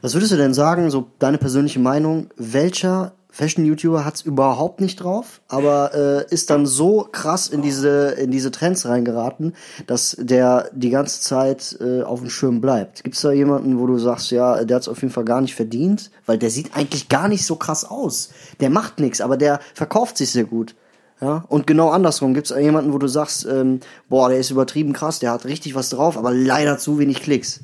Was 0.00 0.14
würdest 0.14 0.32
du 0.32 0.36
denn 0.36 0.54
sagen, 0.54 0.90
so 0.90 1.06
deine 1.18 1.38
persönliche 1.38 1.80
Meinung, 1.80 2.28
welcher 2.36 3.12
Fashion-YouTuber 3.34 4.04
hat's 4.04 4.22
überhaupt 4.22 4.80
nicht 4.80 5.02
drauf, 5.02 5.40
aber 5.48 5.92
äh, 6.28 6.32
ist 6.32 6.50
dann 6.50 6.66
so 6.66 7.08
krass 7.10 7.48
in 7.48 7.62
diese, 7.62 8.10
in 8.12 8.30
diese 8.30 8.52
Trends 8.52 8.86
reingeraten, 8.86 9.54
dass 9.88 10.16
der 10.20 10.70
die 10.72 10.90
ganze 10.90 11.20
Zeit 11.20 11.76
äh, 11.80 12.02
auf 12.02 12.20
dem 12.20 12.30
Schirm 12.30 12.60
bleibt? 12.60 13.02
Gibt's 13.02 13.22
da 13.22 13.32
jemanden, 13.32 13.80
wo 13.80 13.88
du 13.88 13.98
sagst, 13.98 14.30
ja, 14.30 14.62
der 14.62 14.76
hat's 14.76 14.86
auf 14.86 15.02
jeden 15.02 15.12
Fall 15.12 15.24
gar 15.24 15.40
nicht 15.40 15.56
verdient? 15.56 16.12
Weil 16.26 16.38
der 16.38 16.50
sieht 16.50 16.76
eigentlich 16.76 17.08
gar 17.08 17.26
nicht 17.26 17.44
so 17.44 17.56
krass 17.56 17.84
aus. 17.84 18.30
Der 18.60 18.70
macht 18.70 19.00
nichts, 19.00 19.20
aber 19.20 19.36
der 19.36 19.58
verkauft 19.74 20.16
sich 20.16 20.30
sehr 20.30 20.44
gut. 20.44 20.76
Ja, 21.24 21.42
und 21.48 21.66
genau 21.66 21.88
andersrum 21.88 22.34
gibt's 22.34 22.50
jemanden, 22.50 22.92
wo 22.92 22.98
du 22.98 23.06
sagst, 23.06 23.46
ähm, 23.46 23.80
boah, 24.10 24.28
der 24.28 24.38
ist 24.38 24.50
übertrieben 24.50 24.92
krass, 24.92 25.20
der 25.20 25.30
hat 25.30 25.46
richtig 25.46 25.74
was 25.74 25.88
drauf, 25.88 26.18
aber 26.18 26.30
leider 26.32 26.76
zu 26.76 26.98
wenig 26.98 27.22
Klicks. 27.22 27.60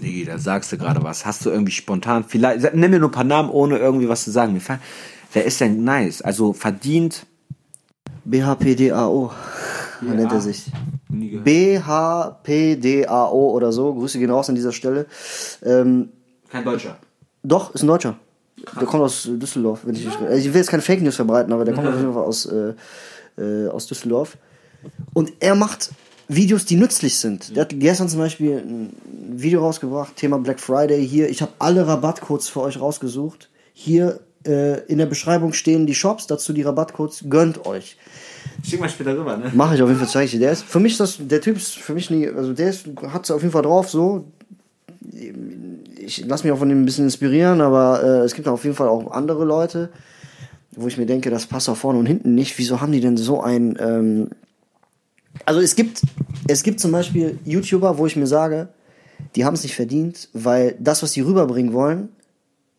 Digi, 0.00 0.24
da 0.24 0.38
sagst 0.38 0.70
du 0.70 0.78
gerade 0.78 1.02
was. 1.02 1.26
Hast 1.26 1.44
du 1.44 1.50
irgendwie 1.50 1.72
spontan, 1.72 2.24
vielleicht, 2.28 2.72
nenn 2.74 2.92
mir 2.92 3.00
nur 3.00 3.08
ein 3.08 3.12
paar 3.12 3.24
Namen, 3.24 3.50
ohne 3.50 3.78
irgendwie 3.78 4.08
was 4.08 4.22
zu 4.22 4.30
sagen. 4.30 4.52
Mir 4.52 4.60
fallen- 4.60 4.78
Wer 5.32 5.44
ist 5.46 5.60
denn 5.60 5.82
nice? 5.82 6.22
Also 6.22 6.52
verdient. 6.52 7.26
BHPDAO 8.24 9.32
nennt 10.00 10.30
er 10.32 10.40
sich. 10.40 10.66
BHPDAO 12.20 13.50
oder 13.50 13.72
so. 13.72 13.94
Grüße 13.94 14.18
gehen 14.18 14.30
raus 14.30 14.48
an 14.48 14.54
dieser 14.54 14.72
Stelle. 14.72 15.06
Ähm, 15.64 16.10
Kein 16.50 16.64
Deutscher. 16.64 16.96
doch, 17.42 17.74
ist 17.74 17.82
ein 17.82 17.86
Deutscher. 17.88 18.16
Der 18.78 18.86
kommt 18.86 19.02
aus 19.02 19.26
äh, 19.26 19.36
Düsseldorf. 19.36 19.80
Wenn 19.84 19.94
ich, 19.94 20.04
nicht, 20.04 20.20
also 20.20 20.36
ich 20.36 20.52
will 20.52 20.60
jetzt 20.60 20.70
keine 20.70 20.82
Fake 20.82 21.02
News 21.02 21.16
verbreiten, 21.16 21.52
aber 21.52 21.64
der 21.64 21.74
kommt 21.74 21.88
auf 21.88 21.96
jeden 21.96 22.12
Fall 22.12 22.24
aus, 22.24 22.46
äh, 22.46 22.74
äh, 23.38 23.68
aus 23.68 23.86
Düsseldorf. 23.86 24.36
Und 25.12 25.32
er 25.40 25.54
macht 25.54 25.90
Videos, 26.28 26.64
die 26.64 26.76
nützlich 26.76 27.18
sind. 27.18 27.56
Der 27.56 27.62
hat 27.62 27.74
gestern 27.74 28.08
zum 28.08 28.20
Beispiel 28.20 28.58
ein 28.58 28.92
Video 29.32 29.60
rausgebracht, 29.60 30.16
Thema 30.16 30.38
Black 30.38 30.60
Friday. 30.60 31.06
Hier, 31.06 31.28
ich 31.28 31.42
habe 31.42 31.52
alle 31.58 31.86
Rabattcodes 31.86 32.48
für 32.48 32.60
euch 32.60 32.80
rausgesucht. 32.80 33.50
Hier 33.72 34.20
äh, 34.46 34.80
in 34.86 34.98
der 34.98 35.06
Beschreibung 35.06 35.52
stehen 35.52 35.86
die 35.86 35.94
Shops, 35.94 36.26
dazu 36.26 36.52
die 36.52 36.62
Rabattcodes. 36.62 37.24
Gönnt 37.28 37.66
euch. 37.66 37.96
Schick 38.64 38.80
mal 38.80 38.88
später 38.88 39.16
rüber, 39.16 39.36
ne? 39.36 39.50
Mache 39.54 39.74
ich 39.74 39.82
auf 39.82 39.88
jeden 39.88 39.98
Fall, 39.98 40.08
zeige 40.08 40.26
ich 40.26 40.30
dir. 40.32 40.40
Der 40.40 40.52
ist, 40.52 40.64
für 40.64 40.80
mich 40.80 40.92
ist 40.92 41.00
das, 41.00 41.18
der 41.18 41.40
Typ 41.40 41.56
ist 41.56 41.76
für 41.76 41.94
mich 41.94 42.10
nie, 42.10 42.28
also 42.28 42.52
der 42.52 42.70
ist, 42.70 42.86
hat's 43.08 43.30
auf 43.30 43.42
jeden 43.42 43.52
Fall 43.52 43.62
drauf, 43.62 43.88
so. 43.90 44.26
Ich 46.00 46.24
lasse 46.26 46.44
mich 46.44 46.52
auch 46.52 46.58
von 46.58 46.68
dem 46.68 46.82
ein 46.82 46.84
bisschen 46.84 47.04
inspirieren, 47.04 47.60
aber 47.60 48.02
äh, 48.02 48.24
es 48.24 48.34
gibt 48.34 48.48
auf 48.48 48.64
jeden 48.64 48.76
Fall 48.76 48.88
auch 48.88 49.10
andere 49.10 49.44
Leute, 49.44 49.90
wo 50.72 50.86
ich 50.86 50.96
mir 50.96 51.06
denke, 51.06 51.30
das 51.30 51.46
passt 51.46 51.68
auch 51.68 51.76
vorne 51.76 51.98
und 51.98 52.06
hinten 52.06 52.34
nicht. 52.34 52.58
Wieso 52.58 52.80
haben 52.80 52.92
die 52.92 53.00
denn 53.00 53.16
so 53.16 53.40
ein, 53.40 53.76
ähm, 53.80 54.30
also 55.44 55.60
es 55.60 55.76
gibt, 55.76 56.02
es 56.48 56.62
gibt 56.62 56.80
zum 56.80 56.92
Beispiel 56.92 57.38
YouTuber, 57.44 57.98
wo 57.98 58.06
ich 58.06 58.16
mir 58.16 58.26
sage, 58.26 58.68
die 59.36 59.44
haben 59.44 59.54
es 59.54 59.62
nicht 59.62 59.76
verdient, 59.76 60.28
weil 60.32 60.76
das, 60.80 61.02
was 61.02 61.12
die 61.12 61.20
rüberbringen 61.20 61.72
wollen, 61.72 62.08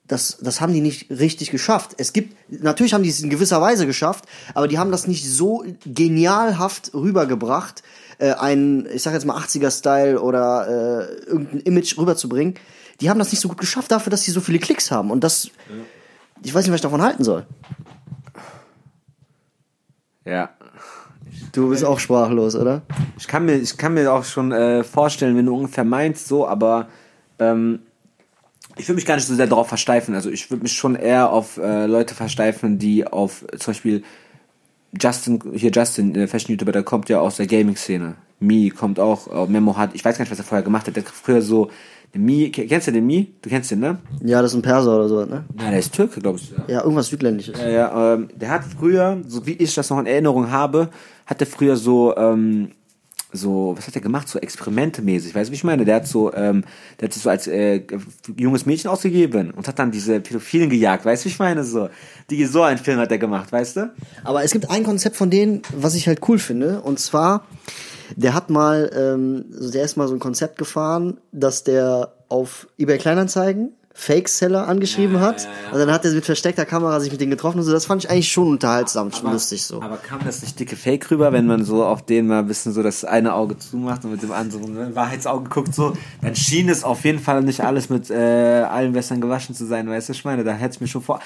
das, 0.08 0.40
das 0.42 0.60
haben 0.60 0.74
die 0.74 0.82
nicht 0.82 1.10
richtig 1.10 1.52
geschafft. 1.52 1.92
Es 1.98 2.12
gibt, 2.12 2.36
natürlich 2.50 2.94
haben 2.94 3.04
die 3.04 3.10
es 3.10 3.22
in 3.22 3.30
gewisser 3.30 3.62
Weise 3.62 3.86
geschafft, 3.86 4.26
aber 4.54 4.68
die 4.68 4.78
haben 4.78 4.92
das 4.92 5.08
nicht 5.08 5.26
so 5.26 5.64
genialhaft 5.86 6.94
rübergebracht, 6.94 7.82
äh, 8.18 8.34
einen, 8.34 8.88
ich 8.94 9.04
sag 9.04 9.14
jetzt 9.14 9.26
mal 9.26 9.38
80er-Style 9.38 10.22
oder 10.22 10.68
äh, 10.68 11.30
irgendein 11.30 11.62
Image 11.62 11.98
rüberzubringen. 11.98 12.56
Die 13.02 13.10
haben 13.10 13.20
das 13.20 13.32
nicht 13.32 13.42
so 13.42 13.50
gut 13.50 13.58
geschafft 13.58 13.92
dafür, 13.92 14.12
dass 14.12 14.24
sie 14.24 14.32
so 14.32 14.42
viele 14.42 14.60
Klicks 14.60 14.92
haben. 14.92 15.12
Und 15.12 15.24
das, 15.24 15.50
ich 16.44 16.54
weiß 16.54 16.64
nicht, 16.64 16.72
was 16.72 16.78
ich 16.78 16.82
davon 16.82 17.02
halten 17.02 17.24
soll. 17.24 17.46
Ja. 20.24 20.52
Du 21.52 21.70
bist 21.70 21.84
auch 21.84 22.00
sprachlos, 22.00 22.56
oder? 22.56 22.84
Ich 23.18 23.28
kann 23.28 23.46
mir, 23.46 23.56
ich 23.56 23.76
kann 23.78 23.94
mir 23.94 24.14
auch 24.14 24.24
schon 24.24 24.52
äh, 24.52 24.84
vorstellen, 24.84 25.36
wenn 25.36 25.48
du 25.48 25.56
ungefähr 25.56 25.84
meinst, 25.84 26.28
so, 26.28 26.48
aber 26.48 26.88
ähm, 27.40 27.80
ich 28.78 28.88
würde 28.88 28.96
mich 28.96 29.06
gar 29.06 29.16
nicht 29.16 29.28
so 29.28 29.36
sehr 29.36 29.48
darauf 29.48 29.68
versteifen. 29.68 30.16
Also 30.16 30.30
ich 30.30 30.50
würde 30.50 30.64
mich 30.64 30.74
schon 30.74 30.96
eher 30.96 31.32
auf 31.32 31.58
äh, 31.58 31.88
Leute 31.88 32.16
versteifen, 32.16 32.78
die 32.78 33.06
auf 33.06 33.44
äh, 33.52 33.58
zum 33.58 33.72
Beispiel 33.72 34.04
Justin, 35.00 35.42
hier 35.54 35.72
Justin, 35.72 36.14
der 36.14 36.28
Fashion-YouTuber, 36.28 36.72
der 36.72 36.84
kommt 36.84 37.10
ja 37.10 37.20
aus 37.20 37.38
der 37.38 37.48
Gaming-Szene. 37.48 38.16
Mi 38.40 38.70
kommt 38.70 39.00
auch, 39.00 39.28
äh, 39.28 39.52
Memo 39.52 39.76
hat, 39.78 39.92
ich 39.94 40.04
weiß 40.04 40.18
gar 40.18 40.24
nicht, 40.24 40.32
was 40.32 40.40
er 40.40 40.46
vorher 40.46 40.64
gemacht 40.64 40.88
hat, 40.88 40.96
der 40.96 41.04
hat 41.04 41.12
früher 41.12 41.42
so, 41.42 41.70
den 42.14 42.26
Mi, 42.26 42.50
kennst 42.52 42.88
du 42.88 42.92
den 42.92 43.06
Mi? 43.06 43.34
Du 43.42 43.50
kennst 43.50 43.72
den, 43.72 43.80
ne? 43.80 44.00
Ja, 44.24 44.42
das 44.42 44.52
ist 44.52 44.58
ein 44.58 44.62
Perser 44.62 44.96
oder 44.96 45.08
so, 45.08 45.26
ne? 45.26 45.46
Ja, 45.60 45.70
der 45.70 45.80
ist 45.80 45.94
Türke, 45.94 46.20
glaube 46.20 46.40
ich. 46.40 46.52
Ja. 46.52 46.64
Ja, 46.68 46.82
irgendwas 46.84 47.08
Südländisches. 47.08 47.58
Ja, 47.60 47.70
ja, 47.70 48.14
ähm, 48.14 48.30
der 48.36 48.50
hat 48.50 48.64
früher, 48.66 49.22
so 49.28 49.46
wie 49.46 49.54
ich 49.54 49.74
das 49.74 49.90
noch 49.90 50.00
in 50.00 50.06
Erinnerung 50.06 50.52
habe, 50.52 50.90
hat 51.26 51.40
er 51.40 51.48
früher 51.48 51.78
so, 51.78 52.16
ähm, 52.18 52.72
so, 53.34 53.74
was 53.78 53.88
hat 53.88 53.96
er 53.96 54.02
gemacht? 54.02 54.28
So 54.28 54.40
experimentemäßig, 54.40 55.34
weißt 55.34 55.50
du, 55.50 55.52
wie 55.52 55.56
ich 55.56 55.64
meine? 55.64 55.86
Der 55.86 55.96
hat 55.96 56.08
so, 56.08 56.34
ähm, 56.34 56.66
der 57.00 57.08
hat 57.08 57.14
sich 57.14 57.24
so 57.24 57.30
als 57.30 57.48
äh, 57.48 57.82
junges 58.36 58.66
Mädchen 58.66 58.90
ausgegeben 58.90 59.52
und 59.52 59.68
hat 59.70 59.80
dann 59.80 59.92
diese 59.92 60.20
Pädophilen 60.20 60.70
gejagt, 60.70 61.06
weißt 61.06 61.24
du, 61.24 61.26
wie 61.28 61.32
ich 61.32 61.40
meine? 61.40 61.64
So, 61.64 61.88
die 62.30 62.44
so 62.46 62.64
einen 62.64 62.78
Film 62.78 63.00
hat 63.00 63.10
er 63.12 63.20
gemacht, 63.20 63.52
weißt 63.54 63.78
du? 63.78 63.94
Aber 64.26 64.44
es 64.44 64.52
gibt 64.52 64.70
ein 64.70 64.84
Konzept 64.84 65.16
von 65.16 65.30
denen, 65.30 65.62
was 65.74 65.96
ich 65.96 66.08
halt 66.08 66.20
cool 66.28 66.40
finde, 66.40 66.82
und 66.82 67.00
zwar, 67.00 67.46
der 68.16 68.34
hat 68.34 68.50
mal, 68.50 68.90
ähm, 68.96 69.46
der 69.72 69.84
ist 69.84 69.98
mal 69.98 70.08
so 70.08 70.14
ein 70.14 70.20
Konzept 70.20 70.58
gefahren, 70.58 71.18
dass 71.32 71.64
der 71.64 72.14
auf 72.30 72.68
eBay 72.78 72.98
Kleinanzeigen 72.98 73.74
Fake-Seller 73.94 74.68
angeschrieben 74.68 75.20
hat. 75.20 75.48
Und 75.72 75.80
dann 75.80 75.92
hat 75.92 76.06
er 76.06 76.12
mit 76.12 76.26
versteckter 76.26 76.66
Kamera 76.66 77.00
sich 77.00 77.12
mit 77.12 77.22
denen 77.22 77.32
getroffen 77.32 77.60
und 77.60 77.66
so. 77.66 77.72
Das 77.72 77.86
fand 77.86 78.04
ich 78.04 78.10
eigentlich 78.10 78.32
schon 78.32 78.48
unterhaltsam, 78.48 79.12
schon 79.12 79.32
lustig 79.32 79.64
so. 79.64 79.82
Aber 79.82 79.98
kam 79.98 80.20
das 80.26 80.42
nicht 80.42 80.60
dicke 80.60 80.76
Fake 80.76 81.10
rüber, 81.12 81.32
wenn 81.34 81.46
man 81.46 81.66
so 81.66 81.84
auf 81.86 82.06
den 82.06 82.28
mal 82.28 82.40
ein 82.40 82.48
bisschen 82.48 82.74
so 82.74 82.84
das 82.84 83.04
eine 83.04 83.34
Auge 83.34 83.58
zumacht 83.58 84.04
und 84.06 84.12
mit 84.12 84.22
dem 84.22 84.32
anderen 84.32 84.96
Wahrheitsauge 84.96 85.50
guckt 85.50 85.76
so, 85.76 85.94
dann 86.22 86.36
schien 86.36 86.70
es 86.70 86.84
auf 86.84 87.04
jeden 87.04 87.20
Fall 87.20 87.42
nicht 87.42 87.62
alles 87.62 87.90
mit 87.90 88.10
äh, 88.10 88.16
allen 88.16 88.94
Wässern 88.94 89.22
gewaschen 89.22 89.56
zu 89.56 89.66
sein, 89.66 89.90
weißt 89.90 90.10
du, 90.10 90.14
ich 90.14 90.26
meine, 90.26 90.44
da 90.44 90.54
hätte 90.54 90.76
ich 90.76 90.82
mir 90.82 90.88
schon 90.88 91.02
vor, 91.02 91.20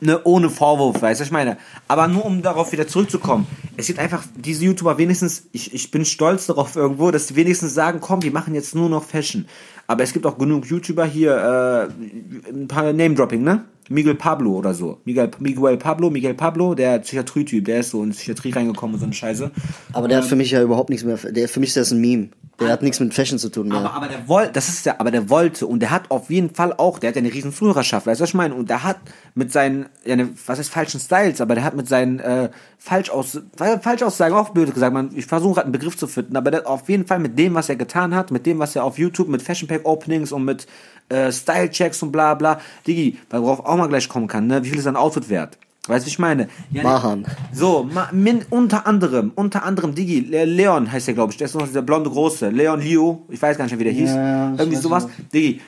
ne, 0.00 0.20
ohne 0.24 0.50
Vorwurf, 0.50 1.02
weißt 1.02 1.20
du, 1.20 1.24
ich 1.24 1.30
meine, 1.30 1.56
aber 1.88 2.08
nur 2.08 2.24
um 2.24 2.42
darauf 2.42 2.72
wieder 2.72 2.86
zurückzukommen, 2.86 3.46
es 3.76 3.86
gibt 3.86 3.98
einfach 3.98 4.24
diese 4.36 4.64
YouTuber 4.64 4.98
wenigstens, 4.98 5.44
ich, 5.52 5.74
ich 5.74 5.90
bin 5.90 6.04
stolz 6.04 6.46
darauf 6.46 6.76
irgendwo, 6.76 7.10
dass 7.10 7.26
die 7.26 7.36
wenigstens 7.36 7.74
sagen, 7.74 8.00
komm, 8.00 8.22
wir 8.22 8.32
machen 8.32 8.54
jetzt 8.54 8.74
nur 8.74 8.88
noch 8.88 9.04
Fashion. 9.04 9.46
Aber 9.92 10.04
es 10.04 10.14
gibt 10.14 10.24
auch 10.24 10.38
genug 10.38 10.64
YouTuber 10.64 11.04
hier, 11.04 11.36
äh, 11.36 12.50
ein 12.50 12.66
paar 12.66 12.94
Name-Dropping, 12.94 13.42
ne? 13.42 13.66
Miguel 13.88 14.14
Pablo 14.14 14.52
oder 14.52 14.74
so. 14.74 15.00
Miguel, 15.04 15.30
Miguel 15.38 15.76
Pablo, 15.76 16.10
Miguel 16.10 16.34
Pablo, 16.34 16.74
der 16.74 17.00
Psychiatrie-Typ, 17.00 17.64
der 17.64 17.80
ist 17.80 17.90
so 17.90 18.02
in 18.02 18.10
die 18.10 18.16
Psychiatrie 18.16 18.52
reingekommen 18.52 18.94
und 18.94 19.00
so 19.00 19.06
eine 19.06 19.14
Scheiße. 19.14 19.50
Aber 19.92 20.08
der 20.08 20.18
hat 20.18 20.24
für 20.24 20.36
mich 20.36 20.50
ja 20.50 20.62
überhaupt 20.62 20.90
nichts 20.90 21.04
mehr, 21.04 21.16
der, 21.16 21.48
für 21.48 21.60
mich 21.60 21.70
ist 21.70 21.76
das 21.76 21.90
ein 21.90 22.00
Meme. 22.00 22.28
Der 22.60 22.68
hat 22.68 22.82
nichts 22.82 23.00
mit 23.00 23.12
Fashion 23.12 23.38
zu 23.38 23.48
tun 23.48 23.68
mehr. 23.68 23.78
Aber, 23.78 23.94
aber 23.94 24.08
der 24.08 24.28
wollte, 24.28 24.52
das 24.52 24.68
ist 24.68 24.86
ja, 24.86 24.96
aber 24.98 25.10
der 25.10 25.28
wollte 25.30 25.66
und 25.66 25.80
der 25.80 25.90
hat 25.90 26.10
auf 26.10 26.30
jeden 26.30 26.54
Fall 26.54 26.72
auch, 26.72 26.98
der 26.98 27.08
hat 27.08 27.16
ja 27.16 27.20
eine 27.20 27.32
riesen 27.32 27.52
Zuhörerschaft, 27.52 28.06
weißt 28.06 28.20
du, 28.20 28.22
was 28.22 28.30
ich 28.30 28.34
meine? 28.34 28.54
Und 28.54 28.70
der 28.70 28.84
hat 28.84 28.98
mit 29.34 29.50
seinen, 29.50 29.86
ja, 30.04 30.16
ne, 30.16 30.30
was 30.46 30.58
heißt 30.58 30.70
falschen 30.70 31.00
Styles, 31.00 31.40
aber 31.40 31.54
der 31.54 31.64
hat 31.64 31.74
mit 31.74 31.88
seinen 31.88 32.20
äh, 32.20 32.50
Falschaus, 32.78 33.40
Falschaussagen 33.56 34.36
auch 34.36 34.50
blöd 34.50 34.72
gesagt, 34.72 34.92
man, 34.92 35.10
ich 35.14 35.26
versuche 35.26 35.54
gerade 35.54 35.66
einen 35.66 35.72
Begriff 35.72 35.96
zu 35.96 36.06
finden, 36.06 36.36
aber 36.36 36.50
der 36.50 36.60
hat 36.60 36.66
auf 36.66 36.88
jeden 36.88 37.06
Fall 37.06 37.18
mit 37.18 37.38
dem, 37.38 37.54
was 37.54 37.68
er 37.68 37.76
getan 37.76 38.14
hat, 38.14 38.30
mit 38.30 38.46
dem, 38.46 38.58
was 38.58 38.76
er 38.76 38.84
auf 38.84 38.98
YouTube, 38.98 39.28
mit 39.28 39.42
Fashion 39.42 39.68
Pack 39.68 39.84
Openings 39.84 40.30
und 40.32 40.44
mit 40.44 40.66
äh, 41.08 41.32
Style 41.32 41.70
Checks 41.70 42.02
und 42.02 42.12
bla 42.12 42.34
bla, 42.34 42.60
Digi, 42.86 43.18
worauf 43.30 43.66
auch 43.72 43.76
mal 43.76 43.88
gleich 43.88 44.08
kommen 44.08 44.28
kann, 44.28 44.46
ne? 44.46 44.64
Wie 44.64 44.70
viel 44.70 44.78
ist 44.78 44.86
ein 44.86 44.96
Outfit 44.96 45.28
wert? 45.28 45.58
Weißt 45.88 46.04
du, 46.04 46.06
wie 46.06 46.10
ich 46.10 46.18
meine? 46.20 46.48
Ja, 46.70 46.84
Mahan. 46.84 47.26
So, 47.52 47.82
ma, 47.82 48.08
min, 48.12 48.44
unter 48.50 48.86
anderem, 48.86 49.32
unter 49.34 49.64
anderem 49.64 49.96
Digi, 49.96 50.20
Le 50.20 50.44
Leon 50.44 50.92
heißt 50.92 51.08
der, 51.08 51.14
glaube 51.14 51.32
ich, 51.32 51.38
der 51.38 51.46
ist 51.46 51.54
noch 51.54 51.66
dieser 51.66 51.82
blonde 51.82 52.08
Große, 52.08 52.50
Leon 52.50 52.80
Liu, 52.80 53.18
ich 53.28 53.42
weiß 53.42 53.58
gar 53.58 53.64
nicht 53.64 53.76
wie 53.76 53.84
der 53.84 53.92
hieß. 53.92 54.10
Ja, 54.10 54.54
Irgendwie 54.56 54.76
sowas. 54.76 55.06
nicht 55.06 55.34
Digi, 55.34 55.60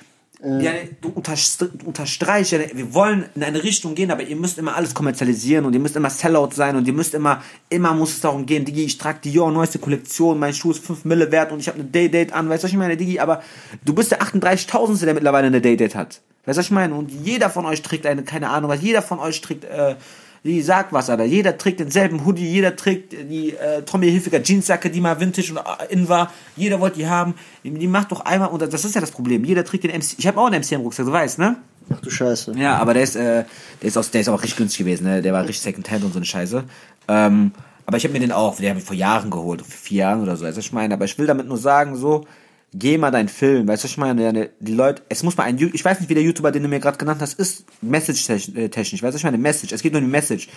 ja, 0.44 0.72
du, 1.00 1.08
unterst 1.08 1.62
du 1.62 1.68
unterstreichst, 1.86 2.52
ja, 2.52 2.58
wir 2.74 2.92
wollen 2.92 3.24
in 3.34 3.42
eine 3.42 3.62
Richtung 3.62 3.94
gehen, 3.94 4.10
aber 4.10 4.22
ihr 4.22 4.36
müsst 4.36 4.58
immer 4.58 4.76
alles 4.76 4.92
kommerzialisieren 4.92 5.64
und 5.64 5.72
ihr 5.72 5.80
müsst 5.80 5.96
immer 5.96 6.10
Sellout 6.10 6.50
sein 6.52 6.76
und 6.76 6.86
ihr 6.86 6.92
müsst 6.92 7.14
immer, 7.14 7.42
immer 7.70 7.94
muss 7.94 8.10
es 8.10 8.20
darum 8.20 8.44
gehen, 8.44 8.64
Digi, 8.64 8.84
ich 8.84 8.98
trage 8.98 9.20
Dior, 9.24 9.50
neueste 9.50 9.78
Kollektion, 9.78 10.38
mein 10.38 10.52
Schuh 10.52 10.72
ist 10.72 10.84
5 10.84 11.06
Mille 11.06 11.32
wert 11.32 11.50
und 11.50 11.60
ich 11.60 11.68
habe 11.68 11.78
eine 11.80 11.88
Day-Date 11.88 12.34
an, 12.34 12.48
weißt 12.48 12.62
du, 12.62 12.66
was 12.66 12.72
ich 12.72 12.78
meine, 12.78 12.96
Digi, 12.96 13.20
aber 13.20 13.42
du 13.84 13.94
bist 13.94 14.10
der 14.10 14.20
38.000. 14.22 15.04
der 15.06 15.14
mittlerweile 15.14 15.46
eine 15.46 15.62
Day-Date 15.62 15.94
hat. 15.94 16.20
Weißt 16.46 16.56
du, 16.56 16.60
was 16.60 16.66
ich 16.66 16.70
meine? 16.70 16.94
Und 16.94 17.10
jeder 17.10 17.50
von 17.50 17.66
euch 17.66 17.82
trägt 17.82 18.06
eine, 18.06 18.22
keine 18.22 18.50
Ahnung, 18.50 18.70
was 18.70 18.82
jeder 18.82 19.02
von 19.02 19.18
euch 19.18 19.40
trägt, 19.40 19.64
äh, 19.64 19.96
die 20.44 20.60
sagt 20.60 20.92
was, 20.92 21.08
Alter. 21.08 21.24
Jeder 21.24 21.56
trägt 21.56 21.80
denselben 21.80 22.26
Hoodie, 22.26 22.46
jeder 22.46 22.76
trägt 22.76 23.12
die 23.12 23.56
äh, 23.56 23.82
Tommy 23.82 24.10
Hilfiger 24.10 24.42
Jeansjacke, 24.42 24.90
die 24.90 25.00
mal 25.00 25.18
Vintage 25.18 25.52
und 25.52 25.58
äh, 25.58 25.92
in 25.92 26.06
war. 26.08 26.30
Jeder 26.54 26.80
wollte 26.80 26.98
die 26.98 27.08
haben. 27.08 27.34
Die, 27.64 27.86
macht 27.86 28.12
doch 28.12 28.20
einmal, 28.20 28.50
und 28.50 28.60
das 28.60 28.84
ist 28.84 28.94
ja 28.94 29.00
das 29.00 29.10
Problem. 29.10 29.42
Jeder 29.44 29.64
trägt 29.64 29.84
den 29.84 29.92
MC. 29.92 30.18
Ich 30.18 30.26
habe 30.26 30.38
auch 30.38 30.46
einen 30.46 30.60
MC 30.60 30.72
im 30.72 30.82
Rucksack, 30.82 31.06
du 31.06 31.12
weißt, 31.12 31.38
ne? 31.38 31.56
Ach 31.90 32.00
du 32.00 32.10
Scheiße. 32.10 32.52
Ja, 32.58 32.76
aber 32.76 32.92
der 32.92 33.02
ist, 33.04 33.16
äh, 33.16 33.44
der 33.80 33.88
ist, 33.88 33.96
aus, 33.96 34.10
der 34.10 34.20
ist 34.20 34.28
auch 34.28 34.42
richtig 34.42 34.58
günstig 34.58 34.80
gewesen, 34.80 35.04
ne? 35.04 35.22
Der 35.22 35.32
war 35.32 35.42
richtig 35.42 35.62
Secondhand 35.62 36.04
und 36.04 36.12
so 36.12 36.18
eine 36.18 36.26
Scheiße. 36.26 36.62
Ähm, 37.08 37.52
aber 37.86 37.96
ich 37.96 38.04
habe 38.04 38.12
mir 38.12 38.20
den 38.20 38.32
auch, 38.32 38.56
den 38.56 38.68
habe 38.68 38.78
ich 38.78 38.84
vor 38.84 38.96
Jahren 38.96 39.30
geholt, 39.30 39.62
vor 39.62 39.70
vier 39.70 39.98
Jahren 40.00 40.22
oder 40.22 40.36
so. 40.36 40.44
Also 40.44 40.60
ich 40.60 40.72
meine, 40.72 40.92
aber 40.92 41.06
ich 41.06 41.18
will 41.18 41.26
damit 41.26 41.46
nur 41.46 41.58
sagen, 41.58 41.96
so, 41.96 42.26
geh 42.74 42.98
mal 42.98 43.10
deinen 43.10 43.28
Film, 43.28 43.68
weißt 43.68 43.84
du, 43.84 43.88
ich 43.88 43.96
meine, 43.96 44.32
ne, 44.32 44.50
die 44.58 44.74
Leute, 44.74 45.02
es 45.08 45.22
muss 45.22 45.36
mal 45.36 45.44
ein, 45.44 45.58
ich 45.58 45.84
weiß 45.84 46.00
nicht, 46.00 46.08
wie 46.08 46.14
der 46.14 46.22
YouTuber, 46.22 46.50
den 46.50 46.64
du 46.64 46.68
mir 46.68 46.80
gerade 46.80 46.98
genannt 46.98 47.22
hast, 47.22 47.38
ist 47.38 47.64
Message-technisch, 47.80 49.02
weißt 49.02 49.14
du, 49.14 49.18
ich 49.18 49.24
meine, 49.24 49.38
Message, 49.38 49.72
es 49.72 49.82
geht 49.82 49.92
nur 49.92 50.00
um 50.00 50.06
die 50.06 50.10
Message. 50.10 50.48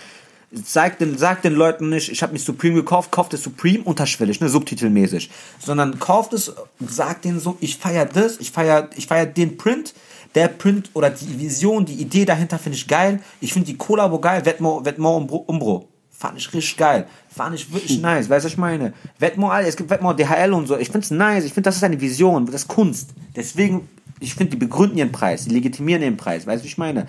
Sag 0.50 0.98
den, 0.98 1.18
sag 1.18 1.42
den 1.42 1.52
Leuten 1.52 1.90
nicht, 1.90 2.10
ich 2.10 2.22
habe 2.22 2.32
mich 2.32 2.42
Supreme 2.42 2.76
gekauft, 2.76 3.12
kauft 3.12 3.34
es 3.34 3.42
Supreme 3.42 3.84
unterschwellig, 3.84 4.40
ne, 4.40 4.48
subtitelmäßig, 4.48 5.30
sondern 5.58 5.98
kauft 5.98 6.32
es, 6.32 6.52
sag 6.80 7.22
denen 7.22 7.38
so, 7.38 7.56
ich 7.60 7.76
feier 7.76 8.06
das, 8.06 8.38
ich 8.40 8.50
feier, 8.50 8.88
ich 8.96 9.06
feier 9.06 9.26
den 9.26 9.56
Print, 9.56 9.94
der 10.34 10.48
Print 10.48 10.90
oder 10.94 11.10
die 11.10 11.38
Vision, 11.38 11.84
die 11.84 11.94
Idee 11.94 12.24
dahinter 12.24 12.58
finde 12.58 12.76
ich 12.76 12.88
geil, 12.88 13.20
ich 13.40 13.52
finde 13.52 13.66
die 13.66 13.76
Kollabo 13.76 14.18
geil, 14.18 14.44
Vetmo, 14.44 14.84
Vetmo 14.84 15.16
Umbro, 15.16 15.36
Umbro. 15.46 15.87
Fand 16.18 16.36
ich 16.36 16.52
richtig 16.52 16.76
geil. 16.76 17.06
Fand 17.28 17.54
ich 17.54 17.72
wirklich 17.72 18.00
nice. 18.00 18.28
Weißt 18.28 18.44
du, 18.44 18.46
was 18.46 18.52
ich 18.52 18.58
meine? 18.58 18.92
Alter, 19.20 19.68
es 19.68 19.76
gibt 19.76 19.88
Vetmo 19.88 20.12
DHL 20.12 20.52
und 20.52 20.66
so. 20.66 20.76
Ich 20.76 20.90
find's 20.90 21.12
nice. 21.12 21.44
Ich 21.44 21.52
finde, 21.52 21.68
das 21.68 21.76
ist 21.76 21.84
eine 21.84 22.00
Vision. 22.00 22.44
Das 22.46 22.56
ist 22.56 22.68
Kunst. 22.68 23.10
Deswegen, 23.36 23.88
ich 24.18 24.34
finde, 24.34 24.50
die 24.50 24.56
begründen 24.56 24.98
ihren 24.98 25.12
Preis. 25.12 25.44
Die 25.44 25.50
legitimieren 25.50 26.02
ihren 26.02 26.16
Preis. 26.16 26.44
Weißt 26.44 26.60
du, 26.60 26.64
wie 26.64 26.70
ich 26.70 26.76
meine? 26.76 27.06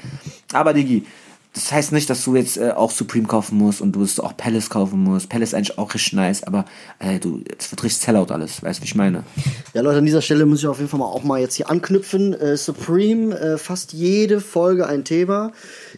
Aber, 0.53 0.75
Digi, 0.75 1.07
das 1.59 1.73
heißt 1.73 1.91
nicht, 1.91 2.09
dass 2.09 2.23
du 2.23 2.37
jetzt 2.37 2.57
äh, 2.57 2.71
auch 2.71 2.89
Supreme 2.89 3.27
kaufen 3.27 3.57
musst 3.57 3.81
und 3.81 3.91
du 3.91 4.01
es 4.01 4.19
auch 4.19 4.35
Palace 4.37 4.69
kaufen 4.69 5.03
musst. 5.03 5.27
Palace 5.27 5.49
ist 5.49 5.53
eigentlich 5.55 5.77
auch 5.77 5.93
richtig 5.93 6.13
nice, 6.13 6.43
aber 6.43 6.63
äh, 6.99 7.19
du, 7.19 7.41
es 7.57 7.69
wird 7.69 7.83
richtig 7.83 8.01
Sellout 8.01 8.31
alles. 8.31 8.63
Weißt 8.63 8.79
du, 8.79 8.83
wie 8.83 8.87
ich 8.87 8.95
meine? 8.95 9.23
Ja, 9.73 9.81
Leute, 9.81 9.97
an 9.97 10.05
dieser 10.05 10.21
Stelle 10.21 10.45
muss 10.45 10.59
ich 10.59 10.67
auf 10.67 10.77
jeden 10.77 10.89
Fall 10.89 11.01
mal 11.01 11.07
auch 11.07 11.23
mal 11.23 11.41
jetzt 11.41 11.55
hier 11.55 11.69
anknüpfen. 11.69 12.33
Äh, 12.33 12.55
Supreme, 12.55 13.37
äh, 13.37 13.57
fast 13.57 13.91
jede 13.91 14.39
Folge 14.39 14.87
ein 14.87 15.03
Thema. 15.03 15.51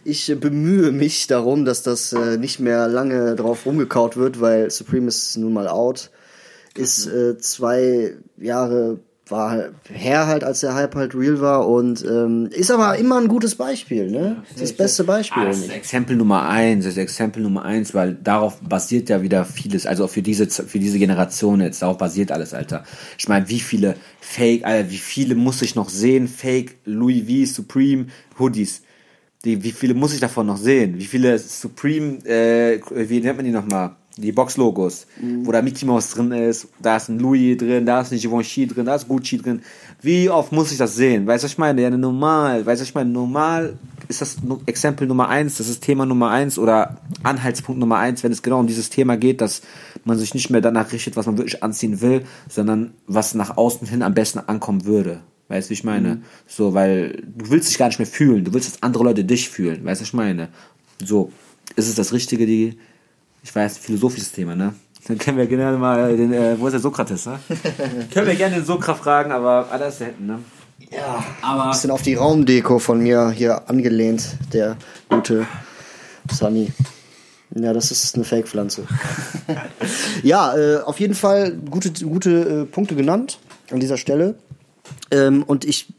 Ich 0.04 0.28
äh, 0.30 0.34
bemühe 0.34 0.90
mich 0.90 1.28
darum, 1.28 1.64
dass 1.64 1.84
das 1.84 2.12
äh, 2.12 2.38
nicht 2.38 2.58
mehr 2.58 2.88
lange 2.88 3.36
drauf 3.36 3.64
rumgekaut 3.64 4.16
wird, 4.16 4.40
weil 4.40 4.68
Supreme 4.68 5.06
ist 5.06 5.36
nun 5.36 5.52
mal 5.52 5.68
out. 5.68 6.10
Ist 6.74 7.10
zwei 7.40 8.14
Jahre 8.38 8.98
war 9.32 9.50
halt 9.50 9.72
her 9.92 10.28
halt, 10.28 10.44
als 10.44 10.60
der 10.60 10.74
Hype 10.74 10.94
halt 10.94 11.14
real 11.16 11.40
war 11.40 11.68
und 11.68 12.04
ähm, 12.04 12.48
ist 12.52 12.70
aber 12.70 12.96
immer 12.96 13.18
ein 13.18 13.26
gutes 13.26 13.56
Beispiel, 13.56 14.08
ne? 14.10 14.44
Das, 14.50 14.60
das 14.60 14.72
beste 14.74 15.04
Beispiel. 15.04 15.42
Ah, 15.42 15.46
das 15.46 15.58
ist 15.58 15.72
Exempel 15.72 16.14
Nummer 16.14 16.48
eins, 16.48 16.84
das 16.84 16.92
ist 16.92 16.98
Exempel 16.98 17.42
Nummer 17.42 17.64
eins, 17.64 17.94
weil 17.94 18.14
darauf 18.14 18.60
basiert 18.60 19.08
ja 19.08 19.22
wieder 19.22 19.44
vieles, 19.44 19.86
also 19.86 20.06
für 20.06 20.22
diese, 20.22 20.46
für 20.46 20.78
diese 20.78 21.00
Generation 21.00 21.60
jetzt, 21.60 21.82
darauf 21.82 21.98
basiert 21.98 22.30
alles, 22.30 22.54
Alter. 22.54 22.84
Ich 23.18 23.28
meine, 23.28 23.48
wie 23.48 23.60
viele 23.60 23.96
Fake, 24.20 24.64
Alter, 24.64 24.90
wie 24.90 24.98
viele 24.98 25.34
muss 25.34 25.62
ich 25.62 25.74
noch 25.74 25.88
sehen, 25.88 26.28
Fake 26.28 26.76
Louis 26.84 27.24
V, 27.48 27.52
Supreme 27.54 28.06
Hoodies? 28.38 28.82
Die, 29.44 29.64
wie 29.64 29.72
viele 29.72 29.94
muss 29.94 30.14
ich 30.14 30.20
davon 30.20 30.46
noch 30.46 30.56
sehen? 30.56 30.98
Wie 30.98 31.04
viele 31.04 31.36
Supreme, 31.36 32.18
äh, 32.24 32.80
wie 32.94 33.20
nennt 33.20 33.36
man 33.36 33.44
die 33.44 33.50
nochmal? 33.50 33.96
Die 34.18 34.32
Box-Logos, 34.32 35.06
wo 35.42 35.52
da 35.52 35.62
Mickey 35.62 35.86
Mouse 35.86 36.10
drin 36.10 36.32
ist, 36.32 36.68
da 36.80 36.98
ist 36.98 37.08
ein 37.08 37.18
Louis 37.18 37.56
drin, 37.56 37.86
da 37.86 38.02
ist 38.02 38.12
ein 38.12 38.18
Givenchy 38.18 38.66
drin, 38.66 38.84
da 38.84 38.94
ist 38.94 39.08
Gucci 39.08 39.38
drin. 39.38 39.62
Wie 40.02 40.28
oft 40.28 40.52
muss 40.52 40.70
ich 40.70 40.76
das 40.76 40.96
sehen? 40.96 41.26
Weißt 41.26 41.42
du, 41.42 41.46
was 41.46 41.52
ich 41.52 41.58
meine? 41.58 41.80
Ja, 41.80 41.88
normal, 41.88 42.66
weißt 42.66 42.80
du, 42.80 42.82
was 42.82 42.88
ich 42.88 42.94
meine? 42.94 43.08
Normal 43.08 43.78
ist 44.08 44.20
das 44.20 44.36
Exempel 44.66 45.06
Nummer 45.06 45.28
eins, 45.28 45.56
das 45.56 45.68
ist 45.68 45.82
Thema 45.82 46.04
Nummer 46.04 46.30
eins 46.30 46.58
oder 46.58 46.98
Anhaltspunkt 47.22 47.80
Nummer 47.80 47.98
eins, 47.98 48.22
wenn 48.22 48.32
es 48.32 48.42
genau 48.42 48.60
um 48.60 48.66
dieses 48.66 48.90
Thema 48.90 49.16
geht, 49.16 49.40
dass 49.40 49.62
man 50.04 50.18
sich 50.18 50.34
nicht 50.34 50.50
mehr 50.50 50.60
danach 50.60 50.92
richtet, 50.92 51.16
was 51.16 51.24
man 51.24 51.38
wirklich 51.38 51.62
anziehen 51.62 52.02
will, 52.02 52.24
sondern 52.50 52.92
was 53.06 53.34
nach 53.34 53.56
außen 53.56 53.86
hin 53.86 54.02
am 54.02 54.12
besten 54.12 54.40
ankommen 54.40 54.84
würde. 54.84 55.20
Weißt 55.48 55.68
du, 55.68 55.70
wie 55.70 55.74
ich 55.74 55.84
meine? 55.84 56.22
So, 56.46 56.74
weil 56.74 57.22
du 57.36 57.50
willst 57.50 57.68
dich 57.68 57.78
gar 57.78 57.88
nicht 57.88 57.98
mehr 57.98 58.06
fühlen. 58.06 58.44
Du 58.44 58.54
willst, 58.54 58.72
dass 58.72 58.82
andere 58.82 59.04
Leute 59.04 59.24
dich 59.24 59.50
fühlen. 59.50 59.84
Weißt 59.84 60.00
du, 60.00 60.04
was 60.04 60.08
ich 60.08 60.14
meine? 60.14 60.48
So, 61.04 61.30
ist 61.76 61.88
es 61.88 61.94
das 61.94 62.12
Richtige, 62.12 62.46
die, 62.46 62.78
ich 63.42 63.54
weiß, 63.54 63.78
philosophisches 63.78 64.32
Thema, 64.32 64.54
ne? 64.54 64.74
Dann 65.08 65.18
können 65.18 65.36
wir 65.36 65.46
gerne 65.46 65.76
mal 65.78 66.16
den, 66.16 66.32
äh, 66.32 66.54
wo 66.58 66.66
ist 66.66 66.72
der 66.72 66.80
Sokrates, 66.80 67.26
ne? 67.26 67.40
können 68.12 68.26
wir 68.26 68.36
gerne 68.36 68.56
den 68.56 68.64
Sokrat 68.64 68.98
fragen, 68.98 69.32
aber 69.32 69.66
alles 69.70 69.98
da 69.98 70.04
hinten, 70.06 70.26
ne? 70.26 70.38
Ja, 70.90 71.24
Aber- 71.42 71.64
ein 71.64 71.70
bisschen 71.70 71.90
auf 71.90 72.02
die 72.02 72.14
Raumdeko 72.14 72.78
von 72.78 73.00
mir 73.02 73.30
hier 73.30 73.68
angelehnt, 73.68 74.36
der 74.52 74.76
gute 75.08 75.46
Sunny. 76.30 76.72
Ja, 77.54 77.72
das 77.72 77.90
ist 77.90 78.14
eine 78.14 78.24
Fake-Pflanze. 78.24 78.86
ja, 80.22 80.56
äh, 80.56 80.80
auf 80.80 81.00
jeden 81.00 81.14
Fall 81.14 81.52
gute, 81.52 81.92
gute 82.04 82.30
äh, 82.62 82.64
Punkte 82.64 82.94
genannt 82.94 83.38
an 83.70 83.80
dieser 83.80 83.98
Stelle. 83.98 84.36
Ähm, 85.10 85.42
und 85.42 85.64
ich, 85.64 85.92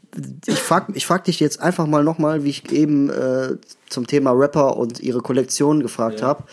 ich, 0.46 0.58
frag, 0.58 0.88
ich 0.94 1.06
frag 1.06 1.24
dich 1.24 1.38
jetzt 1.40 1.60
einfach 1.60 1.86
mal 1.86 2.02
nochmal, 2.02 2.42
wie 2.44 2.50
ich 2.50 2.72
eben 2.72 3.08
äh, 3.10 3.56
zum 3.88 4.06
Thema 4.06 4.32
Rapper 4.32 4.76
und 4.76 4.98
ihre 5.00 5.20
Kollektion 5.20 5.80
gefragt 5.80 6.22
habe. 6.22 6.44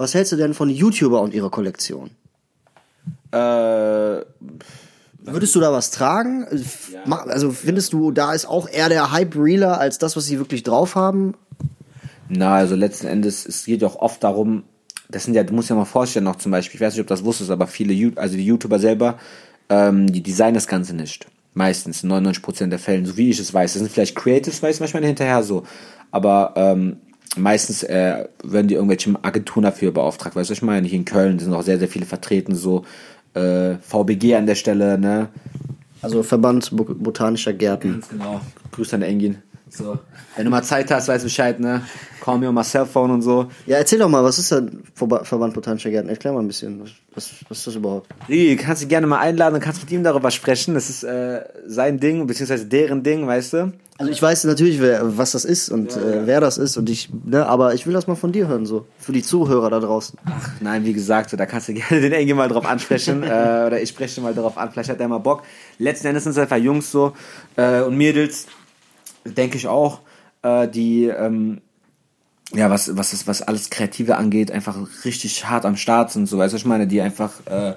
Was 0.00 0.14
hältst 0.14 0.32
du 0.32 0.36
denn 0.36 0.54
von 0.54 0.70
YouTuber 0.70 1.20
und 1.20 1.34
ihrer 1.34 1.50
Kollektion? 1.50 2.08
Äh, 3.32 3.36
Würdest 5.22 5.54
du 5.54 5.60
da 5.60 5.70
was 5.72 5.90
tragen? 5.90 6.46
Ma- 7.04 7.22
Also 7.24 7.50
findest 7.50 7.92
du, 7.92 8.10
da 8.10 8.32
ist 8.32 8.46
auch 8.46 8.66
eher 8.66 8.88
der 8.88 9.12
Hype 9.12 9.36
realer 9.36 9.78
als 9.78 9.98
das, 9.98 10.16
was 10.16 10.24
sie 10.24 10.38
wirklich 10.38 10.62
drauf 10.62 10.94
haben? 10.94 11.34
Na, 12.30 12.54
also 12.54 12.74
letzten 12.76 13.08
Endes, 13.08 13.44
es 13.44 13.66
geht 13.66 13.82
ja 13.82 13.88
auch 13.88 13.96
oft 13.96 14.24
darum, 14.24 14.62
das 15.10 15.24
sind 15.24 15.34
ja, 15.34 15.42
du 15.44 15.52
musst 15.52 15.68
dir 15.68 15.74
mal 15.74 15.84
vorstellen, 15.84 16.24
noch 16.24 16.36
zum 16.36 16.50
Beispiel, 16.52 16.76
ich 16.76 16.80
weiß 16.86 16.94
nicht, 16.94 17.02
ob 17.02 17.06
du 17.08 17.12
das 17.12 17.22
wusstest, 17.24 17.50
aber 17.50 17.66
viele, 17.66 18.16
also 18.16 18.36
die 18.36 18.46
YouTuber 18.46 18.78
selber, 18.78 19.18
ähm, 19.68 20.10
die 20.10 20.22
designen 20.22 20.54
das 20.54 20.66
Ganze 20.66 20.96
nicht. 20.96 21.26
Meistens, 21.52 22.02
in 22.04 22.10
99% 22.10 22.68
der 22.68 22.78
Fällen, 22.78 23.04
so 23.04 23.18
wie 23.18 23.28
ich 23.28 23.38
es 23.38 23.52
weiß. 23.52 23.74
Das 23.74 23.80
sind 23.82 23.92
vielleicht 23.92 24.16
Creatives, 24.16 24.62
weiß 24.62 24.80
manchmal 24.80 25.04
hinterher 25.04 25.42
so. 25.42 25.64
Aber 26.10 26.54
ähm, 26.56 26.96
meistens 27.36 27.82
äh, 27.82 28.26
werden 28.42 28.68
die 28.68 28.74
irgendwelche 28.74 29.14
Agenturen 29.22 29.64
dafür 29.64 29.92
beauftragt. 29.92 30.36
Weißt 30.36 30.50
du, 30.50 30.54
ich 30.54 30.62
meine? 30.62 30.86
Hier 30.86 30.98
in 30.98 31.04
Köln 31.04 31.38
sind 31.38 31.52
auch 31.54 31.62
sehr, 31.62 31.78
sehr 31.78 31.88
viele 31.88 32.06
vertreten, 32.06 32.54
so 32.54 32.84
äh, 33.34 33.74
VBG 33.76 34.34
an 34.36 34.46
der 34.46 34.54
Stelle, 34.56 34.98
ne? 34.98 35.28
Also 36.02 36.22
Verband 36.22 36.74
Bo 36.74 36.84
Botanischer 36.84 37.52
Gärten. 37.52 38.02
Genau. 38.10 38.40
Grüß 38.72 38.94
an 38.94 39.02
Engin. 39.02 39.38
So. 39.70 39.98
Wenn 40.36 40.44
du 40.44 40.50
mal 40.50 40.62
Zeit 40.62 40.90
hast, 40.90 41.08
weißt 41.08 41.24
du 41.24 41.26
Bescheid, 41.26 41.60
ne? 41.60 41.82
Call 42.20 42.38
me 42.38 42.48
on 42.48 42.54
my 42.54 42.62
cellphone 42.62 43.10
und 43.12 43.22
so. 43.22 43.46
Ja, 43.66 43.78
erzähl 43.78 43.98
doch 43.98 44.08
mal, 44.08 44.22
was 44.22 44.38
ist 44.38 44.50
denn 44.50 44.82
Verba 44.94 45.24
Verband 45.24 45.54
Botanischer 45.54 45.90
Gärten? 45.90 46.08
Erklär 46.08 46.32
mal 46.32 46.40
ein 46.40 46.48
bisschen. 46.48 46.80
Was, 47.14 47.30
was, 47.48 47.58
ist 47.58 47.66
das 47.68 47.74
überhaupt? 47.76 48.08
Rigi, 48.28 48.56
kannst 48.56 48.82
du 48.82 48.88
gerne 48.88 49.06
mal 49.06 49.20
einladen 49.20 49.54
und 49.54 49.60
kannst 49.60 49.80
mit 49.82 49.90
ihm 49.92 50.02
darüber 50.02 50.30
sprechen. 50.30 50.74
Das 50.74 50.90
ist 50.90 51.04
äh, 51.04 51.44
sein 51.66 51.98
Ding, 52.00 52.26
beziehungsweise 52.26 52.66
deren 52.66 53.02
Ding, 53.02 53.26
weißt 53.26 53.52
du? 53.52 53.72
Also 54.00 54.12
ich 54.12 54.22
weiß 54.22 54.44
natürlich, 54.44 54.80
wer, 54.80 55.18
was 55.18 55.32
das 55.32 55.44
ist 55.44 55.68
und 55.68 55.94
Äh, 55.94 56.26
wer 56.26 56.40
das 56.40 56.56
ist 56.56 56.78
und 56.78 56.88
ich, 56.88 57.10
ne, 57.24 57.44
aber 57.44 57.74
ich 57.74 57.86
will 57.86 57.92
das 57.92 58.06
mal 58.06 58.14
von 58.14 58.32
dir 58.32 58.48
hören, 58.48 58.64
so. 58.64 58.86
Für 58.98 59.12
die 59.12 59.22
Zuhörer 59.22 59.68
da 59.68 59.78
draußen. 59.78 60.18
Nein, 60.60 60.86
wie 60.86 60.94
gesagt, 60.94 61.28
so, 61.28 61.36
da 61.36 61.44
kannst 61.44 61.68
du 61.68 61.74
gerne 61.74 62.00
den 62.00 62.12
Engel 62.12 62.34
mal 62.34 62.48
drauf 62.48 62.64
ansprechen. 62.64 63.22
äh, 63.24 63.26
oder 63.66 63.80
ich 63.80 63.90
spreche 63.90 64.22
mal 64.22 64.34
drauf 64.34 64.56
an, 64.56 64.70
vielleicht 64.72 64.88
hat 64.88 65.00
er 65.00 65.08
mal 65.08 65.18
Bock. 65.18 65.42
Letzten 65.78 66.06
Endes 66.06 66.24
sind 66.24 66.32
es 66.32 66.38
einfach 66.38 66.56
Jungs 66.56 66.90
so 66.90 67.12
äh, 67.56 67.82
und 67.82 67.96
Mädels, 67.98 68.46
denke 69.24 69.56
ich 69.56 69.68
auch, 69.68 70.00
äh, 70.42 70.68
die 70.68 71.04
ähm, 71.04 71.60
ja, 72.52 72.68
was, 72.68 72.96
was, 72.96 73.12
ist, 73.12 73.26
was 73.26 73.42
alles 73.42 73.70
Kreative 73.70 74.16
angeht, 74.16 74.50
einfach 74.50 74.76
richtig 75.04 75.48
hart 75.48 75.64
am 75.64 75.76
Start 75.76 76.10
sind, 76.10 76.26
so 76.26 76.38
weißt 76.38 76.52
du, 76.52 76.56
ich 76.56 76.64
meine, 76.64 76.86
die 76.86 77.00
einfach 77.00 77.32
äh, 77.46 77.74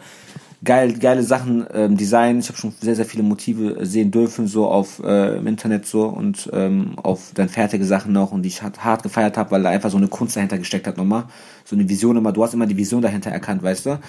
geil, 0.64 0.94
geile 0.94 1.24
Sachen 1.24 1.66
ähm, 1.74 1.98
designen. 1.98 2.40
Ich 2.40 2.48
habe 2.48 2.58
schon 2.58 2.74
sehr, 2.80 2.96
sehr 2.96 3.06
viele 3.06 3.24
Motive 3.24 3.86
sehen 3.86 4.12
dürfen, 4.12 4.48
so 4.48 4.68
auf 4.68 5.02
äh, 5.04 5.38
im 5.38 5.48
Internet 5.48 5.86
so 5.86 6.06
und 6.06 6.50
ähm, 6.54 6.98
auf 7.02 7.32
dann 7.34 7.50
fertige 7.50 7.86
Sachen 7.86 8.14
noch 8.14 8.32
und 8.32 8.44
die 8.44 8.50
ich 8.50 8.62
hart, 8.62 8.84
hart 8.84 9.04
gefeiert 9.04 9.38
habe, 9.38 9.52
weil 9.52 9.64
da 9.64 9.70
einfach 9.70 9.92
so 9.92 9.98
eine 9.98 10.08
Kunst 10.08 10.36
dahinter 10.36 10.58
gesteckt 10.58 10.88
hat 10.88 10.98
nochmal. 10.98 11.26
So 11.66 11.76
eine 11.76 11.88
Vision 11.88 12.18
immer, 12.18 12.32
du 12.32 12.44
hast 12.44 12.54
immer 12.54 12.66
die 12.66 12.78
Vision 12.78 13.02
dahinter 13.02 13.32
erkannt, 13.32 13.64
weißt 13.64 13.86
du? 13.86 14.00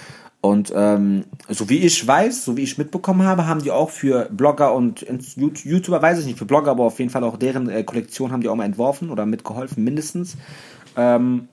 Und 0.45 0.71
ähm, 0.75 1.23
so 1.49 1.69
wie 1.69 1.79
ich 1.79 2.07
weiß, 2.07 2.45
so 2.45 2.55
wie 2.55 2.61
ich 2.61 2.77
mitbekommen 2.77 3.23
habe, 3.23 3.47
haben 3.47 3.63
die 3.63 3.71
auch 3.71 3.89
für 3.89 4.29
Blogger 4.29 4.75
und 4.75 5.03
YouTuber, 5.35 6.03
weiß 6.03 6.19
ich 6.19 6.27
nicht, 6.27 6.37
für 6.37 6.45
Blogger, 6.45 6.69
aber 6.69 6.83
auf 6.83 6.99
jeden 6.99 7.09
Fall 7.09 7.23
auch 7.23 7.37
deren 7.37 7.67
äh, 7.67 7.83
Kollektion 7.83 8.31
haben 8.31 8.41
die 8.41 8.49
auch 8.49 8.55
mal 8.55 8.65
entworfen 8.65 9.09
oder 9.09 9.25
mitgeholfen, 9.25 9.83
mindestens. 9.83 10.37
Ähm, 10.95 11.47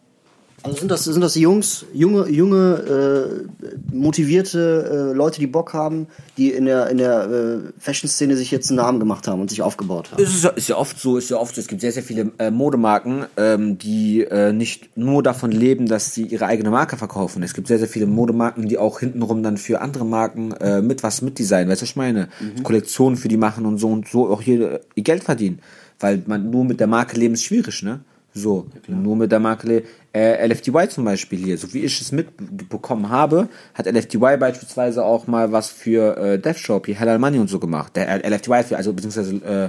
Also 0.64 0.78
sind 0.78 0.90
das, 0.90 1.04
sind 1.04 1.20
das 1.20 1.34
Jungs, 1.34 1.84
junge, 1.92 2.28
junge, 2.28 3.46
äh, 3.92 3.94
motivierte 3.94 5.10
äh, 5.12 5.16
Leute, 5.16 5.40
die 5.40 5.46
Bock 5.48 5.72
haben, 5.72 6.06
die 6.36 6.50
in 6.52 6.66
der, 6.66 6.88
in 6.88 6.98
der 6.98 7.28
äh, 7.30 7.58
Fashion-Szene 7.78 8.36
sich 8.36 8.50
jetzt 8.50 8.70
einen 8.70 8.76
Namen 8.76 9.00
gemacht 9.00 9.26
haben 9.26 9.40
und 9.40 9.50
sich 9.50 9.60
aufgebaut 9.62 10.12
haben? 10.12 10.22
Es 10.22 10.34
ist, 10.34 10.44
ja- 10.44 10.50
ist 10.50 10.68
ja 10.68 10.76
oft 10.76 10.98
so, 11.00 11.16
ist 11.16 11.30
ja 11.30 11.36
oft 11.36 11.54
so. 11.54 11.60
Es 11.60 11.66
gibt 11.66 11.80
sehr, 11.80 11.90
sehr 11.92 12.02
viele 12.02 12.30
äh, 12.38 12.50
Modemarken, 12.50 13.24
ähm, 13.36 13.76
die 13.78 14.22
äh, 14.22 14.52
nicht 14.52 14.96
nur 14.96 15.22
davon 15.22 15.50
leben, 15.50 15.86
dass 15.86 16.14
sie 16.14 16.26
ihre 16.26 16.46
eigene 16.46 16.70
Marke 16.70 16.96
verkaufen. 16.96 17.42
Es 17.42 17.54
gibt 17.54 17.66
sehr, 17.66 17.78
sehr 17.78 17.88
viele 17.88 18.06
Modemarken, 18.06 18.68
die 18.68 18.78
auch 18.78 19.00
hintenrum 19.00 19.42
dann 19.42 19.56
für 19.56 19.80
andere 19.80 20.06
Marken 20.06 20.52
äh, 20.52 20.80
mit 20.80 21.02
was 21.02 21.22
mitdesignen. 21.22 21.68
Weißt 21.70 21.80
du, 21.80 21.84
was 21.84 21.90
ich 21.90 21.96
meine? 21.96 22.28
Kollektionen 22.62 23.16
für 23.16 23.28
die 23.28 23.36
machen 23.36 23.66
und 23.66 23.78
so 23.78 23.88
und 23.88 24.08
so 24.08 24.28
auch 24.28 24.40
hier 24.42 24.80
ihr 24.94 25.02
Geld 25.02 25.24
verdienen. 25.24 25.58
Weil 25.98 26.22
man 26.26 26.50
nur 26.50 26.64
mit 26.64 26.80
der 26.80 26.86
Marke 26.86 27.18
leben 27.18 27.34
ist 27.34 27.42
schwierig, 27.44 27.82
ne? 27.82 28.00
So, 28.34 28.66
nur 28.88 29.16
mit 29.16 29.30
der 29.30 29.40
Marke, 29.40 29.66
le- 29.66 29.82
äh, 30.14 30.46
LFDY 30.48 30.88
zum 30.88 31.04
Beispiel 31.04 31.38
hier, 31.38 31.58
so 31.58 31.72
wie 31.74 31.80
ich 31.80 32.00
es 32.00 32.12
mitbekommen 32.12 33.10
habe, 33.10 33.48
hat 33.74 33.86
LFDY 33.86 34.38
beispielsweise 34.38 35.04
auch 35.04 35.26
mal 35.26 35.52
was 35.52 35.68
für 35.68 36.16
äh, 36.16 36.38
Death 36.38 36.58
Shop, 36.58 36.86
hier 36.86 36.98
Halal 36.98 37.18
Money 37.18 37.38
und 37.38 37.48
so 37.50 37.58
gemacht. 37.58 37.94
Der 37.96 38.08
äh, 38.24 38.28
LFDY, 38.28 38.62
für, 38.64 38.76
also 38.78 38.92
beziehungsweise 38.94 39.34
äh, 39.36 39.68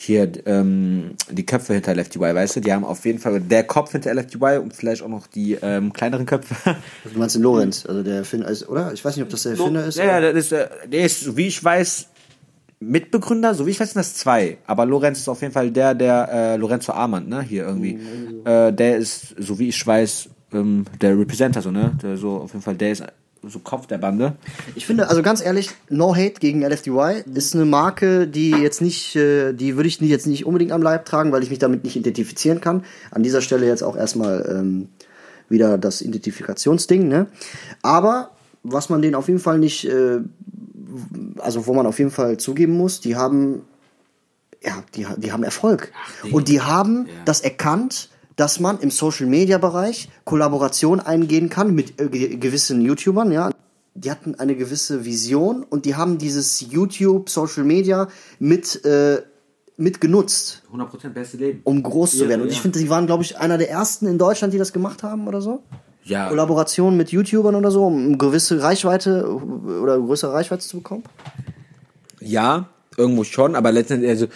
hier 0.00 0.30
ähm, 0.46 1.16
die 1.30 1.44
Köpfe 1.44 1.74
hinter 1.74 1.92
LFDY, 1.94 2.20
weißt 2.34 2.56
du, 2.56 2.60
die 2.60 2.72
haben 2.72 2.84
auf 2.84 3.04
jeden 3.04 3.18
Fall 3.18 3.40
der 3.40 3.64
Kopf 3.64 3.92
hinter 3.92 4.14
LFDY 4.14 4.58
und 4.62 4.72
vielleicht 4.72 5.02
auch 5.02 5.08
noch 5.08 5.26
die 5.26 5.58
ähm, 5.60 5.92
kleineren 5.92 6.24
Köpfe. 6.24 6.54
Also 7.04 7.14
du 7.14 7.18
meinst 7.18 7.34
den 7.34 7.42
Lorenz, 7.42 7.84
also 7.84 8.02
der 8.02 8.16
Erfinder 8.18 8.48
ist, 8.48 8.68
oder? 8.68 8.92
Ich 8.94 9.04
weiß 9.04 9.16
nicht, 9.16 9.24
ob 9.24 9.28
das 9.30 9.42
der 9.42 9.52
Erfinder 9.52 9.84
ist. 9.84 9.98
Ja, 9.98 10.04
ja, 10.04 10.20
das 10.20 10.34
ist, 10.46 10.52
äh, 10.52 10.68
der 10.86 11.04
ist, 11.04 11.20
so 11.20 11.36
wie 11.36 11.48
ich 11.48 11.62
weiß, 11.62 12.06
Mitbegründer, 12.80 13.54
so 13.54 13.66
wie 13.66 13.70
ich 13.70 13.80
weiß, 13.80 13.92
sind 13.92 13.98
das 13.98 14.14
zwei. 14.14 14.58
Aber 14.66 14.86
Lorenz 14.86 15.18
ist 15.18 15.28
auf 15.28 15.40
jeden 15.40 15.52
Fall 15.52 15.70
der, 15.70 15.94
der 15.94 16.28
äh, 16.30 16.56
Lorenzo 16.56 16.92
Armand, 16.92 17.28
ne, 17.28 17.42
hier 17.42 17.64
irgendwie. 17.64 17.98
Äh, 18.44 18.72
der 18.72 18.98
ist, 18.98 19.34
so 19.38 19.58
wie 19.58 19.68
ich 19.68 19.86
weiß, 19.86 20.28
ähm, 20.52 20.84
der 21.00 21.18
Representer, 21.18 21.60
so, 21.60 21.70
ne? 21.70 21.98
Der 22.02 22.16
so, 22.16 22.36
auf 22.36 22.52
jeden 22.52 22.62
Fall, 22.62 22.76
der 22.76 22.92
ist 22.92 23.02
so 23.42 23.58
Kopf 23.60 23.86
der 23.86 23.98
Bande. 23.98 24.36
Ich 24.74 24.86
finde, 24.86 25.08
also 25.08 25.22
ganz 25.22 25.44
ehrlich, 25.44 25.70
No 25.88 26.14
Hate 26.14 26.40
gegen 26.40 26.62
LFDY 26.62 27.24
ist 27.34 27.54
eine 27.54 27.64
Marke, 27.64 28.26
die 28.26 28.50
jetzt 28.50 28.80
nicht, 28.80 29.16
äh, 29.16 29.52
die 29.52 29.76
würde 29.76 29.88
ich 29.88 30.00
jetzt 30.00 30.26
nicht 30.26 30.46
unbedingt 30.46 30.72
am 30.72 30.82
Leib 30.82 31.04
tragen, 31.04 31.32
weil 31.32 31.42
ich 31.42 31.50
mich 31.50 31.58
damit 31.58 31.84
nicht 31.84 31.96
identifizieren 31.96 32.60
kann. 32.60 32.84
An 33.10 33.22
dieser 33.22 33.40
Stelle 33.40 33.66
jetzt 33.66 33.82
auch 33.82 33.96
erstmal 33.96 34.46
ähm, 34.48 34.88
wieder 35.48 35.78
das 35.78 36.02
Identifikationsding, 36.02 37.08
ne? 37.08 37.26
Aber 37.82 38.30
was 38.62 38.88
man 38.88 39.02
denen 39.02 39.14
auf 39.14 39.28
jeden 39.28 39.40
Fall 39.40 39.58
nicht, 39.58 39.84
äh, 39.86 40.18
also 41.38 41.66
wo 41.66 41.74
man 41.74 41.86
auf 41.86 41.98
jeden 41.98 42.10
Fall 42.10 42.36
zugeben 42.38 42.76
muss, 42.76 43.00
die 43.00 43.16
haben, 43.16 43.62
ja, 44.62 44.82
die, 44.94 45.06
die 45.18 45.32
haben 45.32 45.44
Erfolg. 45.44 45.92
Und 46.32 46.48
die 46.48 46.60
haben 46.60 47.06
das 47.24 47.40
erkannt, 47.40 48.10
dass 48.36 48.60
man 48.60 48.78
im 48.78 48.90
Social 48.90 49.26
Media 49.26 49.58
Bereich 49.58 50.08
Kollaboration 50.24 51.00
eingehen 51.00 51.48
kann 51.50 51.74
mit 51.74 52.00
äh, 52.00 52.08
ge 52.08 52.36
gewissen 52.36 52.80
YouTubern, 52.80 53.32
ja. 53.32 53.50
Die 53.94 54.12
hatten 54.12 54.36
eine 54.36 54.54
gewisse 54.54 55.04
Vision 55.04 55.64
und 55.64 55.84
die 55.84 55.96
haben 55.96 56.18
dieses 56.18 56.60
YouTube 56.60 57.28
Social 57.28 57.64
Media 57.64 58.06
mit, 58.38 58.84
äh, 58.84 59.22
mit 59.76 60.00
genutzt, 60.00 60.62
100% 60.72 61.08
beste 61.08 61.36
Leben. 61.36 61.62
um 61.64 61.82
groß 61.82 62.12
zu 62.12 62.22
Ja, 62.22 62.28
werden. 62.28 62.42
Und 62.42 62.48
ich 62.48 62.56
ja. 62.56 62.62
finde, 62.62 62.78
sie 62.78 62.88
waren, 62.90 63.06
glaube 63.06 63.24
ich, 63.24 63.38
einer 63.38 63.58
der 63.58 63.70
ersten 63.70 64.06
in 64.06 64.16
Deutschland, 64.16 64.54
die 64.54 64.58
das 64.58 64.72
gemacht 64.72 65.02
haben 65.02 65.26
oder 65.26 65.40
so. 65.40 65.64
Ja. 66.08 66.28
Kollaboration 66.28 66.96
mit 66.96 67.10
YouTubern 67.10 67.54
oder 67.54 67.70
so, 67.70 67.86
um 67.86 68.06
eine 68.06 68.16
gewisse 68.16 68.62
Reichweite 68.62 69.28
oder 69.28 69.98
größere 69.98 70.32
Reichweite 70.32 70.66
zu 70.66 70.78
bekommen. 70.78 71.04
Ja, 72.20 72.68
irgendwo 72.96 73.24
schon, 73.24 73.54
aber 73.54 73.72
letztendlich, 73.72 74.10
also 74.10 74.26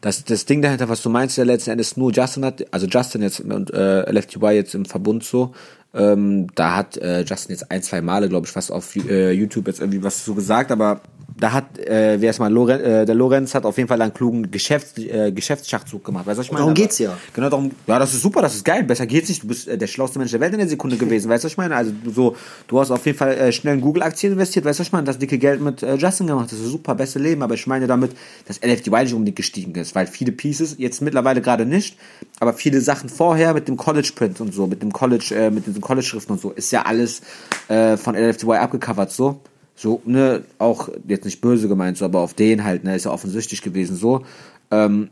das, 0.00 0.24
das 0.24 0.46
Ding 0.46 0.62
dahinter, 0.62 0.88
was 0.88 1.02
du 1.02 1.10
meinst, 1.10 1.38
ja 1.38 1.44
letzten 1.44 1.70
Endes 1.70 1.96
nur 1.96 2.12
Justin 2.12 2.44
hat, 2.44 2.64
also 2.72 2.86
Justin 2.86 3.22
jetzt 3.22 3.40
und 3.40 3.72
äh, 3.72 4.10
LFTY 4.10 4.52
jetzt 4.52 4.74
im 4.74 4.84
Verbund 4.84 5.24
so, 5.24 5.52
ähm, 5.94 6.48
da 6.54 6.76
hat 6.76 6.96
äh, 6.96 7.22
Justin 7.22 7.52
jetzt 7.54 7.70
ein, 7.70 7.82
zwei 7.82 8.00
Male, 8.00 8.28
glaube 8.28 8.46
ich, 8.46 8.52
fast 8.52 8.72
auf 8.72 8.96
äh, 8.96 9.32
YouTube 9.32 9.66
jetzt 9.66 9.80
irgendwie 9.80 10.02
was 10.02 10.24
so 10.24 10.34
gesagt, 10.34 10.70
aber 10.70 11.00
da 11.38 11.52
hat, 11.52 11.78
äh, 11.78 12.20
wer 12.20 12.30
ist 12.30 12.38
mal, 12.38 12.52
Loren, 12.52 12.80
äh, 12.80 13.04
der 13.06 13.14
Lorenz 13.14 13.54
hat 13.54 13.64
auf 13.64 13.76
jeden 13.76 13.88
Fall 13.88 14.00
einen 14.02 14.12
klugen 14.14 14.50
Geschäfts, 14.50 14.98
äh, 14.98 15.32
Geschäftsschachzug 15.32 16.04
gemacht. 16.04 16.26
Weißt 16.26 16.36
du, 16.36 16.40
was 16.40 16.46
ich 16.46 16.52
meine? 16.52 16.60
darum 16.60 16.72
Aber- 16.72 16.80
geht's 16.80 16.98
ja. 16.98 17.16
Genau 17.34 17.48
darum, 17.48 17.70
ja, 17.86 17.98
das 17.98 18.14
ist 18.14 18.22
super, 18.22 18.42
das 18.42 18.54
ist 18.54 18.64
geil, 18.64 18.84
besser 18.84 19.06
geht's 19.06 19.28
nicht. 19.28 19.42
Du 19.42 19.48
bist 19.48 19.66
äh, 19.68 19.76
der 19.78 19.86
schlauste 19.86 20.18
Mensch 20.18 20.30
der 20.30 20.40
Welt 20.40 20.52
in 20.52 20.58
der 20.58 20.68
Sekunde 20.68 20.96
gewesen, 20.98 21.28
weißt 21.28 21.44
du, 21.44 21.46
was 21.46 21.52
ich 21.52 21.56
meine? 21.58 21.74
Also 21.76 21.92
du 22.04 22.10
so, 22.10 22.36
du 22.68 22.80
hast 22.80 22.90
auf 22.90 23.04
jeden 23.06 23.18
Fall 23.18 23.32
äh, 23.32 23.52
schnell 23.52 23.74
in 23.74 23.80
Google-Aktien 23.80 24.32
investiert, 24.32 24.64
weißt 24.64 24.78
du, 24.78 24.80
was 24.82 24.86
ich 24.88 24.92
meine? 24.92 25.04
Das 25.04 25.18
dicke 25.18 25.38
Geld 25.38 25.60
mit 25.60 25.82
äh, 25.82 25.94
Justin 25.96 26.26
gemacht, 26.26 26.52
das 26.52 26.58
ist 26.58 26.68
super, 26.70 26.94
beste 26.94 27.18
Leben, 27.18 27.42
aber 27.42 27.54
ich 27.54 27.66
meine 27.66 27.86
damit, 27.86 28.12
dass 28.46 28.60
LFDY 28.62 29.02
nicht 29.04 29.14
unbedingt 29.14 29.36
gestiegen 29.36 29.74
ist, 29.74 29.94
weil 29.94 30.06
viele 30.06 30.32
Pieces, 30.32 30.76
jetzt 30.78 31.02
mittlerweile 31.02 31.40
gerade 31.40 31.66
nicht, 31.66 31.96
aber 32.40 32.52
viele 32.52 32.80
Sachen 32.80 33.08
vorher 33.08 33.54
mit 33.54 33.68
dem 33.68 33.76
College-Print 33.76 34.40
und 34.40 34.52
so, 34.54 34.66
mit 34.66 34.82
dem 34.82 34.92
College, 34.92 35.34
äh, 35.34 35.50
mit 35.50 35.66
diesen 35.66 35.80
College-Schriften 35.80 36.32
und 36.32 36.40
so, 36.40 36.50
ist 36.50 36.70
ja 36.72 36.82
alles 36.82 37.22
äh, 37.68 37.96
von 37.96 38.14
LFDY 38.14 38.56
abgecovert, 38.56 39.10
so. 39.12 39.40
So, 39.82 40.00
ne, 40.04 40.44
auch 40.58 40.88
jetzt 41.08 41.24
nicht 41.24 41.40
böse 41.40 41.66
gemeint, 41.66 41.98
so, 41.98 42.04
aber 42.04 42.20
auf 42.20 42.34
den 42.34 42.62
halt, 42.62 42.84
ne, 42.84 42.94
ist 42.94 43.04
ja 43.04 43.10
offensichtlich 43.10 43.62
gewesen, 43.62 43.96
so. 43.96 44.24
Ähm, 44.70 45.08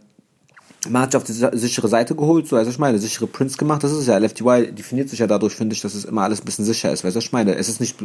man 0.89 1.03
hat 1.03 1.11
sich 1.11 1.17
auf 1.17 1.25
die 1.25 1.59
sichere 1.59 1.89
Seite 1.89 2.15
geholt, 2.15 2.47
so, 2.47 2.55
also 2.55 2.71
ich 2.71 2.79
meine, 2.79 3.01
sichere 3.01 3.27
Prints 3.27 3.59
gemacht, 3.59 3.83
das 3.83 3.91
ist 3.91 4.07
ja, 4.07 4.17
LFTY 4.17 4.71
definiert 4.71 5.09
sich 5.09 5.19
ja 5.19 5.27
dadurch, 5.27 5.57
finde 5.57 5.75
ich, 5.75 5.81
dass 5.81 5.97
es 5.97 6.05
immer 6.05 6.23
alles 6.23 6.41
ein 6.41 6.45
bisschen 6.45 6.65
sicher 6.65 6.93
ist, 6.93 7.03
weißt 7.03 7.17
du, 7.17 7.19
ich 7.19 7.33
meine, 7.33 7.57
es 7.57 7.69
ist 7.69 7.81
nicht, 7.81 7.99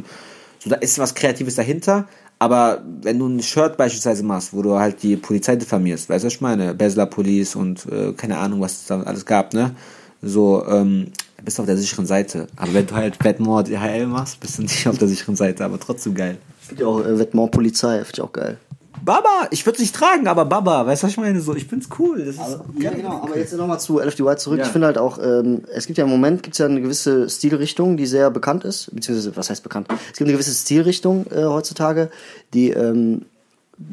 so, 0.57 0.72
da 0.72 0.78
ist 0.78 0.97
was 0.97 1.13
Kreatives 1.13 1.53
dahinter, 1.53 2.07
aber 2.39 2.84
wenn 3.03 3.20
du 3.20 3.28
ein 3.28 3.43
Shirt 3.43 3.78
beispielsweise 3.78 4.24
machst, 4.24 4.51
wo 4.51 4.63
du 4.63 4.74
halt 4.80 5.03
die 5.03 5.18
Polizei 5.18 5.57
diffamierst, 5.57 6.09
weißt 6.09 6.24
du, 6.24 6.30
ich 6.30 6.41
meine, 6.41 6.74
Besler 6.74 7.05
Police 7.05 7.55
und 7.55 7.86
äh, 7.91 8.13
keine 8.13 8.39
Ahnung, 8.39 8.59
was 8.59 8.74
es 8.74 8.86
da 8.88 9.03
alles 9.03 9.28
gab, 9.28 9.53
ne, 9.53 9.76
so, 10.24 10.66
ähm, 10.66 11.11
bist 11.43 11.59
du 11.59 11.61
auf 11.61 11.68
der 11.68 11.78
sicheren 11.78 12.07
Seite. 12.07 12.47
Aber 12.55 12.74
wenn 12.74 12.88
du 12.88 12.95
halt 12.95 13.20
Batmore 13.20 13.63
DHL 13.63 14.07
machst, 14.07 14.39
bist 14.39 14.57
du 14.57 14.63
nicht 14.63 14.88
auf 14.88 14.97
der 14.97 15.07
sicheren 15.07 15.36
Seite, 15.36 15.63
aber 15.63 15.80
trotzdem 15.80 16.16
geil. 16.16 16.39
Finde 16.68 16.84
ich 16.84 16.88
auch 16.88 16.99
äh, 16.99 17.20
Vêtement 17.20 17.49
Polizei, 17.49 17.97
finde 18.03 18.13
ich 18.13 18.22
auch 18.22 18.34
geil. 18.34 18.57
Baba, 19.03 19.47
ich 19.51 19.66
würde 19.66 19.76
es 19.76 19.82
nicht 19.82 19.95
tragen, 19.95 20.28
aber 20.28 20.45
Baba, 20.45 20.88
weißt 20.88 21.03
du, 21.03 21.05
was 21.05 21.11
ich 21.11 21.18
meine? 21.18 21.39
So, 21.39 21.53
ich 21.55 21.66
find's 21.66 21.89
cool. 21.99 22.26
Das 22.26 22.36
ist 22.36 22.39
Aber, 22.39 22.66
ja, 22.80 22.91
genau, 22.91 23.22
aber 23.22 23.38
jetzt 23.38 23.53
nochmal 23.53 23.80
zu 23.80 23.99
LFDY 23.99 24.38
zurück. 24.38 24.59
Ich 24.63 24.68
finde 24.68 24.88
halt 24.88 24.97
auch, 24.97 25.20
ähm, 25.22 25.63
es 25.72 25.86
gibt 25.86 25.97
ja 25.97 26.05
im 26.05 26.09
Moment 26.09 26.41
gibt's 26.43 26.57
ja 26.57 26.66
eine 26.66 26.82
gewisse 26.82 27.30
Stilrichtung, 27.30 27.97
die 27.97 28.05
sehr 28.05 28.32
bekannt 28.32 28.63
ist, 28.63 28.93
beziehungsweise, 28.95 29.36
was 29.36 29.49
heißt 29.49 29.63
bekannt? 29.63 29.88
Es 30.11 30.18
gibt 30.18 30.28
eine 30.28 30.34
gewisse 30.34 30.53
Stilrichtung 30.53 31.28
äh, 31.28 31.43
heutzutage, 31.43 32.09
die 32.53 32.72
ähm, 32.72 33.26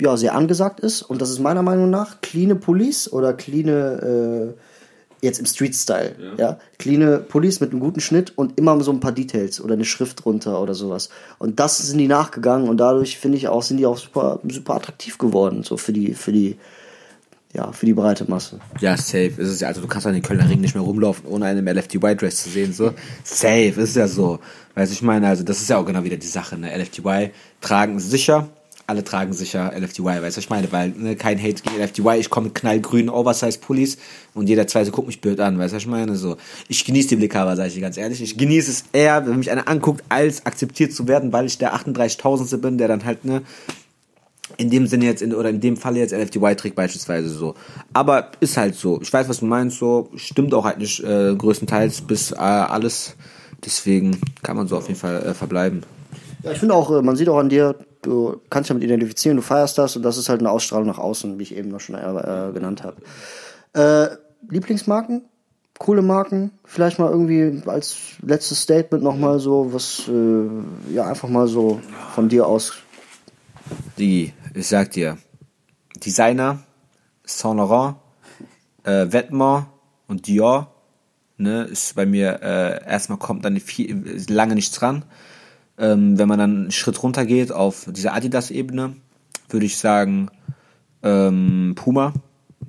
ja 0.01 0.17
sehr 0.17 0.35
angesagt 0.35 0.81
ist 0.81 1.03
und 1.03 1.21
das 1.21 1.31
ist 1.31 1.41
meiner 1.41 1.63
Meinung 1.63 1.91
nach 1.91 2.21
cleane 2.21 2.55
Police 2.55 3.13
oder 3.13 3.35
cleane, 3.35 4.55
äh, 4.55 4.61
jetzt 5.23 5.39
im 5.39 5.47
Street-Style, 5.47 6.35
ja. 6.37 6.59
Cleane 6.79 7.19
Police 7.19 7.61
mit 7.61 7.71
einem 7.71 7.81
guten 7.81 8.01
Schnitt 8.01 8.37
und 8.37 8.59
immer 8.59 8.79
so 8.83 8.91
ein 8.91 9.01
paar 9.01 9.13
Details 9.13 9.61
oder 9.61 9.75
eine 9.75 9.85
Schrift 9.85 10.25
drunter 10.25 10.61
oder 10.61 10.75
sowas. 10.75 11.11
Und 11.39 11.61
das 11.61 11.79
sind 11.79 11.99
die 11.99 12.09
nachgegangen 12.09 12.69
und 12.69 12.79
dadurch 12.79 13.19
finde 13.19 13.39
ich 13.39 13.47
auch, 13.47 13.63
sind 13.63 13.77
die 13.77 13.87
auch 13.87 13.99
super, 13.99 14.41
super 14.49 14.75
attraktiv 14.75 15.19
geworden, 15.19 15.63
so 15.63 15.77
für 15.77 15.93
die, 15.93 16.15
für 16.15 16.33
die, 16.33 16.57
ja, 17.55 17.71
für 17.71 17.87
die 17.87 17.95
breite 17.95 18.29
Masse. 18.29 18.59
Ja, 18.81 18.97
safe. 18.97 19.35
Ist 19.37 19.49
es 19.49 19.61
ja, 19.61 19.69
also 19.69 19.81
du 19.81 19.87
kannst 19.87 20.07
an 20.09 20.15
den 20.15 20.23
Kölner 20.23 20.49
Ring 20.49 20.61
nicht 20.61 20.75
mehr 20.75 20.83
rumlaufen, 20.83 21.27
ohne 21.27 21.47
einen 21.47 21.67
im 21.67 21.77
LFTY-Dress 21.77 22.43
zu 22.43 22.51
sehen. 22.51 22.73
So. 22.73 22.93
Safe, 23.23 23.75
ist 23.77 23.95
ja 23.95 24.09
so. 24.09 24.41
Weißt 24.75 24.91
du, 24.91 24.95
ich 24.95 25.03
meine, 25.03 25.29
also 25.29 25.45
das 25.45 25.61
ist 25.61 25.71
ja 25.71 25.77
auch 25.77 25.87
genau 25.87 26.03
wieder 26.03 26.17
die 26.17 26.27
Sache. 26.27 26.59
Ne? 26.59 26.75
LFTY 26.77 27.31
tragen 27.61 28.01
sicher, 28.01 28.49
alle 28.93 29.05
tragen 29.05 29.33
sicher 29.33 29.73
LFTY, 29.75 30.05
weißt 30.05 30.37
du, 30.37 30.41
ich 30.41 30.51
meine, 30.51 30.71
weil 30.71 30.91
ne, 30.91 31.17
kein 31.17 31.43
Hate 31.43 31.63
gegen 31.63 31.83
LFTY, 31.83 32.19
ich 32.19 32.29
komme 32.29 32.49
mit 32.49 32.55
knallgrünen 32.55 33.09
Oversize-Pullis 33.09 33.97
und 34.35 34.51
jeder 34.51 34.67
zweite 34.67 34.91
guckt 34.91 35.07
mich 35.07 35.23
blöd 35.23 35.41
an, 35.41 35.59
weißt 35.59 35.73
du, 35.73 35.79
ich 35.79 35.87
meine, 35.87 36.15
so. 36.17 36.37
Ich 36.69 36.85
genieße 36.85 37.09
die 37.09 37.17
Blickhaber, 37.17 37.57
sag 37.57 37.69
ich 37.69 37.75
dir 37.75 37.81
ganz 37.81 37.97
ehrlich. 37.97 38.21
Ich 38.21 38.37
genieße 38.37 38.71
es 38.71 38.85
eher, 38.93 39.27
wenn 39.27 39.39
mich 39.39 39.51
einer 39.51 39.67
anguckt, 39.67 40.05
als 40.11 40.45
akzeptiert 40.45 40.93
zu 40.93 41.09
werden, 41.09 41.33
weil 41.33 41.47
ich 41.47 41.57
der 41.57 41.75
38.000. 41.75 42.59
bin, 42.59 42.77
der 42.77 42.89
dann 42.89 43.07
halt, 43.07 43.25
ne, 43.25 43.41
in 44.59 44.69
dem 44.69 44.87
Sinne 44.87 45.07
jetzt, 45.07 45.23
in, 45.23 45.35
oder 45.35 45.49
in 45.49 45.61
dem 45.63 45.79
Fall 45.79 45.97
jetzt 45.97 46.13
LFTY 46.13 46.55
trägt 46.57 46.77
beispielsweise 46.77 47.31
so. 47.31 47.55
Aber 47.95 48.33
ist 48.41 48.59
halt 48.59 48.75
so. 48.75 49.01
Ich 49.01 49.11
weiß, 49.11 49.27
was 49.31 49.41
du 49.41 49.47
meinst, 49.47 49.79
so. 49.79 50.11
Stimmt 50.17 50.53
auch 50.53 50.67
halt 50.67 50.79
nicht 50.79 51.03
äh, 51.03 51.35
größtenteils 51.35 52.03
bis 52.03 52.33
äh, 52.33 52.37
alles. 52.37 53.17
Deswegen 53.65 54.21
kann 54.43 54.57
man 54.57 54.69
so 54.69 54.77
auf 54.77 54.89
jeden 54.89 55.01
Fall 55.01 55.23
äh, 55.23 55.33
verbleiben. 55.33 55.83
Ja, 56.43 56.53
ich 56.53 56.59
finde 56.59 56.75
auch, 56.75 56.91
äh, 56.91 57.01
man 57.01 57.17
sieht 57.17 57.31
auch 57.31 57.39
an 57.39 57.49
dir, 57.49 57.77
du 58.03 58.41
kannst 58.51 58.69
dich 58.69 58.75
damit 58.75 58.85
identifizieren, 58.85 59.37
du 59.37 59.43
feierst 59.43 59.79
das 59.79 59.97
und 59.97 60.03
das 60.03 60.19
ist 60.19 60.29
halt 60.29 60.41
eine 60.41 60.51
Ausstrahlung 60.51 60.87
nach 60.87 60.99
außen, 60.99 61.39
wie 61.39 61.43
ich 61.43 61.57
eben 61.57 61.71
noch 61.71 61.81
schon 61.81 61.95
äh, 61.95 62.53
genannt 62.53 62.83
habe. 62.85 63.03
Äh, 63.73 64.17
Lieblingsmarken? 64.49 65.23
Coole 65.79 66.03
Marken? 66.03 66.53
Vielleicht 66.65 66.99
mal 66.99 67.11
irgendwie 67.11 67.63
als 67.67 67.97
letztes 68.23 68.63
Statement 68.63 69.03
nochmal 69.03 69.41
so, 69.41 69.73
was, 69.73 70.09
äh, 70.09 70.95
ja, 70.95 71.07
einfach 71.07 71.29
mal 71.29 71.49
so 71.49 71.81
von 72.15 72.29
dir 72.29 72.47
aus. 72.47 72.75
Die, 73.99 74.33
ich 74.55 74.69
sag 74.69 74.91
dir, 74.91 75.19
Designer, 76.05 76.63
Saint 77.25 77.57
Laurent, 77.57 77.97
äh, 78.85 79.07
Vetements 79.11 79.67
und 80.07 80.27
Dior, 80.27 80.73
ne, 81.37 81.65
ist 81.65 81.95
bei 81.95 82.07
mir, 82.07 82.41
äh, 82.43 82.89
erstmal 82.89 83.19
kommt 83.19 83.45
dann 83.45 83.59
viel, 83.59 84.25
lange 84.29 84.55
nichts 84.55 84.77
dran. 84.77 85.05
Ähm, 85.83 86.17
wenn 86.17 86.29
man 86.29 86.39
dann 86.39 86.57
einen 86.57 86.71
Schritt 86.71 87.03
runter 87.03 87.27
geht 87.27 87.51
auf 87.51 87.89
diese 87.91 88.13
Adidas-Ebene, 88.13 88.95
würde 89.49 89.67
ich 89.67 89.77
sagen, 89.79 90.31
ähm, 91.03 91.73
Puma. 91.75 92.13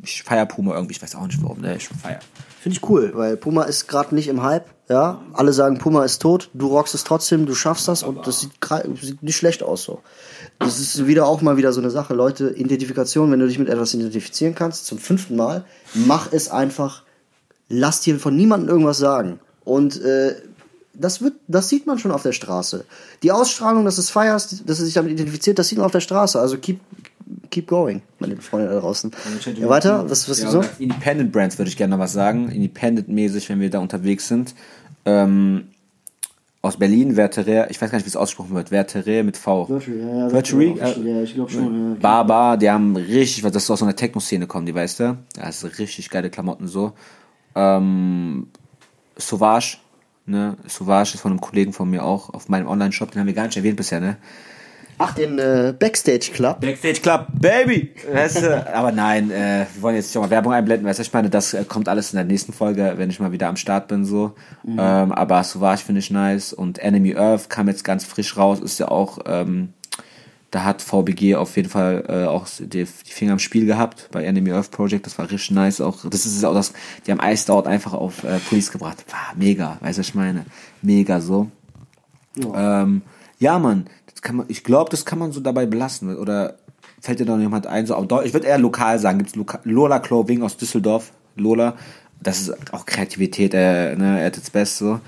Ich 0.02 0.24
feier 0.24 0.48
Puma 0.48 0.74
irgendwie, 0.74 0.96
ich 0.96 1.02
weiß 1.02 1.16
auch 1.16 1.28
nicht 1.28 1.42
warum, 1.44 1.62
ne, 1.62 1.76
ich 1.76 1.88
feier. 1.88 2.20
Finde 2.60 2.78
ich 2.78 2.90
cool, 2.90 3.12
weil 3.14 3.38
Puma 3.38 3.64
ist 3.64 3.88
gerade 3.88 4.16
nicht 4.16 4.28
im 4.28 4.42
Hype, 4.42 4.66
ja. 4.90 5.22
Alle 5.34 5.54
sagen, 5.54 5.78
Puma 5.78 6.04
ist 6.04 6.22
tot, 6.22 6.50
du 6.54 6.68
rockst 6.68 6.96
es 6.96 7.04
trotzdem, 7.04 7.46
du 7.46 7.54
schaffst 7.54 7.88
das 7.88 8.02
und 8.02 8.26
das 8.26 8.42
sieht, 8.42 8.54
sieht 9.00 9.22
nicht 9.22 9.38
schlecht 9.38 9.62
aus 9.62 9.84
so. 9.84 10.02
Das 10.60 10.80
ist 10.80 11.06
wieder 11.06 11.28
auch 11.28 11.42
mal 11.42 11.58
wieder 11.58 11.72
so 11.72 11.82
eine 11.82 11.92
Sache, 11.92 12.16
Leute, 12.16 12.50
Identifikation, 12.50 13.32
wenn 13.32 13.40
du 13.40 13.48
dich 13.48 13.60
mit 13.60 13.70
etwas 13.70 13.94
identifizieren 13.94 14.56
kannst, 14.56 14.88
zum 14.88 14.98
fünften 14.98 15.36
Mal, 15.36 15.66
mach 15.94 16.32
es 16.32 16.50
einfach, 16.50 17.04
lass 17.70 18.02
dir 18.02 18.20
von 18.20 18.36
niemandem 18.36 18.70
irgendwas 18.70 18.98
sagen. 18.98 19.40
Und 19.64 20.02
äh, 20.02 20.36
das 20.94 21.22
wird, 21.22 21.34
das 21.48 21.70
sieht 21.70 21.88
man 21.88 21.98
schon 21.98 22.12
auf 22.12 22.24
der 22.24 22.34
Straße. 22.34 22.86
Die 23.24 23.32
Ausstrahlung, 23.32 23.86
dass 23.86 23.98
es 23.98 24.10
feierst, 24.10 24.70
dass 24.70 24.80
es 24.80 24.86
sich 24.86 24.94
damit 24.94 25.12
identifiziert, 25.12 25.58
das 25.60 25.68
sieht 25.68 25.78
man 25.78 25.86
auf 25.86 25.92
der 25.92 26.02
Straße. 26.02 26.40
Also 26.40 26.58
keep, 26.58 26.80
keep 27.50 27.68
going, 27.68 28.02
meine 28.20 28.38
Freunde 28.38 28.70
da 28.70 28.80
draußen. 28.80 29.12
Ja, 29.58 29.70
weiter, 29.70 30.10
was, 30.10 30.30
was 30.30 30.42
ja, 30.42 30.50
so? 30.50 30.64
Independent 30.80 31.32
Brands 31.32 31.58
würde 31.58 31.70
ich 31.70 31.78
gerne 31.78 31.96
noch 31.96 32.04
was 32.04 32.14
sagen. 32.14 32.50
Independent-mäßig, 32.50 33.50
wenn 33.50 33.60
wir 33.60 33.70
da 33.70 33.80
unterwegs 33.80 34.28
sind. 34.28 34.54
Ähm, 35.06 35.66
aus 36.62 36.78
Berlin, 36.78 37.16
Vertere, 37.16 37.68
ich 37.70 37.82
weiß 37.82 37.92
gar 37.92 37.98
nicht, 37.98 38.06
wie 38.06 38.10
es 38.10 38.16
ausgesprochen 38.16 38.56
wird. 38.56 38.70
Vertere 38.70 39.24
mit 39.24 39.36
V. 39.36 39.68
Ja, 39.70 40.32
Virtually? 40.32 40.76
Ja, 40.78 41.22
ich 41.22 41.34
glaube 41.34 41.52
schon. 41.52 41.96
Ja. 41.96 41.98
Baba, 42.00 42.56
die 42.56 42.70
haben 42.70 42.96
richtig, 42.96 43.44
was 43.44 43.52
das 43.52 43.64
ist 43.64 43.70
aus 43.70 43.80
so 43.80 43.86
einer 43.86 43.98
Techno-Szene 43.98 44.48
kommen, 44.48 44.66
die 44.66 44.74
weißt 44.74 45.02
du? 45.02 45.18
Das 45.36 45.64
ist 45.64 45.78
richtig 45.80 46.10
geile 46.10 46.30
Klamotten 46.30 46.68
so. 46.68 46.94
Ähm, 47.56 48.48
Sauvage, 49.18 49.78
ne? 50.26 50.58
Sauvage 50.68 51.14
ist 51.14 51.22
von 51.22 51.32
einem 51.32 51.42
Kollegen 51.42 51.74
von 51.74 51.90
mir 51.90 52.04
auch 52.04 52.30
auf 52.34 52.50
meinem 52.50 52.68
Online-Shop, 52.68 53.12
den 53.12 53.20
haben 53.20 53.28
wir 53.28 53.34
gar 53.34 53.46
nicht 53.46 53.58
erwähnt 53.58 53.78
bisher, 53.78 54.00
ne? 54.00 54.18
Ach, 55.00 55.16
den 55.16 55.40
äh, 55.40 55.74
Backstage 55.78 56.32
Club. 56.34 56.62
Backstage 56.62 57.02
Club, 57.02 57.28
Baby! 57.40 57.94
Weißt 58.12 58.42
du? 58.42 58.68
Aber 58.76 58.92
nein, 58.92 59.32
äh, 59.32 59.66
wir 59.74 59.82
wollen 59.82 59.96
jetzt 59.96 60.08
nicht 60.08 60.18
auch 60.18 60.22
mal 60.22 60.30
Werbung 60.30 60.54
einblenden, 60.54 60.88
weißt 60.88 61.00
du, 61.00 61.04
ich 61.04 61.14
meine, 61.14 61.30
das 61.30 61.54
äh, 61.54 61.66
kommt 61.68 61.90
alles 61.90 62.14
in 62.14 62.18
der 62.18 62.26
nächsten 62.26 62.54
Folge, 62.54 62.94
wenn 62.98 63.10
ich 63.10 63.20
mal 63.20 63.32
wieder 63.32 63.48
am 63.48 63.58
Start 63.58 63.88
bin, 63.88 64.06
so. 64.06 64.34
Ähm, 64.66 64.78
aber 65.12 65.44
Sauvage 65.44 65.82
finde 65.82 66.00
ich 66.00 66.12
nice 66.12 66.54
und 66.54 66.80
Enemy 66.80 67.16
Earth 67.16 67.50
kam 67.50 67.68
jetzt 67.68 67.84
ganz 67.84 68.06
frisch 68.06 68.38
raus, 68.38 68.60
ist 68.60 68.80
ja 68.80 68.90
auch, 68.90 69.20
ähm, 69.26 69.74
da 70.54 70.64
hat 70.64 70.82
VBG 70.82 71.36
auf 71.36 71.56
jeden 71.56 71.70
Fall 71.70 72.06
äh, 72.08 72.26
auch 72.26 72.48
die, 72.60 72.86
die 72.86 72.86
Finger 72.86 73.34
im 73.34 73.40
Spiel 73.40 73.66
gehabt 73.66 74.10
bei 74.12 74.24
Enemy 74.24 74.52
Earth 74.52 74.72
Project, 74.72 75.06
das 75.06 75.18
war 75.18 75.30
richtig 75.30 75.52
nice, 75.52 75.82
auch, 75.82 76.06
das 76.08 76.26
ist 76.26 76.46
auch 76.46 76.54
das, 76.54 76.74
die 77.06 77.12
haben 77.12 77.20
Ice 77.24 77.52
Out 77.52 77.68
einfach 77.68 77.94
auf 77.94 78.24
äh, 78.24 78.40
Police 78.40 78.72
gebracht, 78.72 79.04
war 79.10 79.34
mega, 79.36 79.78
weißt 79.82 79.98
du, 79.98 80.02
was 80.02 80.08
ich 80.10 80.16
meine, 80.16 80.46
mega 80.82 81.20
so. 81.22 81.50
Ähm, 82.56 83.02
ja, 83.40 83.60
Mann, 83.60 83.88
das 84.12 84.22
kann 84.22 84.38
man, 84.38 84.46
ich 84.50 84.64
glaube, 84.64 84.90
das 84.90 85.06
kann 85.06 85.20
man 85.20 85.32
so 85.32 85.40
dabei 85.40 85.66
belassen. 85.66 86.16
Oder 86.18 86.56
fällt 87.02 87.20
dir 87.20 87.26
noch 87.26 87.40
jemand 87.40 87.68
ein? 87.68 87.86
So, 87.86 87.96
ich 88.24 88.34
würde 88.34 88.48
eher 88.48 88.58
lokal 88.58 89.00
sagen, 89.00 89.20
gibt's 89.20 89.36
Loka 89.36 89.60
Lola 89.64 90.00
Clothing 90.00 90.44
aus 90.44 90.58
Düsseldorf. 90.58 91.12
Lola, 91.36 91.76
das 92.22 92.42
ist 92.42 92.74
auch 92.74 92.86
Kreativität, 92.86 93.54
äh, 93.54 93.96
ne, 93.96 94.24
at 94.26 94.38
its 94.38 94.50
best 94.50 94.78
so. 94.78 95.00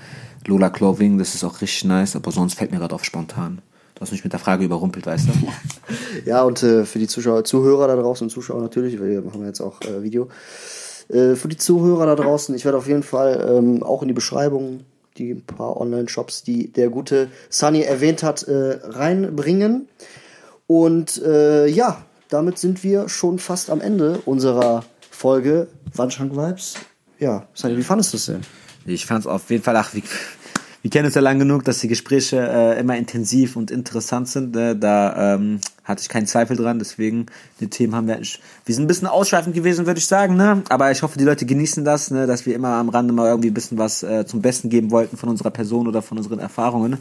Lola 0.46 0.70
Clothing, 0.70 1.18
das 1.18 1.34
ist 1.34 1.44
auch 1.44 1.60
richtig 1.60 1.84
nice, 1.84 2.14
aber 2.14 2.30
sonst 2.30 2.54
fällt 2.54 2.70
mir 2.70 2.78
gerade 2.78 2.94
auf 2.94 3.04
spontan. 3.04 3.62
Du 3.96 4.02
hast 4.02 4.12
mich 4.12 4.22
mit 4.22 4.32
der 4.32 4.40
Frage 4.40 4.64
überrumpelt, 4.64 5.06
weißt 5.06 5.28
du? 5.28 5.32
Ja, 6.24 6.42
und 6.42 6.62
äh, 6.62 6.86
für 6.86 6.98
die 6.98 7.08
Zuschauer, 7.08 7.44
Zuhörer 7.44 7.88
da 7.88 7.96
draußen 7.96 8.24
und 8.24 8.30
Zuschauer 8.30 8.62
natürlich, 8.62 8.98
weil 8.98 9.10
wir 9.10 9.22
machen 9.22 9.44
jetzt 9.44 9.60
auch 9.60 9.80
äh, 9.82 10.02
Video. 10.02 10.28
Äh, 11.08 11.34
für 11.34 11.48
die 11.48 11.58
Zuhörer 11.58 12.06
da 12.06 12.14
draußen, 12.16 12.54
ich 12.54 12.64
werde 12.64 12.78
auf 12.78 12.88
jeden 12.88 13.02
Fall 13.02 13.46
ähm, 13.48 13.82
auch 13.82 14.02
in 14.02 14.08
die 14.08 14.14
Beschreibung 14.14 14.80
die 15.18 15.32
ein 15.32 15.42
paar 15.42 15.80
Online-Shops, 15.80 16.42
die 16.42 16.72
der 16.72 16.90
gute 16.90 17.28
Sunny 17.48 17.82
erwähnt 17.82 18.22
hat, 18.22 18.42
äh, 18.44 18.78
reinbringen. 18.82 19.88
Und 20.66 21.22
äh, 21.22 21.66
ja, 21.66 22.04
damit 22.28 22.58
sind 22.58 22.82
wir 22.82 23.08
schon 23.08 23.38
fast 23.38 23.70
am 23.70 23.80
Ende 23.80 24.20
unserer 24.24 24.84
Folge 25.10 25.68
Wandschrank 25.94 26.36
Vibes. 26.36 26.74
Ja, 27.18 27.46
Sunny, 27.54 27.76
wie 27.76 27.82
fandest 27.82 28.12
du 28.12 28.16
es 28.16 28.26
denn? 28.26 28.40
Ich 28.84 29.06
fand 29.06 29.20
es 29.20 29.26
auf 29.26 29.48
jeden 29.50 29.62
Fall, 29.62 29.76
ach, 29.76 29.94
wir, 29.94 30.02
wir 30.82 30.90
kennen 30.90 31.06
uns 31.06 31.14
ja 31.14 31.20
lang 31.20 31.38
genug, 31.38 31.64
dass 31.64 31.80
die 31.80 31.88
Gespräche 31.88 32.38
äh, 32.38 32.78
immer 32.78 32.96
intensiv 32.96 33.56
und 33.56 33.70
interessant 33.70 34.28
sind. 34.28 34.54
Ne? 34.54 34.76
Da 34.76 35.34
ähm, 35.34 35.60
hatte 35.84 36.02
ich 36.02 36.08
keinen 36.08 36.26
Zweifel 36.26 36.56
dran, 36.56 36.78
deswegen 36.78 37.26
die 37.60 37.68
Themen 37.68 37.94
haben 37.94 38.06
wir, 38.06 38.18
wir 38.18 38.74
sind 38.74 38.84
ein 38.84 38.86
bisschen 38.86 39.08
ausschweifend 39.08 39.54
gewesen, 39.54 39.86
würde 39.86 39.98
ich 39.98 40.06
sagen, 40.06 40.36
ne? 40.36 40.62
aber 40.68 40.90
ich 40.90 41.02
hoffe, 41.02 41.18
die 41.18 41.24
Leute 41.24 41.46
genießen 41.46 41.84
das, 41.84 42.10
ne? 42.10 42.26
dass 42.26 42.46
wir 42.46 42.54
immer 42.54 42.74
am 42.74 42.88
Rande 42.88 43.12
mal 43.12 43.28
irgendwie 43.28 43.50
ein 43.50 43.54
bisschen 43.54 43.78
was 43.78 44.02
äh, 44.02 44.26
zum 44.26 44.42
Besten 44.42 44.70
geben 44.70 44.90
wollten 44.90 45.16
von 45.16 45.28
unserer 45.28 45.50
Person 45.50 45.88
oder 45.88 46.02
von 46.02 46.18
unseren 46.18 46.38
Erfahrungen. 46.38 46.98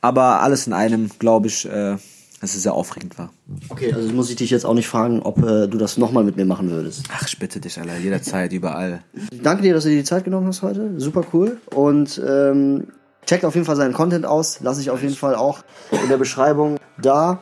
Aber 0.00 0.40
alles 0.40 0.66
in 0.66 0.72
einem, 0.72 1.10
glaube 1.18 1.46
ich, 1.46 1.64
äh, 1.64 1.96
dass 2.42 2.56
es 2.56 2.64
sehr 2.64 2.74
aufregend 2.74 3.16
war. 3.18 3.30
Okay, 3.68 3.92
also 3.92 4.12
muss 4.12 4.28
ich 4.28 4.34
dich 4.34 4.50
jetzt 4.50 4.66
auch 4.66 4.74
nicht 4.74 4.88
fragen, 4.88 5.22
ob 5.22 5.38
äh, 5.38 5.68
du 5.68 5.78
das 5.78 5.96
nochmal 5.96 6.24
mit 6.24 6.36
mir 6.36 6.44
machen 6.44 6.70
würdest. 6.70 7.04
Ach, 7.14 7.26
ich 7.26 7.38
bitte 7.38 7.60
dich, 7.60 7.78
Alter, 7.78 7.96
jederzeit, 7.98 8.52
überall. 8.52 9.04
Danke 9.42 9.62
dir, 9.62 9.74
dass 9.74 9.84
du 9.84 9.90
dir 9.90 9.98
die 9.98 10.04
Zeit 10.04 10.24
genommen 10.24 10.48
hast 10.48 10.62
heute. 10.62 10.90
Super 10.98 11.24
cool. 11.32 11.58
Und 11.72 12.20
ähm, 12.26 12.88
Checkt 13.26 13.44
auf 13.44 13.54
jeden 13.54 13.66
Fall 13.66 13.76
seinen 13.76 13.92
Content 13.92 14.26
aus. 14.26 14.60
Lasse 14.60 14.80
ich 14.80 14.90
auf 14.90 15.02
jeden 15.02 15.14
Fall 15.14 15.34
auch 15.34 15.60
in 15.90 16.08
der 16.08 16.16
Beschreibung 16.16 16.78
da. 16.98 17.38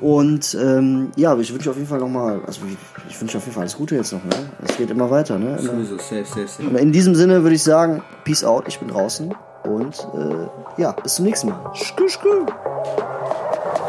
Und 0.00 0.56
ähm, 0.60 1.10
ja, 1.16 1.36
ich 1.36 1.52
wünsche 1.52 1.70
auf 1.70 1.76
jeden 1.76 1.88
Fall 1.88 1.98
nochmal, 1.98 2.40
also 2.46 2.60
ich, 2.66 2.76
ich 3.10 3.20
wünsche 3.20 3.38
auf 3.38 3.44
jeden 3.44 3.54
Fall 3.54 3.62
alles 3.62 3.76
Gute 3.76 3.96
jetzt 3.96 4.12
noch, 4.12 4.24
ne? 4.24 4.50
Es 4.64 4.76
geht 4.76 4.90
immer 4.90 5.10
weiter, 5.10 5.38
ne? 5.38 5.56
Immer. 5.58 5.58
Sowieso, 5.58 5.98
safe, 5.98 6.24
safe, 6.24 6.48
safe. 6.48 6.68
Und 6.68 6.76
in 6.76 6.92
diesem 6.92 7.14
Sinne 7.14 7.42
würde 7.42 7.56
ich 7.56 7.62
sagen, 7.62 8.02
Peace 8.24 8.44
out, 8.44 8.64
ich 8.68 8.78
bin 8.78 8.88
draußen 8.88 9.34
und 9.64 10.08
äh, 10.14 10.80
ja, 10.80 10.92
bis 10.92 11.16
zum 11.16 11.24
nächsten 11.24 11.48
Mal. 11.48 11.72
Skü, 11.74 12.08
skü. 12.08 12.46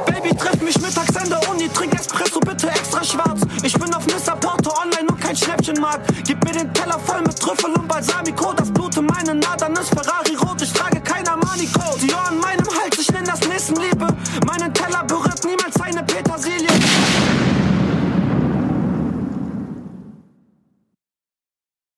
Baby, 0.06 0.36
treff 0.36 0.62
mich 0.62 0.80
mittags 0.82 1.16
an 1.16 1.30
der 1.30 1.50
Uni, 1.50 1.70
trink 1.70 1.94
Espresso 1.94 2.39
Seite 2.60 2.76
extra 2.78 3.04
schwarz. 3.04 3.42
Ich 3.64 3.74
bin 3.74 3.94
auf 3.94 4.06
Mr. 4.06 4.36
Porto 4.36 4.72
online 4.82 5.08
und 5.10 5.20
kein 5.22 5.36
Schnäppchenmarkt. 5.36 6.12
Gib 6.26 6.44
mir 6.44 6.52
den 6.52 6.74
Teller 6.74 7.00
voll 7.00 7.22
mit 7.22 7.40
Trüffel 7.40 7.72
und 7.72 7.88
Balsamico. 7.88 8.54
Das 8.54 8.70
Blut 8.72 8.98
in 8.98 9.06
meinen 9.06 9.40
Nadern 9.40 9.74
ist 9.74 9.90
Ferrari 9.90 10.36
rot. 10.36 10.62
Ich 10.62 10.74
trage 10.74 11.00
keiner 11.00 11.38
Manico. 11.38 11.98
Dior 12.02 12.28
an 12.28 12.40
meinem 12.40 12.68
Hals, 12.68 12.98
ich 13.00 13.12
nenn 13.12 13.24
das 13.24 13.40
Nächstenliebe. 13.48 14.08
Meinen 14.46 14.74
Teller 14.74 15.04
berührt 15.06 15.44
niemals 15.46 15.80
eine 15.80 16.04
Petersilie. 16.04 16.68